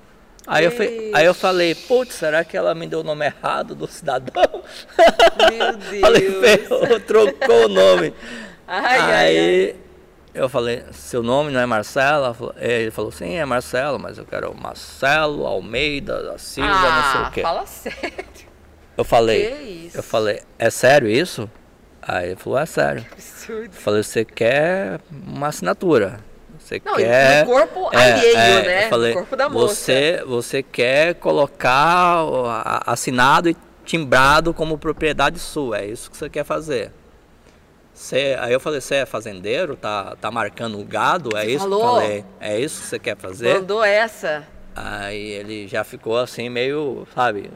Aí 0.46 0.64
eu, 0.64 0.72
aí 1.14 1.26
eu 1.26 1.34
falei, 1.34 1.74
putz, 1.74 2.14
será 2.14 2.42
que 2.42 2.56
ela 2.56 2.74
me 2.74 2.86
deu 2.86 3.00
o 3.00 3.04
nome 3.04 3.26
errado 3.26 3.74
do 3.74 3.86
cidadão? 3.86 4.62
Meu 5.50 5.76
Deus. 5.76 6.00
falei, 6.00 6.40
ferrou, 6.40 7.00
trocou 7.00 7.66
o 7.66 7.68
nome. 7.68 8.14
Ai, 8.66 8.98
aí 8.98 9.12
ai, 9.12 9.36
ai. 9.36 9.76
eu 10.34 10.48
falei, 10.48 10.84
seu 10.92 11.22
nome 11.22 11.50
não 11.50 11.60
é 11.60 11.66
Marcelo? 11.66 12.54
Ele 12.56 12.90
falou, 12.90 13.10
sim, 13.10 13.34
é 13.34 13.44
Marcelo, 13.44 13.98
mas 13.98 14.16
eu 14.16 14.24
quero 14.24 14.54
Marcelo 14.54 15.46
Almeida 15.46 16.22
da 16.22 16.38
Silva, 16.38 16.70
ah, 16.70 17.02
não 17.02 17.12
sei 17.12 17.20
o 17.20 17.30
quê. 17.32 17.42
fala 17.42 17.66
sério. 17.66 18.47
Eu 18.98 19.04
falei, 19.04 19.88
Que 19.92 19.98
eu 19.98 20.02
falei, 20.02 20.42
é 20.58 20.68
sério 20.70 21.08
isso? 21.08 21.48
Aí 22.02 22.26
ele 22.30 22.36
falou, 22.36 22.58
é 22.58 22.66
sério. 22.66 23.06
Absurdo. 23.12 23.64
Eu 23.66 23.80
falei, 23.80 24.02
você 24.02 24.24
quer 24.24 25.00
uma 25.10 25.46
assinatura? 25.48 26.20
Você 26.58 26.82
Não, 26.84 26.96
quer. 26.96 27.46
no 27.46 27.52
corpo 27.52 27.90
É, 27.92 28.12
alheio, 28.12 28.36
é, 28.36 28.62
né? 28.62 28.84
eu 28.84 28.88
falei, 28.90 29.10
no 29.10 29.18
corpo 29.18 29.36
da 29.36 29.48
moça. 29.48 29.74
Você, 29.74 30.22
você 30.26 30.62
quer 30.62 31.14
colocar 31.14 32.24
assinado 32.84 33.48
e 33.48 33.56
timbrado 33.84 34.52
como 34.52 34.76
propriedade 34.76 35.38
sua, 35.38 35.78
é 35.78 35.86
isso 35.86 36.10
que 36.10 36.16
você 36.16 36.28
quer 36.28 36.44
fazer. 36.44 36.90
Aí 38.40 38.52
eu 38.52 38.60
falei, 38.60 38.80
você 38.80 38.96
é 38.96 39.06
fazendeiro, 39.06 39.74
tá, 39.76 40.16
tá 40.20 40.30
marcando 40.30 40.78
o 40.78 40.84
gado, 40.84 41.36
é 41.36 41.44
Você 41.44 41.50
isso? 41.52 41.60
falou? 41.60 42.00
Falei, 42.00 42.24
é 42.40 42.58
isso 42.60 42.82
que 42.82 42.86
você 42.88 42.98
quer 42.98 43.16
fazer? 43.16 43.54
Mandou 43.54 43.82
essa. 43.82 44.44
Aí 44.74 45.30
ele 45.30 45.66
já 45.66 45.82
ficou 45.84 46.16
assim, 46.18 46.48
meio, 46.48 47.06
sabe, 47.14 47.50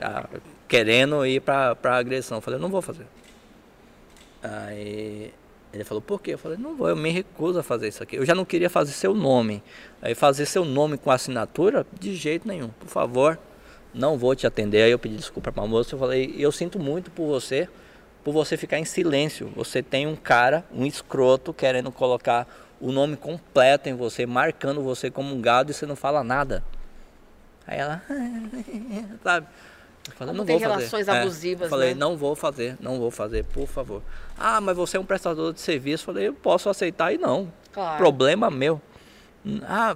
querendo 0.72 1.26
ir 1.26 1.42
pra, 1.42 1.76
pra 1.76 1.98
agressão. 1.98 2.38
Eu 2.38 2.40
falei, 2.40 2.58
não 2.58 2.70
vou 2.70 2.80
fazer. 2.80 3.04
Aí 4.42 5.30
ele 5.70 5.84
falou, 5.84 6.00
por 6.00 6.22
quê? 6.22 6.32
Eu 6.32 6.38
falei, 6.38 6.56
não 6.56 6.74
vou, 6.74 6.88
eu 6.88 6.96
me 6.96 7.10
recuso 7.10 7.58
a 7.58 7.62
fazer 7.62 7.88
isso 7.88 8.02
aqui. 8.02 8.16
Eu 8.16 8.24
já 8.24 8.34
não 8.34 8.46
queria 8.46 8.70
fazer 8.70 8.92
seu 8.92 9.12
nome. 9.12 9.62
Aí 10.00 10.14
fazer 10.14 10.46
seu 10.46 10.64
nome 10.64 10.96
com 10.96 11.10
assinatura, 11.10 11.86
de 12.00 12.14
jeito 12.16 12.48
nenhum. 12.48 12.68
Por 12.68 12.88
favor, 12.88 13.38
não 13.92 14.16
vou 14.16 14.34
te 14.34 14.46
atender. 14.46 14.84
Aí 14.84 14.90
eu 14.90 14.98
pedi 14.98 15.14
desculpa 15.14 15.52
pra 15.52 15.66
moça. 15.66 15.94
Eu 15.94 15.98
falei, 15.98 16.34
eu 16.38 16.50
sinto 16.50 16.78
muito 16.78 17.10
por 17.10 17.26
você, 17.26 17.68
por 18.24 18.32
você 18.32 18.56
ficar 18.56 18.78
em 18.78 18.86
silêncio. 18.86 19.52
Você 19.54 19.82
tem 19.82 20.06
um 20.06 20.16
cara, 20.16 20.64
um 20.72 20.86
escroto, 20.86 21.52
querendo 21.52 21.92
colocar 21.92 22.48
o 22.80 22.90
nome 22.90 23.18
completo 23.18 23.90
em 23.90 23.94
você, 23.94 24.24
marcando 24.24 24.82
você 24.82 25.10
como 25.10 25.34
um 25.34 25.40
gado 25.42 25.70
e 25.70 25.74
você 25.74 25.84
não 25.84 25.96
fala 25.96 26.24
nada. 26.24 26.64
Aí 27.66 27.78
ela, 27.78 28.02
sabe? 29.22 29.46
Eu 30.06 30.12
falei, 30.14 30.34
Como 30.34 30.38
não 30.38 30.44
tem 30.44 30.58
vou 30.58 30.68
fazer. 30.68 30.78
relações 30.80 31.08
É, 31.08 31.20
abusivas, 31.20 31.62
eu 31.64 31.70
falei, 31.70 31.88
né? 31.90 31.94
não 32.00 32.16
vou 32.16 32.34
fazer, 32.34 32.76
não 32.80 32.98
vou 32.98 33.10
fazer, 33.10 33.44
por 33.44 33.66
favor. 33.68 34.02
Ah, 34.36 34.60
mas 34.60 34.76
você 34.76 34.96
é 34.96 35.00
um 35.00 35.04
prestador 35.04 35.52
de 35.52 35.60
serviço. 35.60 36.02
Eu 36.02 36.06
falei, 36.14 36.28
eu 36.28 36.34
posso 36.34 36.68
aceitar 36.68 37.12
e 37.12 37.18
não. 37.18 37.52
Claro. 37.72 37.98
Problema 37.98 38.50
meu. 38.50 38.80
Ah, 39.62 39.94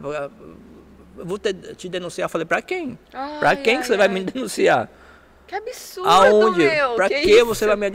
vou 1.17 1.39
te, 1.39 1.53
te 1.53 1.89
denunciar. 1.89 2.27
Eu 2.27 2.31
falei, 2.31 2.45
pra 2.45 2.63
quem? 2.63 2.99
Ai, 3.13 3.39
pra 3.39 3.57
quem 3.57 3.77
ai, 3.77 3.81
que 3.83 3.87
você 3.89 3.97
vai 3.97 4.07
ai. 4.07 4.15
me 4.15 4.25
denunciar? 4.25 4.89
Que 5.47 5.55
absurdo, 5.55 6.09
Aonde? 6.09 6.59
meu. 6.65 6.95
pra 6.95 7.09
que 7.09 7.21
que, 7.21 7.45
você 7.45 7.67
vai 7.67 7.77
me 7.77 7.91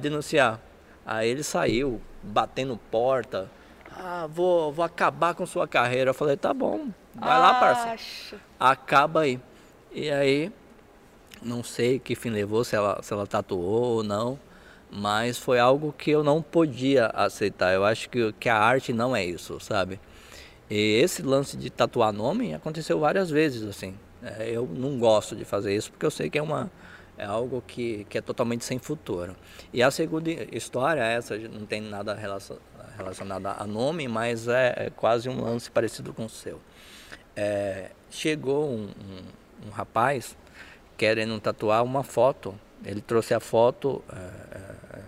denunciar? 0.00 0.60
Aí 1.04 1.28
ele 1.28 1.42
saiu, 1.42 2.00
batendo 2.22 2.76
porta. 2.90 3.50
Ah, 3.90 4.26
vou, 4.30 4.72
vou 4.72 4.84
acabar 4.84 5.34
com 5.34 5.44
sua 5.44 5.66
carreira. 5.68 6.10
Eu 6.10 6.14
falei, 6.14 6.36
tá 6.36 6.54
bom, 6.54 6.88
vai 7.14 7.38
lá, 7.38 7.54
parça. 7.54 7.96
Acaba 8.58 9.20
aí. 9.22 9.40
E 9.92 10.08
aí, 10.10 10.52
não 11.44 11.62
sei 11.62 11.98
que 11.98 12.14
fim 12.14 12.30
levou, 12.30 12.64
se 12.64 12.76
ela, 12.76 13.00
se 13.02 13.12
ela 13.12 13.26
tatuou 13.26 13.96
ou 13.96 14.02
não, 14.02 14.38
mas 14.90 15.38
foi 15.38 15.58
algo 15.58 15.92
que 15.96 16.10
eu 16.10 16.22
não 16.22 16.42
podia 16.42 17.06
aceitar. 17.08 17.72
Eu 17.72 17.84
acho 17.84 18.08
que, 18.08 18.32
que 18.34 18.48
a 18.48 18.58
arte 18.58 18.92
não 18.92 19.14
é 19.16 19.24
isso, 19.24 19.58
sabe? 19.60 19.98
E 20.70 21.00
esse 21.02 21.22
lance 21.22 21.56
de 21.56 21.70
tatuar 21.70 22.12
nome 22.12 22.54
aconteceu 22.54 22.98
várias 22.98 23.30
vezes, 23.30 23.62
assim. 23.62 23.94
É, 24.22 24.50
eu 24.50 24.66
não 24.66 24.98
gosto 24.98 25.34
de 25.34 25.44
fazer 25.44 25.74
isso 25.74 25.90
porque 25.90 26.06
eu 26.06 26.10
sei 26.10 26.30
que 26.30 26.38
é 26.38 26.42
uma 26.42 26.70
é 27.18 27.24
algo 27.24 27.62
que, 27.66 28.04
que 28.08 28.18
é 28.18 28.20
totalmente 28.20 28.64
sem 28.64 28.78
futuro. 28.78 29.36
E 29.72 29.82
a 29.82 29.90
segunda 29.90 30.30
história, 30.50 31.02
essa 31.02 31.36
não 31.36 31.66
tem 31.66 31.80
nada 31.80 32.14
relacion- 32.14 32.56
relacionado 32.96 33.46
a 33.46 33.66
nome, 33.66 34.08
mas 34.08 34.48
é, 34.48 34.74
é 34.86 34.90
quase 34.90 35.28
um 35.28 35.40
lance 35.42 35.70
parecido 35.70 36.12
com 36.12 36.24
o 36.24 36.28
seu. 36.28 36.60
É, 37.36 37.90
chegou 38.10 38.68
um, 38.68 38.84
um, 38.84 39.68
um 39.68 39.70
rapaz 39.70 40.36
querendo 41.02 41.40
tatuar 41.40 41.82
uma 41.82 42.04
foto. 42.04 42.54
Ele 42.84 43.00
trouxe 43.00 43.34
a 43.34 43.40
foto 43.40 44.04
é, 44.08 44.18
é, 44.98 45.02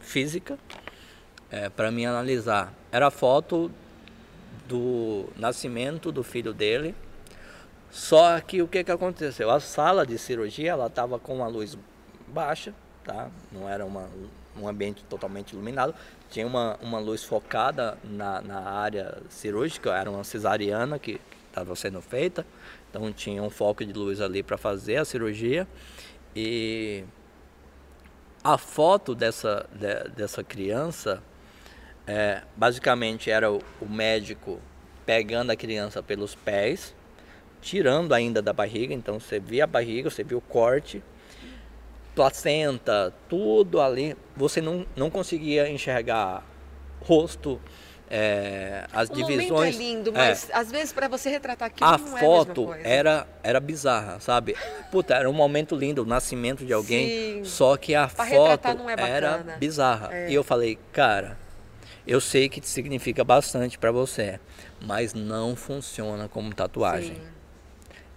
física 0.00 0.58
para 1.76 1.90
mim 1.90 2.06
analisar. 2.06 2.72
Era 2.90 3.08
a 3.08 3.10
foto 3.10 3.70
do 4.66 5.26
nascimento 5.36 6.10
do 6.10 6.22
filho 6.22 6.54
dele. 6.54 6.94
Só 7.90 8.40
que 8.40 8.62
o 8.62 8.66
que, 8.66 8.82
que 8.82 8.90
aconteceu? 8.90 9.50
A 9.50 9.60
sala 9.60 10.06
de 10.06 10.16
cirurgia 10.16 10.70
ela 10.70 10.86
estava 10.86 11.18
com 11.18 11.36
uma 11.36 11.46
luz 11.46 11.76
baixa, 12.26 12.72
tá? 13.04 13.30
Não 13.52 13.68
era 13.68 13.84
uma, 13.84 14.08
um 14.58 14.66
ambiente 14.66 15.04
totalmente 15.04 15.52
iluminado. 15.52 15.94
Tinha 16.30 16.46
uma, 16.46 16.78
uma 16.80 16.98
luz 16.98 17.22
focada 17.22 17.98
na, 18.02 18.40
na 18.40 18.60
área 18.60 19.18
cirúrgica, 19.28 19.94
era 19.94 20.10
uma 20.10 20.24
cesariana 20.24 20.98
que 20.98 21.20
estava 21.50 21.76
sendo 21.76 22.00
feita. 22.00 22.46
Então 22.94 23.12
tinha 23.12 23.42
um 23.42 23.50
foco 23.50 23.84
de 23.84 23.92
luz 23.92 24.20
ali 24.20 24.40
para 24.40 24.56
fazer 24.56 24.98
a 24.98 25.04
cirurgia. 25.04 25.66
E 26.34 27.02
a 28.42 28.56
foto 28.56 29.16
dessa, 29.16 29.68
de- 29.72 30.10
dessa 30.10 30.44
criança, 30.44 31.20
é, 32.06 32.42
basicamente 32.56 33.32
era 33.32 33.50
o, 33.50 33.60
o 33.80 33.88
médico 33.88 34.60
pegando 35.04 35.50
a 35.50 35.56
criança 35.56 36.04
pelos 36.04 36.36
pés, 36.36 36.94
tirando 37.60 38.12
ainda 38.12 38.40
da 38.40 38.52
barriga, 38.52 38.94
então 38.94 39.18
você 39.18 39.40
via 39.40 39.64
a 39.64 39.66
barriga, 39.66 40.08
você 40.08 40.22
via 40.22 40.38
o 40.38 40.40
corte, 40.40 41.02
placenta, 42.14 43.12
tudo 43.28 43.80
ali, 43.80 44.16
você 44.36 44.60
não, 44.60 44.86
não 44.94 45.10
conseguia 45.10 45.68
enxergar 45.68 46.46
rosto, 47.00 47.60
é, 48.10 48.86
as 48.92 49.08
O 49.08 49.14
divisões. 49.14 49.50
momento 49.50 49.66
é 49.66 49.70
lindo, 49.70 50.10
é. 50.10 50.12
mas 50.12 50.50
às 50.52 50.70
vezes 50.70 50.92
pra 50.92 51.08
você 51.08 51.30
retratar 51.30 51.68
aquilo 51.68 51.88
A 51.88 51.96
não 51.98 52.06
foto 52.18 52.72
é 52.74 52.76
a 52.84 52.88
era, 52.88 53.26
era 53.42 53.60
bizarra, 53.60 54.20
sabe? 54.20 54.54
Puta, 54.90 55.14
era 55.14 55.28
um 55.28 55.32
momento 55.32 55.74
lindo, 55.74 56.02
o 56.02 56.06
nascimento 56.06 56.64
de 56.64 56.72
alguém. 56.72 57.08
Sim. 57.38 57.44
Só 57.44 57.76
que 57.76 57.94
a 57.94 58.06
Pra 58.08 58.26
foto 58.26 58.68
é 58.88 59.10
era 59.10 59.38
bizarra. 59.58 60.14
É. 60.14 60.30
E 60.30 60.34
eu 60.34 60.44
falei, 60.44 60.78
cara, 60.92 61.38
eu 62.06 62.20
sei 62.20 62.48
que 62.48 62.60
significa 62.66 63.24
bastante 63.24 63.78
pra 63.78 63.90
você, 63.90 64.38
mas 64.80 65.14
não 65.14 65.56
funciona 65.56 66.28
como 66.28 66.54
tatuagem. 66.54 67.14
Sim. 67.16 67.20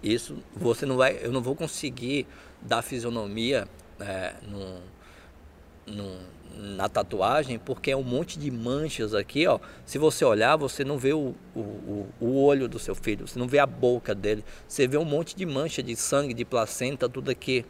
Isso 0.04 0.44
você 0.56 0.86
não 0.86 0.96
vai, 0.98 1.18
eu 1.22 1.32
não 1.32 1.42
vou 1.42 1.56
conseguir 1.56 2.28
dar 2.62 2.82
fisionomia 2.82 3.68
é, 4.00 4.34
no, 4.44 4.80
no- 5.88 6.20
na 6.58 6.90
tatuagem 6.90 7.60
porque 7.60 7.92
é 7.92 7.96
um 7.96 8.02
monte 8.04 8.40
de 8.40 8.50
manchas 8.50 9.14
aqui, 9.14 9.46
ó. 9.46 9.60
Se 9.86 9.98
você 9.98 10.26
olhar, 10.26 10.56
você 10.56 10.84
não 10.84 10.98
vê 10.98 11.14
o, 11.14 11.36
o, 11.56 12.08
o- 12.20 12.44
olho 12.44 12.68
do 12.68 12.80
seu 12.80 12.96
filho, 12.96 13.28
você 13.28 13.38
não 13.38 13.48
vê 13.48 13.60
a 13.60 13.66
boca 13.66 14.16
dele, 14.16 14.44
você 14.68 14.88
vê 14.88 14.98
um 14.98 15.06
monte 15.06 15.36
de 15.36 15.46
mancha 15.46 15.84
de 15.84 15.96
sangue, 15.96 16.34
de 16.34 16.44
placenta, 16.44 17.08
tudo 17.08 17.30
aqui. 17.30 17.64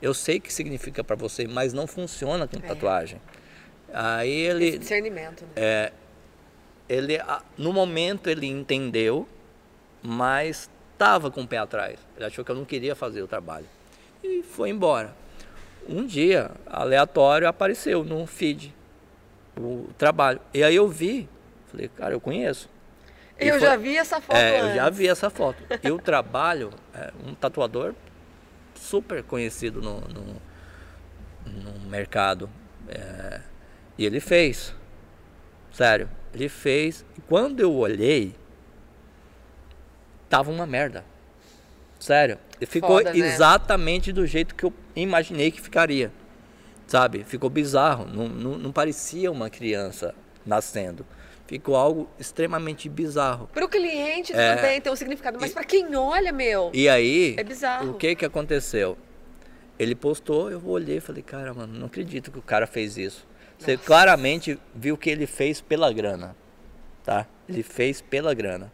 Eu 0.00 0.12
sei 0.12 0.40
que 0.40 0.52
significa 0.52 1.04
para 1.04 1.14
você, 1.14 1.46
mas 1.46 1.72
não 1.72 1.86
funciona 1.86 2.48
com 2.48 2.58
tatuagem. 2.58 3.20
Aí 3.94 4.30
ele 4.32 4.66
Esse 4.68 4.78
discernimento, 4.78 5.42
né? 5.42 5.50
é, 5.54 5.92
ele 6.88 7.18
no 7.56 7.72
momento 7.72 8.28
ele 8.28 8.46
entendeu, 8.46 9.28
mas 10.02 10.68
estava 10.92 11.30
com 11.30 11.42
o 11.42 11.46
pé 11.46 11.58
atrás. 11.58 11.98
Ele 12.16 12.24
achou 12.24 12.44
que 12.44 12.50
eu 12.50 12.56
não 12.56 12.64
queria 12.64 12.96
fazer 12.96 13.22
o 13.22 13.28
trabalho 13.28 13.66
e 14.24 14.42
foi 14.42 14.70
embora. 14.70 15.14
Um 15.88 16.06
dia, 16.06 16.50
aleatório, 16.66 17.46
apareceu 17.48 18.04
no 18.04 18.26
feed 18.26 18.74
o 19.58 19.88
trabalho. 19.98 20.40
E 20.54 20.62
aí 20.62 20.74
eu 20.76 20.88
vi, 20.88 21.28
falei, 21.66 21.88
cara, 21.88 22.14
eu 22.14 22.20
conheço. 22.20 22.68
E 23.38 23.48
Eu 23.48 23.58
foi- 23.58 23.60
já 23.68 23.76
vi 23.76 23.96
essa 23.96 24.20
foto 24.20 24.36
É, 24.36 24.60
eu 24.60 24.64
antes. 24.64 24.76
já 24.76 24.90
vi 24.90 25.08
essa 25.08 25.28
foto. 25.30 25.62
E 25.82 25.90
o 25.90 25.98
trabalho, 25.98 26.70
é 26.94 27.10
um 27.26 27.34
tatuador 27.34 27.94
super 28.74 29.22
conhecido 29.22 29.80
no, 29.82 30.00
no, 30.02 30.24
no 31.46 31.90
mercado. 31.90 32.48
É, 32.88 33.40
e 33.98 34.04
ele 34.06 34.20
fez. 34.20 34.74
Sério, 35.72 36.08
ele 36.32 36.48
fez. 36.48 37.04
E 37.18 37.20
quando 37.22 37.60
eu 37.60 37.74
olhei, 37.74 38.34
tava 40.28 40.50
uma 40.50 40.66
merda. 40.66 41.04
Sério. 41.98 42.38
Ficou 42.66 42.98
Foda, 42.98 43.12
né? 43.12 43.18
exatamente 43.18 44.12
do 44.12 44.26
jeito 44.26 44.54
que 44.54 44.64
eu 44.64 44.72
imaginei 44.94 45.50
que 45.50 45.60
ficaria. 45.60 46.12
Sabe? 46.86 47.24
Ficou 47.24 47.48
bizarro. 47.48 48.06
Não, 48.06 48.28
não, 48.28 48.58
não 48.58 48.72
parecia 48.72 49.30
uma 49.30 49.48
criança 49.48 50.14
nascendo. 50.44 51.06
Ficou 51.46 51.76
algo 51.76 52.08
extremamente 52.18 52.88
bizarro. 52.88 53.48
Pro 53.52 53.68
cliente 53.68 54.32
É. 54.32 54.54
também 54.56 54.80
tem 54.80 54.92
um 54.92 54.96
significado, 54.96 55.38
mas 55.40 55.52
pra 55.52 55.64
quem 55.64 55.94
olha, 55.96 56.32
meu, 56.32 56.70
E 56.72 56.88
aí, 56.88 57.34
é 57.38 57.44
bizarro. 57.44 57.90
o 57.90 57.94
que 57.94 58.14
que 58.14 58.24
aconteceu? 58.24 58.96
Ele 59.78 59.94
postou, 59.94 60.50
eu 60.50 60.62
olhei 60.66 60.98
e 60.98 61.00
falei, 61.00 61.22
cara, 61.22 61.52
mano, 61.52 61.78
não 61.78 61.86
acredito 61.86 62.30
que 62.30 62.38
o 62.38 62.42
cara 62.42 62.66
fez 62.66 62.96
isso. 62.96 63.26
Você 63.58 63.76
claramente 63.76 64.58
viu 64.74 64.96
que 64.96 65.10
ele 65.10 65.26
fez 65.26 65.60
pela 65.60 65.92
grana, 65.92 66.36
tá? 67.04 67.26
Ele 67.48 67.62
fez 67.62 68.00
pela 68.00 68.32
grana, 68.34 68.72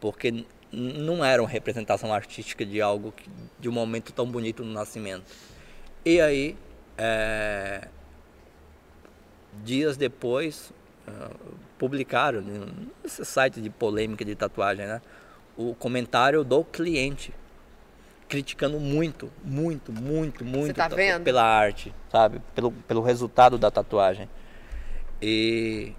porque 0.00 0.44
não 0.72 1.24
era 1.24 1.42
uma 1.42 1.48
representação 1.48 2.12
artística 2.12 2.64
de 2.64 2.80
algo, 2.80 3.12
que- 3.12 3.28
de 3.58 3.68
um 3.68 3.72
momento 3.72 4.12
tão 4.12 4.26
bonito 4.26 4.64
no 4.64 4.72
nascimento. 4.72 5.24
E 6.04 6.20
aí, 6.20 6.56
é, 6.96 7.88
dias 9.64 9.96
depois, 9.96 10.72
ah, 11.06 11.30
publicaram 11.78 12.42
nesse 13.02 13.24
site 13.24 13.60
de 13.60 13.70
polêmica 13.70 14.24
de 14.24 14.34
tatuagem, 14.34 14.86
né? 14.86 15.00
O 15.56 15.74
comentário 15.74 16.44
do 16.44 16.64
cliente 16.64 17.32
criticando 18.28 18.78
muito, 18.78 19.30
muito, 19.44 19.92
muito, 19.92 20.44
muito 20.44 20.74
tá 20.74 20.88
pela 21.24 21.42
arte, 21.42 21.92
sabe? 22.10 22.40
Pelo, 22.54 22.70
pelo 22.70 23.00
resultado 23.02 23.58
da 23.58 23.70
tatuagem. 23.70 24.28
E 25.20 25.92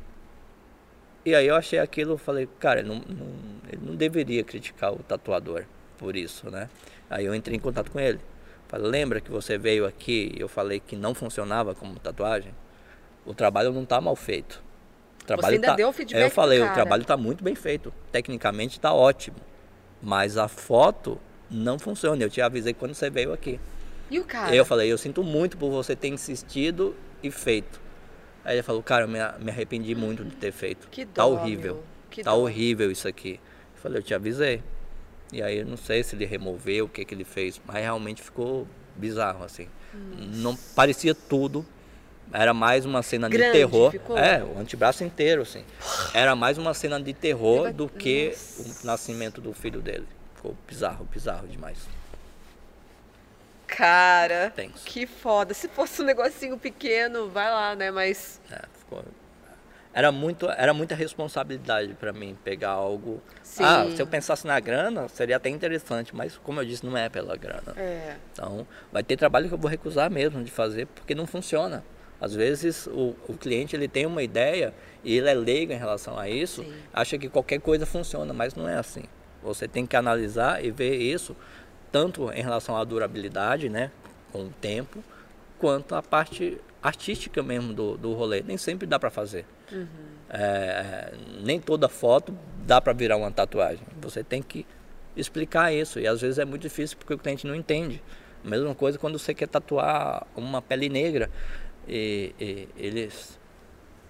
e 1.25 1.35
aí 1.35 1.47
eu 1.47 1.55
achei 1.55 1.79
aquilo, 1.79 2.17
falei, 2.17 2.47
cara, 2.59 2.79
ele 2.79 2.89
não, 2.89 2.95
não- 2.95 3.61
ele 3.71 3.81
não 3.85 3.95
deveria 3.95 4.43
criticar 4.43 4.91
o 4.93 4.99
tatuador 4.99 5.65
por 5.97 6.15
isso, 6.15 6.49
né? 6.49 6.69
Aí 7.09 7.25
eu 7.25 7.35
entrei 7.35 7.55
em 7.57 7.59
contato 7.59 7.91
com 7.91 7.99
ele. 7.99 8.19
Falei, 8.67 8.87
lembra 8.89 9.19
que 9.21 9.29
você 9.29 9.57
veio 9.57 9.85
aqui 9.85 10.31
e 10.35 10.39
eu 10.41 10.47
falei 10.47 10.79
que 10.79 10.95
não 10.95 11.13
funcionava 11.13 11.75
como 11.75 11.99
tatuagem? 11.99 12.53
O 13.25 13.33
trabalho 13.33 13.71
não 13.73 13.83
está 13.83 13.99
mal 14.01 14.15
feito. 14.15 14.63
O 15.21 15.25
trabalho 15.25 15.55
ainda 15.55 15.67
tá- 15.67 15.75
deu 15.75 15.91
feedback 15.91 16.17
Aí 16.17 16.23
eu 16.27 16.31
falei, 16.31 16.59
o 16.61 16.73
trabalho 16.73 17.01
está 17.03 17.15
muito 17.17 17.43
bem 17.43 17.53
feito. 17.53 17.93
Tecnicamente 18.11 18.77
está 18.77 18.93
ótimo. 18.93 19.37
Mas 20.01 20.37
a 20.37 20.47
foto 20.47 21.19
não 21.49 21.77
funciona. 21.77 22.23
Eu 22.23 22.29
te 22.29 22.41
avisei 22.41 22.73
quando 22.73 22.93
você 22.95 23.09
veio 23.09 23.31
aqui. 23.31 23.59
E 24.09 24.19
o 24.19 24.23
cara? 24.23 24.49
Aí 24.51 24.57
eu 24.57 24.65
falei, 24.65 24.91
eu 24.91 24.97
sinto 24.97 25.23
muito 25.23 25.57
por 25.57 25.69
você 25.69 25.95
ter 25.95 26.07
insistido 26.07 26.95
e 27.21 27.29
feito. 27.29 27.79
Aí 28.43 28.55
ele 28.55 28.63
falou, 28.63 28.81
cara, 28.81 29.03
eu 29.05 29.07
me, 29.07 29.19
me 29.39 29.51
arrependi 29.51 29.93
muito 29.95 30.23
de 30.23 30.35
ter 30.35 30.51
feito. 30.51 30.87
Que 30.89 31.05
tá 31.05 31.23
dó, 31.23 31.29
horrível. 31.31 31.75
meu. 31.75 31.83
Que 32.09 32.23
tá 32.23 32.31
dó. 32.31 32.37
horrível 32.37 32.91
isso 32.91 33.07
aqui. 33.07 33.39
Eu 33.75 33.81
falei, 33.81 33.99
eu 33.99 34.03
te 34.03 34.13
avisei. 34.13 34.63
E 35.31 35.41
aí 35.41 35.59
eu 35.59 35.65
não 35.65 35.77
sei 35.77 36.03
se 36.03 36.15
ele 36.15 36.25
removeu, 36.25 36.85
o 36.85 36.89
que 36.89 37.05
que 37.05 37.13
ele 37.13 37.23
fez, 37.23 37.61
mas 37.65 37.77
realmente 37.77 38.21
ficou 38.21 38.67
bizarro 38.95 39.43
assim. 39.43 39.67
Não 39.93 40.55
parecia 40.75 41.15
tudo. 41.15 41.65
Era 42.33 42.53
mais 42.53 42.85
uma 42.85 43.01
cena 43.03 43.27
Grande, 43.27 43.47
de 43.47 43.51
terror. 43.59 43.91
ficou? 43.91 44.17
É, 44.17 44.41
o 44.43 44.57
antebraço 44.57 45.03
inteiro 45.03 45.41
assim. 45.41 45.63
Era 46.13 46.35
mais 46.35 46.57
uma 46.57 46.73
cena 46.73 46.99
de 46.99 47.13
terror 47.13 47.73
do 47.73 47.89
que 47.89 48.29
Nossa. 48.29 48.83
o 48.83 48.85
nascimento 48.87 49.41
do 49.41 49.53
filho 49.53 49.81
dele. 49.81 50.07
Ficou 50.35 50.55
bizarro, 50.67 51.05
bizarro 51.05 51.47
demais. 51.47 51.77
Cara, 53.75 54.51
Tenso. 54.53 54.85
que 54.85 55.05
foda. 55.07 55.53
Se 55.53 55.67
fosse 55.69 56.01
um 56.01 56.05
negocinho 56.05 56.57
pequeno, 56.57 57.29
vai 57.29 57.49
lá, 57.49 57.73
né? 57.75 57.89
Mas 57.89 58.39
É, 58.51 58.61
ficou- 58.77 59.03
Era, 59.93 60.09
muito, 60.11 60.49
era 60.49 60.73
muita 60.73 60.93
responsabilidade 60.95 61.93
para 61.95 62.13
mim 62.13 62.37
pegar 62.45 62.69
algo. 62.69 63.21
Sim. 63.43 63.63
Ah, 63.65 63.89
se 63.93 64.01
eu 64.01 64.07
pensasse 64.07 64.45
na 64.47 64.57
grana, 64.59 65.07
seria 65.09 65.35
até 65.37 65.49
interessante, 65.49 66.15
mas 66.15 66.37
como 66.37 66.61
eu 66.61 66.65
disse, 66.65 66.85
não 66.85 66.95
é 66.97 67.09
pela 67.09 67.35
grana. 67.35 67.73
é. 67.75 68.15
Então, 68.31 68.65
vai 68.91 69.03
ter 69.03 69.17
trabalho 69.17 69.47
que 69.49 69.53
eu 69.53 69.57
vou 69.57 69.69
recusar 69.69 70.09
mesmo 70.09 70.43
de 70.43 70.51
fazer, 70.51 70.85
porque 70.87 71.13
não 71.15 71.27
funciona. 71.27 71.83
Às 72.21 72.33
vezes 72.35 72.87
o, 72.87 73.15
o 73.27 73.35
cliente 73.37 73.75
ele 73.75 73.87
tem 73.87 74.05
uma 74.05 74.21
ideia 74.23 74.73
e 75.03 75.17
ele 75.17 75.27
é 75.29 75.33
leigo 75.33 75.73
em 75.73 75.77
relação 75.77 76.17
a 76.19 76.29
isso, 76.29 76.63
Sim. 76.63 76.73
acha 76.93 77.17
que 77.17 77.27
qualquer 77.27 77.59
coisa 77.59 77.85
funciona, 77.85 78.31
mas 78.33 78.53
não 78.53 78.69
é 78.69 78.75
assim. 78.75 79.03
Você 79.43 79.67
tem 79.67 79.85
que 79.87 79.95
analisar 79.95 80.63
e 80.63 80.69
ver 80.71 80.95
isso 80.95 81.35
tanto 81.91 82.31
em 82.31 82.41
relação 82.41 82.77
à 82.77 82.83
durabilidade, 82.83 83.69
né, 83.69 83.91
com 84.31 84.45
o 84.45 84.49
tempo, 84.49 85.03
quanto 85.59 85.93
a 85.95 86.01
parte 86.01 86.57
artística 86.81 87.43
mesmo 87.43 87.73
do, 87.73 87.97
do 87.97 88.13
rolê. 88.13 88.41
Nem 88.41 88.57
sempre 88.57 88.87
dá 88.87 88.97
para 88.97 89.09
fazer. 89.09 89.45
É, 90.29 91.13
nem 91.43 91.59
toda 91.59 91.87
foto 91.87 92.35
dá 92.65 92.81
para 92.81 92.93
virar 92.93 93.17
uma 93.17 93.31
tatuagem. 93.31 93.85
Você 94.01 94.23
tem 94.23 94.41
que 94.41 94.65
explicar 95.15 95.73
isso 95.73 95.99
e 95.99 96.07
às 96.07 96.21
vezes 96.21 96.39
é 96.39 96.45
muito 96.45 96.61
difícil 96.61 96.97
porque 96.97 97.13
o 97.13 97.17
cliente 97.17 97.45
não 97.45 97.55
entende. 97.55 98.01
Mesma 98.43 98.73
coisa 98.73 98.97
quando 98.97 99.19
você 99.19 99.33
quer 99.33 99.47
tatuar 99.47 100.25
uma 100.35 100.61
pele 100.61 100.89
negra 100.89 101.29
e, 101.87 102.33
e 102.39 102.67
eles 102.75 103.39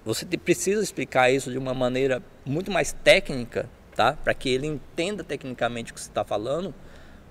você 0.04 0.26
precisa 0.26 0.82
explicar 0.82 1.30
isso 1.32 1.52
de 1.52 1.58
uma 1.60 1.76
maneira 1.76 2.24
muito 2.44 2.72
mais 2.72 2.92
técnica, 2.92 3.70
tá? 3.96 4.14
Para 4.14 4.34
que 4.34 4.50
ele 4.50 4.66
entenda 4.66 5.24
tecnicamente 5.24 5.92
o 5.92 5.96
que 5.96 6.02
você 6.02 6.10
está 6.10 6.24
falando, 6.24 6.74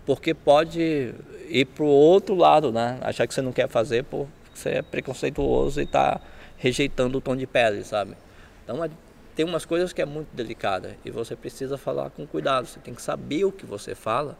porque 0.06 0.34
pode 0.34 1.14
ir 1.48 1.64
para 1.66 1.84
o 1.84 1.88
outro 1.88 2.34
lado, 2.34 2.72
né? 2.72 2.98
Achar 3.02 3.26
que 3.26 3.34
você 3.34 3.42
não 3.42 3.52
quer 3.52 3.68
fazer 3.68 4.04
porque 4.04 4.30
você 4.54 4.68
é 4.70 4.82
preconceituoso 4.82 5.80
e 5.80 5.84
está 5.84 6.20
rejeitando 6.56 7.18
o 7.18 7.20
tom 7.20 7.36
de 7.36 7.46
pele, 7.46 7.82
sabe? 7.84 8.16
Então 8.64 8.84
é- 8.84 8.90
tem 9.34 9.44
umas 9.46 9.64
coisas 9.64 9.92
que 9.92 10.02
é 10.02 10.04
muito 10.06 10.28
delicada 10.34 10.96
e 11.04 11.10
você 11.10 11.34
precisa 11.34 11.78
falar 11.78 12.10
com 12.10 12.26
cuidado. 12.26 12.66
Você 12.66 12.80
tem 12.80 12.94
que 12.94 13.00
saber 13.02 13.44
o 13.44 13.52
que 13.52 13.64
você 13.64 13.94
fala 13.94 14.36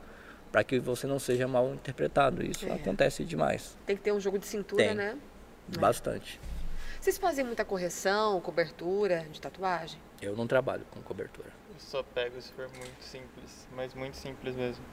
para 0.52 0.62
que 0.64 0.78
você 0.78 1.06
não 1.06 1.18
seja 1.18 1.46
mal 1.48 1.72
interpretado. 1.72 2.42
Isso 2.44 2.66
É. 2.66 2.72
acontece 2.72 3.24
demais, 3.24 3.76
Tem 3.86 3.96
que 3.96 4.02
ter 4.02 4.12
um 4.12 4.20
jogo 4.20 4.38
de 4.38 4.46
cintura, 4.46 4.84
Tem. 4.84 4.94
né? 4.94 5.16
bastante. 5.78 6.40
Vocês 7.00 7.16
fazem 7.16 7.44
muita 7.44 7.64
correção, 7.64 8.40
cobertura 8.40 9.24
de 9.32 9.40
tatuagem? 9.40 9.98
Eu 10.20 10.36
não 10.36 10.46
trabalho 10.46 10.84
com 10.90 11.00
cobertura. 11.00 11.48
Eu 11.72 11.76
só 11.78 12.02
pego 12.02 12.38
se 12.42 12.52
for 12.52 12.68
muito 12.76 13.02
simples, 13.02 13.66
mas 13.74 13.94
muito 13.94 14.16
simples 14.16 14.54
mesmo. 14.56 14.84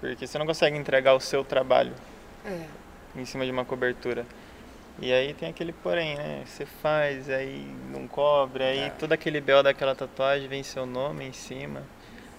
Porque 0.00 0.26
você 0.26 0.38
não 0.38 0.46
consegue 0.46 0.76
entregar 0.76 1.14
o 1.14 1.20
seu 1.20 1.44
trabalho 1.44 1.92
É. 2.44 2.66
em 3.16 3.24
cima 3.24 3.44
de 3.44 3.50
uma 3.50 3.64
cobertura. 3.64 4.26
E 4.98 5.12
aí 5.12 5.34
tem 5.34 5.48
aquele 5.48 5.72
porém, 5.72 6.16
né? 6.16 6.42
Você 6.46 6.64
faz, 6.64 7.28
aí 7.28 7.66
não 7.90 8.06
cobre, 8.08 8.64
aí 8.64 8.78
É. 8.80 8.90
todo 8.90 9.12
aquele 9.12 9.40
bel 9.40 9.62
daquela 9.62 9.94
tatuagem 9.94 10.48
vem 10.48 10.62
seu 10.62 10.86
nome 10.86 11.24
em 11.26 11.32
cima. 11.32 11.82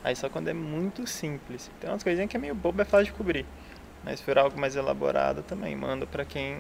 Aí 0.04 0.16
só 0.16 0.30
quando 0.30 0.48
é 0.48 0.54
muito 0.54 1.06
simples. 1.06 1.70
Tem 1.80 1.90
umas 1.90 2.04
coisinhas 2.04 2.30
que 2.30 2.38
é 2.38 2.40
meio 2.40 2.56
bobo, 2.56 2.82
é 2.82 2.86
fácil 2.86 3.08
de 3.08 3.12
cobrir. 3.14 3.46
Mas 4.04 4.20
se 4.20 4.26
for 4.26 4.38
algo 4.38 4.60
mais 4.60 4.76
elaborado 4.76 5.44
também, 5.44 5.76
manda 5.76 6.06
pra 6.06 6.24
quem 6.24 6.58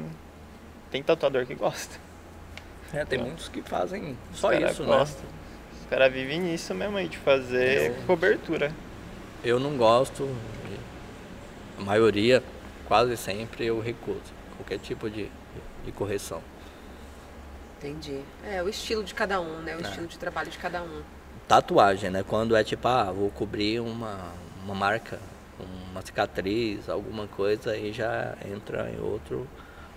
tem 0.92 1.02
tatuador 1.02 1.46
que 1.46 1.56
gosta. 1.56 1.96
É, 2.94 3.04
tem 3.06 3.20
muitos 3.20 3.48
que 3.50 3.62
fazem 3.62 4.18
Os 4.32 4.40
só 4.40 4.50
cara 4.52 4.72
isso, 4.72 4.82
né? 4.84 4.88
gostam. 4.98 5.26
Os 5.82 5.90
caras 5.90 6.12
vivem 6.12 6.40
nisso 6.40 6.74
mesmo 6.74 6.98
aí, 6.98 7.08
de 7.08 7.18
fazer 7.18 7.92
Eu- 7.92 7.96
cobertura. 8.06 8.72
Eu 9.44 9.60
não 9.60 9.78
gosto, 9.78 10.28
a 11.78 11.82
maioria, 11.82 12.44
quase 12.88 13.16
sempre, 13.18 13.66
eu 13.66 13.80
recuso 13.80 14.22
qualquer 14.58 14.80
tipo 14.80 15.10
de, 15.10 15.30
de 15.86 15.92
correção. 15.92 16.42
Entendi. 17.78 18.22
É, 18.44 18.62
o 18.64 18.70
estilo 18.70 19.04
de 19.04 19.14
cada 19.14 19.40
um, 19.40 19.60
né? 19.62 19.76
O 19.76 19.80
É. 19.80 19.82
estilo 19.90 20.08
de 20.08 20.18
trabalho 20.18 20.50
de 20.50 20.58
cada 20.58 20.82
um. 20.82 21.02
Tatuagem, 21.48 22.10
né? 22.10 22.24
Quando 22.28 22.56
é 22.56 22.64
tipo, 22.64 22.88
ah, 22.88 23.12
vou 23.12 23.30
cobrir 23.30 23.80
uma, 23.80 24.32
uma 24.64 24.74
marca, 24.74 25.20
uma 25.92 26.02
cicatriz, 26.02 26.90
alguma 26.90 27.28
coisa, 27.28 27.72
aí 27.72 27.94
já 27.94 28.36
entra 28.46 28.90
em 28.90 29.00
outro 29.00 29.48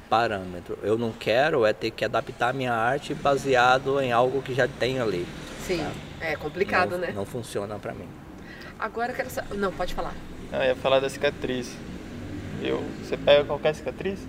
parâmetro. 0.09 0.79
Eu 0.83 0.99
não 0.99 1.13
quero 1.13 1.65
é 1.65 1.73
ter 1.73 1.91
que 1.91 2.05
adaptar 2.05 2.51
a 2.51 2.53
minha 2.53 2.73
arte 2.73 3.15
baseado 3.15 4.01
em 4.01 4.13
algo 4.13 4.43
que 4.43 4.53
já 4.55 4.69
tem 4.69 5.01
ali. 5.01 5.27
Sim. 5.67 5.87
É 6.21 6.37
complicado, 6.37 6.93
não, 6.93 6.99
né? 6.99 7.13
Não 7.15 7.25
funciona 7.25 7.79
pra 7.79 7.95
mim. 7.95 8.09
Agora 8.79 9.13
eu 9.13 9.17
quero 9.17 9.31
saber. 9.31 9.55
Não, 9.57 9.73
pode 9.73 9.95
falar. 9.95 10.15
Não, 10.51 10.59
eu 10.61 10.69
ia 10.69 10.77
falar 10.77 11.01
da 11.01 11.09
cicatriz. 11.09 11.77
Eu, 12.63 12.83
você 13.03 13.17
pega 13.17 13.45
qualquer 13.45 13.75
cicatriz? 13.75 14.27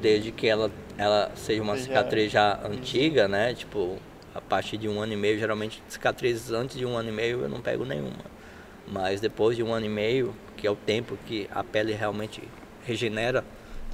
desde 0.00 0.32
que 0.32 0.46
ela, 0.46 0.70
ela 0.96 1.30
seja 1.34 1.62
uma 1.62 1.76
Já- 1.76 1.82
cicatriz 1.82 2.32
já 2.32 2.60
antiga, 2.64 3.28
né? 3.28 3.54
Tipo, 3.54 3.98
a 4.34 4.40
partir 4.40 4.76
de 4.76 4.88
um 4.88 5.00
ano 5.00 5.12
e 5.12 5.16
meio, 5.16 5.38
geralmente 5.38 5.82
cicatrizes 5.88 6.50
antes 6.50 6.76
de 6.76 6.86
um 6.86 6.96
ano 6.96 7.08
e 7.08 7.12
meio 7.12 7.42
eu 7.42 7.48
não 7.48 7.60
pego 7.60 7.84
nenhuma. 7.84 8.38
Mas 8.86 9.20
depois 9.20 9.56
de 9.56 9.62
um 9.62 9.72
ano 9.72 9.86
e 9.86 9.88
meio, 9.88 10.34
que 10.56 10.66
é 10.66 10.70
o 10.70 10.76
tempo 10.76 11.18
que 11.26 11.48
a 11.50 11.62
pele 11.62 11.92
realmente 11.92 12.42
regenera 12.84 13.44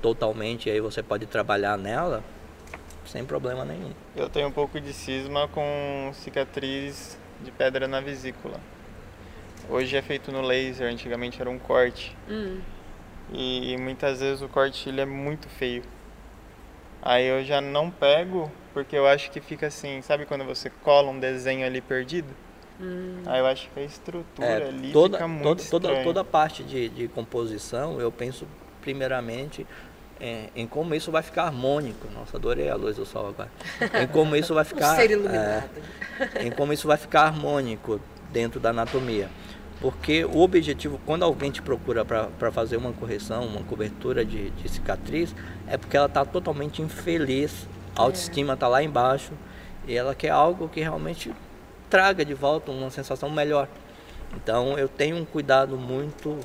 totalmente, 0.00 0.70
aí 0.70 0.80
você 0.80 1.02
pode 1.02 1.26
trabalhar 1.26 1.76
nela 1.76 2.22
sem 3.06 3.24
problema 3.24 3.64
nenhum. 3.64 3.90
Eu 4.14 4.28
tenho 4.28 4.48
um 4.48 4.52
pouco 4.52 4.80
de 4.80 4.92
cisma 4.92 5.48
com 5.48 6.10
cicatriz 6.14 7.18
de 7.42 7.50
pedra 7.50 7.88
na 7.88 8.00
vesícula. 8.00 8.60
Hoje 9.68 9.96
é 9.96 10.02
feito 10.02 10.30
no 10.30 10.42
laser, 10.42 10.90
antigamente 10.90 11.40
era 11.40 11.50
um 11.50 11.58
corte. 11.58 12.16
Hum. 12.28 12.60
E 13.32 13.76
muitas 13.78 14.20
vezes 14.20 14.42
o 14.42 14.48
corte 14.48 14.88
ele 14.88 15.00
é 15.00 15.06
muito 15.06 15.48
feio. 15.48 15.82
Aí 17.02 17.26
eu 17.26 17.44
já 17.44 17.60
não 17.60 17.90
pego, 17.90 18.50
porque 18.72 18.96
eu 18.96 19.06
acho 19.06 19.30
que 19.30 19.40
fica 19.40 19.66
assim, 19.66 20.00
sabe 20.02 20.26
quando 20.26 20.44
você 20.44 20.70
cola 20.70 21.10
um 21.10 21.18
desenho 21.18 21.66
ali 21.66 21.80
perdido? 21.80 22.28
Hum. 22.80 23.22
Aí 23.26 23.40
eu 23.40 23.46
acho 23.46 23.68
que 23.70 23.80
a 23.80 23.82
estrutura 23.82 24.46
é, 24.46 24.68
ali 24.68 24.92
toda, 24.92 25.18
fica 25.18 25.28
muito 25.28 25.68
toda, 25.70 25.88
toda, 25.88 26.02
toda 26.02 26.20
a 26.20 26.24
parte 26.24 26.62
de, 26.62 26.88
de 26.88 27.08
composição, 27.08 28.00
eu 28.00 28.10
penso 28.10 28.46
primeiramente 28.80 29.66
em, 30.20 30.50
em, 30.56 30.66
como 30.66 30.94
isso 30.94 31.10
vai 31.10 31.22
ficar 31.22 31.44
harmônico. 31.44 32.08
Nossa, 32.12 32.36
adorei 32.36 32.68
a 32.68 32.74
luz 32.74 32.96
do 32.96 33.04
sol 33.04 33.28
agora. 33.28 33.50
Em 34.02 34.06
como 34.06 34.34
isso 34.36 34.54
vai 34.54 34.64
ficar. 34.64 34.96
ser 34.96 35.10
iluminado. 35.10 35.70
É, 36.34 36.46
em 36.46 36.50
como 36.50 36.72
isso 36.72 36.86
vai 36.86 36.96
ficar 36.96 37.22
harmônico 37.22 38.00
dentro 38.30 38.58
da 38.58 38.70
anatomia. 38.70 39.28
Porque 39.84 40.24
o 40.24 40.40
objetivo, 40.40 40.98
quando 41.04 41.24
alguém 41.24 41.50
te 41.50 41.60
procura 41.60 42.06
para 42.06 42.50
fazer 42.50 42.78
uma 42.78 42.90
correção, 42.94 43.44
uma 43.44 43.62
cobertura 43.64 44.24
de, 44.24 44.48
de 44.48 44.66
cicatriz, 44.66 45.36
é 45.68 45.76
porque 45.76 45.94
ela 45.94 46.06
está 46.06 46.24
totalmente 46.24 46.80
infeliz, 46.80 47.68
a 47.94 48.00
autoestima 48.00 48.54
está 48.54 48.66
lá 48.66 48.82
embaixo 48.82 49.32
e 49.86 49.94
ela 49.94 50.14
quer 50.14 50.30
algo 50.30 50.70
que 50.70 50.80
realmente 50.80 51.30
traga 51.90 52.24
de 52.24 52.32
volta 52.32 52.70
uma 52.72 52.88
sensação 52.88 53.28
melhor. 53.28 53.68
Então 54.34 54.78
eu 54.78 54.88
tenho 54.88 55.18
um 55.18 55.24
cuidado 55.26 55.76
muito, 55.76 56.38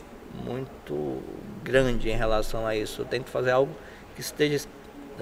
muito 0.44 1.24
grande 1.64 2.10
em 2.10 2.18
relação 2.18 2.68
a 2.68 2.76
isso. 2.76 3.04
Eu 3.04 3.06
tento 3.06 3.30
fazer 3.30 3.52
algo 3.52 3.74
que 4.16 4.20
esteja, 4.20 4.68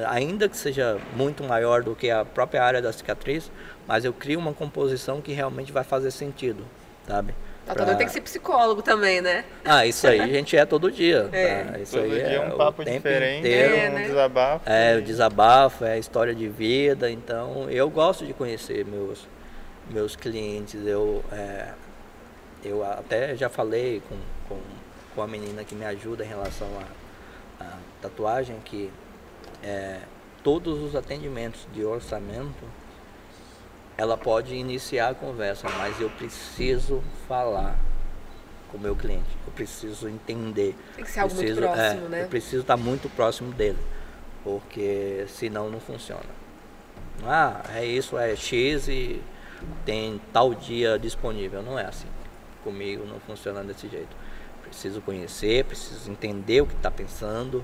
ainda 0.07 0.49
que 0.49 0.57
seja 0.57 0.99
muito 1.15 1.43
maior 1.43 1.83
do 1.83 1.95
que 1.95 2.09
a 2.09 2.25
própria 2.25 2.63
área 2.63 2.81
da 2.81 2.91
cicatriz, 2.91 3.51
mas 3.87 4.03
eu 4.03 4.11
crio 4.11 4.39
uma 4.39 4.55
composição 4.55 5.21
que 5.21 5.33
realmente 5.33 5.71
vai 5.71 5.83
fazer 5.83 6.09
sentido, 6.09 6.65
sabe? 7.07 7.35
Tatuador 7.67 7.85
pra... 7.85 7.95
tem 7.95 8.07
que 8.07 8.13
ser 8.13 8.21
psicólogo 8.21 8.81
também, 8.81 9.19
né? 9.19 9.43
Ah, 9.65 9.85
isso 9.85 10.07
aí 10.07 10.21
a 10.21 10.27
gente 10.27 10.55
é 10.55 10.65
todo 10.65 10.89
dia. 10.89 11.29
É. 11.33 11.63
Tá? 11.63 11.79
Isso 11.79 11.97
todo 11.97 12.03
aí 12.05 12.11
dia 12.11 12.21
é 12.21 12.39
um 12.39 12.57
papo 12.57 12.85
diferente, 12.85 13.39
inteiro, 13.39 13.75
é, 13.75 13.89
né? 13.89 14.01
um 14.01 14.07
desabafo. 14.07 14.69
É, 14.69 14.95
o 14.95 15.01
desabafo, 15.01 15.85
é 15.85 15.93
a 15.93 15.97
história 15.97 16.33
de 16.33 16.47
vida. 16.47 17.11
Então, 17.11 17.69
eu 17.69 17.89
gosto 17.89 18.25
de 18.25 18.33
conhecer 18.33 18.85
meus, 18.85 19.27
meus 19.89 20.15
clientes. 20.15 20.79
Eu, 20.85 21.23
é, 21.31 21.73
eu 22.63 22.83
até 22.85 23.35
já 23.35 23.49
falei 23.49 24.01
com, 24.07 24.15
com, 24.47 24.61
com 25.13 25.21
a 25.21 25.27
menina 25.27 25.65
que 25.65 25.75
me 25.75 25.85
ajuda 25.85 26.23
em 26.23 26.27
relação 26.27 26.67
à 27.59 27.65
tatuagem, 28.01 28.55
que 28.63 28.89
é, 29.61 29.97
todos 30.41 30.81
os 30.81 30.95
atendimentos 30.95 31.67
de 31.73 31.83
orçamento 31.83 32.63
ela 33.97 34.15
pode 34.15 34.53
iniciar 34.55 35.09
a 35.09 35.15
conversa, 35.15 35.67
mas 35.77 35.99
eu 35.99 36.09
preciso 36.11 37.03
falar 37.27 37.75
com 38.71 38.77
o 38.77 38.79
meu 38.79 38.95
cliente. 38.95 39.25
Eu 39.45 39.51
preciso 39.53 40.07
entender. 40.07 40.75
Tem 40.95 41.03
que 41.03 41.11
ser 41.11 41.21
algo 41.21 41.35
preciso, 41.35 41.61
muito 41.61 41.73
próximo, 41.73 42.05
é, 42.05 42.09
né? 42.09 42.23
Eu 42.23 42.27
preciso 42.27 42.61
estar 42.61 42.77
muito 42.77 43.09
próximo 43.09 43.51
dele, 43.53 43.79
porque 44.43 45.25
senão 45.27 45.69
não 45.69 45.79
funciona. 45.79 46.37
Ah, 47.25 47.63
é 47.73 47.83
isso, 47.83 48.17
é 48.17 48.35
X 48.35 48.87
e 48.87 49.19
tem 49.83 50.21
tal 50.31 50.53
dia 50.53 50.99
disponível. 50.99 51.63
Não 51.63 51.79
é 51.79 51.85
assim. 51.85 52.07
Comigo 52.63 53.03
não 53.05 53.19
funciona 53.21 53.63
desse 53.63 53.87
jeito. 53.87 54.15
Preciso 54.61 55.01
conhecer, 55.01 55.65
preciso 55.65 56.11
entender 56.11 56.61
o 56.61 56.67
que 56.67 56.75
está 56.75 56.91
pensando, 56.91 57.63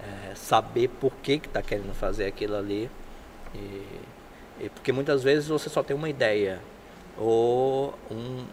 é, 0.00 0.34
saber 0.34 0.88
por 0.88 1.12
que 1.16 1.32
está 1.32 1.60
querendo 1.60 1.92
fazer 1.94 2.24
aquilo 2.26 2.56
ali. 2.56 2.90
E 3.54 4.15
porque 4.74 4.92
muitas 4.92 5.22
vezes 5.22 5.48
você 5.48 5.68
só 5.68 5.82
tem 5.82 5.94
uma 5.94 6.08
ideia, 6.08 6.60
ou 7.18 7.94
um, 8.10 8.14
um, 8.14 8.46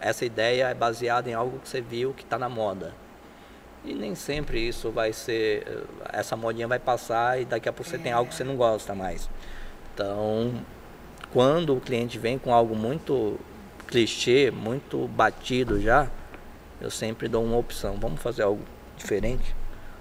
essa 0.00 0.24
ideia 0.24 0.68
é 0.68 0.74
baseada 0.74 1.28
em 1.28 1.34
algo 1.34 1.58
que 1.58 1.68
você 1.68 1.80
viu 1.80 2.14
que 2.14 2.22
está 2.22 2.38
na 2.38 2.48
moda. 2.48 2.94
E 3.84 3.94
nem 3.94 4.14
sempre 4.14 4.66
isso 4.66 4.90
vai 4.90 5.12
ser. 5.12 5.84
Essa 6.12 6.36
modinha 6.36 6.66
vai 6.66 6.78
passar 6.78 7.40
e 7.40 7.44
daqui 7.44 7.68
a 7.68 7.72
pouco 7.72 7.88
você 7.88 7.96
é. 7.96 7.98
tem 7.98 8.12
algo 8.12 8.28
que 8.30 8.36
você 8.36 8.44
não 8.44 8.56
gosta 8.56 8.94
mais. 8.94 9.28
Então, 9.94 10.52
quando 11.32 11.76
o 11.76 11.80
cliente 11.80 12.18
vem 12.18 12.38
com 12.38 12.52
algo 12.52 12.74
muito 12.74 13.38
clichê, 13.86 14.50
muito 14.50 15.08
batido 15.08 15.80
já, 15.80 16.08
eu 16.80 16.90
sempre 16.90 17.28
dou 17.28 17.44
uma 17.44 17.56
opção. 17.56 17.96
Vamos 17.98 18.20
fazer 18.20 18.42
algo 18.42 18.62
diferente? 18.96 19.54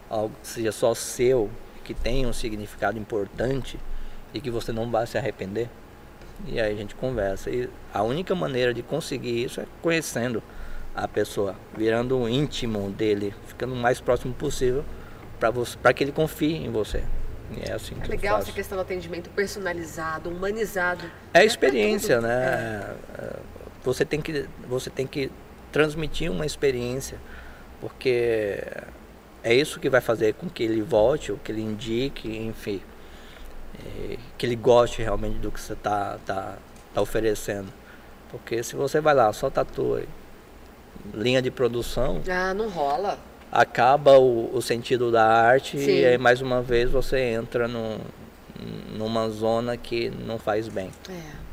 Algo 0.09 0.33
que 0.41 0.47
seja 0.47 0.71
só 0.71 0.93
seu, 0.93 1.49
que 1.83 1.93
tenha 1.93 2.27
um 2.27 2.33
significado 2.33 2.97
importante 2.97 3.79
e 4.37 4.41
que 4.41 4.51
você 4.51 4.71
não 4.71 4.89
vai 4.89 5.05
se 5.07 5.17
arrepender. 5.17 5.67
E 6.45 6.61
aí 6.61 6.71
a 6.71 6.75
gente 6.75 6.93
conversa. 6.93 7.49
E 7.49 7.67
a 7.91 8.03
única 8.03 8.35
maneira 8.35 8.73
de 8.73 8.83
conseguir 8.83 9.43
isso 9.43 9.59
é 9.59 9.65
conhecendo 9.81 10.41
a 10.95 11.07
pessoa, 11.07 11.55
virando 11.75 12.17
um 12.17 12.29
íntimo 12.29 12.89
dele, 12.91 13.33
ficando 13.47 13.73
o 13.73 13.77
mais 13.77 13.99
próximo 13.99 14.33
possível 14.33 14.85
para 15.81 15.93
que 15.93 16.03
ele 16.03 16.11
confie 16.11 16.55
em 16.55 16.71
você. 16.71 17.03
E 17.51 17.69
é 17.69 17.73
assim 17.73 17.95
que 17.95 18.07
é 18.07 18.07
legal 18.09 18.39
essa 18.39 18.51
questão 18.51 18.77
do 18.77 18.81
atendimento 18.81 19.29
personalizado, 19.31 20.29
humanizado. 20.29 21.05
É 21.33 21.43
experiência, 21.43 22.21
né? 22.21 22.95
É. 23.17 23.35
Você 23.83 24.03
tem 24.03 24.21
que 24.21 24.47
você 24.67 24.89
tem 24.89 25.07
que 25.07 25.31
transmitir 25.71 26.31
uma 26.31 26.45
experiência, 26.45 27.17
porque 27.79 28.61
é 29.43 29.53
isso 29.53 29.79
que 29.79 29.89
vai 29.89 30.01
fazer 30.01 30.33
com 30.33 30.49
que 30.49 30.63
ele 30.63 30.81
volte, 30.81 31.31
ou 31.31 31.37
que 31.37 31.51
ele 31.51 31.61
indique, 31.61 32.27
enfim 32.27 32.81
é, 32.81 32.96
que 34.37 34.45
ele 34.45 34.55
goste 34.55 35.01
realmente 35.01 35.37
do 35.39 35.51
que 35.51 35.59
você 35.59 35.73
está 35.73 36.17
tá, 36.25 36.57
tá 36.93 37.01
oferecendo. 37.01 37.71
Porque 38.29 38.61
se 38.63 38.75
você 38.75 38.99
vai 38.99 39.13
lá, 39.13 39.31
só 39.31 39.49
tatua 39.49 40.03
linha 41.13 41.41
de 41.41 41.49
produção. 41.49 42.21
Ah, 42.29 42.53
não 42.53 42.69
rola. 42.69 43.17
Acaba 43.51 44.17
o, 44.17 44.55
o 44.55 44.61
sentido 44.61 45.11
da 45.11 45.25
arte 45.25 45.79
Sim. 45.79 45.91
e 45.91 46.05
aí 46.05 46.17
mais 46.17 46.41
uma 46.41 46.61
vez 46.61 46.91
você 46.91 47.19
entra 47.19 47.67
no, 47.67 47.99
numa 48.97 49.29
zona 49.29 49.77
que 49.77 50.09
não 50.09 50.37
faz 50.37 50.67
bem. 50.67 50.91
É. 51.09 51.47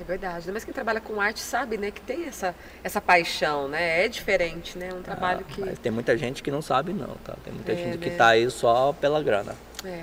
É 0.00 0.02
verdade. 0.02 0.50
Mas 0.50 0.64
quem 0.64 0.74
trabalha 0.74 1.00
com 1.00 1.20
arte 1.20 1.40
sabe, 1.40 1.76
né, 1.76 1.90
que 1.90 2.00
tem 2.00 2.24
essa, 2.26 2.54
essa 2.82 3.00
paixão, 3.00 3.68
né? 3.68 4.04
É 4.04 4.08
diferente, 4.08 4.76
né? 4.76 4.92
Um 4.92 5.02
trabalho 5.02 5.46
ah, 5.48 5.52
que. 5.52 5.60
Mas 5.60 5.78
tem 5.78 5.92
muita 5.92 6.18
gente 6.18 6.42
que 6.42 6.50
não 6.50 6.60
sabe, 6.60 6.92
não, 6.92 7.14
tá? 7.24 7.36
Tem 7.44 7.52
muita 7.52 7.72
é, 7.72 7.76
gente 7.76 7.98
né? 7.98 8.02
que 8.02 8.08
está 8.08 8.28
aí 8.28 8.50
só 8.50 8.92
pela 8.92 9.22
grana. 9.22 9.54
É. 9.84 10.02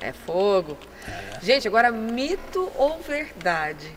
É 0.00 0.12
fogo. 0.12 0.76
É. 1.06 1.40
Gente, 1.40 1.66
agora 1.68 1.90
mito 1.90 2.70
ou 2.76 2.98
verdade? 3.00 3.90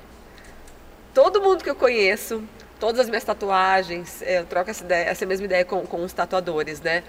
Todo 1.14 1.42
mundo 1.42 1.64
que 1.64 1.70
eu 1.70 1.76
conheço, 1.76 2.44
todas 2.80 3.02
as 3.02 3.10
minhas 3.10 3.24
tatuagens, 3.24 4.22
eu 4.22 4.46
troco 4.46 4.70
essa, 4.70 4.84
ideia, 4.84 5.10
essa 5.10 5.26
mesma 5.26 5.46
ideia 5.46 5.66
com, 5.66 5.86
com 5.86 6.04
os 6.04 6.14
tatuadores, 6.14 6.82
né? 6.82 7.04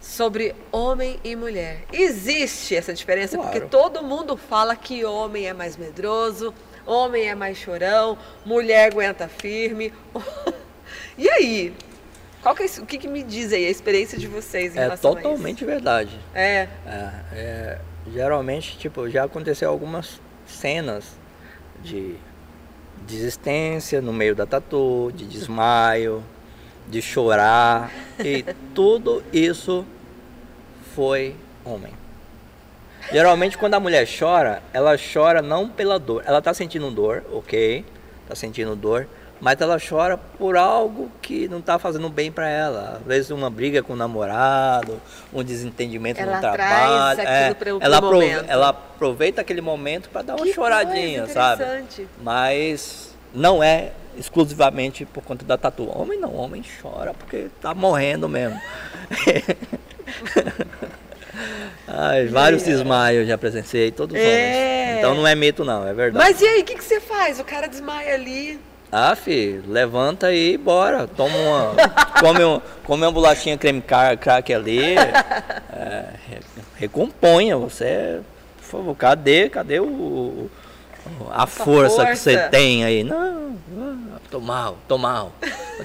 Sobre 0.00 0.54
homem 0.72 1.20
e 1.22 1.36
mulher. 1.36 1.84
Existe 1.92 2.74
essa 2.74 2.92
diferença? 2.92 3.36
Claro. 3.36 3.50
Porque 3.50 3.68
todo 3.68 4.02
mundo 4.02 4.36
fala 4.36 4.74
que 4.74 5.04
homem 5.04 5.46
é 5.46 5.52
mais 5.52 5.76
medroso, 5.76 6.52
homem 6.84 7.28
é 7.28 7.34
mais 7.34 7.56
chorão, 7.56 8.18
mulher 8.44 8.90
aguenta 8.90 9.28
firme. 9.28 9.92
e 11.16 11.30
aí? 11.30 11.74
Qual 12.42 12.56
que 12.56 12.64
é, 12.64 12.66
o 12.80 12.84
que, 12.84 12.98
que, 12.98 13.06
me 13.06 13.22
diz 13.22 13.52
aí 13.52 13.64
a 13.64 13.70
experiência 13.70 14.18
de 14.18 14.26
vocês 14.26 14.74
em 14.74 14.78
é 14.78 14.82
relação 14.82 15.12
a 15.12 15.14
isso? 15.14 15.20
É 15.20 15.22
totalmente 15.22 15.64
verdade. 15.64 16.18
É. 16.34 16.68
é, 16.84 17.10
é 17.32 17.78
geralmente, 18.10 18.76
tipo, 18.78 19.08
já 19.08 19.24
aconteceu 19.24 19.68
algumas 19.68 20.20
cenas 20.46 21.16
de 21.82 22.16
desistência 23.06 24.00
no 24.00 24.12
meio 24.12 24.34
da 24.34 24.46
tatu, 24.46 25.12
de 25.14 25.24
desmaio, 25.26 26.22
de 26.88 27.00
chorar 27.02 27.90
e 28.18 28.44
tudo 28.74 29.22
isso 29.32 29.84
foi 30.94 31.34
homem. 31.64 31.92
Geralmente 33.10 33.58
quando 33.58 33.74
a 33.74 33.80
mulher 33.80 34.06
chora, 34.06 34.62
ela 34.72 34.96
chora 34.96 35.42
não 35.42 35.68
pela 35.68 35.98
dor, 35.98 36.22
ela 36.24 36.40
tá 36.40 36.54
sentindo 36.54 36.90
dor, 36.90 37.24
ok, 37.32 37.84
tá 38.28 38.34
sentindo 38.34 38.76
dor, 38.76 39.08
mas 39.42 39.60
ela 39.60 39.76
chora 39.76 40.16
por 40.16 40.56
algo 40.56 41.10
que 41.20 41.48
não 41.48 41.58
está 41.58 41.76
fazendo 41.76 42.08
bem 42.08 42.30
para 42.30 42.48
ela. 42.48 43.00
Às 43.00 43.06
vezes 43.06 43.30
uma 43.32 43.50
briga 43.50 43.82
com 43.82 43.94
o 43.94 43.96
namorado, 43.96 45.02
um 45.32 45.42
desentendimento 45.42 46.20
ela 46.20 46.36
no 46.36 46.40
trabalho. 46.40 47.20
É, 47.20 47.52
pro, 47.52 47.78
ela, 47.80 47.98
pro 47.98 48.06
aprove 48.06 48.44
ela, 48.46 48.68
aproveita 48.68 49.40
aquele 49.40 49.60
momento 49.60 50.08
para 50.10 50.22
dar 50.22 50.36
uma 50.36 50.46
que 50.46 50.52
choradinha, 50.54 51.26
sabe? 51.26 51.64
Mas 52.22 53.16
não 53.34 53.60
é 53.60 53.90
exclusivamente 54.16 55.04
por 55.04 55.24
conta 55.24 55.44
da 55.44 55.58
tatu. 55.58 55.90
Homem 55.90 56.20
não, 56.20 56.36
homem 56.36 56.62
chora 56.80 57.12
porque 57.12 57.48
tá 57.60 57.74
morrendo 57.74 58.28
mesmo. 58.28 58.60
Ai, 61.88 62.26
vários 62.26 62.62
desmaios 62.62 63.26
já 63.26 63.36
presenciei, 63.36 63.90
todos 63.90 64.16
é. 64.16 64.20
homens. 64.20 64.98
Então 64.98 65.16
não 65.16 65.26
é 65.26 65.34
mito 65.34 65.64
não, 65.64 65.84
é 65.84 65.92
verdade. 65.92 66.24
Mas 66.24 66.40
e 66.40 66.46
aí, 66.46 66.60
o 66.60 66.64
que, 66.64 66.76
que 66.76 66.84
você 66.84 67.00
faz? 67.00 67.40
O 67.40 67.44
cara 67.44 67.66
desmaia 67.66 68.14
ali. 68.14 68.60
Ah, 68.94 69.16
filho, 69.16 69.64
levanta 69.66 70.26
aí 70.26 70.52
e 70.52 70.58
bora. 70.58 71.08
Toma 71.08 71.34
uma. 71.34 71.74
come, 72.20 72.44
um, 72.44 72.60
come 72.84 73.06
uma 73.06 73.10
bolachinha 73.10 73.56
creme 73.56 73.80
crack 73.80 74.52
ali. 74.52 74.96
É, 75.72 76.08
recomponha. 76.76 77.56
Você. 77.56 78.20
Por 78.58 78.64
favor, 78.64 78.94
cadê? 78.94 79.48
Cadê 79.48 79.80
o. 79.80 80.50
A 81.30 81.46
força, 81.46 81.96
força, 81.96 82.10
que 82.10 82.16
você 82.16 82.36
tem 82.50 82.84
aí? 82.84 83.02
Não, 83.02 83.56
tô 84.30 84.40
mal, 84.40 84.76
tô 84.86 84.98
mal. 84.98 85.32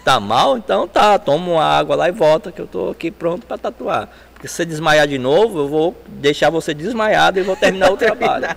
Tá 0.04 0.20
mal? 0.20 0.58
Então 0.58 0.86
tá, 0.86 1.18
toma 1.18 1.52
uma 1.54 1.64
água 1.64 1.96
lá 1.96 2.10
e 2.10 2.12
volta, 2.12 2.52
que 2.52 2.62
eu 2.62 2.68
tô 2.68 2.90
aqui 2.90 3.10
pronto 3.10 3.48
para 3.48 3.58
tatuar. 3.58 4.10
Porque 4.34 4.50
se 4.50 4.56
você 4.56 4.66
desmaiar 4.66 5.08
de 5.08 5.18
novo, 5.18 5.60
eu 5.60 5.68
vou 5.70 5.96
deixar 6.08 6.50
você 6.50 6.74
desmaiado 6.74 7.40
e 7.40 7.44
vou 7.44 7.56
terminar 7.56 7.90
o 7.92 7.96
trabalho. 7.98 8.46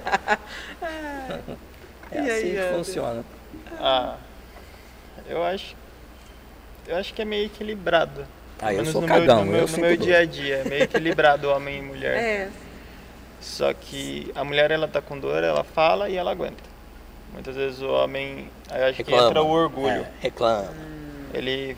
é 2.12 2.12
E 2.12 2.18
assim 2.18 2.31
aí, 2.31 2.56
que 2.56 2.74
funciona. 2.74 3.24
Ah, 3.81 4.14
eu 5.31 5.43
acho. 5.43 5.77
Eu 6.86 6.97
acho 6.97 7.15
que 7.15 7.23
é 7.23 7.24
meio 7.24 7.47
equilibrado. 7.47 8.27
Ah, 8.61 8.73
eu 8.73 8.77
Pelo 8.77 8.77
menos 8.77 8.93
sou 8.93 9.01
no 9.01 9.09
cagão, 9.09 9.44
Meu, 9.44 9.52
no 9.52 9.59
eu 9.59 9.66
meu, 9.66 9.77
no 9.77 9.82
meu 9.82 9.97
dia 9.97 10.19
a 10.19 10.24
dia, 10.24 10.57
é 10.57 10.65
meio 10.69 10.82
equilibrado 10.82 11.48
homem 11.48 11.78
e 11.78 11.82
mulher. 11.82 12.16
É. 12.16 12.48
Só 13.40 13.73
que 13.73 14.31
a 14.35 14.44
mulher 14.44 14.70
ela 14.70 14.86
tá 14.86 15.01
com 15.01 15.19
dor, 15.19 15.43
ela 15.43 15.65
fala 15.65 16.11
e 16.11 16.16
ela 16.16 16.31
aguenta. 16.31 16.62
Muitas 17.32 17.57
vezes 17.57 17.81
o 17.81 17.89
homem, 17.89 18.51
eu 18.70 18.86
acho 18.86 19.02
que 19.02 19.15
entra 19.15 19.43
o 19.43 19.48
orgulho. 19.48 20.02
É, 20.02 20.11
reclama. 20.20 20.69
Ele 21.32 21.77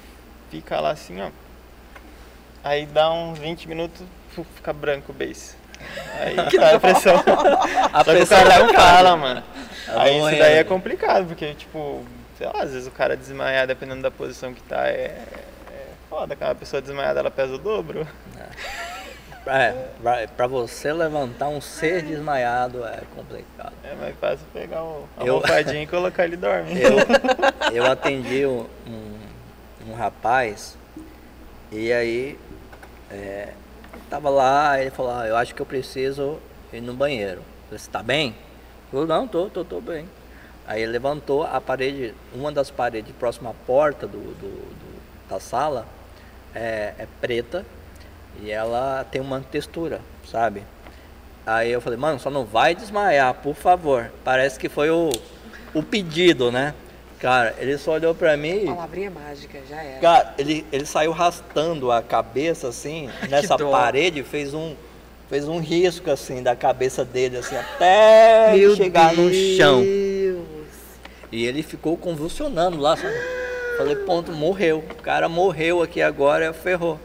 fica 0.51 0.81
lá 0.81 0.91
assim, 0.91 1.21
ó. 1.21 1.31
Aí 2.65 2.87
dá 2.87 3.13
uns 3.13 3.39
20 3.39 3.69
minutos, 3.69 4.03
fica 4.55 4.73
branco 4.73 5.13
o 5.13 5.15
beijo. 5.15 5.55
Aí 6.19 6.37
cai 6.57 6.75
a 6.75 6.81
pressão. 6.81 7.15
A 7.93 7.99
Só 7.99 8.05
que 8.05 8.11
o 8.11 8.15
pressão 8.15 8.39
cara 8.39 8.49
vai 8.49 8.63
não 8.63 8.75
fala, 8.75 9.17
mano. 9.17 9.43
Eu 9.89 10.01
Aí 10.01 10.17
isso 10.19 10.39
daí 10.39 10.55
é 10.55 10.65
complicado, 10.65 11.27
porque 11.27 11.55
tipo, 11.55 12.05
sei 12.43 12.47
lá, 12.53 12.63
às 12.63 12.73
vezes 12.73 12.89
o 12.89 12.91
cara 12.91 13.17
desmaiar, 13.17 13.67
dependendo 13.69 14.03
da 14.03 14.11
posição 14.11 14.53
que 14.53 14.63
tá, 14.63 14.89
é, 14.89 15.17
é 15.71 15.87
foda. 16.11 16.35
Cara, 16.35 16.53
a 16.53 16.55
pessoa 16.57 16.83
desmaiada 16.83 17.21
ela 17.21 17.31
pesa 17.31 17.55
o 17.55 17.59
dobro. 17.59 18.07
É, 19.47 19.89
pra, 20.03 20.27
pra 20.37 20.47
você 20.47 20.93
levantar 20.93 21.49
um 21.49 21.61
ser 21.61 22.03
desmaiado 22.03 22.85
é 22.85 23.01
complicado. 23.15 23.73
É 23.85 23.95
mais 23.95 24.17
fácil 24.17 24.45
pegar 24.53 24.83
o, 24.83 25.09
a 25.17 25.25
Eu- 25.25 25.35
almofadinha 25.35 25.83
e 25.83 25.87
colocar 25.87 26.25
ele 26.25 26.37
dorme. 26.37 26.73
Eu, 26.81 26.97
eu 27.73 27.91
atendi 27.91 28.45
um, 28.47 28.67
um, 28.89 29.91
um 29.91 29.95
rapaz 29.95 30.77
e 31.71 31.93
aí 31.93 32.39
é, 33.11 33.49
tava 34.11 34.31
lá, 34.31 34.81
ele 34.81 34.91
falou, 34.91 35.13
ah, 35.13 35.27
eu 35.27 35.37
acho 35.37 35.55
que 35.55 35.63
eu 35.63 35.67
preciso 35.67 36.39
ir 36.73 36.81
no 36.81 36.95
banheiro. 36.95 37.39
Eu 37.41 37.45
falei, 37.69 37.79
você 37.79 37.91
tá 37.91 38.03
bem? 38.03 38.29
Ele 38.29 38.37
falou, 38.91 39.07
não, 39.07 39.27
tô, 39.29 39.49
tô, 39.49 39.65
tô 39.65 39.81
bem. 39.81 40.09
Aí 40.67 40.83
ele 40.83 40.93
levantou 40.93 41.43
a 41.45 41.61
parede, 41.61 42.15
uma 42.35 42.53
das 42.53 42.71
paredes 42.71 43.13
próxima 43.19 43.51
à 43.51 43.55
porta 43.67 44.07
do, 44.07 44.19
do- 44.19 44.35
do- 44.49 45.03
da 45.29 45.41
sala 45.41 45.87
é, 46.55 46.95
é 46.99 47.07
preta 47.21 47.65
e 48.41 48.51
ela 48.51 49.05
tem 49.11 49.21
uma 49.21 49.41
textura, 49.41 50.01
sabe? 50.31 50.63
Aí 51.45 51.71
eu 51.73 51.81
falei, 51.81 51.99
mano, 51.99 52.21
só 52.21 52.31
não 52.31 52.45
vai 52.45 52.75
desmaiar, 52.75 53.35
por 53.35 53.55
favor. 53.55 54.11
Parece 54.25 54.59
que 54.59 54.69
foi 54.69 54.91
o, 54.91 55.11
o 55.75 55.83
pedido, 55.83 56.53
né? 56.53 56.73
Cara, 57.19 57.55
ele 57.59 57.77
só 57.79 57.93
olhou 57.93 58.15
pra 58.15 58.37
mim. 58.37 58.67
Palavrinha 58.67 59.11
mágica, 59.11 59.59
já 59.69 59.83
era. 59.83 60.01
Cara, 60.01 60.35
ele, 60.39 60.65
ele 60.73 60.87
saiu 60.87 61.13
arrastando 61.13 61.91
a 61.91 62.01
cabeça 62.03 62.69
assim, 62.69 63.11
nessa 63.29 63.57
parede, 63.59 64.23
fez 64.23 64.55
um, 64.55 64.75
fez 65.29 65.47
um 65.49 65.59
risco 65.59 66.11
assim 66.11 66.43
da 66.43 66.55
cabeça 66.57 67.05
dele, 67.05 67.37
assim, 67.39 67.55
até 67.75 68.57
Meu 68.57 68.77
chegar 68.77 69.13
no 69.15 69.33
chão. 69.33 69.83
E 71.33 71.47
ele 71.47 71.63
ficou 71.63 71.97
convulsionando 71.97 72.79
lá, 72.79 72.95
sabe? 72.95 73.15
Falei, 73.79 73.97
ponto, 73.97 74.31
morreu. 74.33 74.79
O 74.79 75.03
cara 75.03 75.31
morreu 75.31 75.83
aqui 75.83 76.03
agora, 76.03 76.53
ferrou. 76.53 77.01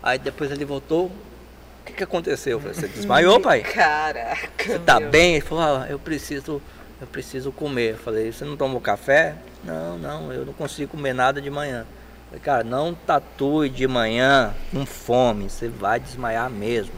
Aí 0.00 0.18
depois 0.18 0.52
ele 0.52 0.64
voltou. 0.64 1.06
O 1.06 1.84
que, 1.84 1.92
que 1.92 2.04
aconteceu? 2.04 2.52
Eu 2.52 2.60
falei, 2.60 2.74
você 2.74 2.86
desmaiou, 2.86 3.40
pai? 3.40 3.60
Caraca. 3.62 4.64
Você 4.64 4.78
tá 4.78 5.00
meu. 5.00 5.10
bem? 5.10 5.34
Ele 5.34 5.44
falou, 5.44 5.64
ah, 5.64 5.86
eu 5.90 5.98
preciso, 5.98 6.62
eu 7.00 7.06
preciso 7.08 7.50
comer. 7.50 7.90
Eu 7.90 7.98
falei, 7.98 8.32
você 8.32 8.44
não 8.44 8.56
tomou 8.56 8.80
café? 8.80 9.34
Não, 9.64 9.98
não, 9.98 10.32
eu 10.32 10.46
não 10.46 10.52
consigo 10.52 10.92
comer 10.92 11.12
nada 11.12 11.40
de 11.40 11.50
manhã. 11.50 11.80
Eu 11.80 12.26
falei, 12.28 12.40
cara, 12.40 12.64
não 12.64 12.94
tatue 12.94 13.68
de 13.68 13.88
manhã 13.88 14.54
com 14.70 14.86
fome, 14.86 15.50
você 15.50 15.68
vai 15.68 15.98
desmaiar 15.98 16.48
mesmo. 16.48 16.94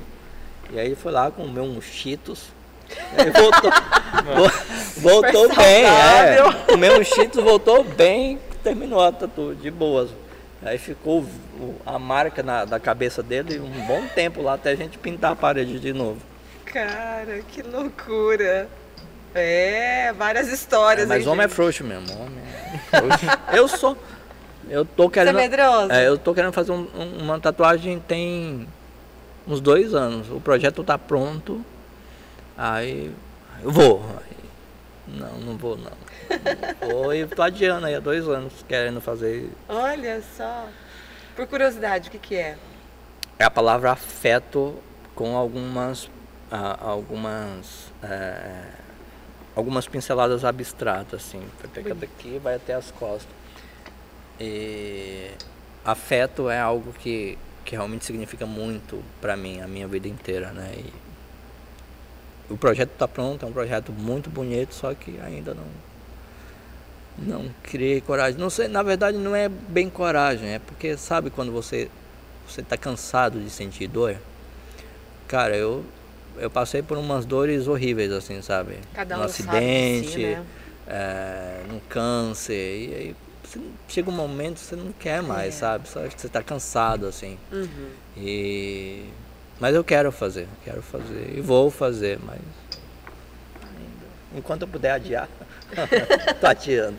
E 0.70 0.78
aí 0.78 0.86
ele 0.86 0.96
foi 0.96 1.12
lá, 1.12 1.30
comeu 1.30 1.64
uns 1.64 1.84
cheetos. 1.84 2.52
Aí 3.16 3.30
voltou, 3.30 3.70
vo- 4.34 5.00
voltou 5.00 5.54
bem, 5.54 5.84
é. 5.86 6.36
Comeu 6.68 7.00
uns 7.00 7.06
cheetos, 7.08 7.42
voltou 7.42 7.84
bem, 7.84 8.38
terminou 8.62 9.00
a 9.02 9.12
tatu 9.12 9.54
de 9.54 9.70
boas. 9.70 10.10
Aí 10.62 10.78
ficou 10.78 11.20
o- 11.60 11.74
a 11.84 11.98
marca 11.98 12.42
na, 12.42 12.64
da 12.64 12.80
cabeça 12.80 13.22
dele 13.22 13.60
um 13.60 13.86
bom 13.86 14.02
tempo 14.14 14.40
lá 14.42 14.54
até 14.54 14.70
a 14.70 14.74
gente 14.76 14.96
pintar 14.98 15.32
a 15.32 15.36
parede 15.36 15.78
de 15.78 15.92
novo. 15.92 16.18
Cara, 16.64 17.40
que 17.52 17.62
loucura. 17.62 18.68
É, 19.34 20.12
várias 20.16 20.48
histórias. 20.48 21.06
Mas 21.08 21.22
hein, 21.22 21.28
homem 21.28 21.44
é 21.44 21.48
gente? 21.48 21.54
frouxo 21.56 21.84
mesmo. 21.84 22.06
Homem 22.20 22.38
é 22.92 22.98
frouxo. 22.98 23.26
eu 23.52 23.68
sou. 23.68 23.96
Eu 24.70 24.84
tô 24.84 25.04
Você 25.04 25.08
é 25.08 25.12
querendo. 25.24 25.36
medroso? 25.36 25.92
É, 25.92 26.08
eu 26.08 26.16
tô 26.16 26.32
querendo 26.32 26.52
fazer 26.52 26.72
um- 26.72 26.86
uma 27.20 27.38
tatuagem 27.38 27.98
tem 28.00 28.66
uns 29.46 29.60
dois 29.60 29.92
anos. 29.94 30.30
O 30.30 30.40
projeto 30.40 30.82
tá 30.82 30.96
pronto. 30.96 31.64
Aí 32.56 33.14
eu 33.62 33.70
vou. 33.70 34.02
Aí, 34.18 34.36
não, 35.06 35.38
não 35.38 35.56
vou 35.56 35.76
não. 35.76 35.92
Não 36.80 36.88
vou 36.88 37.14
e 37.14 37.26
tô 37.26 37.42
adiando 37.42 37.86
aí 37.86 37.94
há 37.94 38.00
dois 38.00 38.26
anos 38.28 38.52
querendo 38.68 39.00
fazer. 39.00 39.50
Olha 39.68 40.22
só. 40.36 40.66
Por 41.36 41.46
curiosidade, 41.46 42.08
o 42.08 42.12
que 42.12 42.18
que 42.18 42.36
é? 42.36 42.56
É 43.38 43.44
a 43.44 43.50
palavra 43.50 43.90
afeto 43.90 44.76
com 45.14 45.36
algumas. 45.36 46.08
ah, 46.50 46.78
algumas. 46.80 47.92
é, 48.02 48.62
algumas 49.54 49.86
pinceladas 49.86 50.44
abstratas, 50.44 51.26
assim. 51.26 51.42
Vai 51.60 51.70
pegar 51.70 51.94
daqui 51.94 52.38
vai 52.38 52.54
até 52.56 52.74
as 52.74 52.90
costas. 52.90 53.34
E 54.40 55.30
afeto 55.84 56.50
é 56.50 56.58
algo 56.58 56.92
que, 56.92 57.38
que 57.64 57.76
realmente 57.76 58.04
significa 58.04 58.46
muito 58.46 59.02
para 59.20 59.36
mim, 59.36 59.60
a 59.60 59.68
minha 59.68 59.86
vida 59.86 60.08
inteira, 60.08 60.52
né? 60.52 60.74
E 60.76 60.92
o 62.50 62.56
projeto 62.56 62.90
está 62.92 63.08
pronto, 63.08 63.44
é 63.44 63.48
um 63.48 63.52
projeto 63.52 63.92
muito 63.92 64.28
bonito, 64.30 64.74
só 64.74 64.94
que 64.94 65.18
ainda 65.20 65.54
não 65.54 65.64
não 67.16 67.48
criei 67.62 68.00
coragem. 68.00 68.38
Não 68.40 68.50
sei, 68.50 68.66
na 68.68 68.82
verdade 68.82 69.16
não 69.16 69.36
é 69.36 69.48
bem 69.48 69.88
coragem, 69.88 70.50
é 70.54 70.58
porque 70.58 70.96
sabe 70.96 71.30
quando 71.30 71.52
você 71.52 71.88
você 72.48 72.62
tá 72.62 72.76
cansado 72.76 73.40
de 73.40 73.48
sentir 73.50 73.86
dor? 73.86 74.16
Cara, 75.28 75.56
eu 75.56 75.84
eu 76.36 76.50
passei 76.50 76.82
por 76.82 76.98
umas 76.98 77.24
dores 77.24 77.68
horríveis 77.68 78.10
assim, 78.12 78.42
sabe? 78.42 78.78
Cada 78.92 79.18
um 79.18 79.22
acidente, 79.22 80.10
si, 80.10 80.22
né? 80.22 80.44
é, 80.86 81.60
no 81.68 81.80
câncer, 81.82 82.52
e 82.54 82.94
aí 82.94 83.16
chega 83.88 84.10
um 84.10 84.14
momento 84.14 84.54
que 84.56 84.64
você 84.66 84.76
não 84.76 84.92
quer 84.92 85.22
mais, 85.22 85.54
É. 85.54 85.58
sabe? 85.58 85.88
Só 85.88 86.00
que 86.08 86.20
você 86.20 86.28
tá 86.28 86.42
cansado, 86.42 87.06
assim. 87.06 87.38
Uhum. 87.52 87.88
E... 88.16 89.04
Mas 89.60 89.74
eu 89.74 89.84
quero 89.84 90.10
fazer, 90.10 90.48
quero 90.64 90.82
fazer. 90.82 91.34
E 91.36 91.40
vou 91.40 91.70
fazer, 91.70 92.18
mas... 92.24 92.40
Enquanto 94.34 94.62
eu 94.62 94.68
puder 94.68 94.90
adiar, 94.90 95.28
tô 96.40 96.46
adiando. 96.46 96.96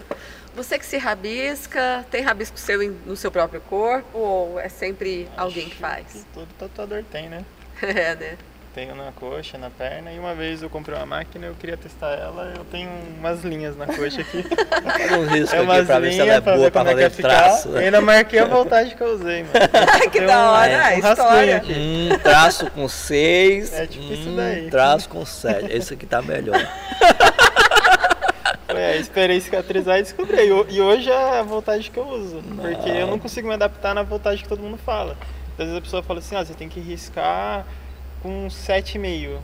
Você 0.56 0.80
que 0.80 0.86
se 0.86 0.98
rabisca, 0.98 2.06
tem 2.10 2.24
rabisco 2.24 2.58
seu 2.58 2.90
no 3.06 3.18
seu 3.18 3.30
próprio 3.30 3.60
corpo 3.60 4.18
ou 4.18 4.60
é 4.60 4.70
sempre 4.70 5.28
alguém 5.36 5.70
que 5.70 5.76
faz? 5.76 6.26
Todo 6.34 6.48
tatuador 6.58 7.04
tem, 7.12 7.28
né? 7.28 7.44
É, 7.82 8.16
né? 8.16 8.38
Tenho 8.76 8.94
na 8.94 9.14
coxa, 9.14 9.58
na 9.58 9.70
perna, 9.70 10.12
e 10.12 10.20
uma 10.20 10.36
vez 10.36 10.62
eu 10.62 10.70
comprei 10.70 10.98
uma 10.98 11.06
máquina, 11.06 11.46
eu 11.46 11.54
queria 11.56 11.78
testar 11.78 12.12
ela, 12.12 12.52
eu 12.58 12.66
tenho 12.66 12.90
umas 13.18 13.42
linhas 13.42 13.78
na 13.78 13.86
coxa 13.86 14.20
aqui. 14.20 14.44
Um 15.18 15.26
risco 15.28 15.56
é 15.56 15.60
aqui 15.60 15.86
pra 15.86 16.00
ver 16.00 16.12
se 16.12 16.20
ela 16.20 16.34
é 16.34 16.42
boa 16.42 16.70
pra 16.72 16.92
é 17.02 17.10
ficar. 17.10 17.30
traço. 17.30 17.70
Eu 17.70 17.78
ainda 17.78 18.02
marquei 18.02 18.38
a 18.40 18.46
voltagem 18.46 18.94
que 18.98 19.02
eu 19.02 19.14
usei, 19.16 19.44
mano. 19.44 19.54
Que 20.12 20.20
da 20.22 20.38
um- 20.38 20.48
hora, 20.52 20.72
um 20.74 20.76
a 20.76 20.82
rascunho 20.90 21.10
história. 21.12 21.58
aqui. 21.58 22.10
Um 22.12 22.20
traço 22.20 22.72
com 22.72 22.88
seis, 22.90 23.72
É 23.74 23.88
tipo 23.88 24.12
isso 24.12 24.30
um 24.30 24.36
daí. 24.36 24.70
traço 24.70 25.08
com 25.08 25.26
sete. 25.26 25.72
Esse 25.72 25.94
aqui 25.94 26.06
tá 26.06 26.22
melhor. 26.22 26.60
É, 28.68 28.98
esperei 28.98 29.40
cicatrizar 29.40 30.00
e 30.00 30.04
descobri. 30.04 30.48
E 30.48 30.52
ho- 30.52 30.66
E 30.70 30.82
hoje 30.82 31.10
é 31.10 31.40
a 31.40 31.44
voltagem 31.44 31.90
que 31.90 31.98
eu 31.98 32.06
uso. 32.06 32.44
Porque 32.60 32.90
eu 32.90 33.08
não 33.08 33.18
consigo 33.18 33.48
me 33.48 33.54
adaptar 33.54 33.96
na 33.96 34.04
voltagem 34.04 34.44
que 34.44 34.50
todo 34.50 34.60
mundo 34.62 34.78
fala. 34.86 35.16
Às 35.58 35.60
vezes 35.66 35.78
a 35.78 35.82
pessoa 35.82 36.04
fala 36.04 36.20
assim, 36.20 36.36
ah, 36.36 36.44
você 36.44 36.54
tem 36.54 36.68
que 36.68 36.82
riscar 36.82 37.66
com 38.26 38.48
7,5. 38.48 39.40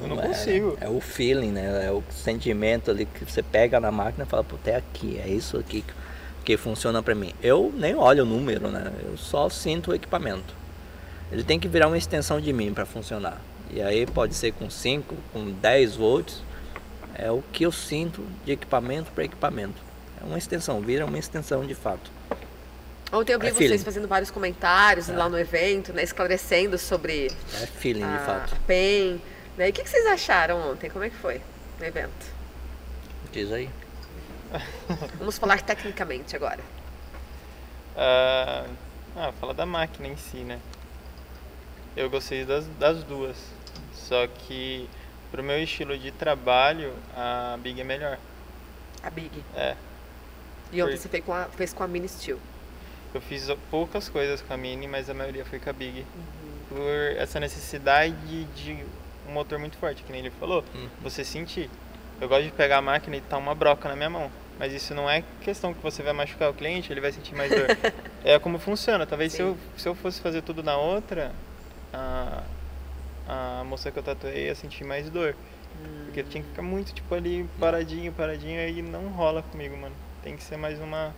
Eu 0.00 0.06
não 0.06 0.20
é, 0.22 0.28
consigo. 0.28 0.78
É 0.80 0.88
o 0.88 1.00
feeling, 1.00 1.50
né? 1.50 1.86
É 1.88 1.90
o 1.90 2.00
sentimento 2.10 2.88
ali 2.88 3.04
que 3.04 3.24
você 3.24 3.42
pega 3.42 3.80
na 3.80 3.90
máquina 3.90 4.24
e 4.24 4.26
fala, 4.26 4.44
pô, 4.44 4.56
é 4.64 4.76
aqui, 4.76 5.18
é 5.18 5.28
isso 5.28 5.58
aqui 5.58 5.82
que, 5.82 5.92
que 6.44 6.56
funciona 6.56 7.02
pra 7.02 7.12
mim. 7.12 7.32
Eu 7.42 7.74
nem 7.76 7.96
olho 7.96 8.22
o 8.22 8.26
número, 8.26 8.68
né? 8.68 8.92
Eu 9.04 9.16
só 9.16 9.48
sinto 9.48 9.90
o 9.90 9.94
equipamento. 9.94 10.54
Ele 11.32 11.42
tem 11.42 11.58
que 11.58 11.66
virar 11.66 11.88
uma 11.88 11.98
extensão 11.98 12.40
de 12.40 12.52
mim 12.52 12.72
pra 12.72 12.86
funcionar. 12.86 13.40
E 13.68 13.82
aí 13.82 14.06
pode 14.06 14.34
ser 14.34 14.52
com 14.52 14.70
5, 14.70 15.12
com 15.32 15.50
10 15.50 15.96
volts. 15.96 16.40
É 17.16 17.32
o 17.32 17.42
que 17.52 17.66
eu 17.66 17.72
sinto 17.72 18.24
de 18.44 18.52
equipamento 18.52 19.10
para 19.10 19.24
equipamento. 19.24 19.82
É 20.22 20.24
uma 20.24 20.38
extensão, 20.38 20.80
vira 20.80 21.04
uma 21.04 21.18
extensão 21.18 21.66
de 21.66 21.74
fato. 21.74 22.12
Ontem 23.12 23.32
eu 23.32 23.40
vi 23.40 23.48
É 23.48 23.50
vocês 23.50 23.68
feeling. 23.70 23.84
fazendo 23.84 24.06
vários 24.08 24.30
comentários 24.30 25.08
lá 25.08 25.28
no 25.28 25.38
evento, 25.38 25.92
né, 25.92 26.02
esclarecendo 26.02 26.78
sobre 26.78 27.26
É 27.54 27.66
feeling 27.66 28.06
de 28.06 28.14
a 28.14 28.18
fato. 28.20 28.56
PEN. 28.66 29.20
Né? 29.56 29.66
E 29.68 29.70
o 29.70 29.72
que, 29.72 29.82
que 29.82 29.90
vocês 29.90 30.06
acharam 30.06 30.70
ontem? 30.70 30.88
Como 30.88 31.04
é 31.04 31.10
que 31.10 31.16
foi 31.16 31.40
no 31.78 31.84
evento? 31.84 32.26
Diz 33.32 33.50
aí. 33.50 33.68
Vamos 35.18 35.38
falar 35.38 35.60
tecnicamente 35.62 36.36
agora. 36.36 36.60
Ah, 37.96 38.64
ah, 39.16 39.32
fala 39.40 39.54
da 39.54 39.66
máquina 39.66 40.06
em 40.08 40.16
si, 40.16 40.38
né? 40.38 40.58
Eu 41.96 42.08
gostei 42.08 42.44
das, 42.44 42.66
das 42.78 43.02
duas. 43.02 43.36
Só 43.92 44.26
que 44.26 44.88
pro 45.30 45.42
meu 45.42 45.60
estilo 45.62 45.98
de 45.98 46.10
trabalho, 46.12 46.92
a 47.16 47.56
Big 47.60 47.80
é 47.80 47.84
melhor. 47.84 48.18
A 49.02 49.10
Big. 49.10 49.44
É. 49.56 49.76
E 50.72 50.80
ontem 50.82 50.92
Foi. 50.92 51.00
você 51.02 51.08
fez 51.08 51.24
com, 51.24 51.32
a, 51.34 51.44
fez 51.46 51.72
com 51.72 51.82
a 51.82 51.88
Mini 51.88 52.08
Steel. 52.08 52.38
Eu 53.14 53.20
fiz 53.20 53.48
poucas 53.70 54.08
coisas 54.08 54.40
com 54.40 54.52
a 54.52 54.56
Mini, 54.56 54.86
mas 54.86 55.10
a 55.10 55.14
maioria 55.14 55.44
foi 55.44 55.58
com 55.58 55.70
a 55.70 55.72
Big. 55.72 56.00
Uhum. 56.00 56.04
Por 56.68 57.16
essa 57.16 57.40
necessidade 57.40 58.44
de 58.54 58.84
um 59.28 59.32
motor 59.32 59.58
muito 59.58 59.76
forte, 59.76 60.02
que 60.02 60.12
nem 60.12 60.20
ele 60.20 60.30
falou. 60.30 60.64
Uhum. 60.74 60.88
Você 61.02 61.24
sentir. 61.24 61.68
Eu 62.20 62.28
gosto 62.28 62.44
de 62.44 62.52
pegar 62.52 62.78
a 62.78 62.82
máquina 62.82 63.16
e 63.16 63.20
tá 63.20 63.36
uma 63.36 63.54
broca 63.54 63.88
na 63.88 63.96
minha 63.96 64.10
mão. 64.10 64.30
Mas 64.58 64.72
isso 64.72 64.94
não 64.94 65.08
é 65.08 65.24
questão 65.40 65.72
que 65.72 65.82
você 65.82 66.02
vai 66.02 66.12
machucar 66.12 66.50
o 66.50 66.54
cliente, 66.54 66.92
ele 66.92 67.00
vai 67.00 67.10
sentir 67.10 67.34
mais 67.34 67.50
dor. 67.50 67.66
é 68.22 68.38
como 68.38 68.58
funciona. 68.58 69.06
Talvez 69.06 69.32
se 69.32 69.40
eu, 69.40 69.56
se 69.76 69.88
eu 69.88 69.94
fosse 69.94 70.20
fazer 70.20 70.42
tudo 70.42 70.62
na 70.62 70.76
outra, 70.76 71.32
a, 71.92 72.42
a 73.26 73.64
moça 73.64 73.90
que 73.90 73.98
eu 73.98 74.02
tatuei 74.02 74.46
ia 74.46 74.54
sentir 74.54 74.84
mais 74.84 75.08
dor. 75.08 75.34
Porque 76.04 76.22
tinha 76.24 76.42
que 76.42 76.50
ficar 76.50 76.62
muito, 76.62 76.92
tipo, 76.92 77.14
ali 77.14 77.48
paradinho, 77.58 78.12
paradinho, 78.12 78.60
aí 78.60 78.82
não 78.82 79.08
rola 79.08 79.42
comigo, 79.42 79.76
mano. 79.76 79.94
Tem 80.22 80.36
que 80.36 80.42
ser 80.42 80.56
mais 80.56 80.78
uma. 80.80 81.14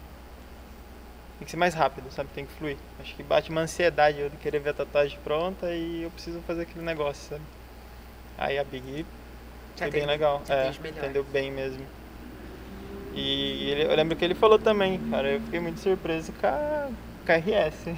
Tem 1.42 1.44
que 1.46 1.50
ser 1.50 1.56
mais 1.56 1.74
rápido, 1.74 2.08
sabe? 2.12 2.28
Tem 2.32 2.46
que 2.46 2.52
fluir. 2.52 2.76
Acho 3.00 3.16
que 3.16 3.22
bate 3.24 3.50
uma 3.50 3.62
ansiedade 3.62 4.20
eu 4.20 4.30
de 4.30 4.36
querer 4.36 4.60
ver 4.60 4.70
a 4.70 4.74
tatuagem 4.74 5.18
pronta 5.24 5.74
e 5.74 6.04
eu 6.04 6.10
preciso 6.12 6.40
fazer 6.42 6.62
aquele 6.62 6.84
negócio, 6.84 7.30
sabe? 7.30 7.42
Aí 8.38 8.56
a 8.60 8.62
Big 8.62 9.04
foi 9.76 9.90
bem 9.90 10.06
legal. 10.06 10.40
É, 10.48 10.68
entendeu 10.68 11.24
bem 11.24 11.50
mesmo. 11.50 11.84
E 13.12 13.70
ele- 13.70 13.82
eu 13.92 13.96
lembro 13.96 14.14
que 14.14 14.24
ele 14.24 14.36
falou 14.36 14.56
também, 14.56 15.00
cara. 15.10 15.30
Eu 15.32 15.40
fiquei 15.40 15.58
muito 15.58 15.80
surpreso 15.80 16.32
com 16.32 16.46
a, 16.46 16.88
com 17.26 17.32
a 17.32 17.34
RS. 17.34 17.92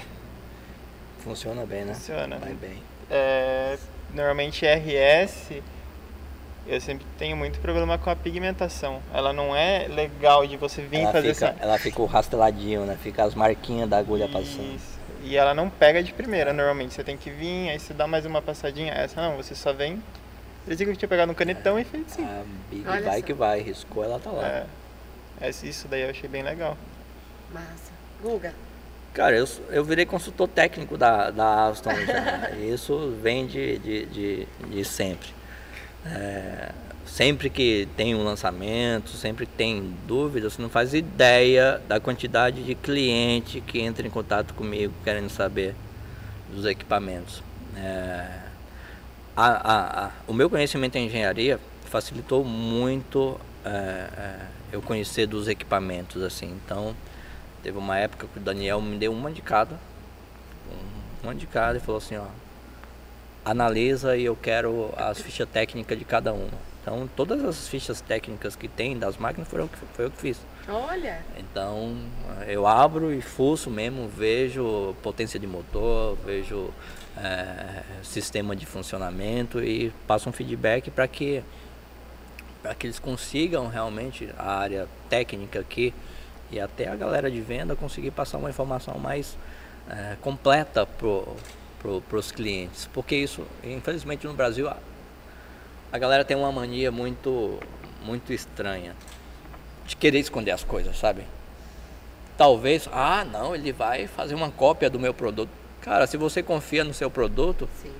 Funciona 1.18 1.66
bem, 1.66 1.84
né? 1.84 1.92
Funciona. 1.92 2.38
Vai 2.38 2.54
bem. 2.54 2.82
É, 3.10 3.76
normalmente 4.14 4.64
RS, 4.66 5.62
eu 6.66 6.80
sempre 6.80 7.06
tenho 7.18 7.36
muito 7.36 7.58
problema 7.60 7.98
com 7.98 8.10
a 8.10 8.16
pigmentação. 8.16 9.00
Ela 9.12 9.32
não 9.32 9.54
é 9.54 9.86
legal 9.88 10.46
de 10.46 10.56
você 10.56 10.82
vir 10.82 11.00
Ela 11.00 11.12
fazer 11.12 11.34
fica, 11.34 11.46
essa. 11.46 11.62
ela 11.62 11.78
fica 11.78 12.02
o 12.02 12.06
rasteladinho, 12.06 12.84
né? 12.84 12.96
Fica 13.02 13.24
as 13.24 13.34
marquinhas 13.34 13.88
da 13.88 13.98
agulha 13.98 14.28
passando. 14.28 14.74
Isso. 14.74 14.94
E 15.22 15.36
ela 15.36 15.54
não 15.54 15.70
pega 15.70 16.02
de 16.02 16.12
primeira, 16.12 16.52
normalmente. 16.52 16.94
Você 16.94 17.04
tem 17.04 17.16
que 17.16 17.30
vir, 17.30 17.70
aí 17.70 17.78
você 17.78 17.92
dá 17.94 18.06
mais 18.06 18.26
uma 18.26 18.40
passadinha. 18.42 18.92
Essa 18.92 19.20
não, 19.20 19.36
você 19.36 19.54
só 19.54 19.72
vem. 19.72 20.02
Eles 20.66 20.78
que 20.78 20.84
eu 20.84 20.96
tinha 20.96 21.08
pegado 21.08 21.28
no 21.28 21.34
canetão 21.34 21.78
e 21.78 21.84
fez 21.84 22.04
assim. 22.06 22.24
A 22.24 22.42
Big 22.70 22.88
Olha 22.88 23.02
vai 23.02 23.20
só. 23.20 23.26
que 23.26 23.32
vai, 23.34 23.60
riscou, 23.60 24.02
ela 24.02 24.18
tá 24.18 24.30
lá. 24.30 24.66
É, 25.40 25.50
isso 25.50 25.86
daí 25.88 26.02
eu 26.02 26.10
achei 26.10 26.28
bem 26.28 26.42
legal. 26.42 26.76
Massa. 27.52 27.92
Guga, 28.22 28.54
Cara, 29.14 29.36
eu, 29.36 29.46
eu 29.70 29.84
virei 29.84 30.04
consultor 30.04 30.48
técnico 30.48 30.98
da, 30.98 31.30
da 31.30 31.66
Aston 31.68 31.94
já. 32.04 32.50
Isso 32.58 33.14
vem 33.22 33.46
de, 33.46 33.78
de, 33.78 34.06
de, 34.06 34.48
de 34.68 34.84
sempre. 34.84 35.28
É, 36.06 36.72
sempre 37.06 37.48
que 37.48 37.88
tem 37.96 38.14
um 38.14 38.22
lançamento, 38.24 39.10
sempre 39.10 39.46
que 39.46 39.52
tem 39.52 39.94
dúvida, 40.06 40.50
você 40.50 40.60
não 40.60 40.68
faz 40.68 40.92
ideia 40.94 41.80
da 41.88 41.98
quantidade 42.00 42.62
de 42.62 42.74
cliente 42.74 43.60
que 43.60 43.80
entra 43.80 44.06
em 44.06 44.10
contato 44.10 44.52
comigo 44.54 44.92
querendo 45.02 45.30
saber 45.30 45.74
dos 46.52 46.64
equipamentos. 46.66 47.42
É, 47.76 48.26
a- 49.36 49.72
a- 49.72 50.06
a- 50.06 50.10
o 50.26 50.32
meu 50.32 50.48
conhecimento 50.48 50.96
em 50.96 51.06
engenharia 51.06 51.58
facilitou 51.90 52.44
muito 52.44 53.38
é, 53.64 53.68
é, 53.70 54.36
eu 54.72 54.82
conhecer 54.82 55.26
dos 55.26 55.48
equipamentos 55.48 56.22
assim. 56.22 56.54
Então, 56.64 56.94
teve 57.62 57.78
uma 57.78 57.96
época 57.98 58.26
que 58.30 58.38
o 58.38 58.42
Daniel 58.42 58.80
me 58.82 58.98
deu 58.98 59.10
uma 59.10 59.30
de 59.30 59.40
cada, 59.40 59.76
um- 60.70 61.24
uma 61.24 61.34
de 61.34 61.46
cada 61.46 61.78
e 61.78 61.80
falou 61.80 61.96
assim, 61.98 62.16
ó, 62.16 62.26
analisa 63.44 64.16
e 64.16 64.24
eu 64.24 64.36
quero 64.36 64.92
as 64.96 65.20
fichas 65.20 65.48
técnicas 65.48 65.98
de 65.98 66.04
cada 66.04 66.32
uma. 66.32 66.74
Então, 66.80 67.08
todas 67.16 67.42
as 67.44 67.66
fichas 67.66 68.00
técnicas 68.00 68.54
que 68.54 68.68
tem 68.68 68.98
das 68.98 69.16
máquinas 69.16 69.48
foram 69.48 69.66
que 69.68 69.78
foi 69.94 70.04
eu 70.04 70.10
que 70.10 70.18
fiz. 70.18 70.38
olha. 70.68 71.20
Então 71.38 71.96
eu 72.46 72.66
abro 72.66 73.12
e 73.12 73.20
fuço 73.20 73.70
mesmo, 73.70 74.08
vejo 74.08 74.94
potência 75.02 75.40
de 75.40 75.46
motor, 75.46 76.16
vejo 76.24 76.70
eh, 77.16 77.82
sistema 78.02 78.54
de 78.54 78.66
funcionamento 78.66 79.62
e 79.62 79.90
passo 80.06 80.28
um 80.28 80.32
feedback 80.32 80.90
para 80.90 81.08
que 81.08 81.42
que 82.78 82.86
eles 82.86 82.98
consigam 82.98 83.68
realmente 83.68 84.28
a 84.38 84.56
área 84.56 84.88
técnica 85.10 85.60
aqui 85.60 85.92
e 86.50 86.58
até 86.58 86.88
a 86.88 86.96
galera 86.96 87.30
de 87.30 87.40
venda 87.42 87.76
conseguir 87.76 88.10
passar 88.10 88.38
uma 88.38 88.48
informação 88.48 88.98
mais 88.98 89.36
eh, 89.88 90.16
completa 90.22 90.86
para 92.08 92.18
os 92.18 92.32
clientes. 92.32 92.88
Porque 92.92 93.14
isso, 93.14 93.46
infelizmente 93.62 94.26
no 94.26 94.34
Brasil, 94.34 94.68
a, 94.68 94.76
a 95.92 95.98
galera 95.98 96.24
tem 96.24 96.36
uma 96.36 96.50
mania 96.50 96.90
muito, 96.90 97.58
muito 98.04 98.32
estranha 98.32 98.94
de 99.86 99.96
querer 99.96 100.18
esconder 100.18 100.50
as 100.50 100.64
coisas, 100.64 100.98
sabe? 100.98 101.24
Talvez, 102.36 102.88
ah, 102.92 103.24
não, 103.24 103.54
ele 103.54 103.72
vai 103.72 104.06
fazer 104.06 104.34
uma 104.34 104.50
cópia 104.50 104.90
do 104.90 104.98
meu 104.98 105.14
produto. 105.14 105.50
Cara, 105.80 106.06
se 106.06 106.16
você 106.16 106.42
confia 106.42 106.82
no 106.82 106.94
seu 106.94 107.10
produto, 107.10 107.68
Sim. 107.80 107.92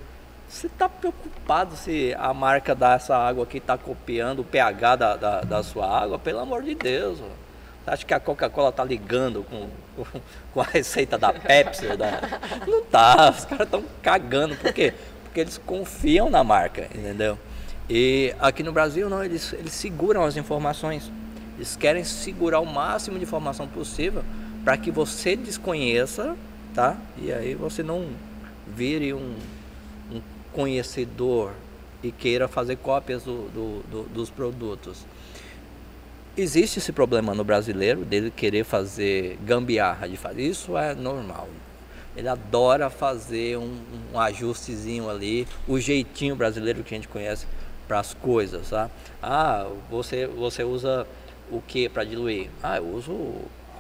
você 0.49 0.67
está 0.67 0.89
preocupado 0.89 1.77
se 1.77 2.15
a 2.19 2.33
marca 2.33 2.75
dessa 2.75 3.17
água 3.17 3.45
aqui 3.45 3.59
está 3.59 3.77
copiando 3.77 4.41
o 4.41 4.45
pH 4.45 4.97
da, 4.97 5.17
da, 5.17 5.41
da 5.43 5.63
sua 5.63 5.87
água? 5.87 6.19
Pelo 6.19 6.41
amor 6.41 6.63
de 6.63 6.75
Deus. 6.75 7.21
ó. 7.21 7.44
Acha 7.87 8.05
que 8.05 8.15
a 8.15 8.21
Coca-Cola 8.21 8.73
tá 8.73 8.83
ligando 8.83 9.45
com, 9.45 9.69
com, 10.53 10.61
a 10.61 10.65
receita 10.65 11.19
da 11.19 11.33
Pepsi? 11.33 11.97
Da... 11.97 12.21
Não 12.67 12.83
tá, 12.85 13.31
os 13.37 13.45
caras 13.45 13.67
estão 13.67 13.85
cagando. 14.03 14.57
Por 14.57 14.73
quê? 14.73 14.95
Porque 15.25 15.41
eles 15.41 15.59
confiam 15.59 16.31
na 16.31 16.43
marca, 16.43 16.89
entendeu? 16.95 17.39
E 17.89 18.35
aqui 18.41 18.63
no 18.63 18.73
Brasil, 18.73 19.11
não, 19.11 19.23
eles, 19.23 19.53
eles 19.53 19.73
seguram 19.73 20.25
as 20.25 20.37
informações. 20.37 21.11
Eles 21.57 21.77
querem 21.77 22.03
segurar 22.05 22.61
o 22.61 22.67
máximo 22.67 23.19
de 23.19 23.25
informação 23.25 23.69
possível 23.69 24.25
para 24.65 24.77
que 24.79 24.91
você 24.91 25.37
desconheça, 25.37 26.35
tá? 26.75 26.97
E 27.19 27.31
aí 27.33 27.55
você 27.55 27.83
não 27.83 28.09
vire 28.67 29.13
um, 29.13 29.37
um 30.11 30.21
conhecedor 30.53 31.53
e 32.03 32.11
queira 32.11 32.49
fazer 32.49 32.77
cópias 32.77 33.23
do- 33.25 33.49
do- 33.51 33.83
do- 33.91 34.09
dos 34.09 34.31
produtos. 34.31 35.05
Existe 36.37 36.81
esse 36.81 36.91
problema 36.93 37.33
no 37.33 37.45
brasileiro 37.45 38.05
dele 38.05 38.29
querer 38.29 38.65
fazer 38.65 39.39
gambiarra 39.45 40.09
de 40.09 40.17
fazer. 40.17 40.43
Isso 40.43 40.77
é 40.77 40.93
normal. 40.93 41.49
Ele 42.17 42.27
adora 42.29 42.91
fazer 42.91 43.57
um, 43.57 43.81
um 44.13 44.19
ajustezinho 44.19 45.09
ali, 45.09 45.47
o 45.69 45.79
jeitinho 45.79 46.35
brasileiro 46.35 46.83
que 46.83 46.93
a 46.95 46.99
gente 46.99 47.07
conhece 47.09 47.47
para 47.87 48.01
as 48.01 48.15
coisas, 48.15 48.71
tá? 48.71 48.91
Ah, 49.23 49.69
você 49.89 50.27
você 50.27 50.65
usa 50.65 51.07
o 51.51 51.61
que 51.61 51.89
para 51.89 52.03
diluir? 52.03 52.51
Ah, 52.63 52.79
eu 52.79 52.87
uso 52.89 53.13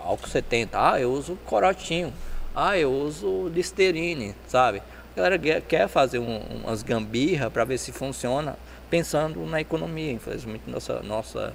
álcool 0.04 0.28
70. 0.28 0.78
Ah, 0.92 1.00
eu 1.00 1.12
uso 1.12 1.36
corotinho. 1.44 2.12
Ah, 2.54 2.78
eu 2.78 2.92
uso 2.92 3.48
Listerine, 3.48 4.32
sabe? 4.46 4.80
A 5.12 5.16
galera 5.16 5.38
quer- 5.60 5.88
fazer 5.88 6.20
um- 6.20 6.40
umas 6.62 6.82
gambirra 6.84 7.50
para 7.50 7.64
ver 7.64 7.78
se 7.78 7.90
funciona, 7.90 8.56
pensando 8.88 9.44
na 9.46 9.60
economia. 9.60 10.12
Infelizmente, 10.12 10.62
nossa 10.68 11.00
nossa 11.02 11.52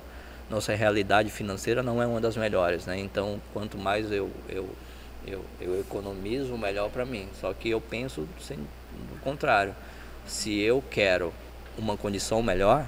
nossa 0.49 0.73
realidade 0.73 1.29
financeira 1.29 1.83
não 1.83 2.01
é 2.01 2.07
uma 2.07 2.19
das 2.19 2.35
melhores, 2.35 2.85
né? 2.85 2.99
Então, 2.99 3.41
quanto 3.53 3.77
mais 3.77 4.11
eu 4.11 4.29
eu, 4.47 4.69
eu, 5.25 5.45
eu 5.59 5.79
economizo, 5.79 6.57
melhor 6.57 6.89
para 6.89 7.05
mim. 7.05 7.27
Só 7.39 7.53
que 7.53 7.69
eu 7.69 7.79
penso 7.79 8.27
sem, 8.41 8.57
do 8.57 9.19
contrário. 9.21 9.75
Se 10.25 10.59
eu 10.59 10.83
quero 10.89 11.33
uma 11.77 11.95
condição 11.95 12.41
melhor, 12.41 12.85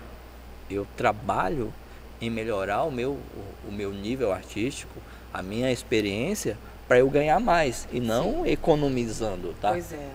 eu 0.70 0.88
trabalho 0.96 1.74
em 2.22 2.30
melhorar 2.30 2.84
o 2.84 2.92
meu, 2.92 3.12
o, 3.12 3.70
o 3.70 3.72
meu 3.72 3.92
nível 3.92 4.32
artístico, 4.32 5.02
a 5.34 5.42
minha 5.42 5.72
experiência, 5.72 6.58
para 6.88 7.00
eu 7.00 7.10
ganhar 7.10 7.40
mais 7.40 7.88
e 7.92 8.00
não 8.00 8.46
economizando, 8.46 9.56
tá? 9.62 9.70
Pois 9.72 9.94
é. 9.94 10.10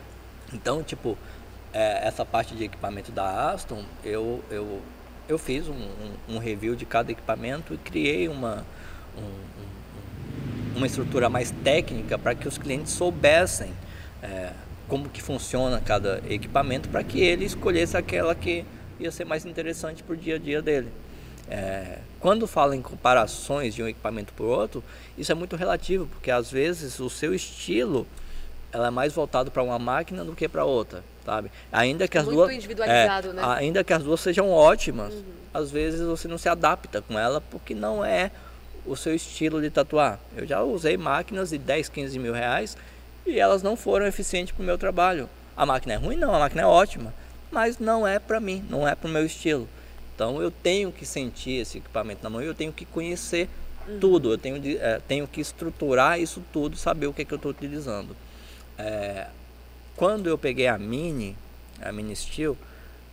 Então, 0.53 0.83
tipo, 0.83 1.17
é, 1.73 2.07
essa 2.07 2.25
parte 2.25 2.55
de 2.55 2.65
equipamento 2.65 3.11
da 3.11 3.51
Aston, 3.51 3.83
eu, 4.05 4.43
eu, 4.51 4.81
eu 5.29 5.39
fiz 5.39 5.69
um, 5.69 5.73
um- 5.75 6.37
um 6.37 6.39
review 6.39 6.75
de 6.77 6.85
cada 6.87 7.11
equipamento 7.13 7.75
e 7.75 7.79
criei 7.79 8.29
uma, 8.29 8.65
um- 9.17 9.23
um- 9.23 10.77
uma 10.77 10.87
estrutura 10.87 11.29
mais 11.29 11.51
técnica 11.65 12.19
para 12.19 12.35
que 12.35 12.47
os 12.47 12.59
clientes 12.59 12.93
soubessem 12.93 13.71
é, 14.23 14.53
como 14.89 15.09
que 15.09 15.23
funciona 15.23 15.81
cada 15.81 16.23
equipamento 16.29 16.89
para 16.89 17.03
que 17.05 17.21
ele 17.21 17.45
escolhesse 17.45 17.97
aquela 17.97 18.35
que 18.35 18.65
ia 18.99 19.11
ser 19.13 19.25
mais 19.25 19.45
interessante 19.45 20.03
para 20.03 20.15
o 20.15 20.17
dia 20.17 20.37
a 20.37 20.39
dia 20.39 20.63
dele. 20.63 20.89
É, 21.49 21.99
quando 22.19 22.47
fala 22.47 22.75
em 22.75 22.83
comparações 22.83 23.75
de 23.75 23.83
um 23.83 23.89
equipamento 23.89 24.33
para 24.33 24.45
o 24.45 24.49
outro, 24.49 24.83
isso 25.17 25.31
é 25.31 25.35
muito 25.35 25.55
relativo, 25.55 26.07
porque 26.07 26.31
às 26.31 26.51
vezes 26.51 26.99
o 26.99 27.09
seu 27.11 27.35
estilo 27.35 28.07
ela 28.73 28.89
é 28.89 28.91
mais 28.91 29.13
voltado 29.13 29.51
para 29.51 29.63
uma 29.63 29.79
máquina 29.79 30.25
do 30.25 30.35
que 30.35 30.49
para 30.49 30.65
outra, 30.65 31.05
sabe? 31.27 31.51
Ainda 31.73 32.07
que 32.07 32.17
as 32.17 32.25
Muito 32.25 32.37
duas 32.37 32.53
individualizado, 32.53 33.31
é, 33.31 33.33
né? 33.33 33.43
Ainda 33.45 33.83
que 33.83 33.93
as 33.93 34.03
duas 34.03 34.21
sejam 34.21 34.49
ótimas, 34.49 35.13
às 35.53 35.71
vezes 35.71 36.01
você 36.01 36.29
não 36.29 36.39
se 36.39 36.49
adapta 36.49 37.03
com 37.03 37.19
ela 37.19 37.41
porque 37.41 37.75
não 37.75 38.05
é 38.05 38.31
o 38.87 38.97
seu 38.97 39.13
estilo 39.15 39.61
de 39.61 39.69
tatuar. 39.69 40.21
Eu 40.37 40.47
já 40.47 40.63
usei 40.63 40.97
máquinas 40.97 41.51
de 41.51 41.59
10, 41.59 41.89
15 41.89 42.19
mil 42.21 42.33
reais 42.33 42.77
e 43.27 43.41
elas 43.41 43.63
não 43.63 43.77
foram 43.77 44.07
eficientes 44.07 44.55
para 44.55 44.63
o 44.63 44.67
meu 44.67 44.79
trabalho. 44.79 45.29
A 45.57 45.67
máquina 45.67 45.95
é 45.95 45.97
ruim? 45.97 46.17
Não, 46.17 46.33
a 46.33 46.39
máquina 46.39 46.63
é 46.63 46.67
ótima, 46.67 47.13
mas 47.51 47.79
não 47.81 48.07
é 48.07 48.21
para 48.21 48.39
mim, 48.39 48.65
não 48.71 48.87
é 48.87 48.95
para 48.95 49.09
o 49.09 49.11
meu 49.11 49.27
estilo. 49.27 49.69
Então 50.15 50.41
eu 50.41 50.51
tenho 50.51 50.93
que 50.93 51.05
sentir 51.05 51.61
esse 51.61 51.79
equipamento 51.79 52.23
na 52.23 52.31
mão 52.31 52.41
e 52.41 52.47
eu 52.47 52.55
tenho 52.55 52.73
que 52.73 52.85
conhecer 52.85 53.49
uhum. 53.89 53.99
tudo, 53.99 54.33
eu 54.33 54.39
tenho, 54.39 54.63
é, 54.79 55.01
tenho 55.09 55.27
que 55.27 55.41
estruturar 55.41 56.21
isso 56.21 56.43
tudo, 56.53 56.77
saber 56.77 57.09
o 57.09 57.13
que, 57.13 57.23
é 57.23 57.25
que 57.25 57.35
eu 57.35 57.37
estou 57.37 57.51
utilizando. 57.51 58.17
É, 58.79 59.27
quando 59.97 60.29
eu 60.29 60.37
peguei 60.37 60.67
a 60.67 60.79
Mini, 60.79 61.37
a 61.81 61.91
Mini 61.91 62.15
Steel, 62.15 62.57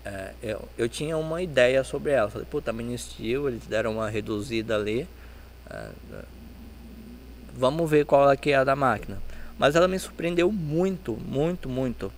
é, 0.06 0.34
eu, 0.42 0.68
eu 0.78 0.90
tinha 0.90 1.18
uma 1.18 1.42
ideia 1.42 1.84
sobre 1.84 2.12
ela. 2.12 2.30
Falei, 2.30 2.48
puta, 2.50 2.72
a 2.72 2.74
Mini 2.74 2.98
Steel, 2.98 3.48
eles 3.48 3.66
deram 3.66 3.94
uma 3.94 4.10
reduzida 4.10 4.76
ali. 4.76 5.08
É, 5.70 5.90
vamos 7.54 7.90
ver 7.90 8.06
qual 8.06 8.30
é 8.30 8.36
que 8.36 8.52
é 8.52 8.56
a 8.56 8.64
da 8.64 8.76
máquina. 8.76 9.22
Mas 9.58 9.76
ela 9.76 9.88
me 9.88 9.98
surpreendeu 9.98 10.52
muito, 10.52 11.14
muito, 11.14 11.70
muito. 11.70 12.12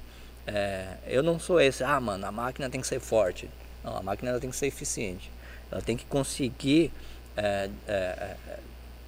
É, 0.47 0.97
eu 1.07 1.21
não 1.21 1.39
sou 1.39 1.59
esse, 1.59 1.83
ah, 1.83 1.99
mano, 1.99 2.25
a 2.25 2.31
máquina 2.31 2.69
tem 2.69 2.81
que 2.81 2.87
ser 2.87 2.99
forte. 2.99 3.49
Não, 3.83 3.97
a 3.97 4.01
máquina 4.01 4.31
ela 4.31 4.39
tem 4.39 4.49
que 4.49 4.55
ser 4.55 4.67
eficiente. 4.67 5.31
Ela 5.71 5.81
tem 5.81 5.97
que 5.97 6.05
conseguir 6.05 6.91
é, 7.37 7.69
é, 7.87 8.35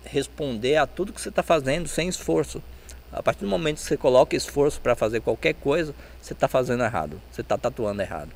responder 0.03 0.77
a 0.77 0.85
tudo 0.85 1.13
que 1.13 1.21
você 1.21 1.29
está 1.29 1.41
fazendo 1.41 1.88
sem 1.88 2.07
esforço. 2.07 2.61
A 3.11 3.23
partir 3.23 3.41
do 3.41 3.47
momento 3.47 3.77
que 3.77 3.84
você 3.84 3.97
coloca 3.97 4.35
esforço 4.35 4.81
para 4.81 4.95
fazer 4.95 5.21
qualquer 5.21 5.53
coisa, 5.53 5.95
você 6.21 6.34
está 6.34 6.47
fazendo 6.47 6.84
errado, 6.84 7.21
você 7.31 7.41
está 7.41 7.57
tatuando 7.57 8.01
errado. 8.01 8.29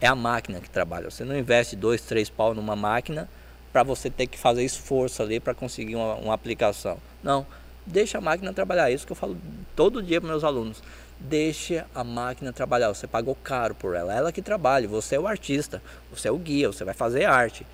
É 0.00 0.06
a 0.06 0.14
máquina 0.14 0.60
que 0.60 0.70
trabalha. 0.70 1.10
Você 1.10 1.24
não 1.24 1.36
investe 1.36 1.76
dois, 1.76 2.02
três 2.02 2.28
pau 2.28 2.54
numa 2.54 2.74
máquina 2.74 3.28
para 3.72 3.82
você 3.82 4.08
ter 4.08 4.26
que 4.26 4.38
fazer 4.38 4.64
esforço 4.64 5.22
ali 5.22 5.40
para 5.40 5.54
conseguir 5.54 5.96
uma, 5.96 6.14
uma, 6.14 6.34
aplicação. 6.34 6.98
Não, 7.22 7.46
deixa 7.86 8.18
a 8.18 8.20
máquina 8.20 8.52
trabalhar. 8.52 8.90
É 8.90 8.94
isso 8.94 9.06
que 9.06 9.12
eu 9.12 9.16
falo 9.16 9.36
todo 9.76 10.02
dia 10.02 10.20
para 10.20 10.30
meus 10.30 10.44
alunos. 10.44 10.82
Deixe 11.18 11.84
a 11.94 12.04
máquina 12.04 12.52
trabalhar. 12.52 12.88
Você 12.88 13.06
pagou 13.06 13.34
caro 13.34 13.74
por 13.74 13.94
ela. 13.94 14.14
Ela 14.14 14.32
que 14.32 14.42
trabalha. 14.42 14.88
Você 14.88 15.16
é 15.16 15.20
o 15.20 15.26
artista. 15.26 15.82
Você 16.10 16.28
é 16.28 16.30
o 16.30 16.38
guia. 16.38 16.68
Você 16.68 16.84
vai 16.84 16.94
fazer 16.94 17.24
arte 17.24 17.66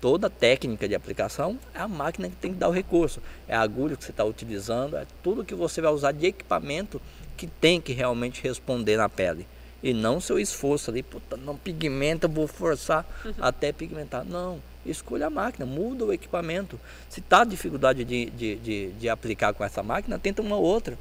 toda 0.00 0.26
a 0.26 0.30
técnica 0.30 0.88
de 0.88 0.94
aplicação 0.94 1.58
é 1.74 1.80
a 1.80 1.88
máquina 1.88 2.28
que 2.28 2.36
tem 2.36 2.52
que 2.52 2.58
dar 2.58 2.68
o 2.68 2.72
recurso. 2.72 3.20
É 3.48 3.54
a 3.56 3.60
agulha 3.60 3.96
que 3.96 4.04
você 4.04 4.10
está 4.10 4.24
utilizando, 4.24 4.96
é 4.96 5.06
tudo 5.22 5.44
que 5.44 5.54
você 5.54 5.80
vai 5.80 5.92
usar 5.92 6.12
de 6.12 6.26
equipamento 6.26 7.00
que 7.36 7.46
tem 7.46 7.80
que 7.80 7.92
realmente 7.92 8.42
responder 8.42 8.96
na 8.96 9.08
pele. 9.08 9.46
E 9.82 9.92
não 9.92 10.20
seu 10.20 10.38
esforço 10.38 10.90
ali, 10.90 11.02
puta, 11.02 11.36
não 11.36 11.56
pigmenta, 11.56 12.26
vou 12.26 12.46
forçar 12.46 13.06
uhum. 13.24 13.34
até 13.40 13.72
pigmentar. 13.72 14.24
Não, 14.24 14.60
escolha 14.84 15.26
a 15.26 15.30
máquina, 15.30 15.66
muda 15.66 16.04
o 16.04 16.12
equipamento. 16.12 16.80
Se 17.08 17.20
está 17.20 17.44
dificuldade 17.44 18.04
de, 18.04 18.30
de, 18.30 18.56
de, 18.56 18.92
de 18.92 19.08
aplicar 19.08 19.52
com 19.52 19.64
essa 19.64 19.82
máquina, 19.82 20.18
tenta 20.18 20.42
uma 20.42 20.56
outra. 20.56 20.98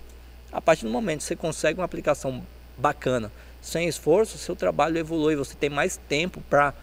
A 0.51 0.61
partir 0.61 0.85
do 0.85 0.91
momento 0.91 1.19
que 1.19 1.25
você 1.25 1.35
consegue 1.35 1.79
uma 1.79 1.85
aplicação 1.85 2.43
bacana, 2.77 3.31
sem 3.61 3.87
esforço, 3.87 4.37
seu 4.37 4.55
trabalho 4.55 4.97
evolui, 4.97 5.35
você 5.35 5.55
tem 5.55 5.69
mais 5.69 5.97
tempo 6.07 6.41
para 6.49 6.73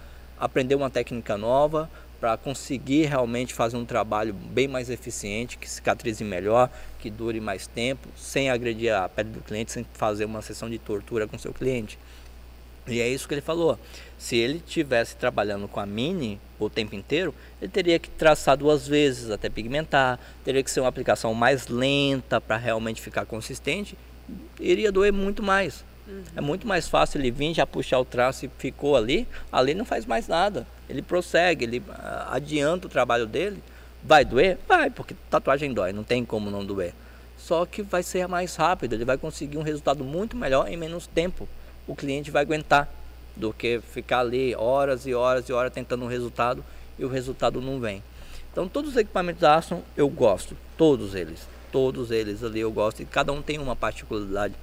aprender 0.42 0.74
uma 0.74 0.90
técnica 0.90 1.38
nova, 1.38 1.88
para 2.20 2.36
conseguir 2.36 3.06
realmente 3.06 3.54
fazer 3.54 3.76
um 3.76 3.84
trabalho 3.84 4.34
bem 4.34 4.66
mais 4.66 4.90
eficiente, 4.90 5.56
que 5.56 5.70
cicatrize 5.70 6.22
melhor, 6.24 6.68
que 6.98 7.08
dure 7.08 7.40
mais 7.40 7.68
tempo, 7.68 8.08
sem 8.16 8.50
agredir 8.50 8.92
a 8.92 9.08
pele 9.08 9.30
do 9.30 9.40
cliente, 9.40 9.70
sem 9.70 9.86
fazer 9.94 10.24
uma 10.24 10.42
sessão 10.42 10.68
de 10.68 10.78
tortura 10.78 11.28
com 11.28 11.38
seu 11.38 11.52
cliente. 11.52 11.96
E 12.88 13.00
é 13.00 13.08
isso 13.08 13.28
que 13.28 13.34
ele 13.34 13.40
falou. 13.40 13.78
Se 14.18 14.36
ele 14.36 14.60
tivesse 14.60 15.14
trabalhando 15.14 15.68
com 15.68 15.78
a 15.78 15.86
mini 15.86 16.40
o 16.58 16.68
tempo 16.68 16.96
inteiro, 16.96 17.32
ele 17.60 17.70
teria 17.70 18.00
que 18.00 18.10
traçar 18.10 18.56
duas 18.56 18.86
vezes 18.86 19.30
até 19.30 19.48
pigmentar, 19.48 20.18
teria 20.44 20.62
que 20.62 20.70
ser 20.70 20.80
uma 20.80 20.88
aplicação 20.88 21.32
mais 21.34 21.68
lenta 21.68 22.40
para 22.40 22.56
realmente 22.56 23.00
ficar 23.00 23.26
consistente, 23.26 23.96
iria 24.58 24.90
doer 24.90 25.12
muito 25.12 25.40
mais. 25.40 25.84
Uhum. 26.06 26.22
É 26.36 26.40
muito 26.40 26.66
mais 26.66 26.88
fácil 26.88 27.20
ele 27.20 27.30
vir, 27.30 27.54
já 27.54 27.66
puxar 27.66 27.98
o 27.98 28.04
traço 28.04 28.46
e 28.46 28.50
ficou 28.58 28.96
ali. 28.96 29.26
Ali 29.50 29.74
não 29.74 29.84
faz 29.84 30.06
mais 30.06 30.28
nada. 30.28 30.66
Ele 30.88 31.02
prossegue, 31.02 31.64
ele 31.64 31.82
ah, 31.90 32.28
adianta 32.32 32.86
o 32.86 32.90
trabalho 32.90 33.26
dele. 33.26 33.62
Vai 34.02 34.24
doer? 34.24 34.58
Vai, 34.66 34.90
porque 34.90 35.14
tatuagem 35.30 35.72
dói, 35.72 35.92
não 35.92 36.02
tem 36.02 36.24
como 36.24 36.50
não 36.50 36.64
doer. 36.64 36.92
Só 37.38 37.66
que 37.66 37.82
vai 37.82 38.02
ser 38.02 38.28
mais 38.28 38.54
rápido, 38.56 38.94
ele 38.94 39.04
vai 39.04 39.18
conseguir 39.18 39.58
um 39.58 39.62
resultado 39.62 40.04
muito 40.04 40.36
melhor 40.36 40.68
em 40.68 40.76
menos 40.76 41.06
tempo. 41.06 41.48
O 41.86 41.94
cliente 41.94 42.30
vai 42.30 42.42
aguentar 42.42 42.88
do 43.34 43.52
que 43.52 43.80
ficar 43.80 44.20
ali 44.20 44.54
horas 44.54 45.06
e 45.06 45.14
horas 45.14 45.48
e 45.48 45.52
horas 45.52 45.72
tentando 45.72 46.04
um 46.04 46.08
resultado 46.08 46.64
e 46.98 47.04
o 47.04 47.08
resultado 47.08 47.60
não 47.60 47.80
vem. 47.80 48.02
Então 48.50 48.68
todos 48.68 48.90
os 48.90 48.96
equipamentos 48.96 49.40
da 49.40 49.56
Aston 49.56 49.82
eu 49.96 50.08
gosto, 50.08 50.56
todos 50.76 51.14
eles, 51.14 51.46
todos 51.70 52.10
eles 52.10 52.44
ali 52.44 52.60
eu 52.60 52.70
gosto 52.70 53.02
e 53.02 53.06
cada 53.06 53.32
um 53.32 53.40
tem 53.40 53.58
uma 53.58 53.74
particularidade 53.74 54.54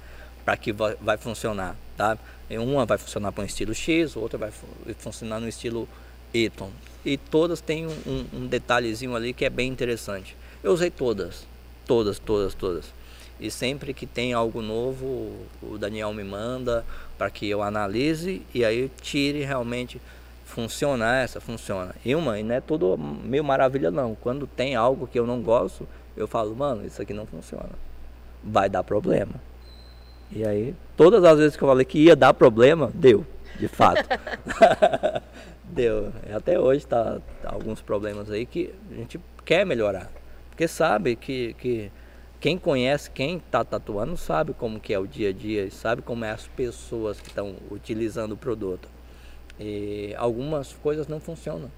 para 0.50 0.56
que 0.56 0.72
vai, 0.72 1.16
funcionar, 1.16 1.76
tá? 1.96 2.18
Uma 2.50 2.84
vai 2.84 2.98
funcionar 2.98 3.30
para 3.30 3.44
um 3.44 3.46
estilo 3.46 3.72
X, 3.72 4.16
outra 4.16 4.36
vai 4.36 4.50
funcionar 4.98 5.38
no 5.38 5.46
estilo 5.46 5.88
Y. 6.34 6.68
E 7.04 7.16
todas 7.16 7.60
têm 7.60 7.86
um, 7.86 7.96
um, 8.04 8.26
um 8.32 8.46
detalhezinho 8.48 9.14
ali 9.14 9.32
que 9.32 9.44
é 9.44 9.48
bem 9.48 9.70
interessante. 9.70 10.36
Eu 10.60 10.72
usei 10.72 10.90
todas, 10.90 11.46
todas, 11.86 12.18
todas, 12.18 12.52
todas. 12.52 12.86
E 13.38 13.48
sempre 13.48 13.94
que 13.94 14.08
tem 14.08 14.32
algo 14.32 14.60
novo, 14.60 15.36
o 15.62 15.78
Daniel 15.78 16.12
me 16.12 16.24
manda 16.24 16.84
para 17.16 17.30
que 17.30 17.48
eu 17.48 17.62
analise 17.62 18.42
e 18.52 18.64
aí 18.64 18.90
tire 19.00 19.44
realmente 19.44 20.00
funciona 20.44 21.18
essa, 21.18 21.40
funciona. 21.40 21.94
E 22.04 22.12
uma, 22.12 22.40
e 22.40 22.42
não 22.42 22.56
é 22.56 22.60
tudo 22.60 22.98
meio 22.98 23.44
maravilha 23.44 23.92
não. 23.92 24.16
Quando 24.16 24.48
tem 24.48 24.74
algo 24.74 25.06
que 25.06 25.16
eu 25.16 25.28
não 25.28 25.40
gosto, 25.40 25.86
eu 26.16 26.26
falo, 26.26 26.56
mano, 26.56 26.84
isso 26.84 27.00
aqui 27.00 27.14
não 27.14 27.24
funciona. 27.24 27.70
Vai 28.42 28.68
dar 28.68 28.82
problema. 28.82 29.48
E 30.32 30.46
aí, 30.46 30.74
todas 30.96 31.24
as 31.24 31.38
vezes 31.38 31.56
que 31.56 31.62
eu 31.62 31.68
falei 31.68 31.84
que 31.84 31.98
ia 31.98 32.14
dar 32.14 32.32
problema, 32.32 32.90
deu, 32.94 33.26
de 33.58 33.66
fato. 33.66 34.08
deu. 35.64 36.12
E 36.28 36.32
até 36.32 36.58
hoje 36.58 36.86
tá, 36.86 37.20
tá, 37.42 37.52
alguns 37.52 37.80
problemas 37.80 38.30
aí 38.30 38.46
que 38.46 38.72
a 38.90 38.94
gente 38.94 39.20
quer 39.44 39.66
melhorar. 39.66 40.10
Porque 40.50 40.68
sabe 40.68 41.16
que, 41.16 41.54
que 41.54 41.90
quem 42.38 42.56
conhece, 42.56 43.10
quem 43.10 43.38
está 43.38 43.64
tatuando, 43.64 44.16
sabe 44.16 44.52
como 44.52 44.78
que 44.78 44.94
é 44.94 44.98
o 44.98 45.06
dia 45.06 45.30
a 45.30 45.32
dia, 45.32 45.70
sabe 45.70 46.00
como 46.00 46.24
é 46.24 46.30
as 46.30 46.46
pessoas 46.46 47.20
que 47.20 47.28
estão 47.28 47.56
utilizando 47.70 48.32
o 48.32 48.36
produto. 48.36 48.88
E 49.58 50.14
algumas 50.16 50.72
coisas 50.72 51.08
não 51.08 51.18
funcionam. 51.18 51.70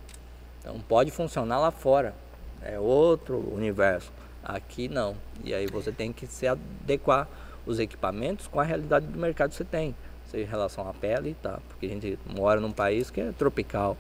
Então 0.61 0.79
pode 0.81 1.11
funcionar 1.11 1.59
lá 1.59 1.71
fora. 1.71 2.15
É 2.63 2.79
outro 2.79 3.39
universo. 3.53 4.13
Aqui 4.45 4.89
não. 4.89 5.17
E 5.43 5.55
aí 5.55 5.67
você 5.67 5.91
tem 5.91 6.13
que 6.13 6.27
se 6.27 6.47
adequar 6.47 7.29
os 7.67 7.79
equipamentos 7.79 8.47
com 8.47 8.61
a 8.61 8.65
realidade 8.65 9.07
do 9.07 9.19
mercado 9.19 9.51
que 9.51 9.57
você 9.57 9.65
tem. 9.65 9.95
Seja 10.31 10.45
em 10.45 10.49
relação 10.49 10.89
à 10.89 10.95
pele, 10.95 11.37
tá? 11.43 11.59
Porque 11.69 11.87
a 11.87 11.89
gente 11.89 12.19
mora 12.27 12.61
num 12.61 12.73
país 12.73 13.11
que 13.11 13.21
é 13.21 13.33
tropical, 13.33 13.97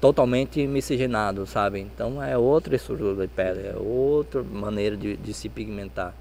totalmente 0.00 0.66
miscigenado, 0.66 1.46
sabe? 1.46 1.80
Então 1.80 2.22
é 2.22 2.36
outra 2.36 2.76
estrutura 2.76 3.26
de 3.26 3.32
pele, 3.32 3.66
é 3.66 3.76
outra 3.76 4.42
maneira 4.42 4.96
de, 4.96 5.16
de 5.16 5.34
se 5.34 5.48
pigmentar. 5.48 6.14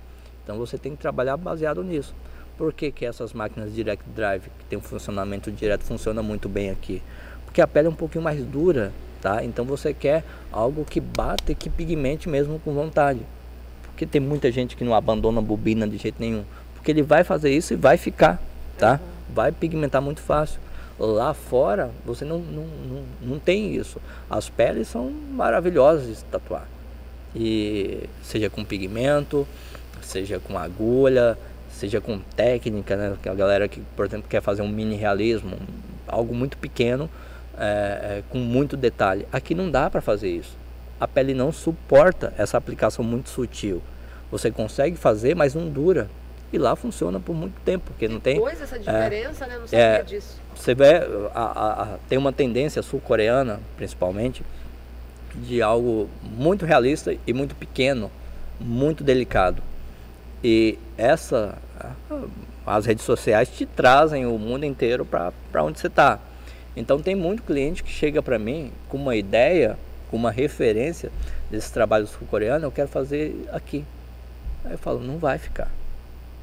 Então 0.43 0.57
você 0.57 0.77
tem 0.77 0.95
que 0.95 1.01
trabalhar 1.01 1.37
baseado 1.37 1.83
nisso. 1.83 2.13
Por 2.57 2.71
que, 2.73 2.91
que 2.91 3.05
essas 3.05 3.33
máquinas 3.33 3.73
Direct 3.73 4.07
Drive, 4.09 4.43
que 4.43 4.65
tem 4.69 4.79
um 4.79 4.81
funcionamento 4.81 5.51
direto, 5.51 5.83
funciona 5.83 6.23
muito 6.23 6.47
bem 6.47 6.69
aqui? 6.69 7.01
Porque 7.45 7.61
a 7.61 7.67
pele 7.67 7.87
é 7.87 7.91
um 7.91 7.95
pouquinho 7.95 8.23
mais 8.23 8.43
dura, 8.43 8.91
tá? 9.21 9.43
Então 9.43 9.65
você 9.65 9.93
quer 9.93 10.23
algo 10.51 10.85
que 10.85 10.99
bata 10.99 11.51
e 11.51 11.55
que 11.55 11.69
pigmente 11.69 12.29
mesmo 12.29 12.59
com 12.59 12.73
vontade. 12.73 13.19
Porque 13.87 14.05
tem 14.05 14.21
muita 14.21 14.51
gente 14.51 14.75
que 14.75 14.83
não 14.83 14.93
abandona 14.93 15.41
bobina 15.41 15.87
de 15.87 15.97
jeito 15.97 16.19
nenhum 16.19 16.43
porque 16.85 16.91
ele 16.91 17.01
vai 17.01 17.23
fazer 17.23 17.49
isso 17.49 17.73
e 17.73 17.75
vai 17.75 17.97
ficar, 17.97 18.39
tá? 18.77 18.99
Uhum. 19.01 19.33
Vai 19.33 19.51
pigmentar 19.51 20.03
muito 20.03 20.21
fácil. 20.21 20.59
Lá 20.99 21.33
fora, 21.33 21.89
você 22.05 22.23
não, 22.23 22.37
não, 22.37 22.67
não, 22.67 23.03
não 23.23 23.39
tem 23.39 23.75
isso. 23.75 23.99
As 24.29 24.49
peles 24.49 24.87
são 24.87 25.09
maravilhosas 25.09 26.17
de 26.17 26.23
tatuar. 26.25 26.67
E 27.35 28.07
seja 28.21 28.51
com 28.51 28.63
pigmento, 28.63 29.47
seja 29.99 30.39
com 30.39 30.55
agulha, 30.59 31.35
seja 31.71 31.99
com 31.99 32.19
técnica, 32.19 32.95
né? 32.95 33.17
A 33.25 33.33
galera 33.33 33.67
que, 33.67 33.81
por 33.95 34.05
exemplo, 34.05 34.29
quer 34.29 34.43
fazer 34.43 34.61
um 34.61 34.69
mini 34.69 34.95
realismo, 34.95 35.57
algo 36.07 36.35
muito 36.35 36.55
pequeno, 36.55 37.09
é, 37.57 37.63
é, 38.19 38.23
com 38.29 38.37
muito 38.37 38.77
detalhe. 38.77 39.25
Aqui 39.31 39.55
não 39.55 39.71
dá 39.71 39.89
para 39.89 40.01
fazer 40.01 40.29
isso. 40.29 40.55
A 40.99 41.07
pele 41.07 41.33
não 41.33 41.51
suporta 41.51 42.31
essa 42.37 42.59
aplicação 42.59 43.03
muito 43.03 43.29
sutil. 43.29 43.81
Você 44.29 44.51
consegue 44.51 44.95
fazer, 44.95 45.35
mas 45.35 45.55
não 45.55 45.67
dura. 45.67 46.07
E 46.53 46.57
lá 46.57 46.75
funciona 46.75 47.19
por 47.19 47.35
muito 47.35 47.59
tempo, 47.61 47.85
porque 47.87 48.07
não 48.07 48.19
tem. 48.19 48.39
Coisa 48.39 48.63
essa 48.63 48.79
diferença, 48.79 49.45
é, 49.45 49.47
né? 49.47 49.57
Não 49.57 49.67
sabia 49.67 49.79
é, 49.79 50.03
disso. 50.03 50.39
Você 50.55 50.73
vê, 50.73 51.01
a, 51.33 51.81
a, 51.81 51.97
tem 52.07 52.17
uma 52.17 52.31
tendência 52.31 52.81
sul-coreana, 52.81 53.59
principalmente, 53.75 54.43
de 55.35 55.61
algo 55.61 56.09
muito 56.23 56.65
realista 56.65 57.15
e 57.25 57.33
muito 57.33 57.55
pequeno, 57.55 58.09
muito 58.59 59.03
delicado. 59.03 59.61
E 60.43 60.77
essa, 60.97 61.57
as 62.65 62.85
redes 62.85 63.03
sociais 63.03 63.49
te 63.49 63.65
trazem 63.65 64.25
o 64.25 64.37
mundo 64.37 64.65
inteiro 64.65 65.05
para 65.05 65.63
onde 65.63 65.79
você 65.79 65.87
está. 65.87 66.19
Então 66.75 67.01
tem 67.01 67.15
muito 67.15 67.43
cliente 67.43 67.83
que 67.83 67.89
chega 67.91 68.21
para 68.21 68.37
mim 68.37 68.71
com 68.89 68.97
uma 68.97 69.15
ideia, 69.15 69.77
com 70.09 70.17
uma 70.17 70.31
referência 70.31 71.11
desse 71.49 71.71
trabalho 71.71 72.05
sul-coreano, 72.07 72.65
eu 72.65 72.71
quero 72.71 72.87
fazer 72.87 73.47
aqui. 73.51 73.85
Aí 74.63 74.73
eu 74.73 74.77
falo, 74.77 74.99
não 74.99 75.17
vai 75.17 75.37
ficar. 75.37 75.71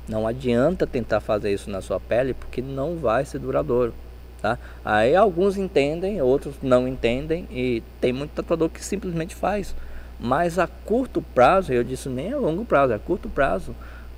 Não 0.09 0.27
adianta 0.27 0.87
tentar 0.87 1.21
fazer 1.21 1.53
isso 1.53 1.71
na 1.71 1.81
sua 1.81 2.01
pele, 2.01 2.35
porque 2.35 2.61
não 2.61 2.97
vai 2.97 3.25
ser 3.25 3.39
duradouro. 3.39 3.95
Tá? 4.41 4.59
Aí 4.85 5.15
alguns 5.15 5.57
entendem, 5.57 6.21
outros 6.21 6.57
não 6.61 6.89
entendem, 6.89 7.47
e 7.51 7.83
tem 8.01 8.13
muito 8.13 8.33
tatuador 8.33 8.69
que 8.69 8.85
simplesmente 8.85 9.35
faz. 9.35 9.75
Mas 10.19 10.59
a 10.59 10.67
curto 10.67 11.23
prazo, 11.23 11.73
eu 11.73 11.85
disse 11.85 12.09
nem 12.09 12.33
a 12.33 12.39
longo 12.39 12.65
prazo, 12.65 12.93
a 12.93 12.99
curto 12.99 13.29
prazo, 13.29 13.75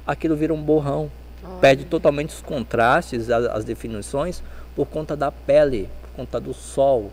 aquilo 0.07 0.35
vira 0.35 0.53
um 0.55 0.63
borrão. 0.63 1.11
Olha. 1.43 1.59
Perde 1.61 1.85
totalmente 1.85 2.31
os 2.31 2.41
contrastes, 2.41 3.31
as, 3.31 3.45
as 3.45 3.65
definições, 3.65 4.43
por 4.75 4.87
conta 4.87 5.15
da 5.15 5.31
pele, 5.31 5.89
por 6.03 6.17
conta 6.17 6.41
do 6.41 6.55
sol. 6.55 7.11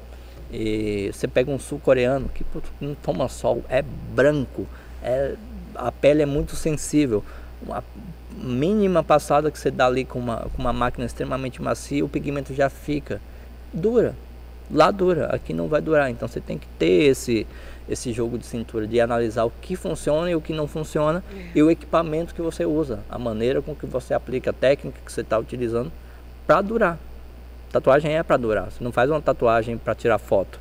E 0.52 1.10
você 1.14 1.28
pega 1.28 1.52
um 1.52 1.60
sul-coreano 1.60 2.30
que 2.30 2.46
não 2.80 2.96
toma 2.96 3.28
sol, 3.28 3.64
é 3.70 3.82
branco, 3.82 4.68
é, 5.02 5.36
a 5.76 5.92
pele 5.92 6.22
é 6.22 6.26
muito 6.26 6.56
sensível. 6.56 7.24
Uma 7.62 7.84
mínima 8.38 9.04
passada 9.04 9.52
que 9.52 9.60
você 9.60 9.72
dá 9.72 9.88
ali 9.88 10.06
com 10.06 10.20
uma, 10.20 10.38
com 10.38 10.62
uma 10.62 10.74
máquina 10.74 11.06
extremamente 11.06 11.62
macia, 11.62 12.04
o 12.04 12.10
pigmento 12.10 12.54
já 12.54 12.70
fica. 12.70 13.22
Dura. 13.74 14.16
Lá 14.70 14.90
dura, 14.90 15.28
aqui 15.28 15.54
não 15.54 15.68
vai 15.68 15.82
durar. 15.82 16.10
Então 16.10 16.28
você 16.28 16.40
tem 16.40 16.58
que 16.58 16.68
ter 16.80 17.10
esse, 17.10 17.46
esse 17.90 18.14
jogo 18.14 18.38
de 18.38 18.46
cintura, 18.46 18.88
de 18.88 19.02
analisar 19.02 19.44
o 19.44 19.52
que 19.62 19.76
funciona 19.76 20.30
e 20.32 20.36
o 20.36 20.42
que 20.42 20.54
não 20.54 20.68
funciona 20.68 21.24
é. 21.34 21.52
e 21.56 21.64
o 21.64 21.70
equipamento 21.70 22.34
que 22.34 22.42
você 22.42 22.66
usa, 22.66 23.00
a 23.10 23.20
maneira 23.20 23.62
com 23.62 23.76
que 23.76 23.86
você 23.86 24.14
aplica, 24.14 24.52
a 24.52 24.54
técnica 24.54 25.00
que 25.04 25.12
você 25.12 25.22
está 25.22 25.38
utilizando 25.38 25.92
para 26.48 26.62
durar. 26.62 26.98
Tatuagem 27.72 28.18
é 28.18 28.24
para 28.24 28.38
durar. 28.38 28.72
Você 28.72 28.84
não 28.84 28.92
faz 28.92 29.10
uma 29.10 29.22
tatuagem 29.22 29.78
para 29.78 29.96
tirar 29.96 30.18
foto. 30.18 30.60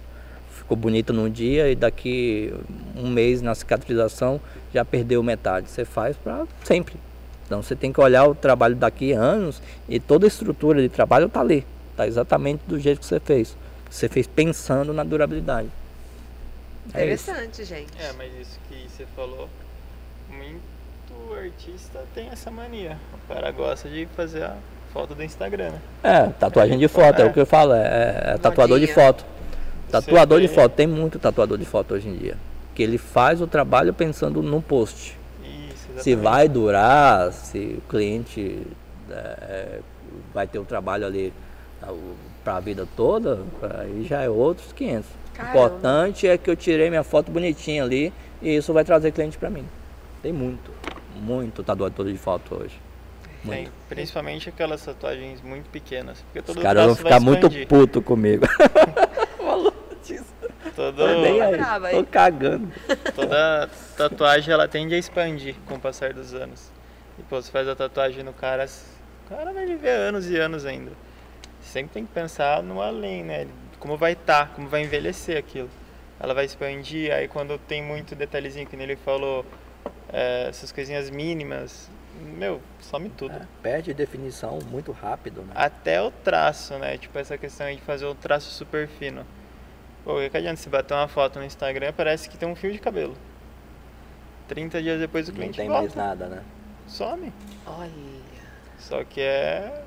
Ficou 0.50 0.76
bonito 0.76 1.12
num 1.12 1.28
dia 1.28 1.68
e 1.70 1.74
daqui 1.74 2.54
um 2.96 3.08
mês 3.08 3.42
na 3.42 3.54
cicatrização 3.54 4.40
já 4.72 4.84
perdeu 4.84 5.22
metade. 5.22 5.68
Você 5.68 5.84
faz 5.84 6.16
para 6.16 6.46
sempre. 6.62 7.09
Então 7.50 7.60
você 7.60 7.74
tem 7.74 7.92
que 7.92 8.00
olhar 8.00 8.28
o 8.28 8.32
trabalho 8.32 8.76
daqui 8.76 9.12
a 9.12 9.18
anos 9.18 9.60
e 9.88 9.98
toda 9.98 10.24
a 10.24 10.28
estrutura 10.28 10.80
de 10.80 10.88
trabalho 10.88 11.26
está 11.26 11.40
ali. 11.40 11.66
Está 11.90 12.06
exatamente 12.06 12.60
do 12.64 12.78
jeito 12.78 13.00
que 13.00 13.06
você 13.06 13.18
fez. 13.18 13.56
Você 13.90 14.08
fez 14.08 14.28
pensando 14.28 14.92
na 14.92 15.02
durabilidade. 15.02 15.68
É 16.94 16.98
Interessante, 16.98 17.64
gente. 17.64 17.90
É, 17.98 18.12
mas 18.12 18.32
isso 18.40 18.56
que 18.68 18.86
você 18.88 19.04
falou, 19.16 19.48
muito 20.28 21.34
artista 21.36 22.04
tem 22.14 22.28
essa 22.28 22.52
mania. 22.52 22.96
O 23.14 23.34
cara 23.34 23.50
gosta 23.50 23.88
de 23.88 24.06
fazer 24.14 24.44
a 24.44 24.56
foto 24.92 25.16
do 25.16 25.24
Instagram, 25.24 25.70
né? 25.70 25.80
É, 26.04 26.26
tatuagem 26.28 26.78
de 26.78 26.86
foto, 26.86 27.20
é, 27.20 27.22
é 27.22 27.26
o 27.26 27.32
que 27.32 27.40
eu 27.40 27.46
falo, 27.46 27.72
é, 27.74 28.34
é 28.34 28.38
tatuador 28.38 28.78
de 28.78 28.86
foto. 28.86 29.24
Tatuador 29.90 30.40
de 30.40 30.46
foto, 30.46 30.72
tem 30.72 30.86
muito 30.86 31.18
tatuador 31.18 31.58
de 31.58 31.64
foto 31.64 31.94
hoje 31.94 32.08
em 32.08 32.16
dia. 32.16 32.36
Que 32.76 32.82
ele 32.84 32.96
faz 32.96 33.40
o 33.40 33.46
trabalho 33.48 33.92
pensando 33.92 34.40
no 34.40 34.62
post. 34.62 35.18
Isso, 35.94 36.04
se 36.04 36.14
vai 36.14 36.48
durar, 36.48 37.32
se 37.32 37.78
o 37.78 37.88
cliente 37.88 38.66
é, 39.10 39.80
vai 40.32 40.46
ter 40.46 40.58
o 40.58 40.64
trabalho 40.64 41.06
ali 41.06 41.32
para 42.44 42.56
a 42.56 42.60
vida 42.60 42.86
toda, 42.96 43.40
aí 43.78 44.04
já 44.04 44.22
é 44.22 44.28
outros 44.28 44.72
500. 44.72 45.08
O 45.38 45.42
importante 45.42 46.26
é 46.26 46.36
que 46.36 46.50
eu 46.50 46.56
tirei 46.56 46.90
minha 46.90 47.02
foto 47.04 47.30
bonitinha 47.30 47.82
ali 47.82 48.12
e 48.42 48.56
isso 48.56 48.72
vai 48.72 48.84
trazer 48.84 49.12
cliente 49.12 49.38
para 49.38 49.48
mim. 49.48 49.64
Tem 50.22 50.32
muito, 50.32 50.70
muito 51.16 51.62
tatuador 51.62 52.06
de 52.06 52.18
foto 52.18 52.56
hoje. 52.56 52.78
Tem, 53.48 53.68
principalmente 53.88 54.50
aquelas 54.50 54.84
tatuagens 54.84 55.40
muito 55.42 55.70
pequenas. 55.70 56.20
Porque 56.20 56.42
todo 56.42 56.56
Os 56.58 56.62
caras 56.62 56.86
vão 56.86 56.94
ficar 56.94 57.20
muito 57.20 57.48
puto 57.66 58.02
comigo. 58.02 58.46
Todo... 60.74 61.04
aí, 61.04 61.94
tô 61.94 62.04
cagando. 62.04 62.72
Toda 63.14 63.70
tatuagem 63.96 64.52
ela 64.52 64.68
tende 64.68 64.94
a 64.94 64.98
expandir 64.98 65.54
com 65.66 65.74
o 65.74 65.80
passar 65.80 66.12
dos 66.12 66.34
anos. 66.34 66.70
E 67.18 67.22
pô, 67.22 67.40
você 67.40 67.50
faz 67.50 67.68
a 67.68 67.76
tatuagem 67.76 68.22
no 68.22 68.32
cara, 68.32 68.66
o 69.26 69.28
cara 69.28 69.52
vai 69.52 69.66
viver 69.66 69.90
anos 69.90 70.28
e 70.28 70.36
anos 70.36 70.64
ainda. 70.64 70.92
Sempre 71.60 71.92
tem 71.92 72.06
que 72.06 72.12
pensar 72.12 72.62
no 72.62 72.80
além, 72.80 73.22
né? 73.22 73.46
Como 73.78 73.96
vai 73.96 74.12
estar, 74.12 74.46
tá, 74.46 74.54
como 74.54 74.68
vai 74.68 74.82
envelhecer 74.82 75.36
aquilo. 75.36 75.70
Ela 76.18 76.34
vai 76.34 76.44
expandir, 76.44 77.12
aí 77.12 77.28
quando 77.28 77.58
tem 77.58 77.82
muito 77.82 78.14
detalhezinho, 78.14 78.66
que 78.66 78.76
ele 78.76 78.96
falou, 78.96 79.44
é, 80.12 80.48
essas 80.48 80.70
coisinhas 80.70 81.08
mínimas, 81.08 81.90
meu, 82.36 82.60
some 82.80 83.08
tudo. 83.10 83.34
É, 83.34 83.46
perde 83.62 83.94
definição 83.94 84.58
muito 84.70 84.92
rápido, 84.92 85.42
né? 85.42 85.52
Até 85.54 86.00
o 86.02 86.10
traço, 86.10 86.74
né? 86.78 86.98
Tipo, 86.98 87.18
essa 87.18 87.38
questão 87.38 87.70
de 87.72 87.80
fazer 87.80 88.06
o 88.06 88.14
traço 88.14 88.50
super 88.50 88.88
fino. 88.88 89.24
Pô, 90.04 90.16
que 90.30 90.36
adianta 90.36 90.56
se 90.56 90.68
bater 90.68 90.94
uma 90.94 91.08
foto 91.08 91.38
no 91.38 91.44
Instagram, 91.44 91.92
parece 91.96 92.28
que 92.28 92.38
tem 92.38 92.48
um 92.48 92.54
fio 92.54 92.72
de 92.72 92.78
cabelo. 92.78 93.14
30 94.48 94.82
dias 94.82 95.00
depois 95.00 95.28
o 95.28 95.32
cliente 95.32 95.58
Não 95.58 95.64
tem 95.64 95.68
volta. 95.68 95.82
mais 95.82 95.94
nada, 95.94 96.26
né? 96.26 96.42
Some. 96.86 97.32
Olha. 97.66 97.90
Só 98.78 99.04
que 99.04 99.20
é 99.20 99.84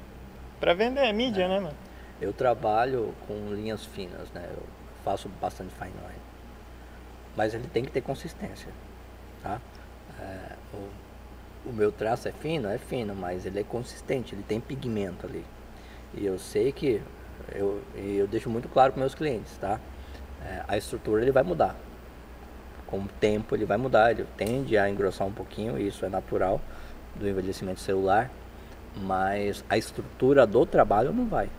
pra 0.59 0.73
vender, 0.73 1.01
é 1.01 1.11
mídia, 1.11 1.43
é. 1.43 1.47
né, 1.47 1.59
mano? 1.59 1.77
Eu 2.21 2.31
trabalho 2.31 3.13
com 3.27 3.53
linhas 3.53 3.85
finas, 3.85 4.31
né? 4.31 4.47
Eu 4.55 4.63
faço 5.03 5.27
bastante 5.41 5.73
fine 5.73 5.91
line. 5.91 6.21
Mas 7.35 7.53
ele 7.53 7.67
tem 7.67 7.83
que 7.83 7.91
ter 7.91 8.01
consistência, 8.01 8.69
tá? 9.41 9.59
É, 10.19 10.55
o 10.73 10.87
o 11.65 11.71
meu 11.71 11.91
traço 11.91 12.27
é 12.27 12.31
fino, 12.31 12.67
é 12.67 12.77
fino, 12.77 13.15
mas 13.15 13.45
ele 13.45 13.59
é 13.59 13.63
consistente, 13.63 14.35
ele 14.35 14.43
tem 14.43 14.59
pigmento 14.59 15.25
ali. 15.25 15.45
E 16.13 16.25
eu 16.25 16.37
sei 16.37 16.71
que 16.71 17.01
eu, 17.53 17.81
eu 17.95 18.27
deixo 18.27 18.49
muito 18.49 18.67
claro 18.69 18.93
para 18.93 18.99
meus 18.99 19.15
clientes, 19.15 19.57
tá? 19.57 19.79
É, 20.45 20.63
a 20.67 20.77
estrutura 20.77 21.21
ele 21.21 21.31
vai 21.31 21.43
mudar. 21.43 21.75
Com 22.87 22.99
o 22.99 23.07
tempo 23.19 23.55
ele 23.55 23.65
vai 23.65 23.77
mudar, 23.77 24.11
ele 24.11 24.25
tende 24.37 24.77
a 24.77 24.89
engrossar 24.89 25.27
um 25.27 25.31
pouquinho, 25.31 25.77
isso 25.79 26.05
é 26.05 26.09
natural 26.09 26.61
do 27.15 27.27
envelhecimento 27.27 27.79
celular, 27.79 28.29
mas 28.95 29.63
a 29.69 29.77
estrutura 29.77 30.45
do 30.45 30.65
trabalho 30.65 31.11
não 31.11 31.25
vai, 31.25 31.49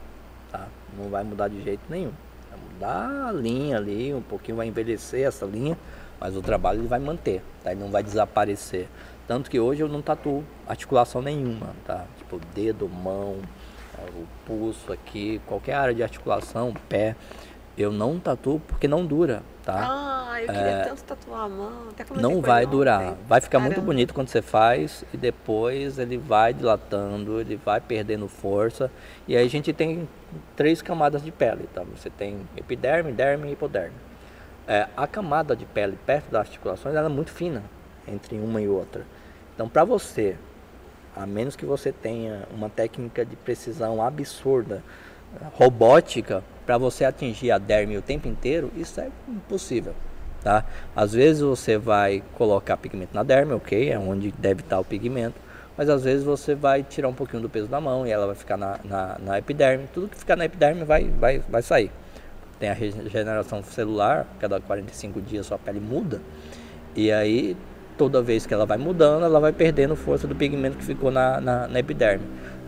tá? 0.51 0.69
Não 0.97 1.09
vai 1.09 1.25
mudar 1.25 1.49
de 1.49 1.63
jeito 1.63 1.83
nenhum. 1.89 2.13
Vai 2.51 2.61
mudar 2.61 3.29
a 3.29 3.33
linha 3.33 3.77
ali, 3.77 4.15
um 4.15 4.23
pouquinho 4.23 4.57
vai 4.57 4.67
envelhecer 4.67 5.27
essa 5.27 5.45
linha, 5.45 5.77
mas 6.21 6.37
o 6.37 6.43
trabalho 6.43 6.81
ele 6.81 6.89
vai 6.89 7.01
manter, 7.01 7.43
tá? 7.63 7.73
Ele 7.73 7.81
não 7.81 7.91
vai 7.91 8.03
desaparecer. 8.03 8.89
Tanto 9.27 9.51
que 9.51 9.59
hoje 9.59 9.83
eu 9.83 9.89
não 9.89 10.03
tatuo 10.03 10.45
articulação 10.69 11.23
nenhuma, 11.23 11.71
tá? 11.85 12.05
Tipo 12.19 12.39
dedo, 12.55 12.89
mão, 12.89 13.39
é, 13.99 14.11
o 14.11 14.27
pulso 14.47 14.93
aqui, 14.93 15.41
qualquer 15.47 15.75
área 15.75 15.95
de 15.95 16.03
articulação, 16.03 16.75
pé, 16.89 17.17
eu 17.77 17.91
não 17.91 18.19
tatuo 18.19 18.61
porque 18.61 18.87
não 18.87 19.05
dura, 19.05 19.43
tá? 19.65 20.31
Ah, 20.31 20.41
eu 20.41 20.47
queria 20.47 20.61
é, 20.63 20.85
tanto 20.85 21.03
tatuar 21.05 21.41
a 21.43 21.49
mão. 21.49 21.73
Até 21.91 22.05
não 22.21 22.41
vai 22.41 22.67
durar. 22.67 23.17
Vai 23.27 23.41
ficar 23.41 23.59
Caramba. 23.59 23.75
muito 23.75 23.85
bonito 23.85 24.15
quando 24.15 24.29
você 24.29 24.41
faz 24.41 25.05
e 25.13 25.17
depois 25.17 25.99
ele 25.99 26.17
vai 26.17 26.55
dilatando, 26.55 27.41
ele 27.41 27.57
vai 27.57 27.81
perdendo 27.81 28.29
força. 28.29 28.91
E 29.27 29.37
aí 29.37 29.45
a 29.45 29.51
gente 29.51 29.73
tem 29.73 30.09
três 30.55 30.81
camadas 30.81 31.23
de 31.23 31.33
pele, 31.33 31.69
tá? 31.75 31.83
Você 31.97 32.11
tem 32.11 32.49
epiderme, 32.57 33.13
derme 33.13 33.49
e 33.49 33.53
hipoderme. 33.53 33.95
É, 34.67 34.89
a 34.97 35.07
camada 35.07 35.55
de 35.55 35.67
pele 35.67 35.99
perto 36.07 36.31
das 36.31 36.43
articulações 36.43 36.95
ela 36.95 37.07
é 37.07 37.13
muito 37.13 37.31
fina 37.31 37.63
entre 38.07 38.39
uma 38.39 38.61
e 38.61 38.69
outra. 38.69 39.05
Então, 39.55 39.69
para 39.69 39.85
você, 39.85 40.37
a 41.15 41.27
menos 41.27 41.55
que 41.55 41.65
você 41.65 41.93
tenha 41.93 42.47
uma 42.51 42.69
técnica 42.69 43.25
de 43.25 43.37
precisão 43.37 44.03
absurda, 44.03 44.83
robótica, 45.55 46.43
para 46.65 46.79
você 46.79 47.05
atingir 47.05 47.51
a 47.51 47.59
derme 47.59 47.97
o 47.97 48.03
tempo 48.03 48.27
inteiro, 48.27 48.71
isso 48.77 49.01
é 49.01 49.09
impossível. 49.29 49.95
Tá? 50.43 50.65
Às 50.95 51.13
vezes 51.13 51.41
você 51.41 51.79
vai 51.79 52.23
colocar 52.35 52.77
pigmento 52.77 53.15
na 53.15 53.23
derme, 53.23 53.53
ok, 53.55 53.91
é 53.91 53.99
onde 53.99 54.31
deve 54.33 54.61
estar 54.61 54.79
o 54.79 54.85
pigmento, 54.85 55.37
mas 55.77 55.89
às 55.89 56.05
vezes 56.05 56.25
você 56.25 56.55
vai 56.55 56.83
tirar 56.83 57.09
um 57.09 57.15
pouquinho 57.15 57.43
do 57.43 57.49
peso 57.49 57.67
da 57.67 57.81
mão 57.81 58.07
e 58.07 58.11
ela 58.11 58.27
vai 58.27 58.35
ficar 58.35 58.57
na, 58.57 58.79
na, 58.85 59.19
na 59.19 59.39
epiderme. 59.39 59.89
Tudo 59.93 60.09
que 60.09 60.19
ficar 60.19 60.37
na 60.37 60.45
epiderme 60.45 60.85
vai, 60.85 61.05
vai, 61.05 61.39
vai 61.49 61.63
sair. 61.63 61.91
Tem 62.61 62.69
a 62.69 62.75
regeneração 62.75 63.63
celular, 63.63 64.27
cada 64.39 64.61
45 64.61 65.21
dias 65.21 65.47
sua 65.47 65.59
pele 65.59 65.81
muda, 65.81 66.21
e 66.95 67.11
aí 67.11 67.57
toda 67.97 68.21
vez 68.23 68.47
que 68.47 68.53
ela 68.53 68.67
vai 68.67 68.79
mudando, 68.79 69.25
ela 69.25 69.41
vai 69.41 69.53
perdendo 69.53 69.97
força 69.97 70.27
do 70.27 70.35
pigmento 70.35 70.77
que 70.77 70.85
ficou 70.85 71.11
na, 71.11 71.41
na, 71.41 71.69
na 71.69 71.79
epiderme. 71.79 72.25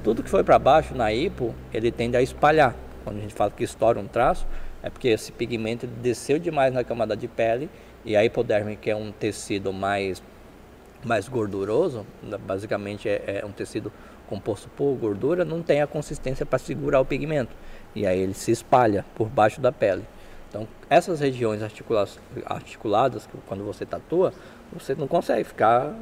Tudo 0.06 0.22
que 0.22 0.30
foi 0.30 0.44
para 0.44 0.56
baixo, 0.56 0.94
na 0.94 1.12
hipo, 1.12 1.52
ele 1.74 1.90
tende 1.90 2.16
a 2.16 2.22
espalhar. 2.22 2.76
Quando 3.02 3.16
a 3.16 3.20
gente 3.22 3.34
fala 3.34 3.50
que 3.50 3.64
estoura 3.64 3.98
um 3.98 4.06
traço, 4.06 4.46
é 4.80 4.88
porque 4.88 5.08
esse 5.08 5.32
pigmento 5.32 5.84
desceu 5.84 6.38
demais 6.38 6.72
na 6.72 6.84
camada 6.84 7.16
de 7.16 7.26
pele 7.26 7.68
e 8.04 8.16
a 8.16 8.24
hipoderme, 8.24 8.76
que 8.76 8.88
é 8.88 8.94
um 8.94 9.10
tecido 9.10 9.72
mais, 9.72 10.22
mais 11.04 11.28
gorduroso, 11.28 12.06
basicamente 12.46 13.08
é, 13.08 13.40
é 13.42 13.44
um 13.44 13.50
tecido 13.50 13.92
composto 14.28 14.68
por 14.76 14.94
gordura, 14.94 15.44
não 15.44 15.60
tem 15.60 15.82
a 15.82 15.88
consistência 15.88 16.46
para 16.46 16.60
segurar 16.60 17.00
o 17.00 17.04
pigmento. 17.04 17.50
E 17.92 18.06
aí 18.06 18.20
ele 18.20 18.34
se 18.34 18.52
espalha 18.52 19.04
por 19.16 19.28
baixo 19.28 19.60
da 19.60 19.72
pele. 19.72 20.04
Então, 20.48 20.68
essas 20.88 21.18
regiões 21.18 21.62
articuladas, 21.64 23.28
quando 23.48 23.64
você 23.64 23.84
tatua, 23.84 24.32
você 24.72 24.94
não 24.94 25.08
consegue 25.08 25.42
ficar 25.42 25.92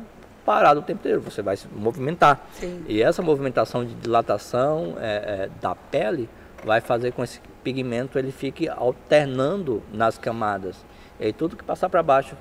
parado 0.45 0.81
o 0.81 0.83
tempo 0.83 1.01
inteiro, 1.01 1.21
você 1.21 1.43
vai 1.43 1.57
se 1.57 1.67
movimentar. 1.69 2.47
Sim. 2.55 2.85
E 2.89 3.03
essa 3.03 3.23
movimentação 3.23 3.85
de 3.85 3.95
dilatação 3.95 4.97
é, 5.01 5.17
é, 5.45 5.51
da 5.61 5.75
pele 5.75 6.29
vai 6.65 6.81
fazer 6.81 7.13
com 7.13 7.23
que 7.23 7.29
esse 7.29 7.41
pigmento 7.63 8.19
ele 8.19 8.33
fique 8.33 8.69
alternando 8.69 9.83
nas 9.93 10.19
camadas. 10.19 10.85
E 11.19 11.27
aí 11.27 11.33
tudo 11.33 11.57
que 11.57 11.65
passar 11.65 11.89
para 11.89 12.03
baixo 12.03 12.37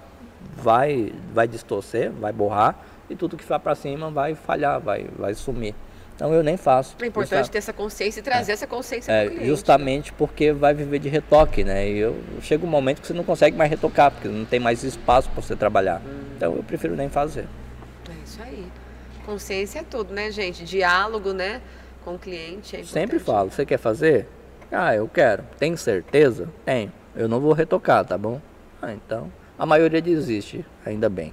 vai, 0.55 1.13
vai 1.33 1.47
distorcer, 1.47 2.11
vai 2.11 2.31
borrar 2.31 2.75
e 3.09 3.15
tudo 3.15 3.37
que 3.37 3.45
vai 3.45 3.59
para 3.59 3.75
cima 3.75 4.09
vai 4.09 4.35
falhar, 4.35 4.79
vai, 4.79 5.07
vai 5.17 5.33
sumir. 5.33 5.75
Então 6.15 6.31
eu 6.31 6.43
nem 6.43 6.57
faço. 6.57 6.95
É 7.01 7.07
importante 7.07 7.39
justa... 7.39 7.51
ter 7.51 7.57
essa 7.57 7.73
consciência 7.73 8.19
e 8.19 8.23
trazer 8.23 8.51
é. 8.51 8.53
essa 8.53 8.67
consciência 8.67 9.11
é, 9.11 9.27
cliente, 9.27 9.45
Justamente 9.45 10.11
né? 10.11 10.15
porque 10.17 10.51
vai 10.51 10.73
viver 10.73 10.99
de 10.99 11.09
retoque, 11.09 11.63
né? 11.63 11.89
E 11.89 11.97
eu, 11.97 12.15
chega 12.41 12.65
um 12.65 12.69
momento 12.69 13.01
que 13.01 13.07
você 13.07 13.13
não 13.13 13.23
consegue 13.23 13.57
mais 13.57 13.69
retocar, 13.69 14.11
porque 14.11 14.27
não 14.27 14.45
tem 14.45 14.59
mais 14.59 14.83
espaço 14.83 15.29
para 15.29 15.41
você 15.41 15.55
trabalhar. 15.55 16.01
Hum. 16.05 16.23
Então 16.37 16.55
eu 16.55 16.63
prefiro 16.63 16.95
nem 16.95 17.09
fazer. 17.09 17.47
Isso 18.33 18.41
aí. 18.41 18.67
Consciência 19.27 19.79
é 19.79 19.83
tudo, 19.83 20.11
né, 20.11 20.31
gente? 20.31 20.65
Diálogo, 20.65 21.33
né? 21.33 21.61
Com 22.03 22.15
o 22.15 22.19
cliente 22.19 22.75
é 22.75 22.83
Sempre 22.83 23.19
falo, 23.19 23.51
você 23.51 23.63
quer 23.63 23.77
fazer? 23.77 24.27
Ah, 24.71 24.95
eu 24.95 25.07
quero. 25.07 25.43
Tem 25.59 25.77
certeza? 25.77 26.49
Tenho. 26.65 26.91
Eu 27.15 27.27
não 27.27 27.39
vou 27.39 27.53
retocar, 27.53 28.03
tá 28.03 28.17
bom? 28.17 28.41
Ah, 28.81 28.91
então. 28.91 29.31
A 29.57 29.67
maioria 29.67 30.01
desiste, 30.01 30.65
ainda 30.83 31.09
bem. 31.09 31.31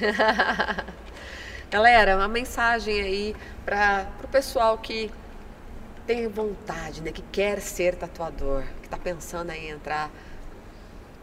Galera, 1.70 2.16
uma 2.16 2.26
mensagem 2.26 3.00
aí 3.00 3.36
para 3.64 4.08
o 4.24 4.28
pessoal 4.28 4.76
que 4.76 5.08
tem 6.04 6.26
vontade, 6.26 7.00
né, 7.00 7.12
que 7.12 7.22
quer 7.30 7.60
ser 7.60 7.94
tatuador, 7.94 8.64
que 8.80 8.86
está 8.86 8.96
pensando 8.96 9.52
em 9.52 9.70
entrar 9.70 10.10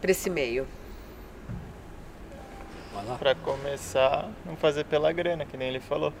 para 0.00 0.10
esse 0.10 0.30
meio. 0.30 0.66
Para 3.18 3.34
começar, 3.34 4.28
não 4.44 4.56
fazer 4.56 4.84
pela 4.84 5.12
grana, 5.12 5.44
que 5.44 5.56
nem 5.56 5.68
ele 5.68 5.80
falou. 5.80 6.12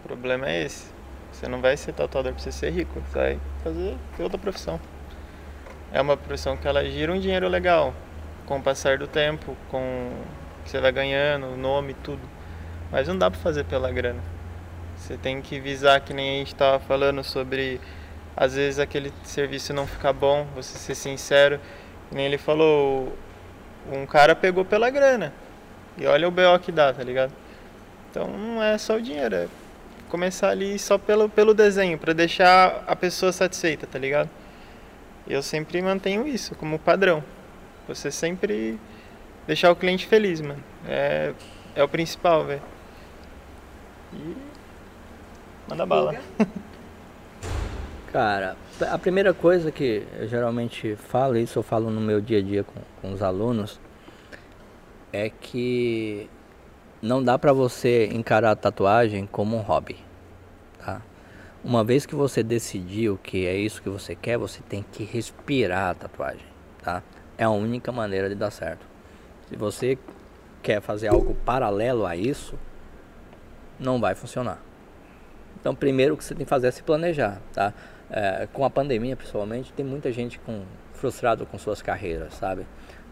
O 0.00 0.06
problema 0.06 0.48
é 0.48 0.64
esse. 0.64 0.86
Você 1.32 1.48
não 1.48 1.60
vai 1.60 1.76
ser 1.76 1.92
tatuador 1.92 2.32
para 2.32 2.42
você 2.42 2.52
ser 2.52 2.70
rico, 2.70 3.00
você 3.00 3.18
vai 3.18 3.40
fazer 3.62 3.96
outra 4.18 4.38
profissão. 4.38 4.80
É 5.92 6.00
uma 6.00 6.16
profissão 6.16 6.56
que 6.56 6.66
ela 6.66 6.84
gira 6.84 7.12
um 7.12 7.18
dinheiro 7.18 7.48
legal 7.48 7.94
com 8.46 8.58
o 8.58 8.62
passar 8.62 8.98
do 8.98 9.06
tempo, 9.06 9.56
com 9.70 10.12
que 10.64 10.70
você 10.70 10.80
vai 10.80 10.92
ganhando, 10.92 11.56
nome, 11.56 11.94
tudo. 11.94 12.22
Mas 12.90 13.08
não 13.08 13.18
dá 13.18 13.30
para 13.30 13.40
fazer 13.40 13.64
pela 13.64 13.90
grana. 13.90 14.22
Você 14.96 15.16
tem 15.16 15.40
que 15.42 15.58
visar 15.60 16.00
que 16.00 16.14
nem 16.14 16.36
a 16.36 16.38
gente 16.38 16.52
estava 16.54 16.78
falando 16.78 17.22
sobre 17.22 17.80
às 18.36 18.54
vezes 18.54 18.78
aquele 18.78 19.12
serviço 19.22 19.72
não 19.72 19.86
ficar 19.86 20.12
bom, 20.12 20.46
você 20.54 20.78
ser 20.78 20.94
sincero. 20.94 21.60
Que 22.08 22.14
nem 22.14 22.26
ele 22.26 22.38
falou, 22.38 23.16
um 23.92 24.06
cara 24.06 24.34
pegou 24.34 24.64
pela 24.64 24.90
grana. 24.90 25.32
E 25.96 26.06
olha 26.06 26.26
o 26.26 26.30
BO 26.30 26.58
que 26.60 26.72
dá, 26.72 26.92
tá 26.92 27.02
ligado? 27.02 27.32
Então 28.10 28.28
não 28.28 28.62
é 28.62 28.78
só 28.78 28.96
o 28.96 29.02
dinheiro, 29.02 29.34
é 29.34 29.48
começar 30.08 30.50
ali 30.50 30.78
só 30.78 30.96
pelo, 30.96 31.28
pelo 31.28 31.52
desenho, 31.52 31.98
para 31.98 32.12
deixar 32.12 32.84
a 32.86 32.94
pessoa 32.94 33.32
satisfeita, 33.32 33.86
tá 33.86 33.98
ligado? 33.98 34.30
Eu 35.26 35.42
sempre 35.42 35.82
mantenho 35.82 36.26
isso 36.26 36.54
como 36.54 36.78
padrão. 36.78 37.24
Você 37.88 38.10
sempre 38.10 38.78
deixar 39.46 39.70
o 39.72 39.76
cliente 39.76 40.06
feliz, 40.06 40.40
mano. 40.40 40.62
É, 40.86 41.32
é 41.74 41.82
o 41.82 41.88
principal, 41.88 42.44
velho. 42.44 42.62
E 44.12 44.36
manda 45.68 45.84
bala. 45.84 46.14
Cara, 48.12 48.56
a 48.82 48.98
primeira 48.98 49.32
coisa 49.32 49.70
que 49.70 50.06
eu 50.18 50.26
geralmente 50.26 50.96
falo, 50.96 51.36
isso 51.36 51.58
eu 51.58 51.62
falo 51.62 51.90
no 51.90 52.00
meu 52.00 52.20
dia 52.20 52.38
a 52.38 52.42
dia 52.42 52.64
com, 52.64 52.80
com 53.00 53.12
os 53.12 53.22
alunos, 53.22 53.80
é 55.12 55.30
que 55.30 56.28
não 57.00 57.22
dá 57.22 57.38
para 57.38 57.52
você 57.52 58.06
encarar 58.06 58.50
a 58.50 58.56
tatuagem 58.56 59.26
como 59.26 59.56
um 59.56 59.60
hobby, 59.60 59.96
tá? 60.78 61.02
Uma 61.62 61.84
vez 61.84 62.04
que 62.04 62.14
você 62.14 62.42
decidiu 62.42 63.18
que 63.22 63.46
é 63.46 63.56
isso 63.56 63.80
que 63.80 63.88
você 63.88 64.14
quer, 64.14 64.36
você 64.36 64.60
tem 64.68 64.84
que 64.92 65.04
respirar 65.04 65.90
a 65.90 65.94
tatuagem, 65.94 66.46
tá? 66.82 67.02
É 67.38 67.44
a 67.44 67.50
única 67.50 67.92
maneira 67.92 68.28
de 68.28 68.34
dar 68.34 68.50
certo. 68.50 68.84
Se 69.48 69.56
você 69.56 69.96
quer 70.62 70.80
fazer 70.80 71.08
algo 71.08 71.34
paralelo 71.44 72.04
a 72.04 72.16
isso, 72.16 72.58
não 73.78 74.00
vai 74.00 74.14
funcionar. 74.14 74.58
Então, 75.60 75.74
primeiro 75.74 76.14
o 76.14 76.16
que 76.16 76.24
você 76.24 76.34
tem 76.34 76.44
que 76.44 76.50
fazer 76.50 76.66
é 76.66 76.70
se 76.70 76.82
planejar, 76.82 77.40
tá? 77.52 77.72
É, 78.16 78.46
com 78.52 78.64
a 78.64 78.70
pandemia, 78.70 79.16
principalmente, 79.16 79.72
tem 79.72 79.84
muita 79.84 80.12
gente 80.12 80.38
com, 80.38 80.62
frustrado 80.92 81.44
com 81.44 81.58
suas 81.58 81.82
carreiras, 81.82 82.34
sabe? 82.34 82.64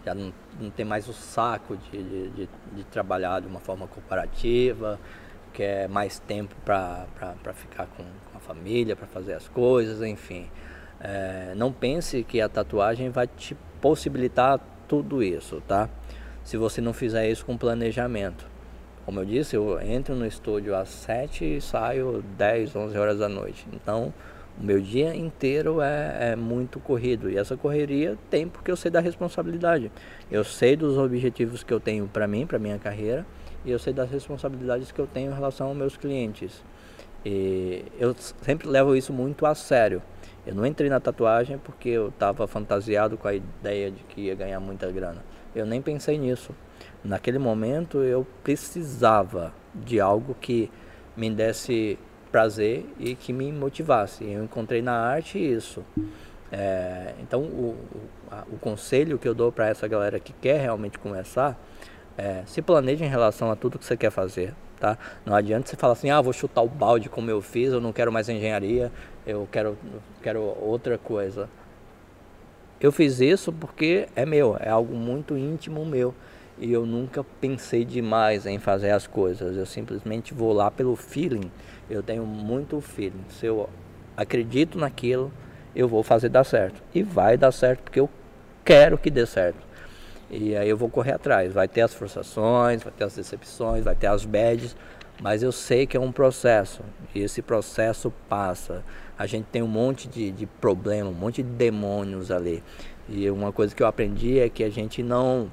Já 0.07 0.15
não, 0.15 0.33
não 0.61 0.71
tem 0.71 0.87
mais 0.87 1.09
o 1.09 1.13
saco 1.13 1.77
de, 1.77 2.01
de, 2.01 2.31
de, 2.31 2.49
de 2.71 2.85
trabalhar 2.85 3.41
de 3.41 3.49
uma 3.49 3.59
forma 3.59 3.89
corporativa, 3.89 5.01
quer 5.53 5.89
mais 5.89 6.21
tempo 6.21 6.55
para 6.65 7.05
ficar 7.53 7.87
com, 7.87 8.05
com, 8.05 8.39
a 8.39 8.41
família, 8.41 8.95
para 8.95 9.09
fazer 9.09 9.33
as 9.33 9.49
coisas, 9.49 10.03
enfim. 10.03 10.49
É, 11.01 11.53
não 11.57 11.73
pense 11.73 12.23
que 12.23 12.41
a 12.41 12.49
tatuagem 12.49 13.11
vai 13.11 13.27
te 13.27 13.57
possibilitar 13.81 14.61
tudo 14.87 15.21
isso, 15.21 15.61
tá? 15.67 15.89
Se 16.45 16.57
você 16.57 16.81
não 16.81 16.93
fizer 16.93 17.29
isso 17.29 17.45
com 17.45 17.59
planejamento. 17.59 18.47
Como 19.05 19.19
eu 19.19 19.25
disse, 19.25 19.57
eu 19.57 19.81
entro 19.81 20.15
no 20.15 20.25
estúdio 20.25 20.77
às 20.77 20.91
7 20.91 21.57
e 21.57 21.61
saio 21.61 22.23
10, 22.39 22.77
11 22.77 22.97
horas 22.97 23.19
da 23.19 23.29
noite. 23.29 23.67
Então, 23.73 24.15
o 24.63 24.65
meu 24.65 24.81
dia 24.81 25.13
inteiro 25.15 25.81
é, 25.81 26.33
é, 26.33 26.37
muito 26.37 26.79
corrido. 26.79 27.29
E 27.29 27.37
essa 27.37 27.57
correria 27.57 28.17
tem 28.31 28.47
porque 28.47 28.71
eu 28.71 28.77
sei 28.77 28.93
da 28.93 29.01
responsabilidade. 29.01 29.91
Eu 30.31 30.45
sei 30.45 30.77
dos 30.77 30.97
objetivos 30.97 31.65
que 31.65 31.75
eu 31.75 31.81
tenho 31.81 32.07
para 32.07 32.29
mim, 32.29 32.47
para 32.47 32.61
minha 32.61 32.79
carreira, 32.79 33.27
e 33.65 33.73
eu 33.73 33.79
sei 33.79 33.93
das 33.93 34.09
responsabilidades 34.09 34.93
que 34.93 35.01
eu 35.01 35.07
tenho 35.07 35.33
em 35.33 35.35
relação 35.35 35.67
aos 35.67 35.77
meus 35.77 35.97
clientes. 35.97 36.63
E 37.27 37.85
eu 37.99 38.15
sempre 38.43 38.69
levo 38.69 38.95
isso 38.95 39.13
muito 39.13 39.45
a 39.47 39.55
sério. 39.55 40.01
Eu 40.47 40.55
não 40.55 40.65
entrei 40.65 40.89
na 40.89 41.01
tatuagem 41.01 41.59
porque 41.59 41.89
eu 41.89 42.09
estava 42.09 42.47
fantasiado 42.47 43.17
com 43.17 43.27
a 43.27 43.35
ideia 43.35 43.91
de 43.91 44.03
que 44.05 44.23
ia 44.23 44.35
ganhar 44.37 44.61
muita 44.61 44.91
grana. 44.93 45.25
Eu 45.55 45.67
nem 45.67 45.83
pensei 45.83 46.17
nisso. 46.17 46.55
Naquele 47.03 47.39
momento 47.39 47.99
eu 47.99 48.25
precisava 48.45 49.53
de 49.75 50.01
algo 50.01 50.37
que 50.41 50.71
me 51.17 51.31
desse 51.31 51.99
prazer 52.33 52.87
e 52.99 53.15
que 53.15 53.33
me 53.33 53.53
motivasse. 53.53 54.25
Eu 54.25 54.43
encontrei 54.43 54.81
na 54.83 54.95
arte 54.95 55.39
isso. 55.39 55.85
É, 56.51 57.15
então 57.21 57.43
o, 57.43 57.77
a, 58.31 58.45
o, 58.51 58.59
conselho 58.59 59.19
que 59.19 59.29
eu 59.29 59.35
dou 59.35 59.53
para 59.53 59.69
essa 59.69 59.87
galera 59.87 60.19
que 60.19 60.33
quer 60.35 60.61
realmente 60.61 60.99
começar 60.99 61.59
é 62.19 62.43
se 62.45 62.61
planeje 62.61 63.03
em 63.03 63.09
relação 63.09 63.51
a 63.51 63.57
tudo 63.57 63.79
que 63.79 63.85
você 63.85 63.97
quer 63.97 64.11
fazer. 64.11 64.55
Tá? 64.81 64.99
Não 65.25 65.35
adianta 65.35 65.69
você 65.69 65.77
falar 65.77 65.93
assim, 65.93 66.11
ah, 66.11 66.21
vou 66.21 66.33
chutar 66.33 66.63
o 66.63 66.69
balde 66.69 67.09
como 67.09 67.31
eu 67.31 67.41
fiz, 67.41 67.73
eu 67.73 67.81
não 67.81 67.93
quero 67.93 68.11
mais 68.11 68.29
engenharia, 68.29 68.91
eu 69.27 69.49
quero, 69.51 69.79
quero 70.21 70.41
outra 70.43 70.99
coisa. 70.99 71.49
Eu 72.81 72.91
fiz 72.91 73.21
isso 73.21 73.53
porque 73.53 74.09
é 74.17 74.27
meu, 74.27 74.57
é 74.59 74.69
algo 74.69 74.95
muito 74.95 75.39
íntimo 75.39 75.87
meu. 75.87 76.13
E 76.59 76.73
eu 76.73 76.85
nunca 76.85 77.25
pensei 77.41 77.85
demais 77.85 78.45
em 78.45 78.59
fazer 78.59 78.91
as 78.91 79.07
coisas. 79.07 79.57
Eu 79.57 79.67
simplesmente 79.67 80.35
vou 80.35 80.53
lá 80.53 80.71
pelo 80.71 80.95
feeling. 80.97 81.51
Eu 81.93 82.03
tenho 82.03 82.25
muito 82.25 82.81
feeling. 82.81 83.25
Se 83.29 83.47
eu 83.47 83.69
acredito 84.17 84.79
naquilo, 84.79 85.33
eu 85.75 85.89
vou 85.89 86.03
fazer 86.03 86.29
dar 86.29 86.45
certo. 86.45 86.83
E 86.95 87.03
vai 87.03 87.37
dar 87.37 87.53
certo 87.53 87.83
porque 87.83 88.01
eu 88.01 88.09
quero 88.65 88.99
que 88.99 89.11
dê 89.11 89.27
certo. 89.27 89.59
E 90.31 90.57
aí 90.57 90.69
eu 90.69 90.77
vou 90.77 90.89
correr 90.89 91.13
atrás. 91.13 91.53
Vai 91.53 91.69
ter 91.69 91.83
as 91.83 91.93
frustrações, 91.93 92.83
vai 92.83 92.93
ter 92.93 93.05
as 93.05 93.15
decepções, 93.15 93.85
vai 93.85 93.95
ter 93.95 94.07
as 94.07 94.25
badges, 94.25 94.75
mas 95.21 95.43
eu 95.43 95.53
sei 95.53 95.87
que 95.87 95.97
é 95.97 96.01
um 96.01 96.11
processo. 96.11 96.83
E 97.15 97.21
esse 97.21 97.43
processo 97.43 98.13
passa 98.29 98.83
a 99.23 99.27
gente 99.27 99.47
tem 99.53 99.63
um 99.63 99.69
monte 99.69 100.09
de, 100.09 100.33
de 100.33 100.47
problema, 100.47 101.09
um 101.09 101.15
monte 101.15 101.45
de 101.45 101.49
demônios 101.49 102.31
ali. 102.33 102.61
E 103.09 103.31
uma 103.31 103.53
coisa 103.53 103.73
que 103.73 103.81
eu 103.81 103.87
aprendi 103.87 104.41
é 104.41 104.49
que 104.49 104.65
a 104.65 104.69
gente 104.69 105.01
não 105.01 105.49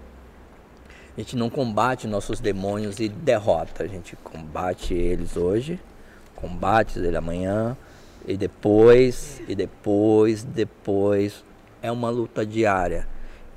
a 1.15 1.21
gente 1.21 1.35
não 1.35 1.51
combate 1.51 2.07
nossos 2.07 2.39
demônios 2.39 2.99
e 2.99 3.07
derrota. 3.07 3.83
A 3.83 3.87
gente 3.87 4.15
combate 4.15 4.95
eles 4.95 5.37
hoje, 5.37 5.79
combate 6.41 6.99
eles 6.99 7.15
amanhã 7.15 7.77
e 8.27 8.37
depois, 8.37 9.41
e 9.47 9.55
depois, 9.55 10.43
depois. 10.43 11.43
É 11.81 11.91
uma 11.91 12.09
luta 12.09 12.45
diária. 12.45 13.07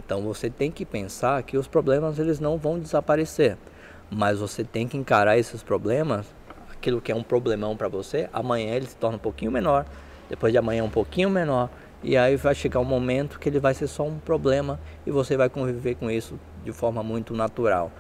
Então 0.05 0.23
você 0.23 0.49
tem 0.49 0.71
que 0.71 0.85
pensar 0.85 1.43
que 1.43 1.59
os 1.59 1.67
problemas 1.67 2.19
eles 2.19 2.39
não 2.39 2.57
vão 2.57 2.79
desaparecer, 2.79 3.57
mas 4.11 4.39
você 4.39 4.63
tem 4.63 4.87
que 4.87 4.97
encarar 4.97 5.39
esses 5.39 5.63
problemas 5.63 6.27
aquilo 6.83 7.01
que 7.01 7.13
é 7.13 7.15
um 7.15 7.23
problemão 7.23 7.77
para 7.77 7.87
você, 7.87 8.29
amanhã 8.33 8.75
ele 8.75 8.87
se 8.87 8.97
torna 8.97 9.17
um 9.17 9.21
pouquinho 9.21 9.53
menor, 9.53 9.87
depois 10.29 10.53
de 10.53 10.59
amanhã 10.59 10.83
um 10.83 10.91
pouquinho 10.91 11.31
menor, 11.31 11.71
e 12.03 12.17
aí 12.17 12.35
vai 12.35 12.57
chegar 12.57 12.81
um 12.81 12.85
momento 12.85 13.39
que 13.39 13.49
ele 13.49 13.61
vai 13.61 13.73
ser 13.73 13.87
só 13.87 14.03
um 14.03 14.19
problema 14.19 14.81
e 15.07 15.11
você 15.13 15.37
vai 15.37 15.49
conviver 15.49 15.95
com 15.95 16.11
isso 16.11 16.37
de 16.65 16.73
forma 16.73 17.01
muito 17.01 17.33
natural. 17.33 17.93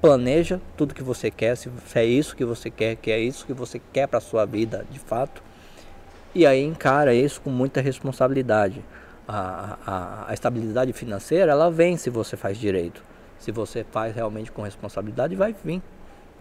Planeja 0.00 0.60
tudo 0.76 0.94
que 0.94 1.02
você 1.02 1.30
quer, 1.30 1.56
se 1.56 1.70
é 1.94 2.04
isso 2.04 2.36
que 2.36 2.44
você 2.44 2.70
quer, 2.70 2.96
que 2.96 3.10
é 3.10 3.18
isso 3.18 3.46
que 3.46 3.54
você 3.54 3.80
quer 3.92 4.06
para 4.06 4.20
sua 4.20 4.44
vida, 4.44 4.86
de 4.90 4.98
fato. 4.98 5.42
E 6.34 6.44
aí 6.44 6.62
encara 6.62 7.14
isso 7.14 7.40
com 7.40 7.48
muita 7.48 7.80
responsabilidade. 7.80 8.84
A, 9.26 9.78
a, 9.86 10.30
a 10.30 10.34
estabilidade 10.34 10.92
financeira, 10.92 11.50
ela 11.50 11.70
vem 11.70 11.96
se 11.96 12.10
você 12.10 12.36
faz 12.36 12.58
direito. 12.58 13.02
Se 13.38 13.50
você 13.50 13.84
faz 13.90 14.14
realmente 14.14 14.52
com 14.52 14.62
responsabilidade, 14.62 15.34
vai 15.34 15.54
vir. 15.64 15.82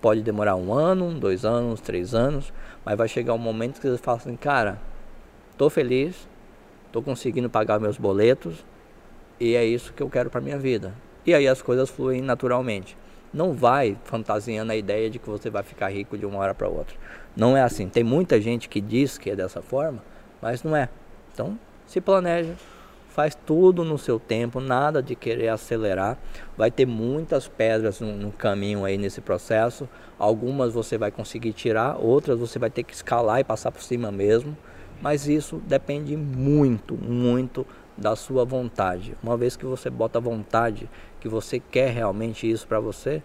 Pode 0.02 0.22
demorar 0.22 0.57
um 0.57 0.73
ano, 0.73 1.18
dois 1.18 1.45
anos, 1.45 1.80
três 1.80 2.14
anos, 2.14 2.53
mas 2.84 2.98
vai 2.98 3.07
chegar 3.07 3.34
um 3.34 3.40
momento 3.40 3.80
que 3.80 3.90
você 3.90 3.98
fala 3.98 4.18
assim, 4.18 4.36
cara, 4.36 4.77
tô 5.57 5.69
feliz, 5.69 6.27
tô 6.91 7.02
conseguindo 7.02 7.49
pagar 7.49 7.80
meus 7.80 7.98
boletos 7.98 8.65
e 9.40 9.56
é 9.56 9.65
isso 9.65 9.94
que 9.94 10.03
eu 10.03 10.10
quero 10.10 10.30
para 10.30 10.41
minha 10.41 10.57
vida. 10.57 10.94
E 11.26 11.34
aí 11.34 11.48
as 11.48 11.61
coisas 11.61 11.90
fluem 11.90 12.22
naturalmente. 12.22 12.95
Não 13.36 13.52
vai 13.52 13.98
fantasiando 14.06 14.72
a 14.72 14.78
ideia 14.78 15.10
de 15.10 15.20
que 15.20 15.30
você 15.30 15.49
vai 15.49 15.62
ficar 15.62 15.90
rico 15.90 16.18
de 16.18 16.26
uma 16.26 16.40
hora 16.40 16.56
para 16.56 16.70
outra. 16.70 16.95
Não 17.36 17.57
é 17.57 17.62
assim. 17.62 17.90
Tem 17.90 18.02
muita 18.02 18.40
gente 18.40 18.70
que 18.70 18.80
diz 18.80 19.18
que 19.18 19.30
é 19.30 19.36
dessa 19.36 19.62
forma, 19.62 20.02
mas 20.41 20.64
não 20.64 20.74
é. 20.74 20.88
Então, 21.34 21.60
se 21.86 21.99
planeja, 21.99 22.53
faz 23.10 23.36
tudo 23.36 23.84
no 23.84 23.98
seu 23.98 24.18
tempo, 24.18 24.62
nada 24.62 25.03
de 25.03 25.16
querer 25.16 25.49
acelerar. 25.49 26.18
Vai 26.56 26.72
ter 26.72 26.86
muitas 26.86 27.45
pedras 27.45 27.99
no, 27.99 28.16
no, 28.16 28.32
caminho 28.32 28.86
aí 28.86 28.98
nesse 28.98 29.20
processo. 29.20 29.90
Algumas 30.18 30.74
você 30.74 30.98
vai 30.98 31.12
conseguir 31.12 31.52
tirar, 31.52 31.98
outras 31.98 32.40
você 32.40 32.57
vai 32.57 32.70
ter 32.70 32.84
que 32.84 32.94
escalar 32.94 33.41
e 33.41 33.44
passar 33.44 33.70
por 33.70 33.84
cima 33.84 34.14
mesmo. 34.14 34.56
Mas 35.02 35.28
isso 35.28 35.62
depende 35.68 36.16
muito, 36.16 36.95
muito 36.95 37.68
da 37.98 38.16
sua 38.16 38.45
vontade. 38.45 39.16
Uma 39.22 39.36
vez 39.36 39.57
que 39.57 39.66
você 39.66 39.90
bota 39.90 40.22
vontade, 40.22 40.90
que 41.26 41.30
você 41.30 41.60
quer 41.60 41.89
realmente 41.89 42.47
isso 42.47 42.68
para 42.68 42.80
você, 42.80 43.19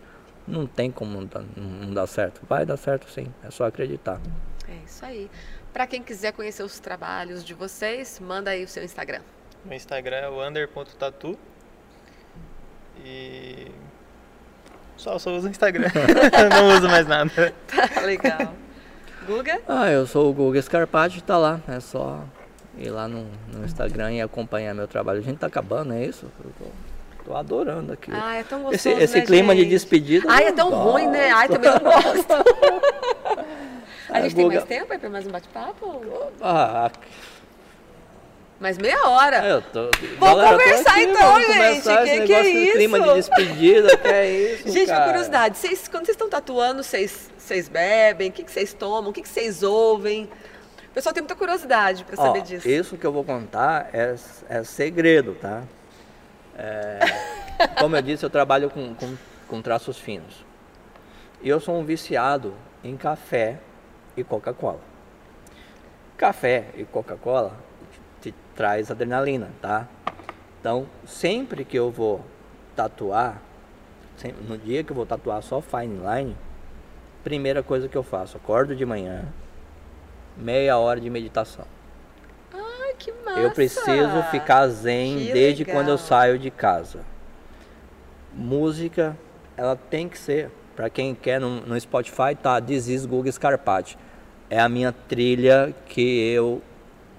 não 0.49 0.67
tem 0.67 0.91
como 0.91 1.21
não 1.55 1.93
dar 1.93 2.07
certo. 2.07 2.41
Vai 2.49 2.65
dar 2.65 2.79
certo 2.79 3.11
sim, 3.11 3.27
é 3.45 3.51
só 3.51 3.67
acreditar. 3.67 4.19
É 4.67 4.87
isso 4.87 5.05
aí. 5.05 5.31
Para 5.71 5.87
quem 5.87 6.03
quiser 6.03 6.33
conhecer 6.33 6.63
os 6.63 6.81
trabalhos 6.81 7.45
de 7.45 7.53
vocês, 7.53 8.19
manda 8.19 8.53
aí 8.53 8.65
o 8.65 8.69
seu 8.69 8.83
Instagram. 8.83 9.21
Meu 9.67 9.77
Instagram 9.77 10.17
é 10.17 10.29
o 10.31 10.43
under.tatu. 10.49 11.39
E. 13.05 13.71
Só, 14.97 15.19
só 15.19 15.37
uso 15.37 15.49
o 15.49 15.51
Instagram. 15.51 15.91
não 16.49 16.75
uso 16.75 16.89
mais 16.89 17.07
nada. 17.07 17.53
Tá 17.67 18.01
legal. 18.01 18.55
Guga? 19.27 19.61
Ah, 19.69 19.91
eu 19.91 20.07
sou 20.07 20.31
o 20.31 20.33
Guga 20.33 20.63
Scarpati, 20.63 21.23
tá 21.23 21.37
lá. 21.37 21.61
É 21.69 21.79
só 21.81 22.25
ir 22.79 22.89
lá 22.89 23.07
no, 23.07 23.27
no, 23.53 23.63
Instagram 23.63 24.15
e 24.15 24.23
acompanhar 24.23 24.75
meu 24.75 24.89
trabalho. 24.89 25.19
A 25.19 25.23
gente 25.23 25.37
tá 25.37 25.49
acabando, 25.49 25.93
é 25.93 26.03
isso? 26.03 26.33
Eu 26.43 26.51
tô, 26.59 26.65
tô 27.25 27.37
adorando 27.37 27.93
aqui. 27.93 28.11
Ah, 28.13 28.37
é 28.37 28.43
tão 28.43 28.63
gostoso, 28.63 28.89
Esse, 28.89 29.03
esse 29.05 29.19
né, 29.19 29.27
clima 29.27 29.55
gente? 29.55 29.65
de 29.65 29.71
despedida. 29.71 30.27
Ai, 30.29 30.45
é 30.45 30.53
tão 30.53 30.71
ruim, 30.71 31.07
né? 31.07 31.31
Ai, 31.31 31.49
também 31.49 31.71
não 31.71 31.81
gosto. 31.81 32.35
A 34.11 34.21
gente 34.23 34.35
tem 34.35 34.47
mais 34.47 34.65
tempo 34.65 34.93
aí 34.93 34.99
pra 34.99 35.09
mais 35.09 35.27
um 35.27 35.31
bate-papo? 35.31 36.03
Ah, 36.41 36.91
mais 38.59 38.77
meia 38.77 39.09
hora. 39.09 39.37
É, 39.37 39.53
eu 39.53 39.63
tô... 39.63 39.89
Vamos 40.19 40.43
Galera, 40.43 40.59
conversar 40.59 40.91
aqui, 40.91 41.03
então, 41.05 41.43
gente. 41.43 41.83
Que 41.83 42.27
que 42.27 42.35
é 42.35 42.47
isso? 42.47 42.73
clima 42.73 43.01
de 43.01 43.15
despedida, 43.15 43.97
que 43.97 44.09
é 44.09 44.31
isso, 44.55 44.69
Gente, 44.69 44.87
cara. 44.89 44.99
uma 44.99 45.07
curiosidade. 45.07 45.57
Vocês, 45.59 45.89
quando 45.89 46.05
vocês 46.05 46.15
estão 46.15 46.29
tatuando, 46.29 46.83
vocês, 46.83 47.31
vocês 47.39 47.69
bebem? 47.69 48.29
O 48.29 48.33
que, 48.33 48.43
que 48.43 48.51
vocês 48.51 48.75
tomam? 48.75 49.11
O 49.11 49.13
que, 49.15 49.23
que 49.23 49.29
vocês 49.29 49.63
ouvem? 49.63 50.29
O 50.91 50.93
pessoal 50.93 51.15
tem 51.15 51.23
muita 51.23 51.37
curiosidade 51.37 52.05
pra 52.05 52.17
Ó, 52.19 52.27
saber 52.27 52.43
disso. 52.43 52.69
Isso 52.69 52.99
que 52.99 53.07
eu 53.07 53.13
vou 53.13 53.25
contar 53.25 53.89
é, 53.95 54.15
é 54.49 54.65
segredo, 54.65 55.35
tá? 55.41 55.63
É, 56.63 57.01
como 57.81 57.97
eu 57.97 58.03
disse, 58.03 58.23
eu 58.25 58.29
trabalho 58.29 58.69
com, 58.69 58.95
com, 58.95 59.17
com 59.49 59.63
traços 59.63 59.99
finos. 59.99 60.45
E 61.41 61.49
eu 61.49 61.59
sou 61.59 61.75
um 61.79 61.85
viciado 61.85 62.55
em 62.85 62.99
café 62.99 63.59
e 64.15 64.23
Coca-Cola. 64.23 64.81
Café 66.19 66.67
e 66.77 66.85
Coca-Cola 66.85 67.57
te 68.21 68.35
traz 68.55 68.91
adrenalina, 68.91 69.49
tá? 69.63 69.89
Então, 70.61 70.87
sempre 71.07 71.65
que 71.65 71.79
eu 71.79 71.91
vou 71.91 72.23
tatuar, 72.77 73.41
no 74.47 74.59
dia 74.59 74.85
que 74.85 74.93
eu 74.93 74.97
vou 74.97 75.07
tatuar 75.07 75.43
só 75.43 75.63
fine 75.63 75.99
line, 75.99 76.37
primeira 77.25 77.63
coisa 77.63 77.89
que 77.89 77.97
eu 77.97 78.03
faço, 78.03 78.37
acordo 78.37 78.77
de 78.77 78.85
manhã, 78.85 79.25
meia 80.37 80.77
hora 80.77 81.01
de 81.01 81.09
meditação. 81.09 81.65
Que 82.99 83.13
massa. 83.25 83.41
Eu 83.41 83.51
preciso 83.53 84.23
ficar 84.31 84.67
zen 84.69 85.19
Que 85.19 85.33
desde 85.33 85.65
quando 85.65 85.89
eu 85.89 85.95
legal. 85.95 85.99
saio 85.99 86.39
de 86.39 86.51
casa. 86.51 87.01
Música, 88.35 89.17
ela 89.57 89.77
tem 89.77 90.09
que 90.09 90.19
ser. 90.19 90.51
Para 90.77 90.89
quem 90.89 91.15
quer 91.15 91.41
no, 91.41 91.61
no 91.61 91.79
Spotify, 91.81 92.35
tá 92.41 92.61
This 92.61 92.89
is 92.89 93.07
Guga 93.07 93.31
Scarpati. 93.31 93.99
É 94.49 94.59
a 94.61 94.69
minha 94.69 94.93
trilha 94.93 95.75
que 95.87 96.33
eu 96.33 96.63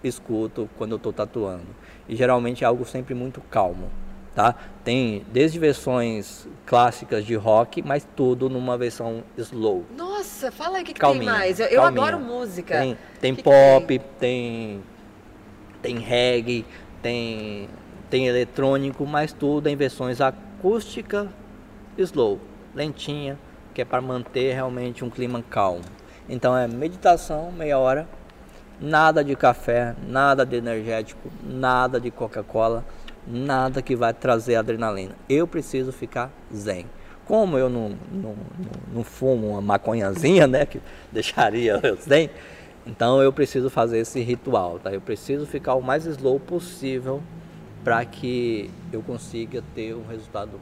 escuto 0.03 0.69
quando 0.77 0.93
eu 0.93 0.99
tô 0.99 1.11
tatuando. 1.13 1.67
E 2.07 2.15
geralmente 2.15 2.63
é 2.63 2.67
algo 2.67 2.85
sempre 2.85 3.13
muito 3.13 3.39
calmo, 3.41 3.89
tá? 4.35 4.55
Tem 4.83 5.25
desde 5.31 5.59
versões 5.59 6.47
clássicas 6.65 7.25
de 7.25 7.35
rock, 7.35 7.81
mas 7.81 8.07
tudo 8.15 8.49
numa 8.49 8.77
versão 8.77 9.23
slow. 9.37 9.85
Nossa, 9.95 10.51
fala 10.51 10.77
aí 10.77 10.83
o 10.83 10.85
que, 10.85 10.93
que 10.93 10.99
tem 10.99 11.21
mais. 11.21 11.59
Eu, 11.59 11.67
eu 11.67 11.83
adoro 11.83 12.19
música. 12.19 12.79
Tem, 12.79 12.97
tem 13.19 13.35
Que 13.35 13.43
que 13.43 13.49
pop, 13.49 13.99
tem, 14.19 14.81
tem 15.81 15.97
reggae, 15.97 16.65
tem, 17.01 17.67
tem 18.09 18.27
eletrônico, 18.27 19.05
mas 19.05 19.33
tudo 19.33 19.67
em 19.67 19.75
versões 19.75 20.21
acústica 20.21 21.27
slow, 21.97 22.39
lentinha, 22.73 23.37
que 23.73 23.81
é 23.81 23.85
para 23.85 24.01
manter 24.01 24.53
realmente 24.53 25.03
um 25.03 25.09
clima 25.09 25.43
calmo. 25.49 25.83
Então 26.29 26.55
é 26.55 26.67
meditação, 26.67 27.51
meia 27.51 27.77
hora, 27.77 28.07
nada 28.79 29.23
de 29.23 29.35
café, 29.35 29.95
nada 30.07 30.45
de 30.45 30.55
energético, 30.55 31.29
nada 31.43 31.99
de 31.99 32.09
Coca-Cola, 32.09 32.85
nada 33.27 33.81
que 33.81 33.95
vai 33.95 34.13
trazer 34.13 34.55
adrenalina. 34.55 35.15
Eu 35.29 35.47
preciso 35.47 35.91
ficar 35.91 36.31
zen. 36.53 36.85
Como 37.25 37.57
eu 37.57 37.69
não, 37.69 37.89
não, 38.11 38.33
não, 38.33 38.35
não 38.95 39.03
fumo 39.03 39.49
uma 39.49 39.61
maconhazinha, 39.61 40.47
né, 40.47 40.65
que 40.65 40.81
deixaria 41.11 41.79
eu 41.83 41.95
zen, 41.95 42.29
então 42.85 43.21
eu 43.21 43.31
preciso 43.31 43.69
fazer 43.69 43.99
esse 43.99 44.21
ritual, 44.21 44.79
tá? 44.79 44.91
Eu 44.91 45.01
preciso 45.01 45.45
ficar 45.45 45.75
o 45.75 45.81
mais 45.81 46.05
slow 46.05 46.39
possível 46.39 47.21
para 47.83 48.03
que 48.05 48.69
eu 48.91 49.01
consiga 49.01 49.63
ter 49.75 49.95
um 49.95 50.05
resultado 50.07 50.59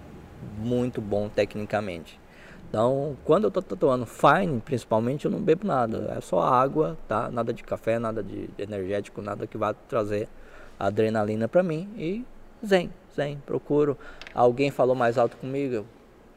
muito 0.57 1.01
bom 1.01 1.29
tecnicamente. 1.29 2.19
Então, 2.69 3.17
quando 3.25 3.45
eu 3.45 3.51
tô 3.51 3.61
tatuando 3.61 4.05
fine, 4.05 4.61
principalmente, 4.61 5.25
eu 5.25 5.31
não 5.31 5.39
bebo 5.39 5.65
nada. 5.65 6.13
É 6.15 6.21
só 6.21 6.41
água, 6.41 6.97
tá? 7.07 7.29
Nada 7.31 7.51
de 7.51 7.63
café, 7.63 7.97
nada 7.97 8.21
de 8.21 8.47
energético, 8.59 9.21
nada 9.21 9.47
que 9.47 9.57
vá 9.57 9.73
trazer 9.73 10.29
adrenalina 10.79 11.47
para 11.47 11.63
mim. 11.63 11.89
E 11.97 12.23
zen, 12.63 12.91
zen. 13.15 13.41
Procuro. 13.43 13.97
Alguém 14.35 14.69
falou 14.69 14.95
mais 14.95 15.17
alto 15.17 15.35
comigo? 15.37 15.83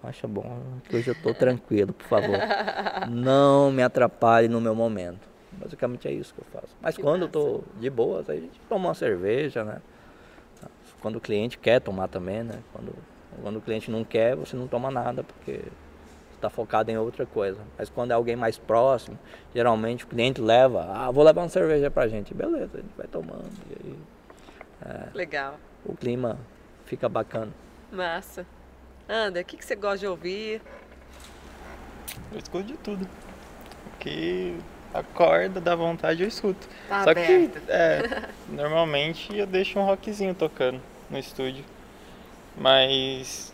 Acha 0.02 0.26
bom, 0.26 0.58
que 0.88 0.96
hoje 0.96 1.10
eu 1.10 1.14
tô 1.22 1.32
tranquilo, 1.32 1.92
por 1.92 2.06
favor. 2.06 2.38
Não 3.08 3.70
me 3.70 3.82
atrapalhe 3.82 4.48
no 4.48 4.60
meu 4.60 4.74
momento. 4.74 5.31
Basicamente 5.58 6.08
é 6.08 6.12
isso 6.12 6.34
que 6.34 6.40
eu 6.40 6.46
faço. 6.52 6.74
Mas 6.80 6.96
Que 6.96 7.02
quando 7.02 7.22
eu 7.22 7.28
tô 7.28 7.62
de 7.78 7.90
boas, 7.90 8.28
aí 8.28 8.38
a 8.38 8.40
gente 8.40 8.60
toma 8.68 8.88
uma 8.88 8.94
cerveja, 8.94 9.64
né? 9.64 9.80
Quando 11.00 11.16
o 11.16 11.20
cliente 11.20 11.58
quer 11.58 11.80
tomar 11.80 12.08
também, 12.08 12.42
né? 12.42 12.60
Quando, 12.72 12.94
quando 13.42 13.56
o 13.56 13.60
cliente 13.60 13.90
não 13.90 14.04
quer, 14.04 14.36
você 14.36 14.56
não 14.56 14.68
toma 14.68 14.90
nada, 14.90 15.24
porque 15.24 15.62
está 16.34 16.50
focado 16.50 16.90
em 16.90 16.98
outra 16.98 17.24
coisa. 17.26 17.60
Mas 17.78 17.88
quando 17.88 18.10
é 18.10 18.14
alguém 18.14 18.36
mais 18.36 18.58
próximo, 18.58 19.18
geralmente 19.54 20.04
o 20.04 20.08
cliente 20.08 20.40
leva, 20.40 20.84
ah, 20.92 21.10
vou 21.10 21.24
levar 21.24 21.42
uma 21.42 21.48
cerveja 21.48 21.90
pra 21.90 22.08
gente. 22.08 22.34
Beleza, 22.34 22.70
a 22.74 22.80
gente 22.80 22.96
vai 22.96 23.06
tomando. 23.06 23.50
E 23.70 23.74
aí 23.78 25.08
Legal. 25.14 25.56
o 25.84 25.94
clima 25.94 26.38
fica 26.84 27.08
bacana. 27.08 27.52
Massa. 27.90 28.46
Anda, 29.08 29.40
o 29.40 29.44
que, 29.44 29.56
que 29.56 29.64
você 29.64 29.74
gosta 29.76 29.98
de 29.98 30.06
ouvir? 30.06 30.62
Eu 32.32 32.38
escuto 32.38 32.64
de 32.64 32.76
tudo. 32.78 33.04
O 33.04 33.98
que 33.98 34.56
acorda, 34.94 35.60
dá 35.60 35.74
vontade, 35.74 36.22
eu 36.22 36.28
escuto. 36.28 36.66
Tá 36.88 37.04
Só 37.04 37.10
aberto. 37.10 37.60
que, 37.60 37.70
é, 37.72 38.28
normalmente 38.48 39.36
eu 39.36 39.46
deixo 39.46 39.78
um 39.78 39.84
rockzinho 39.84 40.34
tocando 40.34 40.80
no 41.10 41.18
estúdio. 41.18 41.64
Mas 42.56 43.52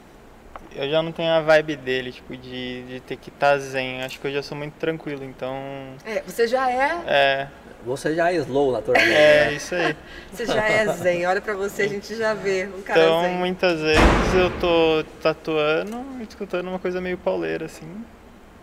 eu 0.74 0.88
já 0.90 1.02
não 1.02 1.12
tenho 1.12 1.30
a 1.30 1.40
vibe 1.40 1.76
dele, 1.76 2.12
tipo, 2.12 2.36
de, 2.36 2.82
de 2.84 3.00
ter 3.00 3.16
que 3.16 3.28
estar 3.30 3.56
zen. 3.58 4.02
Acho 4.02 4.18
que 4.18 4.26
eu 4.26 4.32
já 4.32 4.42
sou 4.42 4.56
muito 4.56 4.74
tranquilo, 4.74 5.24
então. 5.24 5.56
É, 6.04 6.20
você 6.26 6.46
já 6.48 6.70
é, 6.70 6.98
É, 7.06 7.48
Você 7.86 8.14
já 8.14 8.32
é 8.32 8.36
slow, 8.36 8.72
naturalmente. 8.72 9.12
é 9.12 9.44
né? 9.46 9.52
isso 9.52 9.74
aí. 9.74 9.96
você 10.32 10.46
já 10.46 10.68
é 10.68 10.86
zen. 10.94 11.26
Olha 11.26 11.40
pra 11.40 11.54
você, 11.54 11.82
a 11.82 11.88
gente 11.88 12.14
já 12.16 12.34
vê 12.34 12.68
um 12.76 12.82
cara 12.82 13.00
Então, 13.00 13.22
zen. 13.22 13.34
muitas 13.36 13.80
vezes 13.80 14.34
eu 14.34 14.50
tô 14.58 15.04
tatuando, 15.22 16.04
escutando 16.28 16.66
uma 16.68 16.78
coisa 16.80 17.00
meio 17.00 17.16
pauleira, 17.18 17.66
assim, 17.66 17.86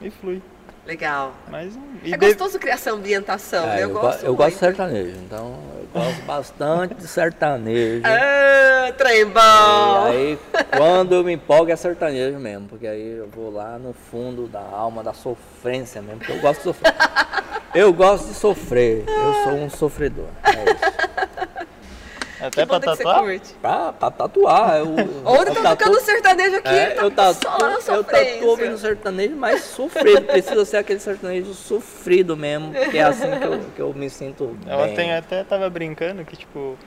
e 0.01 0.09
flui. 0.11 0.41
Legal. 0.85 1.33
Mas, 1.49 1.73
e 2.03 2.13
É 2.13 2.17
de- 2.17 2.25
gostoso 2.27 2.59
criar 2.59 2.75
essa 2.75 2.91
ambientação, 2.91 3.63
É, 3.65 3.67
né? 3.67 3.75
eu, 3.77 3.81
Eu 3.89 3.93
go- 3.93 4.01
gosto 4.01 4.23
eu 4.25 4.35
gosto 4.35 4.57
de 4.57 4.63
muito. 4.63 4.77
sertanejo, 4.77 5.17
então 5.25 5.55
eu 5.79 5.87
gosto 6.01 6.21
bastante 6.25 6.93
de 6.95 7.07
sertanejo. 7.07 8.03
Ah, 8.87 8.91
trem 8.95 9.21
E 9.23 10.07
aí, 10.15 10.39
quando 10.77 11.15
eu 11.15 11.23
me 11.23 11.33
empolgo 11.33 11.71
é 11.71 11.75
sertanejo 11.75 12.37
mesmo, 12.37 12.67
porque 12.67 12.85
aí 12.85 13.17
eu 13.17 13.27
vou 13.29 13.51
lá 13.51 13.79
no 13.79 13.93
fundo 13.93 14.45
da 14.47 14.59
alma, 14.61 15.03
da 15.03 15.11
sofrência 15.11 16.03
mesmo, 16.03 16.19
porque 16.19 16.33
eu 16.33 16.39
gosto 16.39 16.57
de 16.59 16.63
sofrer. 16.65 16.93
Eu 17.73 17.91
gosto 17.91 18.27
de 18.27 18.33
sofrer, 18.35 19.03
eu 19.07 19.33
sou 19.43 19.53
um 19.53 19.69
sofredor. 19.71 20.27
É 20.43 20.71
isso. 20.71 21.45
até 22.39 22.49
que 22.61 22.65
pra 22.67 22.79
banda 22.79 22.91
que 22.91 22.97
você 22.97 23.03
tatuar, 23.03 23.23
curte? 23.23 23.53
Pra, 23.61 23.93
pra 23.93 24.11
tatuar. 24.11 24.77
Eu, 24.77 24.85
Ontem 25.25 25.49
eu 25.49 25.55
tá 25.55 25.61
tatuo- 25.61 25.75
tocando 25.77 25.99
sertanejo 26.01 26.55
aqui, 26.57 26.67
É, 26.67 26.85
tá 26.91 27.01
eu 27.01 27.09
na 27.59 27.95
eu 27.95 28.03
tatuo 28.03 28.47
ouvindo 28.49 28.77
sertanejo, 28.77 29.35
mas 29.35 29.61
sofrido. 29.63 30.21
Precisa 30.23 30.65
ser 30.65 30.77
aquele 30.77 30.99
sertanejo 30.99 31.53
sofrido 31.53 32.35
mesmo, 32.35 32.73
porque 32.73 32.97
é 32.97 33.03
assim 33.03 33.29
que 33.39 33.45
eu, 33.45 33.59
que 33.75 33.81
eu 33.81 33.93
me 33.93 34.09
sinto 34.09 34.57
ela 34.67 34.87
tem, 34.89 35.13
até 35.13 35.43
tava 35.43 35.69
brincando 35.69 36.23
que, 36.25 36.35
tipo, 36.35 36.77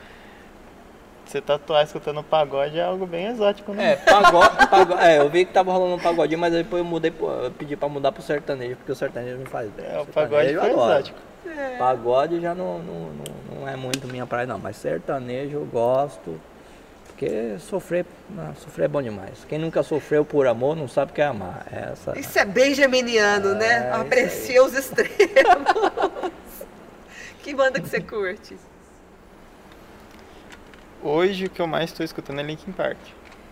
você 1.25 1.41
tatuar 1.43 1.85
escutando 1.85 2.23
pagode 2.23 2.79
é 2.79 2.83
algo 2.83 3.07
bem 3.07 3.27
exótico, 3.27 3.73
né? 3.73 3.93
É, 3.93 3.97
pagode, 3.97 4.67
pagode, 4.69 5.03
é, 5.03 5.19
eu 5.19 5.29
vi 5.29 5.45
que 5.45 5.53
tava 5.53 5.71
rolando 5.73 5.95
um 5.97 5.99
pagodinho, 5.99 6.39
mas 6.41 6.53
depois 6.55 6.81
eu 6.83 6.89
mudei, 6.89 7.13
eu 7.21 7.51
pedi 7.59 7.77
pra 7.77 7.89
mudar 7.89 8.13
pro 8.13 8.23
sertanejo, 8.23 8.77
porque 8.77 8.93
o 8.93 8.95
sertanejo 8.97 9.37
me 9.39 9.45
faz 9.47 9.71
bem. 9.71 9.85
É, 9.85 10.01
o 10.01 10.05
Sertanejo 10.07 10.13
pagode 10.15 10.53
eu 10.53 10.61
foi 10.61 10.71
adoro. 10.71 10.93
exótico. 10.93 11.28
Pagode 11.79 12.41
já 12.41 12.55
não, 12.55 12.79
não, 12.81 13.01
não, 13.13 13.61
não 13.61 13.69
é 13.69 13.77
muito 13.77 14.07
minha 14.09 14.27
praia 14.27 14.47
não, 14.47 14.59
mas 14.59 14.77
sertanejo 14.77 15.57
eu 15.57 15.65
gosto, 15.67 16.41
porque 17.07 17.59
sofrer, 17.59 18.05
ah, 18.39 18.53
sofrer 18.57 18.85
é 18.85 18.89
bom 18.89 19.03
demais. 19.03 19.45
Quem 19.49 19.59
nunca 19.59 19.83
sofreu 19.83 20.25
por 20.25 20.47
amor 20.47 20.77
não 20.77 20.87
sabe 20.89 21.13
o 21.13 21.15
que 21.15 21.21
é 21.21 21.27
amar. 21.27 21.67
É 21.73 21.93
Essa, 21.93 22.19
Isso 22.19 22.39
é 22.39 22.45
bem 22.45 22.75
geminiano, 22.75 23.55
né? 23.55 23.89
É, 23.89 23.91
isso 23.91 24.01
Aprecia 24.01 24.65
os 24.65 24.75
extremos. 24.75 25.13
que 27.43 27.55
banda 27.55 27.81
que 27.81 27.89
você 27.89 28.01
curte? 28.01 28.57
Hoje 31.03 31.47
o 31.47 31.51
que 31.51 31.61
eu 31.63 31.67
mais 31.67 31.91
estou 31.91 32.05
escutando 32.05 32.41
é 32.41 32.43
Linkin 32.43 32.73
Park. 32.73 32.99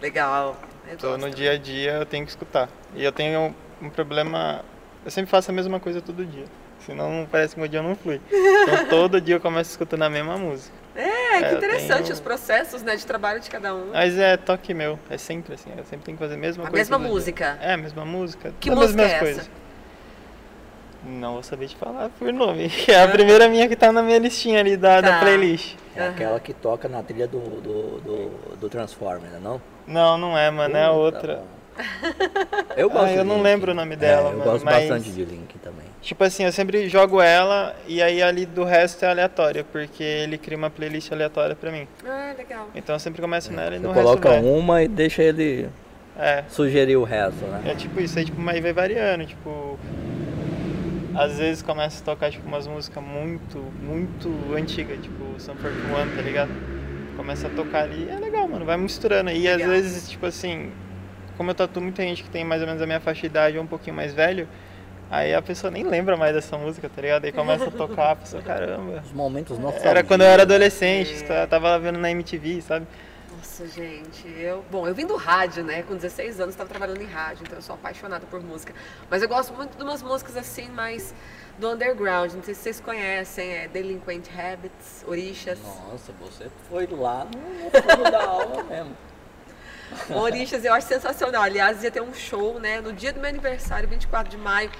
Legal. 0.00 0.56
Eu 0.88 0.96
Tô 0.98 1.08
gosto 1.08 1.20
no 1.20 1.26
também. 1.26 1.34
dia 1.34 1.52
a 1.52 1.56
dia, 1.58 1.92
eu 1.92 2.06
tenho 2.06 2.24
que 2.24 2.30
escutar. 2.30 2.68
E 2.94 3.04
eu 3.04 3.12
tenho 3.12 3.54
um 3.80 3.88
problema. 3.90 4.64
Eu 5.04 5.10
sempre 5.10 5.30
faço 5.30 5.50
a 5.50 5.54
mesma 5.54 5.78
coisa 5.80 6.00
todo 6.00 6.24
dia. 6.24 6.44
Senão 6.86 7.26
parece 7.30 7.54
que 7.54 7.60
meu 7.60 7.68
dia 7.68 7.82
não 7.82 7.94
flui. 7.96 8.20
Então 8.30 8.86
todo 8.88 9.20
dia 9.20 9.34
eu 9.34 9.40
começo 9.40 9.70
escutando 9.70 10.02
a 10.02 10.08
mesma 10.10 10.38
música. 10.38 10.72
É, 10.94 11.38
que 11.40 11.44
É, 11.44 11.52
eu 11.52 11.56
interessante 11.58 12.02
tenho- 12.04 12.14
os 12.14 12.20
processos 12.20 12.82
né, 12.82 12.96
de 12.96 13.04
trabalho 13.04 13.40
de 13.40 13.50
cada 13.50 13.74
um. 13.74 13.90
Mas 13.92 14.16
é 14.16 14.36
toque 14.36 14.72
meu, 14.72 14.98
é 15.10 15.18
sempre 15.18 15.54
assim. 15.54 15.70
Eu 15.76 15.84
sempre 15.84 16.06
tenho 16.06 16.16
que 16.16 16.22
fazer 16.22 16.34
a 16.36 16.38
mesma 16.38 16.64
A 16.64 16.66
coisa. 16.70 16.76
mesma 16.80 16.96
todo 16.96 17.04
dia. 17.04 17.12
música? 17.14 17.58
É, 17.60 17.72
a 17.72 17.76
mesma 17.76 18.04
música. 18.04 18.54
Que 18.60 18.70
todas 18.70 18.90
as 18.90 18.96
música 18.96 19.24
é 19.24 19.30
essa? 19.30 19.50
Não 21.04 21.34
vou 21.34 21.42
saber 21.42 21.68
te 21.68 21.76
falar 21.76 22.08
por 22.18 22.32
nome. 22.32 22.70
É 22.88 23.02
a 23.02 23.08
primeira 23.08 23.48
minha 23.48 23.68
que 23.68 23.76
tá 23.76 23.92
na 23.92 24.02
minha 24.02 24.18
listinha 24.18 24.60
ali 24.60 24.76
da, 24.76 25.00
da 25.00 25.10
Tá. 25.12 25.20
playlist. 25.20 25.74
é 25.94 26.06
aquela 26.08 26.40
que 26.40 26.52
toca 26.54 26.88
na 26.88 27.02
trilha 27.02 27.26
do, 27.28 27.38
do, 27.40 28.00
do, 28.00 28.56
do 28.56 28.68
Transformer, 28.68 29.30
né, 29.30 29.38
não? 29.42 29.60
Não, 29.86 30.16
não 30.18 30.36
é, 30.38 30.50
mano, 30.50 30.76
é 30.76 30.82
a 30.84 30.88
Puta, 30.88 30.98
outra. 30.98 31.42
Eu 32.76 32.88
gosto 32.88 33.06
Ah, 33.06 33.12
eu 33.12 33.22
de 33.22 33.28
não 33.28 33.34
Link. 33.36 33.44
lembro 33.44 33.72
o 33.72 33.74
nome 33.74 33.94
dela, 33.96 34.30
É, 34.30 34.32
eu 34.32 34.38
mano, 34.38 34.44
gosto 34.50 34.64
mas- 34.64 34.88
bastante 34.88 35.10
de 35.12 35.24
Link 35.24 35.58
também. 35.58 35.84
Tipo 36.02 36.22
assim, 36.24 36.44
eu 36.44 36.52
sempre 36.52 36.88
jogo 36.88 37.20
ela 37.20 37.74
e 37.88 38.00
aí 38.00 38.22
ali 38.22 38.46
do 38.46 38.62
resto 38.62 39.04
é 39.04 39.08
aleatório, 39.08 39.64
porque 39.64 40.02
ele 40.04 40.38
cria 40.38 40.56
uma 40.56 40.70
playlist 40.70 41.10
aleatória 41.10 41.56
pra 41.56 41.72
mim. 41.72 41.88
Ah, 42.06 42.32
legal. 42.36 42.68
Então 42.74 42.94
eu 42.94 43.00
sempre 43.00 43.20
começo 43.20 43.52
nela 43.52 43.74
e 43.74 43.78
Você 43.80 43.86
no 43.88 43.92
coloca 43.94 44.28
resto 44.30 44.44
vai. 44.44 44.52
uma 44.58 44.82
e 44.84 44.88
deixa 44.88 45.22
ele 45.22 45.68
É, 46.16 46.44
sugerir 46.48 46.96
o 46.96 47.02
resto, 47.02 47.44
né? 47.46 47.62
é 47.66 47.74
tipo 47.74 48.00
isso, 48.00 48.18
aí 48.18 48.24
tipo, 48.24 48.40
mas 48.40 48.60
vai 48.62 48.72
variando, 48.72 49.26
tipo... 49.26 49.78
Às 51.14 51.38
vezes 51.38 51.62
começa 51.62 52.02
a 52.02 52.04
tocar 52.04 52.30
tipo 52.30 52.46
umas 52.46 52.66
músicas 52.66 53.02
muito, 53.02 53.58
muito 53.82 54.28
antigas, 54.54 54.98
tipo 55.02 55.24
Sun 55.38 55.54
41, 55.56 56.14
tá 56.14 56.22
ligado? 56.22 56.50
Começa 57.16 57.46
a 57.46 57.50
tocar 57.50 57.84
ali, 57.84 58.06
é 58.08 58.16
legal, 58.18 58.46
mano, 58.46 58.66
vai 58.66 58.76
misturando. 58.76 59.30
E 59.30 59.48
às 59.48 59.56
Legal. 59.56 59.70
vezes, 59.72 60.10
tipo 60.10 60.26
assim, 60.26 60.70
como 61.38 61.50
eu 61.50 61.54
tatuo 61.54 61.82
muita 61.82 62.02
gente 62.02 62.22
que 62.22 62.28
tem 62.28 62.44
mais 62.44 62.60
ou 62.60 62.66
menos 62.68 62.82
a 62.82 62.86
minha 62.86 63.00
faixa 63.00 63.22
de 63.22 63.26
idade 63.28 63.56
ou 63.56 63.64
um 63.64 63.66
pouquinho 63.66 63.96
mais 63.96 64.12
velho, 64.12 64.46
aí 65.10 65.34
a 65.34 65.42
pessoa 65.42 65.70
nem 65.70 65.84
lembra 65.84 66.16
mais 66.16 66.34
dessa 66.34 66.56
música, 66.56 66.88
tá 66.88 67.02
ligado? 67.02 67.24
Aí 67.24 67.32
começa 67.32 67.64
a 67.66 67.70
tocar, 67.70 68.12
a 68.12 68.16
pessoa, 68.16 68.42
caramba. 68.42 69.02
Os 69.04 69.12
momentos 69.12 69.58
nostálgicos. 69.58 69.90
Era 69.90 70.04
quando 70.04 70.22
eu 70.22 70.28
era 70.28 70.42
adolescente, 70.42 71.24
eu 71.28 71.48
tava 71.48 71.70
lá 71.70 71.78
vendo 71.78 71.98
na 71.98 72.10
MTV, 72.10 72.62
sabe? 72.62 72.86
Nossa, 73.36 73.66
gente, 73.68 74.28
eu. 74.38 74.64
Bom, 74.70 74.86
eu 74.86 74.94
vim 74.94 75.06
do 75.06 75.16
rádio, 75.16 75.62
né? 75.64 75.82
Com 75.82 75.94
16 75.94 76.40
anos 76.40 76.54
estava 76.54 76.68
trabalhando 76.68 77.00
em 77.00 77.06
rádio, 77.06 77.44
então 77.44 77.56
eu 77.56 77.62
sou 77.62 77.74
apaixonada 77.74 78.26
por 78.26 78.42
música. 78.42 78.74
Mas 79.10 79.22
eu 79.22 79.28
gosto 79.28 79.52
muito 79.54 79.76
de 79.76 79.82
umas 79.82 80.02
músicas 80.02 80.36
assim, 80.36 80.68
mais 80.68 81.14
do 81.58 81.70
underground. 81.70 82.32
Não 82.32 82.42
sei 82.42 82.54
se 82.54 82.62
vocês 82.62 82.80
conhecem, 82.80 83.50
é 83.50 83.68
Delinquent 83.68 84.26
Habits, 84.36 85.04
Orixas. 85.06 85.58
Nossa, 85.62 86.12
você 86.20 86.50
foi 86.68 86.86
lá 86.86 87.24
no 87.24 87.80
fundo 87.80 88.10
da 88.10 88.24
aula 88.24 88.62
mesmo. 88.64 88.96
Orixas 90.10 90.64
eu 90.64 90.72
acho 90.72 90.86
sensacional. 90.86 91.42
Aliás, 91.42 91.82
ia 91.82 91.90
ter 91.90 92.02
um 92.02 92.14
show, 92.14 92.58
né? 92.58 92.80
No 92.80 92.92
dia 92.92 93.12
do 93.12 93.20
meu 93.20 93.28
aniversário, 93.28 93.88
24 93.88 94.30
de 94.30 94.36
maio 94.36 94.70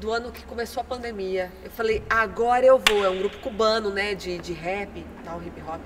do 0.00 0.10
ano 0.10 0.32
que 0.32 0.44
começou 0.44 0.80
a 0.80 0.84
pandemia. 0.84 1.52
Eu 1.62 1.70
falei, 1.70 2.02
agora 2.08 2.64
eu 2.64 2.78
vou. 2.78 3.04
É 3.04 3.10
um 3.10 3.18
grupo 3.18 3.38
cubano, 3.38 3.90
né? 3.90 4.14
De, 4.14 4.38
de 4.38 4.52
rap, 4.52 5.04
tal, 5.24 5.42
hip 5.42 5.60
hop. 5.62 5.80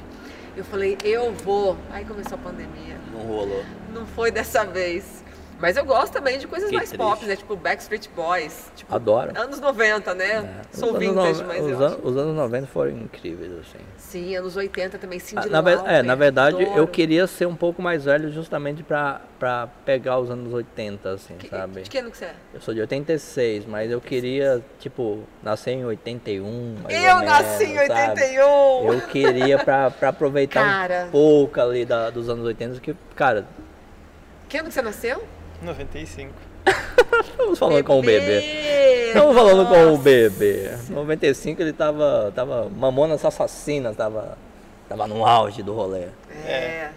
Eu 0.57 0.65
falei, 0.65 0.99
eu 1.05 1.33
vou. 1.33 1.77
Aí 1.91 2.05
começou 2.05 2.37
a 2.37 2.41
pandemia. 2.41 2.97
Não 3.13 3.21
rolou. 3.21 3.65
Não 3.93 4.07
foi 4.07 4.31
dessa 4.31 4.65
vez. 4.65 5.25
Mas 5.61 5.77
eu 5.77 5.85
gosto 5.85 6.13
também 6.13 6.39
de 6.39 6.47
coisas 6.47 6.69
Que 6.71 6.77
mais 6.77 6.89
triste. 6.91 7.03
pop, 7.03 7.25
né? 7.27 7.35
Tipo 7.35 7.57
Backstreet 7.57 8.09
Boys. 8.15 8.71
Tipo, 8.77 8.95
Adoro. 8.95 9.33
anos 9.37 9.59
90, 9.59 10.15
né? 10.15 10.25
É. 10.73 10.77
Sou 10.77 10.97
vintage, 10.97 11.43
nove- 11.43 11.45
mas 11.45 11.65
os, 11.65 11.71
eu 11.73 11.85
an- 11.87 11.99
os 12.05 12.17
anos 12.17 12.37
90 12.37 12.67
foram 12.69 12.93
incríveis, 12.93 13.51
assim. 13.53 13.79
Sim, 13.97 14.37
anos 14.37 14.57
80 14.57 14.99
também, 14.99 15.19
Cindy 15.19 15.49
Ah, 15.49 15.51
na, 15.51 15.61
Lauper, 15.61 15.91
é, 15.93 16.03
na 16.03 16.15
verdade, 16.15 16.63
eu 16.63 16.71
adoro. 16.73 16.87
queria 16.87 17.27
ser 17.27 17.47
um 17.47 17.57
pouco 17.57 17.83
mais 17.83 18.05
velho 18.05 18.31
justamente 18.33 18.83
pra, 18.85 19.21
pra 19.39 19.69
pegar 19.85 20.19
os 20.21 20.31
anos 20.31 20.53
80, 20.55 21.11
assim, 21.11 21.35
Que- 21.37 21.49
sabe? 21.49 21.83
De 21.83 21.91
que 21.91 21.99
ano 21.99 22.11
que 22.13 22.17
você 22.19 22.27
é? 22.27 22.35
Eu 22.55 22.61
sou 22.61 22.73
de 22.73 22.81
86, 22.81 23.67
mas 23.67 23.91
eu 23.91 24.01
queria, 24.01 24.63
tipo, 24.79 25.25
nascer 25.43 25.73
em 25.73 25.85
81, 25.85 26.77
mais 26.85 26.95
eu 27.05 27.21
nasci 27.23 27.65
em 27.65 27.75
menos, 27.75 27.89
sabe? 27.89 28.11
81! 28.23 28.93
Eu 28.95 29.01
queria 29.09 29.59
pra, 29.65 29.91
pra 29.91 30.11
aproveitar 30.11 30.63
Cara. 30.65 31.05
um 31.09 31.11
pouco 31.11 31.61
ali 31.61 31.85
da- 31.85 32.11
dos 32.11 32.29
anos 32.29 32.47
80, 32.47 32.79
que, 32.81 32.95
cara, 33.17 33.45
Que 34.49 34.57
ano 34.57 34.69
que 34.69 34.75
você 34.75 34.81
nasceu? 34.83 35.23
95. 35.63 36.33
estamos 37.25 37.59
falando 37.59 37.85
com 37.85 37.99
o 37.99 38.03
bebê. 38.03 39.09
Estamos 39.09 39.35
falando 39.35 39.69
com 39.69 39.95
o 39.95 39.99
bebê. 39.99 40.71
95 40.91 41.63
ele 41.63 41.73
tava, 41.73 42.33
tava 42.35 42.69
Mamonas 42.69 43.25
Assassinas, 43.25 43.97
tava, 43.97 44.37
tava 44.89 45.07
no 45.07 45.25
auge 45.27 45.63
do 45.63 45.73
rolê. 45.75 46.07
É. 46.47 46.91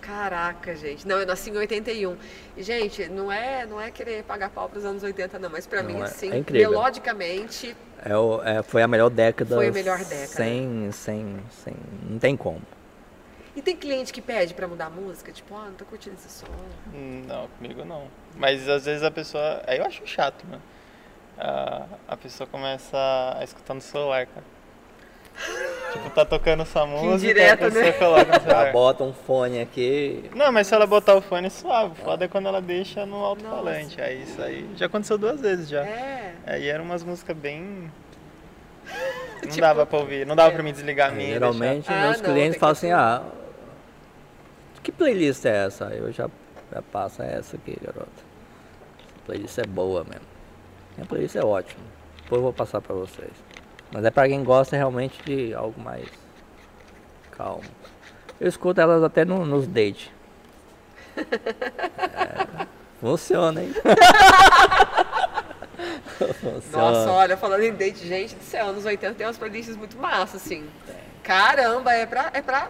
Caraca, 0.00 0.76
gente. 0.76 1.08
Não, 1.08 1.18
eu 1.18 1.26
nasci 1.26 1.48
em 1.50 1.56
81. 1.56 2.14
E, 2.58 2.62
gente, 2.62 3.08
não 3.08 3.32
é, 3.32 3.64
não 3.64 3.80
é 3.80 3.90
querer 3.90 4.22
pagar 4.24 4.50
pau 4.50 4.68
pros 4.68 4.84
anos 4.84 5.02
80, 5.02 5.38
não. 5.38 5.48
Mas 5.48 5.66
pra 5.66 5.82
Não, 5.82 5.90
mim, 5.90 6.00
é- 6.00 6.04
assim, 6.04 6.30
é 6.30 6.36
incrível. 6.38 6.70
melodicamente, 6.72 7.74
É 8.04 8.14
o- 8.14 8.42
é, 8.44 8.62
foi 8.62 8.82
a 8.82 8.86
melhor 8.88 9.08
década. 9.08 9.56
Foi 9.56 9.68
a 9.68 9.72
melhor 9.72 9.96
década. 9.98 10.26
Sem, 10.26 10.90
sem, 10.92 11.36
sem, 11.64 11.74
não 12.10 12.18
tem 12.18 12.36
como. 12.36 12.60
E 13.56 13.62
tem 13.62 13.76
cliente 13.76 14.12
que 14.12 14.20
pede 14.20 14.52
pra 14.54 14.66
mudar 14.66 14.86
a 14.86 14.90
música, 14.90 15.30
tipo, 15.30 15.54
ah, 15.54 15.66
não 15.66 15.74
tô 15.74 15.84
curtindo 15.84 16.16
esse 16.16 16.28
som. 16.28 16.46
Hum, 16.92 17.22
Não, 17.26 17.46
comigo 17.48 17.84
não. 17.84 18.08
Mas 18.36 18.68
às 18.68 18.84
vezes 18.84 19.02
a 19.04 19.10
pessoa. 19.10 19.62
Aí 19.66 19.78
eu 19.78 19.84
acho 19.86 20.04
chato, 20.06 20.44
mano. 20.48 20.62
A, 21.38 21.84
a 22.08 22.16
pessoa 22.16 22.46
começa 22.48 22.96
a 23.38 23.44
escutar 23.44 23.74
no 23.74 23.80
celular, 23.80 24.26
cara. 24.26 24.44
Tipo, 25.94 26.10
tá 26.10 26.24
tocando 26.24 26.64
sua 26.66 26.84
música, 26.86 27.14
indireta, 27.30 27.66
a 27.66 27.70
pessoa 27.70 27.84
né? 27.84 27.92
coloca 27.92 28.24
no 28.38 28.40
celular. 28.44 28.72
bota 28.72 29.04
um 29.04 29.12
fone 29.12 29.60
aqui. 29.60 30.28
Não, 30.34 30.50
mas 30.50 30.66
se 30.66 30.74
ela 30.74 30.86
botar 30.88 31.14
o 31.14 31.20
fone 31.20 31.48
suave, 31.50 31.94
foda 32.02 32.24
é 32.24 32.28
quando 32.28 32.48
ela 32.48 32.60
deixa 32.60 33.06
no 33.06 33.16
alto-falante. 33.24 34.00
Aí 34.00 34.22
isso 34.24 34.42
aí 34.42 34.68
já 34.74 34.86
aconteceu 34.86 35.16
duas 35.16 35.40
vezes 35.40 35.68
já. 35.68 35.84
É. 35.86 36.34
Aí 36.46 36.68
eram 36.68 36.82
umas 36.84 37.04
músicas 37.04 37.36
bem. 37.36 37.92
Não 39.42 39.48
Tipo, 39.50 39.60
dava 39.60 39.86
pra 39.86 39.98
ouvir, 39.98 40.26
não 40.26 40.34
dava 40.34 40.48
é. 40.50 40.54
pra 40.54 40.62
me 40.62 40.72
desligar 40.72 41.10
a 41.10 41.12
minha. 41.12 41.34
Geralmente 41.34 41.86
Ah, 41.92 42.02
meus 42.06 42.20
não, 42.20 42.30
clientes 42.32 42.58
falam 42.58 42.74
que 42.74 42.78
assim, 42.86 42.92
ah, 42.92 43.22
que 44.84 44.92
playlist 44.92 45.44
é 45.46 45.66
essa? 45.66 45.86
Eu 45.86 46.12
já, 46.12 46.28
já 46.72 46.82
passo 46.82 47.22
"É 47.22 47.34
essa 47.38 47.56
aqui, 47.56 47.76
garota. 47.82 48.06
Essa 49.08 49.24
playlist 49.26 49.58
é 49.58 49.66
boa 49.66 50.04
mesmo. 50.04 50.26
Minha 50.96 51.06
playlist 51.06 51.34
é 51.36 51.44
ótima. 51.44 51.82
Depois 52.22 52.38
eu 52.38 52.42
vou 52.42 52.52
passar 52.52 52.80
pra 52.80 52.94
vocês. 52.94 53.32
Mas 53.92 54.04
é 54.04 54.10
pra 54.10 54.28
quem 54.28 54.44
gosta 54.44 54.76
realmente 54.76 55.20
de 55.24 55.52
algo 55.54 55.80
mais 55.80 56.06
calmo. 57.32 57.64
Eu 58.40 58.48
escuto 58.48 58.80
elas 58.80 59.02
até 59.02 59.24
no- 59.24 59.44
nos 59.46 59.66
dates. 59.66 60.10
É, 61.96 62.66
funciona, 63.00 63.62
hein? 63.62 63.72
funciona. 66.40 66.62
Nossa, 66.90 67.10
olha, 67.12 67.36
falando 67.36 67.62
em 67.62 67.72
date, 67.74 68.06
gente 68.06 68.34
do 68.34 68.42
céu, 68.42 68.66
anos 68.68 68.84
80 68.84 69.14
tem 69.14 69.26
umas 69.26 69.36
playlists 69.38 69.76
muito 69.76 69.96
massas, 69.98 70.42
assim. 70.42 70.66
Caramba, 71.22 71.92
é 71.92 72.06
pra, 72.06 72.30
é 72.32 72.40
pra 72.42 72.68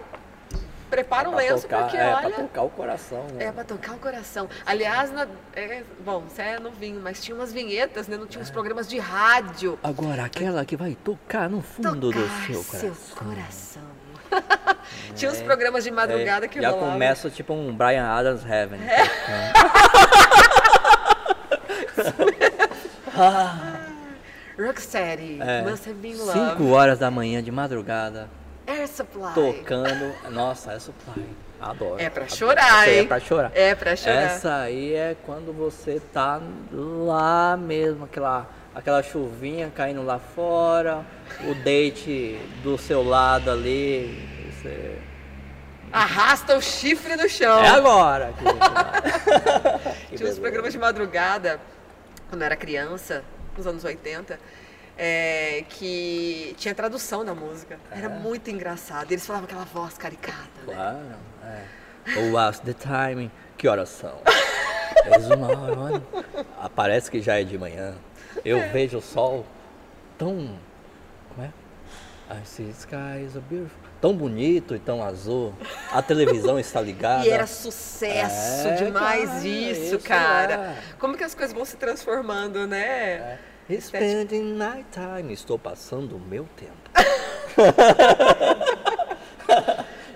prepara 0.94 1.28
o 1.28 1.32
Pra 1.32 1.40
lenço, 1.42 1.62
tocar- 1.62 1.82
porque 1.82 1.96
é, 1.96 2.14
olha. 2.14 2.30
pra 2.30 2.42
tocar 2.44 2.62
o 2.62 2.70
coração. 2.70 3.24
Né? 3.34 3.44
É 3.46 3.52
pra 3.52 3.64
tocar 3.64 3.92
o 3.94 3.98
coração. 3.98 4.48
Aliás, 4.64 5.10
na- 5.12 5.26
é, 5.56 5.82
bom, 6.04 6.20
você 6.20 6.42
é 6.42 6.58
novinho, 6.60 7.00
mas 7.02 7.20
tinha 7.22 7.34
umas 7.36 7.52
vinhetas, 7.52 8.06
né? 8.06 8.16
Não 8.16 8.26
tinha 8.26 8.40
uns 8.42 8.50
programas 8.50 8.88
de 8.88 8.98
rádio. 8.98 9.78
Agora, 9.82 10.24
aquela 10.24 10.64
que 10.64 10.76
vai 10.76 10.94
tocar 10.94 11.48
no 11.50 11.60
fundo 11.62 11.94
do 11.96 12.12
Tocar 12.12 12.46
seu 12.46 12.62
seu 12.62 12.90
coração. 12.90 13.16
coração. 13.16 13.82
tinha 15.16 15.30
uns 15.30 15.40
programas 15.42 15.84
de 15.84 15.90
madrugada 15.90 16.46
É, 16.46 16.48
que 16.48 16.60
já 16.60 16.70
rolavam. 16.70 16.92
começa 16.92 17.28
tipo 17.30 17.52
um 17.52 17.74
Brian 17.74 18.06
Adams 18.06 18.44
Heaven. 18.44 18.80
É. 18.80 19.04
Rocksteady, 24.58 25.38
É, 25.40 25.62
Must 25.62 25.88
Have 25.90 25.98
Been 25.98 26.14
Love, 26.16 26.32
5 26.56 26.68
horas 26.70 26.98
da 26.98 27.10
manhã 27.10 27.42
de 27.42 27.50
madrugada, 27.50 28.28
Air 28.66 28.88
Supply. 28.88 29.34
tocando. 29.34 30.14
Nossa, 30.30 30.72
é 30.72 30.78
supply. 30.78 31.24
Adoro. 31.60 32.00
É 32.00 32.10
pra 32.10 32.28
chorar, 32.28 32.80
aí 32.80 32.98
hein? 32.98 33.04
É 33.04 33.06
pra 33.06 33.20
chorar. 33.20 33.52
É 33.54 33.74
pra 33.74 33.96
chorar. 33.96 34.16
Essa 34.16 34.56
aí 34.56 34.94
é 34.94 35.16
quando 35.24 35.52
você 35.52 36.00
tá 36.12 36.40
lá 36.72 37.56
mesmo, 37.56 38.04
aquela, 38.04 38.48
aquela 38.74 39.02
chuvinha 39.02 39.72
caindo 39.74 40.02
lá 40.02 40.18
fora, 40.18 41.04
o 41.48 41.54
date 41.54 42.38
do 42.62 42.76
seu 42.76 43.02
lado 43.02 43.50
ali. 43.50 44.28
Você 44.52 44.98
Arrasta 45.94 46.56
o 46.56 46.60
chifre 46.60 47.14
no 47.14 47.28
chão. 47.28 47.62
É 47.62 47.68
agora! 47.68 48.34
Que 50.10 50.16
Tinha 50.16 50.28
uns 50.28 50.40
programas 50.40 50.72
de 50.72 50.78
madrugada, 50.78 51.60
quando 52.28 52.42
eu 52.42 52.46
era 52.46 52.56
criança, 52.56 53.22
nos 53.56 53.64
anos 53.64 53.84
80, 53.84 54.40
é, 54.96 55.64
que 55.68 56.54
tinha 56.58 56.74
tradução 56.74 57.24
da 57.24 57.34
música. 57.34 57.78
Era 57.90 58.08
muito 58.08 58.50
engraçado. 58.50 59.10
Eles 59.10 59.26
falavam 59.26 59.46
aquela 59.46 59.64
voz 59.64 59.96
caricata, 59.98 60.60
né? 60.66 60.74
Claro, 60.74 60.98
é. 61.44 62.20
Ou 62.20 62.38
as 62.38 62.60
the 62.60 62.72
timing. 62.72 63.30
Que 63.56 63.68
horas 63.68 63.88
são? 63.88 64.18
Eles 65.06 65.26
uma 65.26 65.48
hora, 65.48 65.78
olha. 65.78 66.02
Ah, 66.58 66.68
Parece 66.68 67.10
que 67.10 67.20
já 67.20 67.40
é 67.40 67.44
de 67.44 67.56
manhã. 67.58 67.94
Eu 68.44 68.70
vejo 68.70 68.98
o 68.98 69.02
sol 69.02 69.44
tão. 70.18 70.58
Como 71.28 71.46
é? 71.46 71.50
I 72.34 72.44
see 72.44 72.70
skies 72.70 73.32
so 73.34 73.40
beautiful. 73.42 73.78
Tão 74.00 74.14
bonito 74.14 74.74
e 74.74 74.78
tão 74.78 75.02
azul. 75.02 75.54
A 75.92 76.02
televisão 76.02 76.58
está 76.58 76.80
ligada. 76.80 77.24
E 77.24 77.30
era 77.30 77.46
sucesso 77.46 78.68
É, 78.68 78.74
demais 78.76 79.30
cara, 79.30 79.46
isso, 79.48 79.98
cara. 80.00 80.54
é. 80.54 80.76
Como 80.98 81.16
que 81.16 81.24
as 81.24 81.34
coisas 81.34 81.54
vão 81.54 81.64
se 81.64 81.76
transformando, 81.76 82.66
né? 82.66 83.38
Spending 83.70 84.54
night 84.56 84.86
time. 84.92 85.32
Estou 85.32 85.58
passando 85.58 86.16
o 86.16 86.20
meu 86.20 86.46
tempo. 86.56 86.72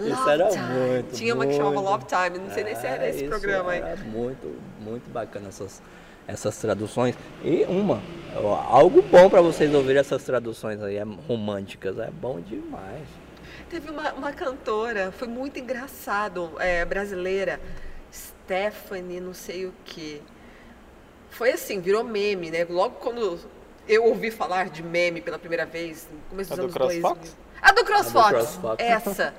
Isso 0.01 0.31
era 0.31 0.49
Time. 0.49 0.65
muito. 0.65 1.13
Tinha 1.17 1.35
uma 1.35 1.47
que 1.47 1.53
chamava 1.55 1.75
muito- 1.75 1.89
Love 1.91 2.05
Time, 2.07 2.39
não 2.39 2.51
sei 2.55 2.65
nem 2.65 2.75
se 2.77 2.87
era 2.87 3.05
É, 3.07 3.11
esse 3.11 3.25
programa 3.25 3.73
aí. 3.73 3.81
Era 3.81 3.97
muito, 4.05 4.57
muito 4.81 5.11
bacana 5.11 5.49
essas, 5.49 5.83
essas 6.27 6.57
traduções. 6.59 7.17
E 7.43 7.65
uma, 7.65 8.01
algo 8.69 9.03
bom 9.03 9.29
para 9.29 9.41
vocês 9.41 9.73
ouvirem 9.75 9.99
essas 9.99 10.23
traduções 10.23 10.81
aí, 10.83 10.97
é 10.97 11.05
românticas, 11.27 11.99
é 11.99 12.11
bom 12.11 12.41
demais. 12.41 13.09
Teve 13.69 13.91
uma, 13.91 14.13
uma 14.13 14.33
cantora, 14.33 15.11
foi 15.11 15.27
muito 15.29 15.59
engraçado, 15.59 16.53
é, 16.61 16.85
brasileira, 16.85 17.61
Stephanie, 18.13 19.21
não 19.21 19.35
sei 19.35 19.67
o 19.67 19.75
que. 19.85 20.23
Foi 21.39 21.53
assim, 21.53 21.81
virou 21.81 22.03
meme, 22.03 22.51
né? 22.51 22.67
Logo 22.69 22.97
quando 22.97 23.39
eu 23.89 24.05
ouvi 24.07 24.29
falar 24.29 24.69
de 24.71 24.83
meme 24.83 25.21
pela 25.21 25.39
primeira 25.39 25.65
vez, 25.65 26.09
no 26.13 26.19
começo 26.31 26.53
A 26.53 26.57
dos 26.57 26.75
do 26.75 26.83
anos 26.83 26.95
2000. 27.01 27.01
CrossFox? 27.01 27.37
A 27.63 27.73
do 27.73 27.85
CrossFox, 27.85 28.29
CrossFox. 28.31 28.83
essa. 28.83 29.35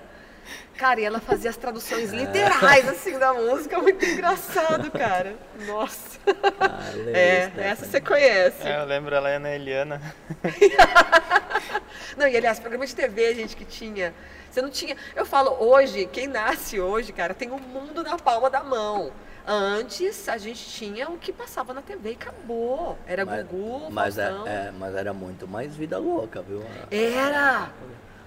Cara, 0.77 1.01
e 1.01 1.03
ela 1.03 1.19
fazia 1.19 1.49
as 1.49 1.57
traduções 1.57 2.11
literais, 2.15 2.87
assim, 2.87 3.19
da 3.19 3.33
música, 3.33 3.77
muito 3.79 4.03
engraçado, 4.05 4.89
cara. 4.91 5.35
Nossa. 5.67 6.17
Ah, 6.57 6.79
É, 7.13 7.41
Stephanie. 7.47 7.67
essa 7.67 7.85
você 7.85 7.99
conhece. 7.99 8.65
É, 8.65 8.79
eu 8.79 8.85
lembro 8.85 9.13
ela 9.13 9.27
a 9.27 9.33
Ana 9.33 9.49
Eliana. 9.53 10.01
Não, 12.15 12.27
e 12.29 12.37
aliás, 12.37 12.61
programa 12.61 12.85
de 12.85 12.95
TV, 12.95 13.35
gente, 13.35 13.57
que 13.57 13.65
tinha. 13.65 14.13
Você 14.49 14.61
não 14.61 14.69
tinha. 14.69 14.95
Eu 15.15 15.25
falo, 15.25 15.51
hoje, 15.59 16.05
quem 16.11 16.27
nasce 16.27 16.79
hoje, 16.79 17.11
cara, 17.11 17.33
tem 17.33 17.51
o 17.51 17.59
mundo 17.59 18.01
na 18.03 18.17
palma 18.17 18.49
da 18.49 18.63
mão. 18.63 19.11
Antes 19.51 20.29
a 20.29 20.37
gente 20.37 20.63
tinha 20.63 21.09
o 21.09 21.17
que 21.17 21.33
passava 21.33 21.73
na 21.73 21.81
TV 21.81 22.11
e 22.11 22.13
acabou. 22.13 22.95
Era 23.07 23.25
Mas, 23.25 23.47
Gugu, 23.47 23.89
mas, 23.89 24.17
é, 24.19 24.31
é, 24.45 24.71
mas 24.77 24.93
era 24.93 25.11
muito 25.11 25.47
mais 25.47 25.75
vida 25.75 25.97
louca, 25.97 26.39
viu? 26.43 26.61
Era! 26.91 27.69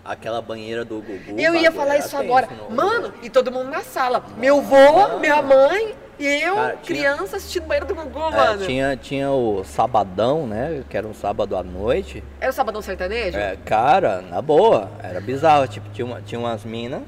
Aquela 0.05 0.43
banheira 0.43 0.85
do 0.85 0.97
Gugu. 0.97 1.39
Eu 1.39 1.55
ia 1.55 1.71
falar 1.71 1.97
isso 1.99 2.17
agora. 2.17 2.49
Mano, 2.69 3.15
e 3.23 3.31
todo 3.31 3.53
mundo 3.53 3.71
na 3.71 3.83
sala. 3.83 4.25
Meu 4.37 4.61
vô, 4.61 5.19
minha 5.21 5.41
mãe 5.41 5.95
eu, 6.19 6.57
Cara, 6.57 6.77
tinha- 6.83 6.83
criança, 6.83 7.37
assistindo 7.37 7.67
banheiro 7.67 7.87
do 7.87 7.95
Gugu, 7.95 8.19
É, 8.19 8.31
mano. 8.33 8.67
tinha, 8.67 8.97
tinha 8.97 9.31
o 9.31 9.63
sabadão, 9.63 10.45
né? 10.45 10.83
Que 10.91 10.97
era 10.97 11.07
um 11.07 11.15
sábado 11.15 11.57
à 11.57 11.63
noite. 11.63 12.23
Era 12.41 12.51
o 12.51 12.53
Sabadão 12.53 12.83
Sertanejo? 12.83 13.39
É, 13.39 13.57
cara, 13.65 14.21
na 14.23 14.43
boa, 14.43 14.91
era 15.01 15.21
bizarro. 15.21 15.69
Tipo, 15.69 15.89
tinha, 15.91 16.05
uma, 16.05 16.21
tinha 16.21 16.41
umas 16.41 16.65
minas, 16.65 17.03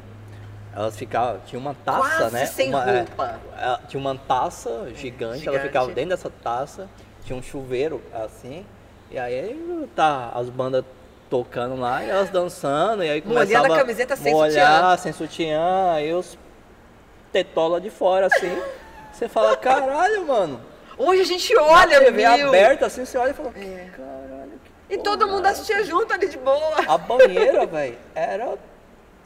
elas 0.75 0.97
ficavam. 0.97 1.41
Tinha 1.47 1.59
uma 1.59 1.75
taça, 1.85 2.01
Quase 2.19 2.35
né? 2.35 2.47
sem 2.47 2.69
uma, 2.71 2.91
é, 2.91 2.99
roupa. 2.99 3.41
ela- 3.61 3.81
tinha 3.89 4.01
uma 4.01 4.17
taça 4.17 4.71
gigante, 4.95 5.47
ela 5.47 5.57
Gigante. 5.57 5.61
ficava 5.67 5.87
dentro 5.93 6.11
dessa 6.11 6.31
taça, 6.43 6.89
tinha 7.25 7.39
um 7.39 7.43
chuveiro 7.43 8.03
assim, 8.13 8.67
e 9.11 9.19
aí 9.19 9.89
tá 9.95 10.31
as 10.35 10.49
bandas 10.49 10.85
tocando 11.31 11.77
lá 11.77 12.03
e 12.05 12.11
elas 12.11 12.31
dançando, 12.31 13.03
e 13.03 13.11
aí 13.11 13.23
Molhando 13.25 13.47
começava 13.53 13.75
a 13.75 13.79
camiseta 13.79 14.17
sem 14.17 14.33
molhar, 14.33 14.83
sutiã. 14.83 14.97
sem 14.99 15.13
sutiã, 15.13 15.93
aí 15.93 16.13
os 16.13 16.37
tetola 17.33 17.81
de 17.81 17.91
fora 17.91 18.27
assim. 18.27 18.57
Você 19.13 19.29
fala, 19.29 19.57
caralho, 19.57 20.27
mano. 20.27 20.61
Hoje 20.99 21.21
a 21.23 21.25
gente 21.25 21.57
olha, 21.57 22.01
TV 22.01 22.11
viu? 22.37 22.49
aberta 22.49 22.87
assim, 22.87 23.05
você 23.05 23.17
olha 23.19 23.31
e 23.31 23.35
fala, 23.35 23.51
É. 23.57 23.89
caralho, 23.97 24.53
que 24.89 24.95
E 24.95 24.99
todo 24.99 25.21
porra 25.21 25.33
mundo 25.33 25.47
é 25.47 25.51
assistia 25.51 25.83
junto 25.85 26.13
ali 26.13 26.29
de 26.29 26.37
boa. 26.39 26.75
a 26.87 26.99
banheira, 26.99 27.65
velho, 27.67 27.97
era 28.15 28.57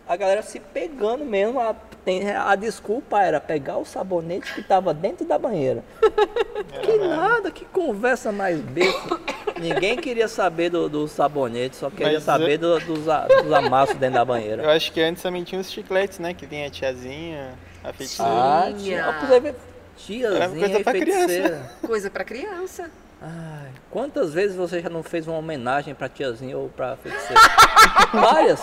a 0.09 0.17
galera 0.17 0.43
se 0.43 0.59
pegando 0.59 1.25
mesmo. 1.25 1.61
A, 1.61 1.75
tem- 2.05 2.31
a 2.31 2.55
desculpa 2.55 3.21
era 3.23 3.39
pegar 3.41 3.77
o 3.77 3.85
sabonete 3.85 4.53
que 4.55 4.63
tava 4.63 4.95
dentro 4.95 5.27
da 5.27 5.39
banheira. 5.39 5.85
que 6.83 6.97
nada, 6.99 7.51
que 7.51 7.65
conversa 7.67 8.33
mais 8.33 8.59
besta. 8.61 9.19
Ninguém 9.61 9.97
queria 9.97 10.29
saber 10.29 10.71
do, 10.71 10.89
do 10.89 11.09
sabonete, 11.09 11.77
só 11.77 11.91
queria 11.91 12.15
Mas 12.15 12.23
saber 12.23 12.55
eu- 12.63 12.79
do- 12.79 12.95
dos, 12.95 13.09
a- 13.09 13.27
dos 13.27 13.53
amassos 13.53 13.97
dentro 13.97 14.15
da 14.15 14.21
Eu 14.23 14.27
banheira. 14.27 14.75
acho 14.75 14.93
que 14.93 15.01
antes 15.01 15.23
também 15.23 15.45
tinha 15.45 15.61
os 15.61 15.71
chicletes, 15.71 16.19
né? 16.19 16.33
Que 16.33 16.47
tem 16.47 16.65
a 16.65 16.71
tiazinha, 16.71 17.55
a 17.85 17.93
feiticeira. 17.93 18.31
Ah. 18.33 19.13
Pra 19.19 19.29
você 19.29 19.41
ver, 19.41 19.55
tiazinha 19.97 20.37
Era 20.37 20.49
coisa 20.49 20.79
e 20.79 20.85
pra 20.85 20.93
criança. 20.93 21.19
feiticeira. 21.29 21.71
Coisa 21.87 22.11
pra 22.11 22.25
criança. 22.25 22.91
Ai, 23.21 23.71
quantas 23.91 24.33
vezes 24.33 24.57
você 24.57 24.81
já 24.81 24.89
não 24.89 25.03
fez 25.03 25.27
uma 25.27 25.37
homenagem 25.39 25.93
pra 25.93 26.09
tiazinha 26.09 26.57
ou 26.57 26.69
pra 26.69 26.97
feiticeira? 26.97 27.41
Várias. 28.15 28.61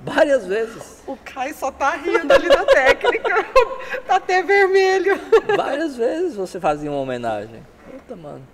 Várias 0.00 0.46
vezes. 0.46 1.02
O 1.06 1.16
Caio 1.16 1.54
só 1.54 1.70
tá 1.72 1.90
rindo 1.96 2.32
ali 2.32 2.48
na 2.48 2.64
técnica. 2.64 3.44
tá 4.06 4.16
até 4.16 4.42
vermelho. 4.42 5.18
Várias 5.56 5.96
vezes 5.96 6.34
você 6.36 6.60
fazia 6.60 6.90
uma 6.90 7.00
homenagem. 7.00 7.64
Puta, 7.90 8.14
mano. 8.14 8.46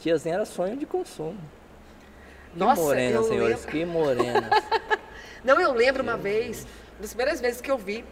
Tiazinha 0.00 0.34
era 0.36 0.44
sonho 0.44 0.76
de 0.76 0.86
consumo. 0.86 1.38
Que 2.52 2.58
Nossa, 2.58 2.80
morena, 2.82 3.16
eu 3.16 3.22
senhores, 3.24 3.56
lembro- 3.58 3.70
que 3.72 3.84
morena. 3.84 4.50
Não, 5.44 5.60
eu 5.60 5.72
lembro 5.72 6.02
uma 6.02 6.16
vez, 6.16 6.62
uma 6.94 7.02
das 7.02 7.10
primeiras 7.14 7.40
vezes 7.40 7.60
que 7.60 7.70
eu 7.70 7.78
vi 7.78 8.04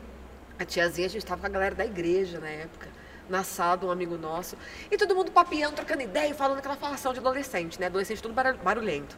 a 0.59 0.65
tiazinha, 0.65 1.07
a 1.07 1.11
gente 1.11 1.27
tava 1.27 1.41
com 1.41 1.47
a 1.47 1.51
galera 1.51 1.75
da 1.75 1.85
igreja 1.85 2.39
na 2.39 2.49
época, 2.49 2.89
na 3.29 3.43
sala 3.43 3.77
de 3.79 3.85
um 3.85 3.91
amigo 3.91 4.17
nosso, 4.17 4.57
e 4.91 4.97
todo 4.97 5.15
mundo 5.15 5.31
papiando, 5.33 5.75
trocando 5.75 6.03
ideia, 6.03 6.31
e 6.31 6.35
falando 6.35 6.59
aquela 6.59 6.77
falação 6.77 7.13
de 7.13 7.19
adolescente, 7.19 7.81
né? 7.81 7.87
Adolescente 7.87 8.23
tudo 8.23 8.33
barul- 8.33 8.59
barulhento. 8.63 9.17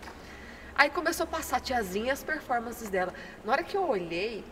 Aí 0.79 0.89
começou 0.91 1.25
a 1.25 1.27
passar 1.27 1.57
a 1.57 1.61
tiazinha 1.61 2.07
e 2.07 2.11
as 2.11 2.23
performances 2.23 2.89
dela. 2.89 3.13
Na 3.45 3.51
hora 3.53 3.63
que 3.65 3.77
eu 3.77 3.87
olhei, 3.89 4.45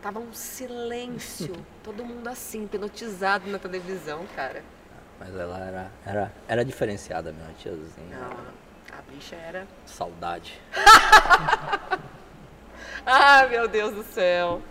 tava 0.00 0.20
um 0.20 0.32
silêncio, 0.32 1.54
todo 1.82 2.04
mundo 2.04 2.28
assim, 2.28 2.64
hipnotizado 2.64 3.50
na 3.50 3.58
televisão, 3.58 4.24
cara. 4.36 4.62
Mas 5.18 5.34
ela 5.34 5.58
era, 5.58 5.90
era, 6.06 6.32
era 6.46 6.64
diferenciada 6.64 7.32
mesmo, 7.32 7.50
a 7.50 7.54
tiazinha. 7.54 8.16
Não, 8.16 8.96
a 8.98 9.02
bicha 9.10 9.34
era. 9.34 9.66
Saudade. 9.84 10.60
Ai, 13.04 13.48
meu 13.50 13.66
Deus 13.66 13.92
do 13.94 14.02
céu. 14.04 14.62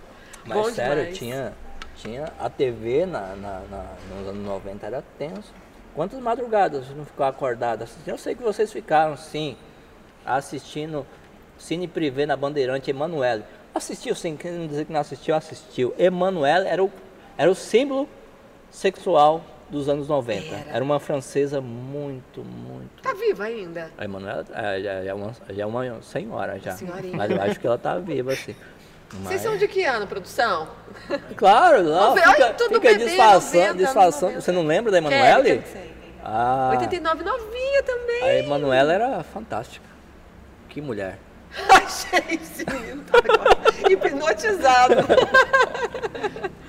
Mas 0.45 0.57
Bom 0.57 0.71
sério, 0.71 0.95
demais. 1.01 1.17
tinha, 1.17 1.53
tinha 1.95 2.31
a 2.39 2.49
TV 2.49 3.05
na, 3.05 3.35
na- 3.35 3.59
na- 3.69 3.95
nos 4.15 4.27
anos 4.29 4.45
90 4.45 4.85
era 4.85 5.03
tenso. 5.17 5.51
Quantas 5.93 6.19
madrugadas 6.19 6.85
você 6.87 6.93
não 6.93 7.05
ficou 7.05 7.25
assistindo? 7.25 8.07
Eu 8.07 8.17
sei 8.17 8.35
que 8.35 8.43
vocês 8.43 8.71
ficaram, 8.71 9.17
sim, 9.17 9.57
assistindo 10.25 11.05
Cine 11.57 11.87
Privé 11.87 12.25
na 12.25 12.35
Bandeirante 12.35 12.89
Emanuele. 12.89 13.43
Assistiu 13.73 14.15
sim, 14.15 14.35
querendo 14.35 14.67
dizer 14.69 14.85
que 14.85 14.93
não 14.93 14.99
assistiu, 14.99 15.35
assistiu. 15.35 15.93
Emanuele 15.97 16.67
era 16.67 16.83
o, 16.83 16.91
era 17.37 17.51
o 17.51 17.55
símbolo 17.55 18.07
sexual 18.71 19.43
dos 19.69 19.89
anos 19.89 20.07
90. 20.07 20.47
Era. 20.47 20.65
Era, 20.75 20.83
uma 20.83 20.99
francesa 20.99 21.59
muito, 21.59 22.43
muito. 22.43 23.01
Tá 23.01 23.13
viva 23.13 23.45
ainda? 23.45 23.91
A 23.97 24.05
Emanuela 24.05 24.45
é, 24.53 24.81
já, 24.81 25.03
já 25.03 25.11
é 25.11 25.13
uma, 25.13 25.33
já 25.49 25.63
é 25.63 25.65
uma 25.65 26.01
senhora 26.01 26.59
já. 26.59 26.71
Senhorinha. 26.73 27.17
Mas 27.17 27.31
eu 27.31 27.41
acho 27.41 27.59
que 27.59 27.67
ela 27.67 27.77
tá 27.77 27.97
viva, 27.97 28.33
assim. 28.33 28.55
Vocês 29.09 29.23
Mas- 29.23 29.41
são 29.41 29.57
de 29.57 29.67
que 29.67 29.83
ano, 29.83 30.07
produção? 30.07 30.67
Claro, 31.35 31.83
não, 31.83 32.15
fica, 32.15 32.29
ai, 32.29 32.53
tudo 32.55 32.75
fica 32.75 32.89
bebê, 32.91 33.05
disfarçando, 33.05 33.57
90, 33.59 33.77
disfarçando. 33.77 34.31
90. 34.33 34.41
Você 34.41 34.51
não 34.51 34.63
lembra 34.63 34.91
da 34.91 34.97
Emanuele? 34.97 35.63
Ah, 36.23 36.69
89 36.71 37.23
novinha 37.23 37.83
também. 37.83 38.23
a 38.23 38.39
Emanuela 38.39 38.93
era 38.93 39.23
fantástica. 39.23 39.94
Que 40.75 40.81
mulher. 40.81 41.17
Achei 41.71 42.35
esse 42.35 42.65
menino 42.69 43.01
tá 43.05 43.17
agora 43.17 43.49
hipnotizado. 43.89 44.95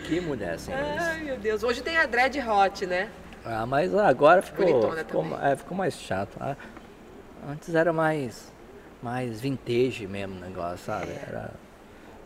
Que 0.05 0.21
mulher, 0.21 0.61
senhores. 0.61 1.03
Ai, 1.03 1.23
meu 1.23 1.37
Deus. 1.37 1.65
Hoje 1.65 1.83
tem 1.83 1.97
a 1.97 2.07
Dread 2.07 2.39
Hot, 2.39 2.87
né? 2.87 3.11
Ah, 3.45 3.67
mas 3.67 3.93
agora 3.93 4.43
ficou, 4.43 4.93
ficou, 4.97 5.43
é, 5.43 5.57
ficou 5.57 5.77
mais 5.77 5.95
chato. 5.99 6.37
Ah, 6.41 6.55
Antes 7.51 7.75
era 7.75 7.93
mais, 7.93 8.53
mais 9.03 9.41
vintage 9.41 10.07
mesmo 10.07 10.37
o 10.37 10.41
negócio, 10.41 10.79
sabe? 10.87 11.11
Era, 11.11 11.51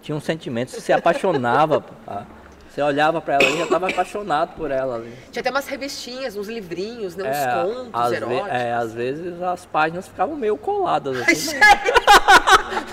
tinha 0.02 0.14
um 0.14 0.20
sentimento, 0.20 0.72
você 0.72 0.82
se 0.82 0.92
apaixonava. 0.92 1.82
ah, 2.70 2.74
Você 2.74 2.82
olhava 2.82 3.20
pra 3.20 3.34
ela 3.34 3.44
e 3.44 3.58
já 3.58 3.64
estava 3.64 3.88
apaixonado 3.90 4.54
por 4.54 4.70
ela 4.70 4.96
ali. 4.96 5.12
Tinha 5.32 5.40
até 5.40 5.50
umas 5.50 5.66
revistinhas, 5.66 6.36
uns 6.36 6.48
livrinhos, 6.48 7.16
né? 7.16 7.28
Uns 7.28 7.36
É, 7.36 7.62
contos 7.62 7.90
às 7.92 8.10
ve- 8.10 8.16
eróticos. 8.16 8.48
é, 8.50 8.72
às 8.72 8.92
vezes 8.94 9.42
as 9.42 9.66
páginas 9.66 10.06
ficavam 10.08 10.36
meio 10.36 10.56
coladas 10.56 11.20
assim, 11.20 11.56
Ai, 11.60 11.80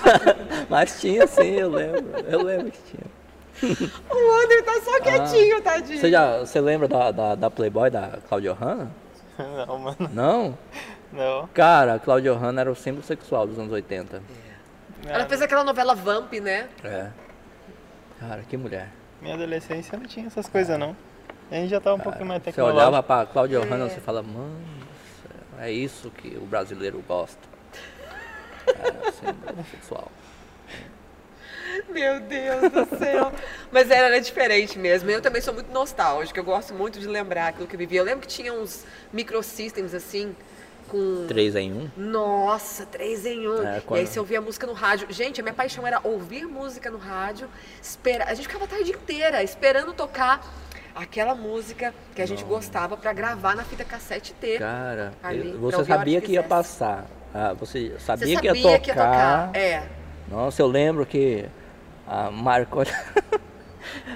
mas, 0.04 0.68
mas 0.70 1.00
tinha 1.02 1.28
sim, 1.28 1.52
eu 1.56 1.70
lembro. 1.70 2.06
Eu 2.28 2.44
lembro 2.44 2.72
que 2.72 2.80
tinha. 2.92 3.18
o 4.12 4.32
Wander 4.32 4.64
tá 4.64 4.82
só 4.84 5.00
quietinho, 5.02 5.62
tadinho. 5.62 6.00
Você, 6.00 6.12
já, 6.12 6.40
você 6.40 6.62
lembra 6.62 6.88
da, 6.88 7.12
da, 7.12 7.36
da 7.36 7.50
Playboy 7.50 7.90
da 7.90 8.20
Claudia 8.30 8.54
Hanna? 8.54 8.92
Não, 9.68 9.78
mano. 9.80 9.98
Não? 10.14 10.58
Não. 11.12 11.48
Cara, 11.54 11.96
a 11.96 12.00
Claudia 12.00 12.34
Hanna 12.34 12.62
era 12.62 12.72
o 12.72 12.76
símbolo 12.76 13.04
sexual 13.04 13.48
dos 13.48 13.58
anos 13.58 13.72
80. 13.72 14.22
Ela 15.08 15.26
fez 15.26 15.42
aquela 15.42 15.64
novela 15.64 15.96
Vamp, 15.96 16.34
né? 16.34 16.68
É. 16.84 17.08
Cara, 18.20 18.42
que 18.50 18.58
mulher. 18.58 18.90
Minha 19.22 19.34
adolescência 19.36 19.98
não 19.98 20.06
tinha 20.06 20.28
essas 20.28 20.48
coisas, 20.48 20.78
não. 20.78 20.96
A 21.52 21.56
gente 21.56 21.70
já 21.70 21.80
tava 21.80 21.96
um 21.96 22.00
pouquinho 22.00 22.26
mais 22.26 22.42
Você 22.42 22.52
tecnológico. 22.52 22.78
olhava 22.82 23.02
pra 23.04 23.26
Claudia 23.26 23.60
É. 23.60 23.64
Hanna 23.64 23.88
e 23.88 23.90
você 23.90 24.00
fala, 24.02 24.22
mano, 24.22 24.60
do 24.60 25.30
céu, 25.30 25.60
é 25.60 25.72
isso 25.72 26.12
que 26.12 26.38
o 26.38 26.46
brasileiro 26.46 27.04
gosta. 27.08 27.40
É, 28.68 29.12
símbolo 29.12 29.66
sexual. 29.72 30.12
Meu 31.90 32.20
Deus 32.20 32.72
do 32.72 32.98
céu. 32.98 33.32
Mas 33.72 33.90
era, 33.90 34.08
era 34.08 34.20
diferente 34.22 34.78
mesmo. 34.78 35.10
Eu 35.10 35.22
também 35.22 35.42
sou 35.42 35.54
muito 35.54 35.72
nostálgica. 35.72 36.40
Eu 36.40 36.44
gosto 36.44 36.74
muito 36.74 37.00
de 37.00 37.08
lembrar 37.08 37.48
aquilo 37.50 37.66
que 37.68 37.76
eu 37.76 37.80
vivi. 37.80 37.96
Eu 37.96 38.04
lembro 38.04 38.22
que 38.22 38.28
tinha 38.28 38.52
uns 38.54 38.86
microsystems 39.14 39.94
assim, 39.94 40.36
com. 40.88 41.26
3 41.28 41.56
em 41.56 41.74
1. 41.74 41.90
Nossa, 41.98 42.86
três 42.86 43.26
em 43.26 43.48
um. 43.48 43.62
É, 43.68 43.78
E 43.78 43.82
quando- 43.82 44.00
aí 44.00 44.08
você 44.08 44.20
ouvia 44.20 44.42
música 44.42 44.66
no 44.66 44.74
rádio. 44.74 45.08
Gente, 45.12 45.40
a 45.40 45.44
minha 45.44 45.54
paixão 45.54 45.86
era 45.86 46.00
ouvir 46.04 46.46
música 46.46 46.90
no 46.90 46.98
rádio. 46.98 47.48
Esperar. 47.82 48.28
A 48.30 48.34
gente 48.34 48.48
ficava 48.48 48.66
a 48.66 48.68
tarde 48.68 48.92
inteira 48.92 49.44
esperando 49.44 49.94
tocar 49.94 50.42
aquela 50.96 51.36
música 51.36 51.94
que 52.16 52.22
a 52.22 52.26
gente 52.26 52.44
gostava 52.44 52.98
pra 52.98 53.14
gravar 53.14 53.56
na 53.56 53.64
fita 53.64 53.84
cassete 53.84 54.32
e 54.32 54.36
ter. 54.36 54.58
Cara, 54.60 55.14
Ali, 55.22 55.52
eu- 55.52 55.60
você 55.60 55.86
sabia 55.86 56.20
que 56.22 56.28
que 56.28 56.34
ia 56.34 56.44
passar. 56.44 57.06
Ah, 57.34 57.54
você 57.54 57.94
sabia, 58.00 58.26
Você 58.28 58.42
que, 58.42 58.48
sabia 58.48 58.62
ia 58.62 58.62
tocar. 58.64 58.80
que 58.80 58.90
ia 58.90 58.96
tocar. 58.96 59.56
É. 59.56 59.84
Nossa, 60.30 60.62
eu 60.62 60.68
lembro 60.68 61.06
que 61.06 61.46
a 62.08 62.32
Marco... 62.32 62.82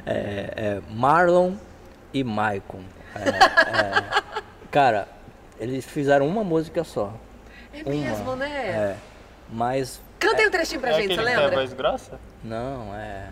é, 0.05 0.53
é, 0.55 0.81
Marlon 0.89 1.53
e 2.13 2.23
Maicon. 2.23 2.81
É, 3.15 3.29
é, 3.29 4.21
cara, 4.71 5.07
eles 5.61 5.85
fizeram 5.85 6.27
uma 6.27 6.43
música 6.43 6.83
só. 6.83 7.13
É 7.73 7.83
Uma. 7.83 7.91
mesmo, 7.91 8.35
né? 8.35 8.49
É, 8.49 8.95
mas 9.49 10.01
Canta 10.19 10.41
aí 10.41 10.47
um 10.47 10.51
trechinho 10.51 10.81
pra 10.81 10.89
é 10.91 10.93
gente, 11.01 11.15
você 11.15 11.21
lembra? 11.21 11.51
voz 11.51 11.71
grossa? 11.73 12.19
não, 12.43 12.93
é. 12.95 13.29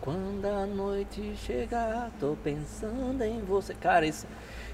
Quando 0.00 0.44
a 0.46 0.66
noite 0.66 1.34
chegar, 1.46 2.10
tô 2.20 2.36
pensando 2.44 3.22
em 3.24 3.40
você. 3.40 3.72
Cara, 3.72 4.04
isso, 4.04 4.26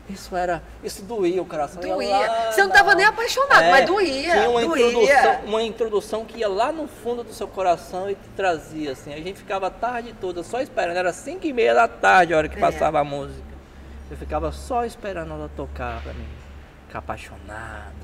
isso 0.08 0.34
era. 0.36 0.60
Isso 0.82 1.02
doía 1.04 1.40
o 1.40 1.46
coração. 1.46 1.80
Doía. 1.80 2.18
lá 2.18 2.50
Você 2.50 2.60
não 2.64 2.70
tava 2.70 2.96
nem 2.96 3.06
apaixonado, 3.06 3.64
mas 3.70 3.86
doía, 3.86 4.32
Tinha 4.32 4.50
uma 4.50 4.60
doía. 4.60 4.86
introdução, 4.88 5.40
uma 5.44 5.62
introdução 5.62 6.24
que 6.24 6.38
ia 6.38 6.48
lá 6.48 6.72
no 6.72 6.88
fundo 6.88 7.22
do 7.22 7.32
seu 7.32 7.46
coração 7.46 8.10
e 8.10 8.16
te 8.16 8.28
trazia, 8.34 8.90
assim. 8.90 9.14
A 9.14 9.18
gente 9.18 9.34
ficava 9.38 9.68
a 9.68 9.70
tarde 9.70 10.12
toda 10.20 10.42
só 10.42 10.60
esperando. 10.60 10.96
Era 10.96 11.12
5 11.12 11.46
e 11.46 11.52
meia 11.52 11.74
da 11.74 11.86
tarde 11.86 12.34
a 12.34 12.36
hora 12.36 12.48
que 12.48 12.56
É. 12.56 12.60
passava 12.60 12.98
a 12.98 13.04
música. 13.04 13.40
Eu 14.10 14.16
ficava 14.16 14.50
só 14.50 14.84
esperando 14.84 15.32
ela 15.32 15.48
tocar 15.56 16.02
pra 16.02 16.12
mim. 16.12 16.26
Ficar 16.90 16.98
apaixonado. 16.98 17.94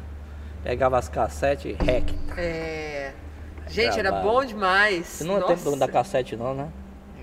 Pegava 0.63 0.97
as 0.97 1.09
cassetes, 1.09 1.77
rec. 1.81 2.09
É. 2.37 3.13
Gente, 3.67 3.99
era 3.99 4.13
bom 4.23 4.45
demais. 4.45 5.07
Você 5.09 5.25
não 5.25 5.39
é 5.39 5.41
Nossa. 5.41 5.57
tempo 5.57 5.77
da 5.77 5.89
cassete 5.89 6.37
não, 6.37 6.55
né? 6.55 6.69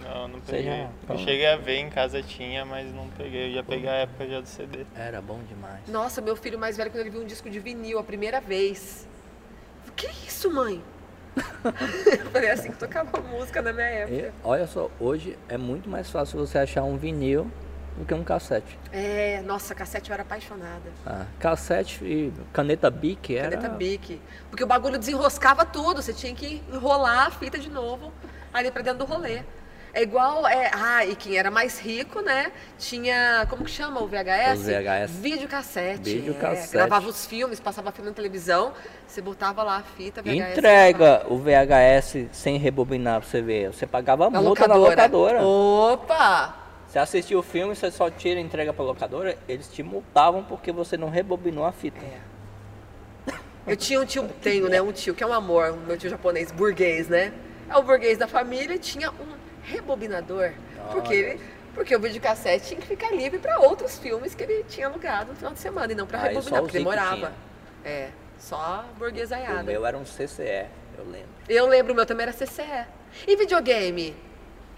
Não, 0.01 0.27
não 0.27 0.41
peguei. 0.41 0.63
já- 0.65 0.89
Eu 1.07 1.17
cheguei 1.19 1.47
a 1.47 1.55
ver 1.55 1.77
em 1.77 1.89
casa 1.89 2.21
tinha, 2.21 2.65
mas 2.65 2.93
não 2.93 3.07
peguei. 3.17 3.51
Eu 3.51 3.53
já 3.55 3.63
peguei 3.63 3.87
a 3.89 3.93
época 3.93 4.27
já 4.27 4.41
do 4.41 4.45
CD. 4.45 4.85
Era 4.93 5.21
bom 5.21 5.39
demais. 5.47 5.79
Nossa, 5.87 6.19
meu 6.19 6.35
filho 6.35 6.59
mais 6.59 6.75
velho, 6.75 6.91
quando 6.91 6.99
ele 6.99 7.09
viu 7.11 7.21
um 7.21 7.25
disco 7.25 7.49
de 7.49 7.61
vinil 7.61 7.97
a 7.97 8.03
primeira 8.03 8.41
vez. 8.41 9.07
Que 9.95 10.07
isso, 10.27 10.51
mãe? 10.51 10.83
Eu 12.19 12.29
falei 12.29 12.51
assim 12.51 12.71
que 12.71 12.77
tocava 12.77 13.21
música 13.21 13.61
na 13.61 13.71
minha 13.71 13.87
época. 13.87 14.13
E, 14.17 14.31
olha 14.43 14.67
só, 14.67 14.91
hoje 14.99 15.37
é 15.47 15.57
muito 15.57 15.89
mais 15.89 16.09
fácil 16.11 16.37
você 16.45 16.57
achar 16.57 16.83
um 16.83 16.97
vinil 16.97 17.49
do 17.97 18.05
que 18.05 18.13
um 18.13 18.23
cassete. 18.23 18.77
É, 18.91 19.41
nossa, 19.45 19.75
cassete 19.75 20.09
eu 20.09 20.13
era 20.13 20.23
apaixonada. 20.23 20.91
Ah, 21.05 21.25
cassete 21.39 22.03
e 22.03 22.33
caneta 22.51 22.89
Bic 22.89 23.35
era... 23.35 23.51
Caneta 23.51 23.69
Bic. 23.69 24.21
Porque 24.49 24.63
o 24.63 24.67
bagulho 24.67 24.97
desenroscava 24.97 25.65
tudo, 25.65 26.01
você 26.01 26.13
tinha 26.13 26.33
que 26.33 26.61
enrolar 26.71 27.27
a 27.27 27.31
fita 27.31 27.57
de 27.57 27.69
novo 27.69 28.11
ali 28.53 28.71
pra 28.71 28.81
dentro 28.81 28.99
do 28.99 29.05
rolê. 29.05 29.41
É 29.95 30.01
igual, 30.01 30.47
é, 30.47 30.71
ah, 30.73 31.05
e 31.05 31.15
quem 31.15 31.37
era 31.37 31.51
mais 31.51 31.79
rico, 31.79 32.19
né? 32.19 32.51
Tinha, 32.79 33.45
como 33.47 33.63
que 33.63 33.69
chama 33.69 34.01
o 34.01 34.07
VHS? 34.07 34.59
Os 34.59 34.65
VHS. 34.65 35.11
Videocassete. 35.21 36.15
Videocassete. 36.15 36.69
É, 36.69 36.79
gravava 36.79 37.07
os 37.07 37.27
filmes, 37.27 37.59
passava 37.59 37.91
filme 37.91 38.09
na 38.09 38.15
televisão, 38.15 38.73
você 39.07 39.21
botava 39.21 39.61
lá 39.61 39.77
a 39.77 39.83
fita, 39.83 40.23
VHS. 40.23 40.57
Entrega 40.57 41.23
o 41.29 41.37
VHS 41.37 42.27
sem 42.31 42.57
rebobinar 42.57 43.21
pra 43.21 43.29
você 43.29 43.39
ver. 43.39 43.67
Você 43.71 43.85
pagava 43.85 44.31
Na 44.31 44.41
multa 44.41 44.61
locadora. 44.65 44.95
na 44.95 45.03
locadora. 45.03 45.43
Opa! 45.43 46.62
Você 46.93 46.99
assistiu 46.99 47.39
o 47.39 47.41
filme, 47.41 47.75
você 47.75 47.89
só 47.89 48.07
tira 48.11 48.39
e 48.39 48.43
entrega 48.43 48.71
pra 48.71 48.85
locadora, 48.85 49.35
eles 49.49 49.67
te 49.67 49.81
multavam 49.81 50.43
porque 50.43 50.71
você 50.71 50.95
não 50.95 51.09
rebobinou 51.09 51.65
a 51.65 51.71
fita. 51.71 51.99
Eu 53.65 53.75
tinha 53.75 53.99
um 53.99 54.05
tio, 54.05 54.29
tenho, 54.43 54.69
né? 54.69 54.79
Um 54.79 54.91
tio 54.91 55.15
que 55.15 55.23
é 55.23 55.25
um 55.25 55.33
amor, 55.33 55.71
o 55.71 55.77
meu 55.77 55.97
tio 55.97 56.07
japonês, 56.07 56.51
burguês, 56.51 57.07
né? 57.07 57.33
É 57.67 57.75
o 57.75 57.81
burguês 57.81 58.19
da 58.19 58.27
família 58.27 58.75
e 58.75 58.77
tinha 58.77 59.09
um 59.09 59.33
rebobinador. 59.63 60.51
Porque, 60.91 61.15
ele, 61.15 61.41
porque 61.73 61.95
o 61.95 61.99
videocassete 61.99 62.67
tinha 62.67 62.79
que 62.79 62.85
ficar 62.85 63.09
livre 63.09 63.39
para 63.39 63.57
outros 63.57 63.97
filmes 63.97 64.35
que 64.35 64.43
ele 64.43 64.63
tinha 64.65 64.85
alugado 64.85 65.31
no 65.31 65.35
final 65.35 65.51
de 65.53 65.59
semana 65.61 65.91
e 65.91 65.95
não 65.95 66.05
para 66.05 66.19
Ah, 66.19 66.27
rebobinar, 66.27 66.59
o 66.59 66.63
porque 66.65 66.77
demorava. 66.77 67.33
É, 67.83 68.09
só 68.37 68.85
O 68.93 68.99
burguesaiada. 68.99 69.63
meu 69.63 69.83
era 69.83 69.97
um 69.97 70.03
CCE, 70.03 70.67
eu 70.95 71.05
lembro. 71.05 71.29
Eu 71.49 71.65
lembro, 71.65 71.93
o 71.93 71.95
meu 71.95 72.05
também 72.05 72.27
era 72.27 72.33
CCE. 72.33 72.85
E 73.27 73.35
videogame? 73.35 74.15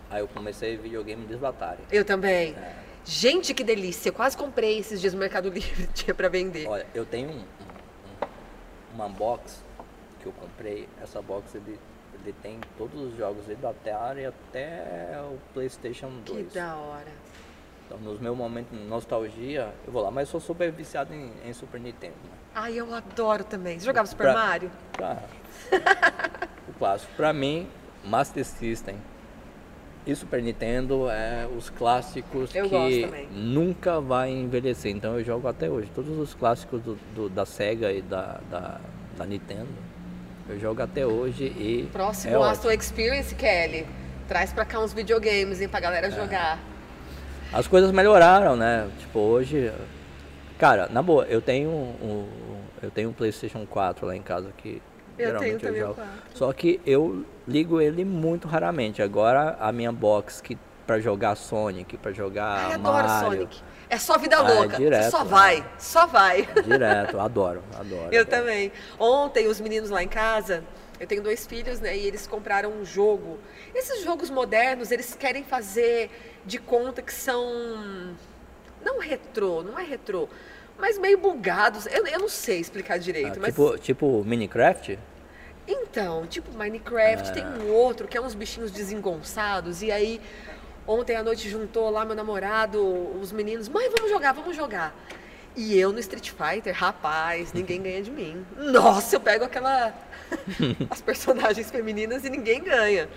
Aí 0.10 0.22
eu 0.22 0.28
comecei 0.28 0.78
videogame 0.78 1.26
desbatalha. 1.26 1.80
Eu 1.92 2.06
também. 2.06 2.54
É. 2.54 2.76
Gente, 3.04 3.54
que 3.54 3.64
delícia. 3.64 4.10
Eu 4.10 4.14
quase 4.14 4.36
comprei 4.38 4.80
esses 4.80 5.00
dias 5.02 5.14
no 5.14 5.20
Mercado 5.20 5.50
Livre, 5.52 5.88
tinha 5.94 6.14
para 6.14 6.28
vender. 6.30 6.68
Olha, 6.68 6.86
eu 6.94 7.06
tenho 7.06 7.30
um, 7.30 7.34
um- 7.34 7.38
um- 7.38 8.96
uma 8.96 9.10
box 9.10 9.62
que 10.20 10.26
eu 10.26 10.32
comprei. 10.32 10.88
Essa 11.02 11.22
box 11.22 11.56
ele, 11.56 11.80
ele 12.24 12.34
tem 12.42 12.60
todos 12.78 13.00
os 13.00 13.16
jogos 13.18 13.46
desde 13.46 13.66
a 13.66 13.70
Atari 13.70 14.26
até 14.26 15.20
o 15.32 15.38
PlayStation 15.54 16.10
Que 16.26 16.34
2. 16.34 16.54
da 16.54 16.76
hora. 16.76 17.26
Então, 17.86 18.00
nos 18.00 18.20
meus 18.20 18.36
momentos 18.36 18.76
de 18.76 18.84
nostalgia, 18.86 19.72
eu 19.86 19.94
vou 19.94 20.02
lá. 20.02 20.10
Mas 20.10 20.28
eu 20.28 20.32
sou 20.32 20.40
super 20.40 20.72
viciado 20.72 21.14
em, 21.14 21.32
em 21.46 21.54
Super 21.54 21.80
Nintendo. 21.80 22.16
Né? 22.24 22.32
Ai, 22.56 22.74
eu 22.80 22.92
adoro 22.92 23.44
também. 23.44 23.78
Você 23.80 23.86
jogava 23.86 24.08
Super 24.08 24.24
Pra- 24.24 24.34
Mario? 24.34 24.72
Pra- 24.94 25.22
o 26.68 26.74
clássico. 26.74 27.12
Pra 27.16 27.32
mim, 27.32 27.68
Master 28.04 28.44
System 28.44 28.98
e 30.06 30.16
Super 30.16 30.42
Nintendo 30.42 31.10
é 31.10 31.48
os 31.58 31.70
clássicos 31.70 32.54
Eu 32.54 32.70
que 32.70 33.08
nunca 33.34 34.00
vai 34.00 34.32
envelhecer. 34.32 34.92
Então 34.96 35.18
eu 35.18 35.24
jogo 35.26 35.48
até 35.48 35.70
hoje. 35.70 35.90
Todos 35.96 36.18
os 36.18 36.34
clássicos 36.34 36.82
do, 36.82 36.96
do- 37.16 37.30
da 37.30 37.46
Sega 37.46 37.92
e 37.92 38.02
da, 38.02 38.40
da, 38.50 38.80
da 39.18 39.26
Nintendo. 39.26 39.68
Eu 40.48 40.60
jogo 40.60 40.82
até 40.82 41.06
hoje 41.06 41.46
e. 41.46 41.90
Próximo 41.92 42.36
é 42.36 42.50
Astro 42.50 42.72
Experience, 42.72 43.34
Kelly. 43.34 43.86
Traz 44.28 44.54
pra 44.54 44.64
cá 44.66 44.80
uns 44.80 44.94
videogames, 44.94 45.60
hein, 45.62 45.68
pra 45.68 45.80
É. 45.80 45.82
galera 45.82 46.12
jogar. 46.12 46.60
As 47.52 47.68
coisas 47.68 47.92
melhoraram, 47.92 48.56
né? 48.56 48.88
Tipo, 49.00 49.20
hoje. 49.20 49.72
Cara, 50.60 50.88
na 50.92 51.02
boa, 51.02 51.26
eu 51.26 51.42
tenho 51.42 51.70
um, 51.70 52.28
eu 52.82 52.90
tenho 52.92 53.10
um 53.10 53.14
PlayStation 53.14 53.66
4 53.66 54.06
lá 54.08 54.16
em 54.16 54.22
casa 54.22 54.50
que 54.58 54.82
Eu 55.18 55.26
geralmente 55.28 55.60
tenho 55.62 55.76
eu 55.76 55.86
o 55.86 55.88
jogo. 55.88 55.94
4. 55.96 56.12
Só 56.34 56.54
que 56.54 56.82
eu 56.86 57.26
ligo 57.48 57.80
ele 57.82 58.04
muito 58.06 58.48
raramente. 58.48 59.02
Agora 59.02 59.58
a 59.60 59.72
minha 59.72 59.92
box 59.92 60.42
que 60.42 60.58
para 60.86 61.00
jogar 61.00 61.36
Sonic, 61.36 61.98
pra 61.98 62.12
jogar 62.12 62.68
Ai, 62.68 62.74
adoro 62.74 63.08
Mario, 63.08 63.38
Sonic. 63.38 63.62
É 63.90 63.98
só 63.98 64.18
vida 64.18 64.38
Ah, 64.38 64.40
é 64.50 64.54
louca. 64.54 64.70
Você 64.78 64.84
direto, 64.84 65.12
só 65.12 65.24
né? 65.24 65.30
vai, 65.30 65.66
só 65.80 66.06
vai. 66.08 66.48
direto, 66.64 67.20
adoro, 67.20 67.64
adoro. 67.74 68.10
Eu 68.12 68.22
adoro. 68.22 68.26
também. 68.26 68.72
Ontem, 69.00 69.48
os 69.48 69.60
meninos 69.60 69.90
lá 69.90 70.04
em 70.04 70.08
casa, 70.08 70.64
eu 71.00 71.08
tenho 71.08 71.22
dois 71.24 71.46
filhos, 71.46 71.80
né? 71.80 71.96
E 71.96 72.06
eles 72.06 72.28
compraram 72.28 72.72
um 72.72 72.86
jogo. 72.86 73.40
Esses 73.74 74.04
jogos 74.04 74.30
modernos, 74.30 74.92
eles 74.92 75.16
querem 75.16 75.44
fazer 75.44 76.10
de 76.46 76.58
conta 76.60 77.02
que 77.02 77.14
são. 77.14 78.16
Não 78.84 79.00
retrô, 79.00 79.64
não 79.64 79.80
é 79.80 79.84
retrô, 79.84 80.30
mas 80.78 80.98
meio 80.98 81.18
bugados. 81.18 81.86
Eu, 81.88 82.06
eu 82.08 82.20
não 82.20 82.30
sei 82.30 82.60
explicar 82.60 82.96
Ah, 82.96 82.98
direito, 82.98 83.40
mas. 83.40 83.54
tipo, 83.54 83.78
tipo 83.78 84.24
Minecraft? 84.24 85.00
Então, 85.68 86.28
tipo 86.28 86.56
Minecraft, 86.56 87.34
tem 87.34 87.44
um 87.44 87.72
outro 87.72 88.08
que 88.08 88.18
é 88.18 88.22
uns 88.22 88.36
bichinhos 88.36 88.72
desengonçados, 88.72 89.82
e 89.82 89.92
aí 89.92 90.22
ontem 90.86 91.16
à 91.16 91.24
noite 91.24 91.50
juntou 91.50 91.90
lá 91.90 92.06
meu 92.06 92.16
namorado, 92.16 92.80
os 93.20 93.32
meninos, 93.32 93.68
mãe, 93.68 93.90
vamos 93.90 94.12
jogar, 94.12 94.32
vamos 94.34 94.56
jogar. 94.56 94.96
E 95.56 95.76
eu 95.80 95.92
no 95.92 96.00
Street 96.00 96.32
Fighter, 96.32 96.76
rapaz, 96.76 97.54
ninguém 97.54 97.82
ganha 97.82 98.02
de 98.02 98.12
mim. 98.12 98.46
Nossa, 98.58 99.16
eu 99.16 99.20
pego 99.22 99.46
aquela. 99.46 99.94
as 100.92 101.02
personagens 101.02 101.72
femininas 101.72 102.26
e 102.26 102.30
ninguém 102.30 102.62
ganha. 102.62 103.08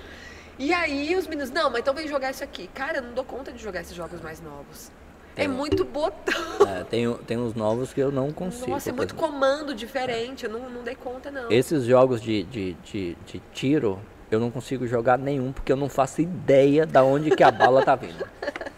E 0.58 0.72
aí 0.72 1.16
os 1.16 1.26
meninos, 1.26 1.50
não, 1.50 1.68
mas 1.68 1.80
então 1.80 1.92
vem 1.92 2.06
jogar 2.08 2.30
isso 2.30 2.44
aqui. 2.44 2.68
Cara, 2.68 2.98
eu 2.98 3.02
não 3.02 3.12
dou 3.12 3.24
conta 3.24 3.52
de 3.52 3.58
jogar 3.62 3.80
esses 3.80 3.94
jogos 3.94 4.20
mais 4.20 4.40
novos. 4.40 4.90
É 5.38 5.42
Tem 5.42 5.48
um- 5.50 5.54
muito 5.54 5.84
botão. 5.84 6.34
É, 6.66 6.82
tem, 6.82 7.14
tem 7.26 7.36
uns 7.38 7.54
novos 7.54 7.92
que 7.92 8.00
eu 8.00 8.10
não 8.10 8.32
consigo. 8.32 8.72
Nossa, 8.72 8.90
é 8.90 8.92
muito 8.92 9.14
comando 9.14 9.72
diferente, 9.72 10.44
eu 10.46 10.50
não, 10.50 10.68
não 10.68 10.82
dei 10.82 10.96
conta, 10.96 11.30
não. 11.30 11.48
Esses 11.48 11.84
jogos 11.84 12.20
de, 12.20 12.42
de, 12.42 12.72
de, 12.84 13.16
de 13.24 13.40
tiro, 13.52 14.00
eu 14.32 14.40
não 14.40 14.50
consigo 14.50 14.84
jogar 14.84 15.16
nenhum 15.16 15.52
porque 15.52 15.70
eu 15.70 15.76
não 15.76 15.88
faço 15.88 16.20
ideia 16.20 16.84
da 16.84 17.04
onde 17.04 17.30
que 17.30 17.44
a 17.44 17.52
bala 17.52 17.84
tá 17.84 17.94
vindo. 17.94 18.26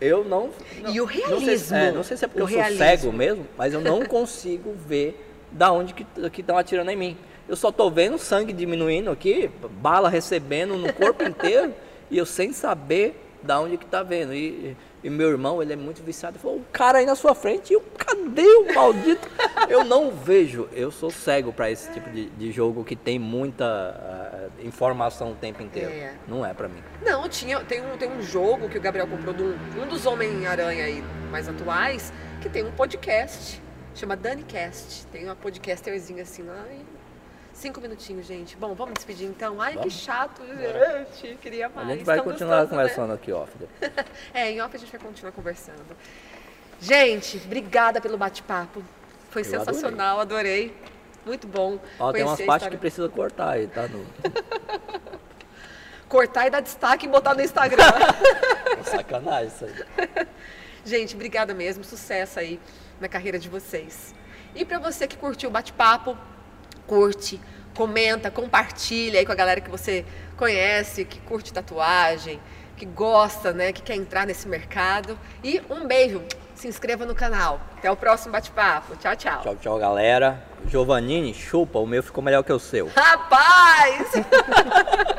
Eu 0.00 0.24
não. 0.24 0.48
não 0.82 0.94
e 0.94 0.98
o 0.98 1.04
realismo? 1.04 1.46
Não 1.46 1.58
sei, 1.58 1.78
é, 1.78 1.92
não 1.92 2.02
sei 2.02 2.16
se 2.16 2.24
é 2.24 2.28
porque 2.28 2.40
eu 2.40 2.46
realismo. 2.46 2.78
sou 2.78 2.86
cego 2.86 3.12
mesmo, 3.12 3.46
mas 3.58 3.74
eu 3.74 3.82
não 3.82 4.02
consigo 4.06 4.72
ver 4.72 5.22
da 5.52 5.70
onde 5.70 5.92
que 5.92 6.06
estão 6.40 6.56
atirando 6.56 6.90
em 6.90 6.96
mim. 6.96 7.18
Eu 7.46 7.54
só 7.54 7.70
tô 7.70 7.90
vendo 7.90 8.16
sangue 8.16 8.50
diminuindo 8.54 9.10
aqui, 9.10 9.50
bala 9.72 10.08
recebendo 10.08 10.78
no 10.78 10.90
corpo 10.90 11.22
inteiro 11.28 11.74
e 12.10 12.16
eu 12.16 12.24
sem 12.24 12.50
saber 12.50 13.29
da 13.42 13.60
onde 13.60 13.76
que 13.76 13.86
tá 13.86 14.02
vendo. 14.02 14.34
E, 14.34 14.76
e 15.02 15.10
meu 15.10 15.30
irmão, 15.30 15.62
ele 15.62 15.72
é 15.72 15.76
muito 15.76 16.02
viciado. 16.02 16.36
Ele 16.36 16.42
falou, 16.42 16.58
o 16.58 16.64
cara 16.72 16.98
aí 16.98 17.06
na 17.06 17.14
sua 17.14 17.34
frente, 17.34 17.70
e 17.70 17.74
eu, 17.74 17.80
cadê 17.96 18.42
o 18.42 18.74
maldito? 18.74 19.28
eu 19.68 19.84
não 19.84 20.10
vejo, 20.10 20.68
eu 20.72 20.90
sou 20.90 21.10
cego 21.10 21.52
para 21.52 21.70
esse 21.70 21.90
tipo 21.92 22.10
de, 22.10 22.28
de, 22.30 22.52
jogo 22.52 22.84
que 22.84 22.96
tem 22.96 23.18
muita 23.18 24.50
uh, 24.60 24.66
informação 24.66 25.32
o 25.32 25.34
tempo 25.34 25.62
inteiro. 25.62 25.90
É. 25.90 26.14
Não 26.28 26.44
é 26.44 26.52
para 26.52 26.68
mim. 26.68 26.82
Não, 27.04 27.28
tinha, 27.28 27.60
tem, 27.60 27.80
um, 27.80 27.96
tem 27.96 28.10
um 28.10 28.22
jogo 28.22 28.68
que 28.68 28.78
o 28.78 28.80
Gabriel 28.80 29.06
comprou 29.06 29.34
de 29.34 29.42
um, 29.42 29.56
um 29.82 29.86
dos 29.86 30.06
Homem-Aranha 30.06 30.84
aí 30.84 31.02
mais 31.30 31.48
atuais, 31.48 32.12
que 32.40 32.48
tem 32.48 32.64
um 32.64 32.72
podcast, 32.72 33.60
chama 33.94 34.16
DaniCast. 34.16 35.06
Tem 35.06 35.24
uma 35.24 35.36
podcasterzinha 35.36 36.22
assim 36.22 36.42
lá 36.42 36.64
e 36.70 36.99
Cinco 37.60 37.78
minutinhos, 37.78 38.26
gente. 38.26 38.56
Bom, 38.56 38.74
vamos 38.74 38.94
despedir 38.94 39.28
então. 39.28 39.60
Ai, 39.60 39.74
vamos? 39.74 39.92
que 39.92 40.00
chato, 40.00 40.40
gente. 40.46 41.36
Queria 41.42 41.68
mais. 41.68 41.90
A 41.90 41.92
gente 41.92 42.04
vai 42.04 42.22
continuar 42.22 42.60
gostoso, 42.62 42.74
né? 42.74 42.82
conversando 42.82 43.08
né? 43.08 43.14
aqui 43.14 43.32
off. 43.32 43.52
é, 44.32 44.50
em 44.50 44.62
off 44.62 44.74
a 44.74 44.78
gente 44.78 44.90
vai 44.90 44.98
continuar 44.98 45.32
conversando. 45.32 45.84
Gente, 46.80 47.36
obrigada 47.44 48.00
pelo 48.00 48.16
bate-papo. 48.16 48.82
Foi 49.28 49.42
Eu 49.42 49.44
sensacional, 49.44 50.18
adorei. 50.20 50.72
adorei. 50.72 50.90
Muito 51.26 51.46
bom. 51.46 51.78
Ó, 51.98 52.10
tem 52.12 52.24
umas 52.24 52.40
partes 52.40 52.66
que 52.66 52.78
precisa 52.78 53.10
cortar 53.10 53.50
aí, 53.50 53.66
tá? 53.66 53.86
No... 53.88 54.06
cortar 56.08 56.46
e 56.46 56.50
dar 56.50 56.60
destaque 56.60 57.04
e 57.04 57.10
botar 57.10 57.34
no 57.34 57.42
Instagram. 57.42 57.84
Sacanagem 58.84 59.48
isso 59.48 59.66
aí. 59.66 60.26
Gente, 60.82 61.14
obrigada 61.14 61.52
mesmo. 61.52 61.84
Sucesso 61.84 62.40
aí 62.40 62.58
na 62.98 63.06
carreira 63.06 63.38
de 63.38 63.50
vocês. 63.50 64.14
E 64.54 64.64
para 64.64 64.78
você 64.78 65.06
que 65.06 65.18
curtiu 65.18 65.50
o 65.50 65.52
bate-papo, 65.52 66.16
curte, 66.90 67.40
comenta, 67.72 68.32
compartilha 68.32 69.20
aí 69.20 69.24
com 69.24 69.30
a 69.30 69.36
galera 69.36 69.60
que 69.60 69.70
você 69.70 70.04
conhece, 70.36 71.04
que 71.04 71.20
curte 71.20 71.52
tatuagem, 71.52 72.40
que 72.76 72.84
gosta, 72.84 73.52
né, 73.52 73.72
que 73.72 73.80
quer 73.80 73.94
entrar 73.94 74.26
nesse 74.26 74.48
mercado. 74.48 75.16
E 75.44 75.62
um 75.70 75.86
beijo, 75.86 76.20
se 76.52 76.66
inscreva 76.66 77.06
no 77.06 77.14
canal. 77.14 77.60
Até 77.78 77.88
o 77.88 77.96
próximo 77.96 78.32
bate-papo. 78.32 78.96
Tchau, 78.96 79.14
tchau. 79.14 79.42
Tchau, 79.42 79.56
tchau, 79.56 79.78
galera. 79.78 80.42
Giovannini, 80.66 81.32
chupa, 81.32 81.78
o 81.78 81.86
meu 81.86 82.02
ficou 82.02 82.24
melhor 82.24 82.42
que 82.42 82.52
o 82.52 82.58
seu. 82.58 82.88
Rapaz! 82.88 84.10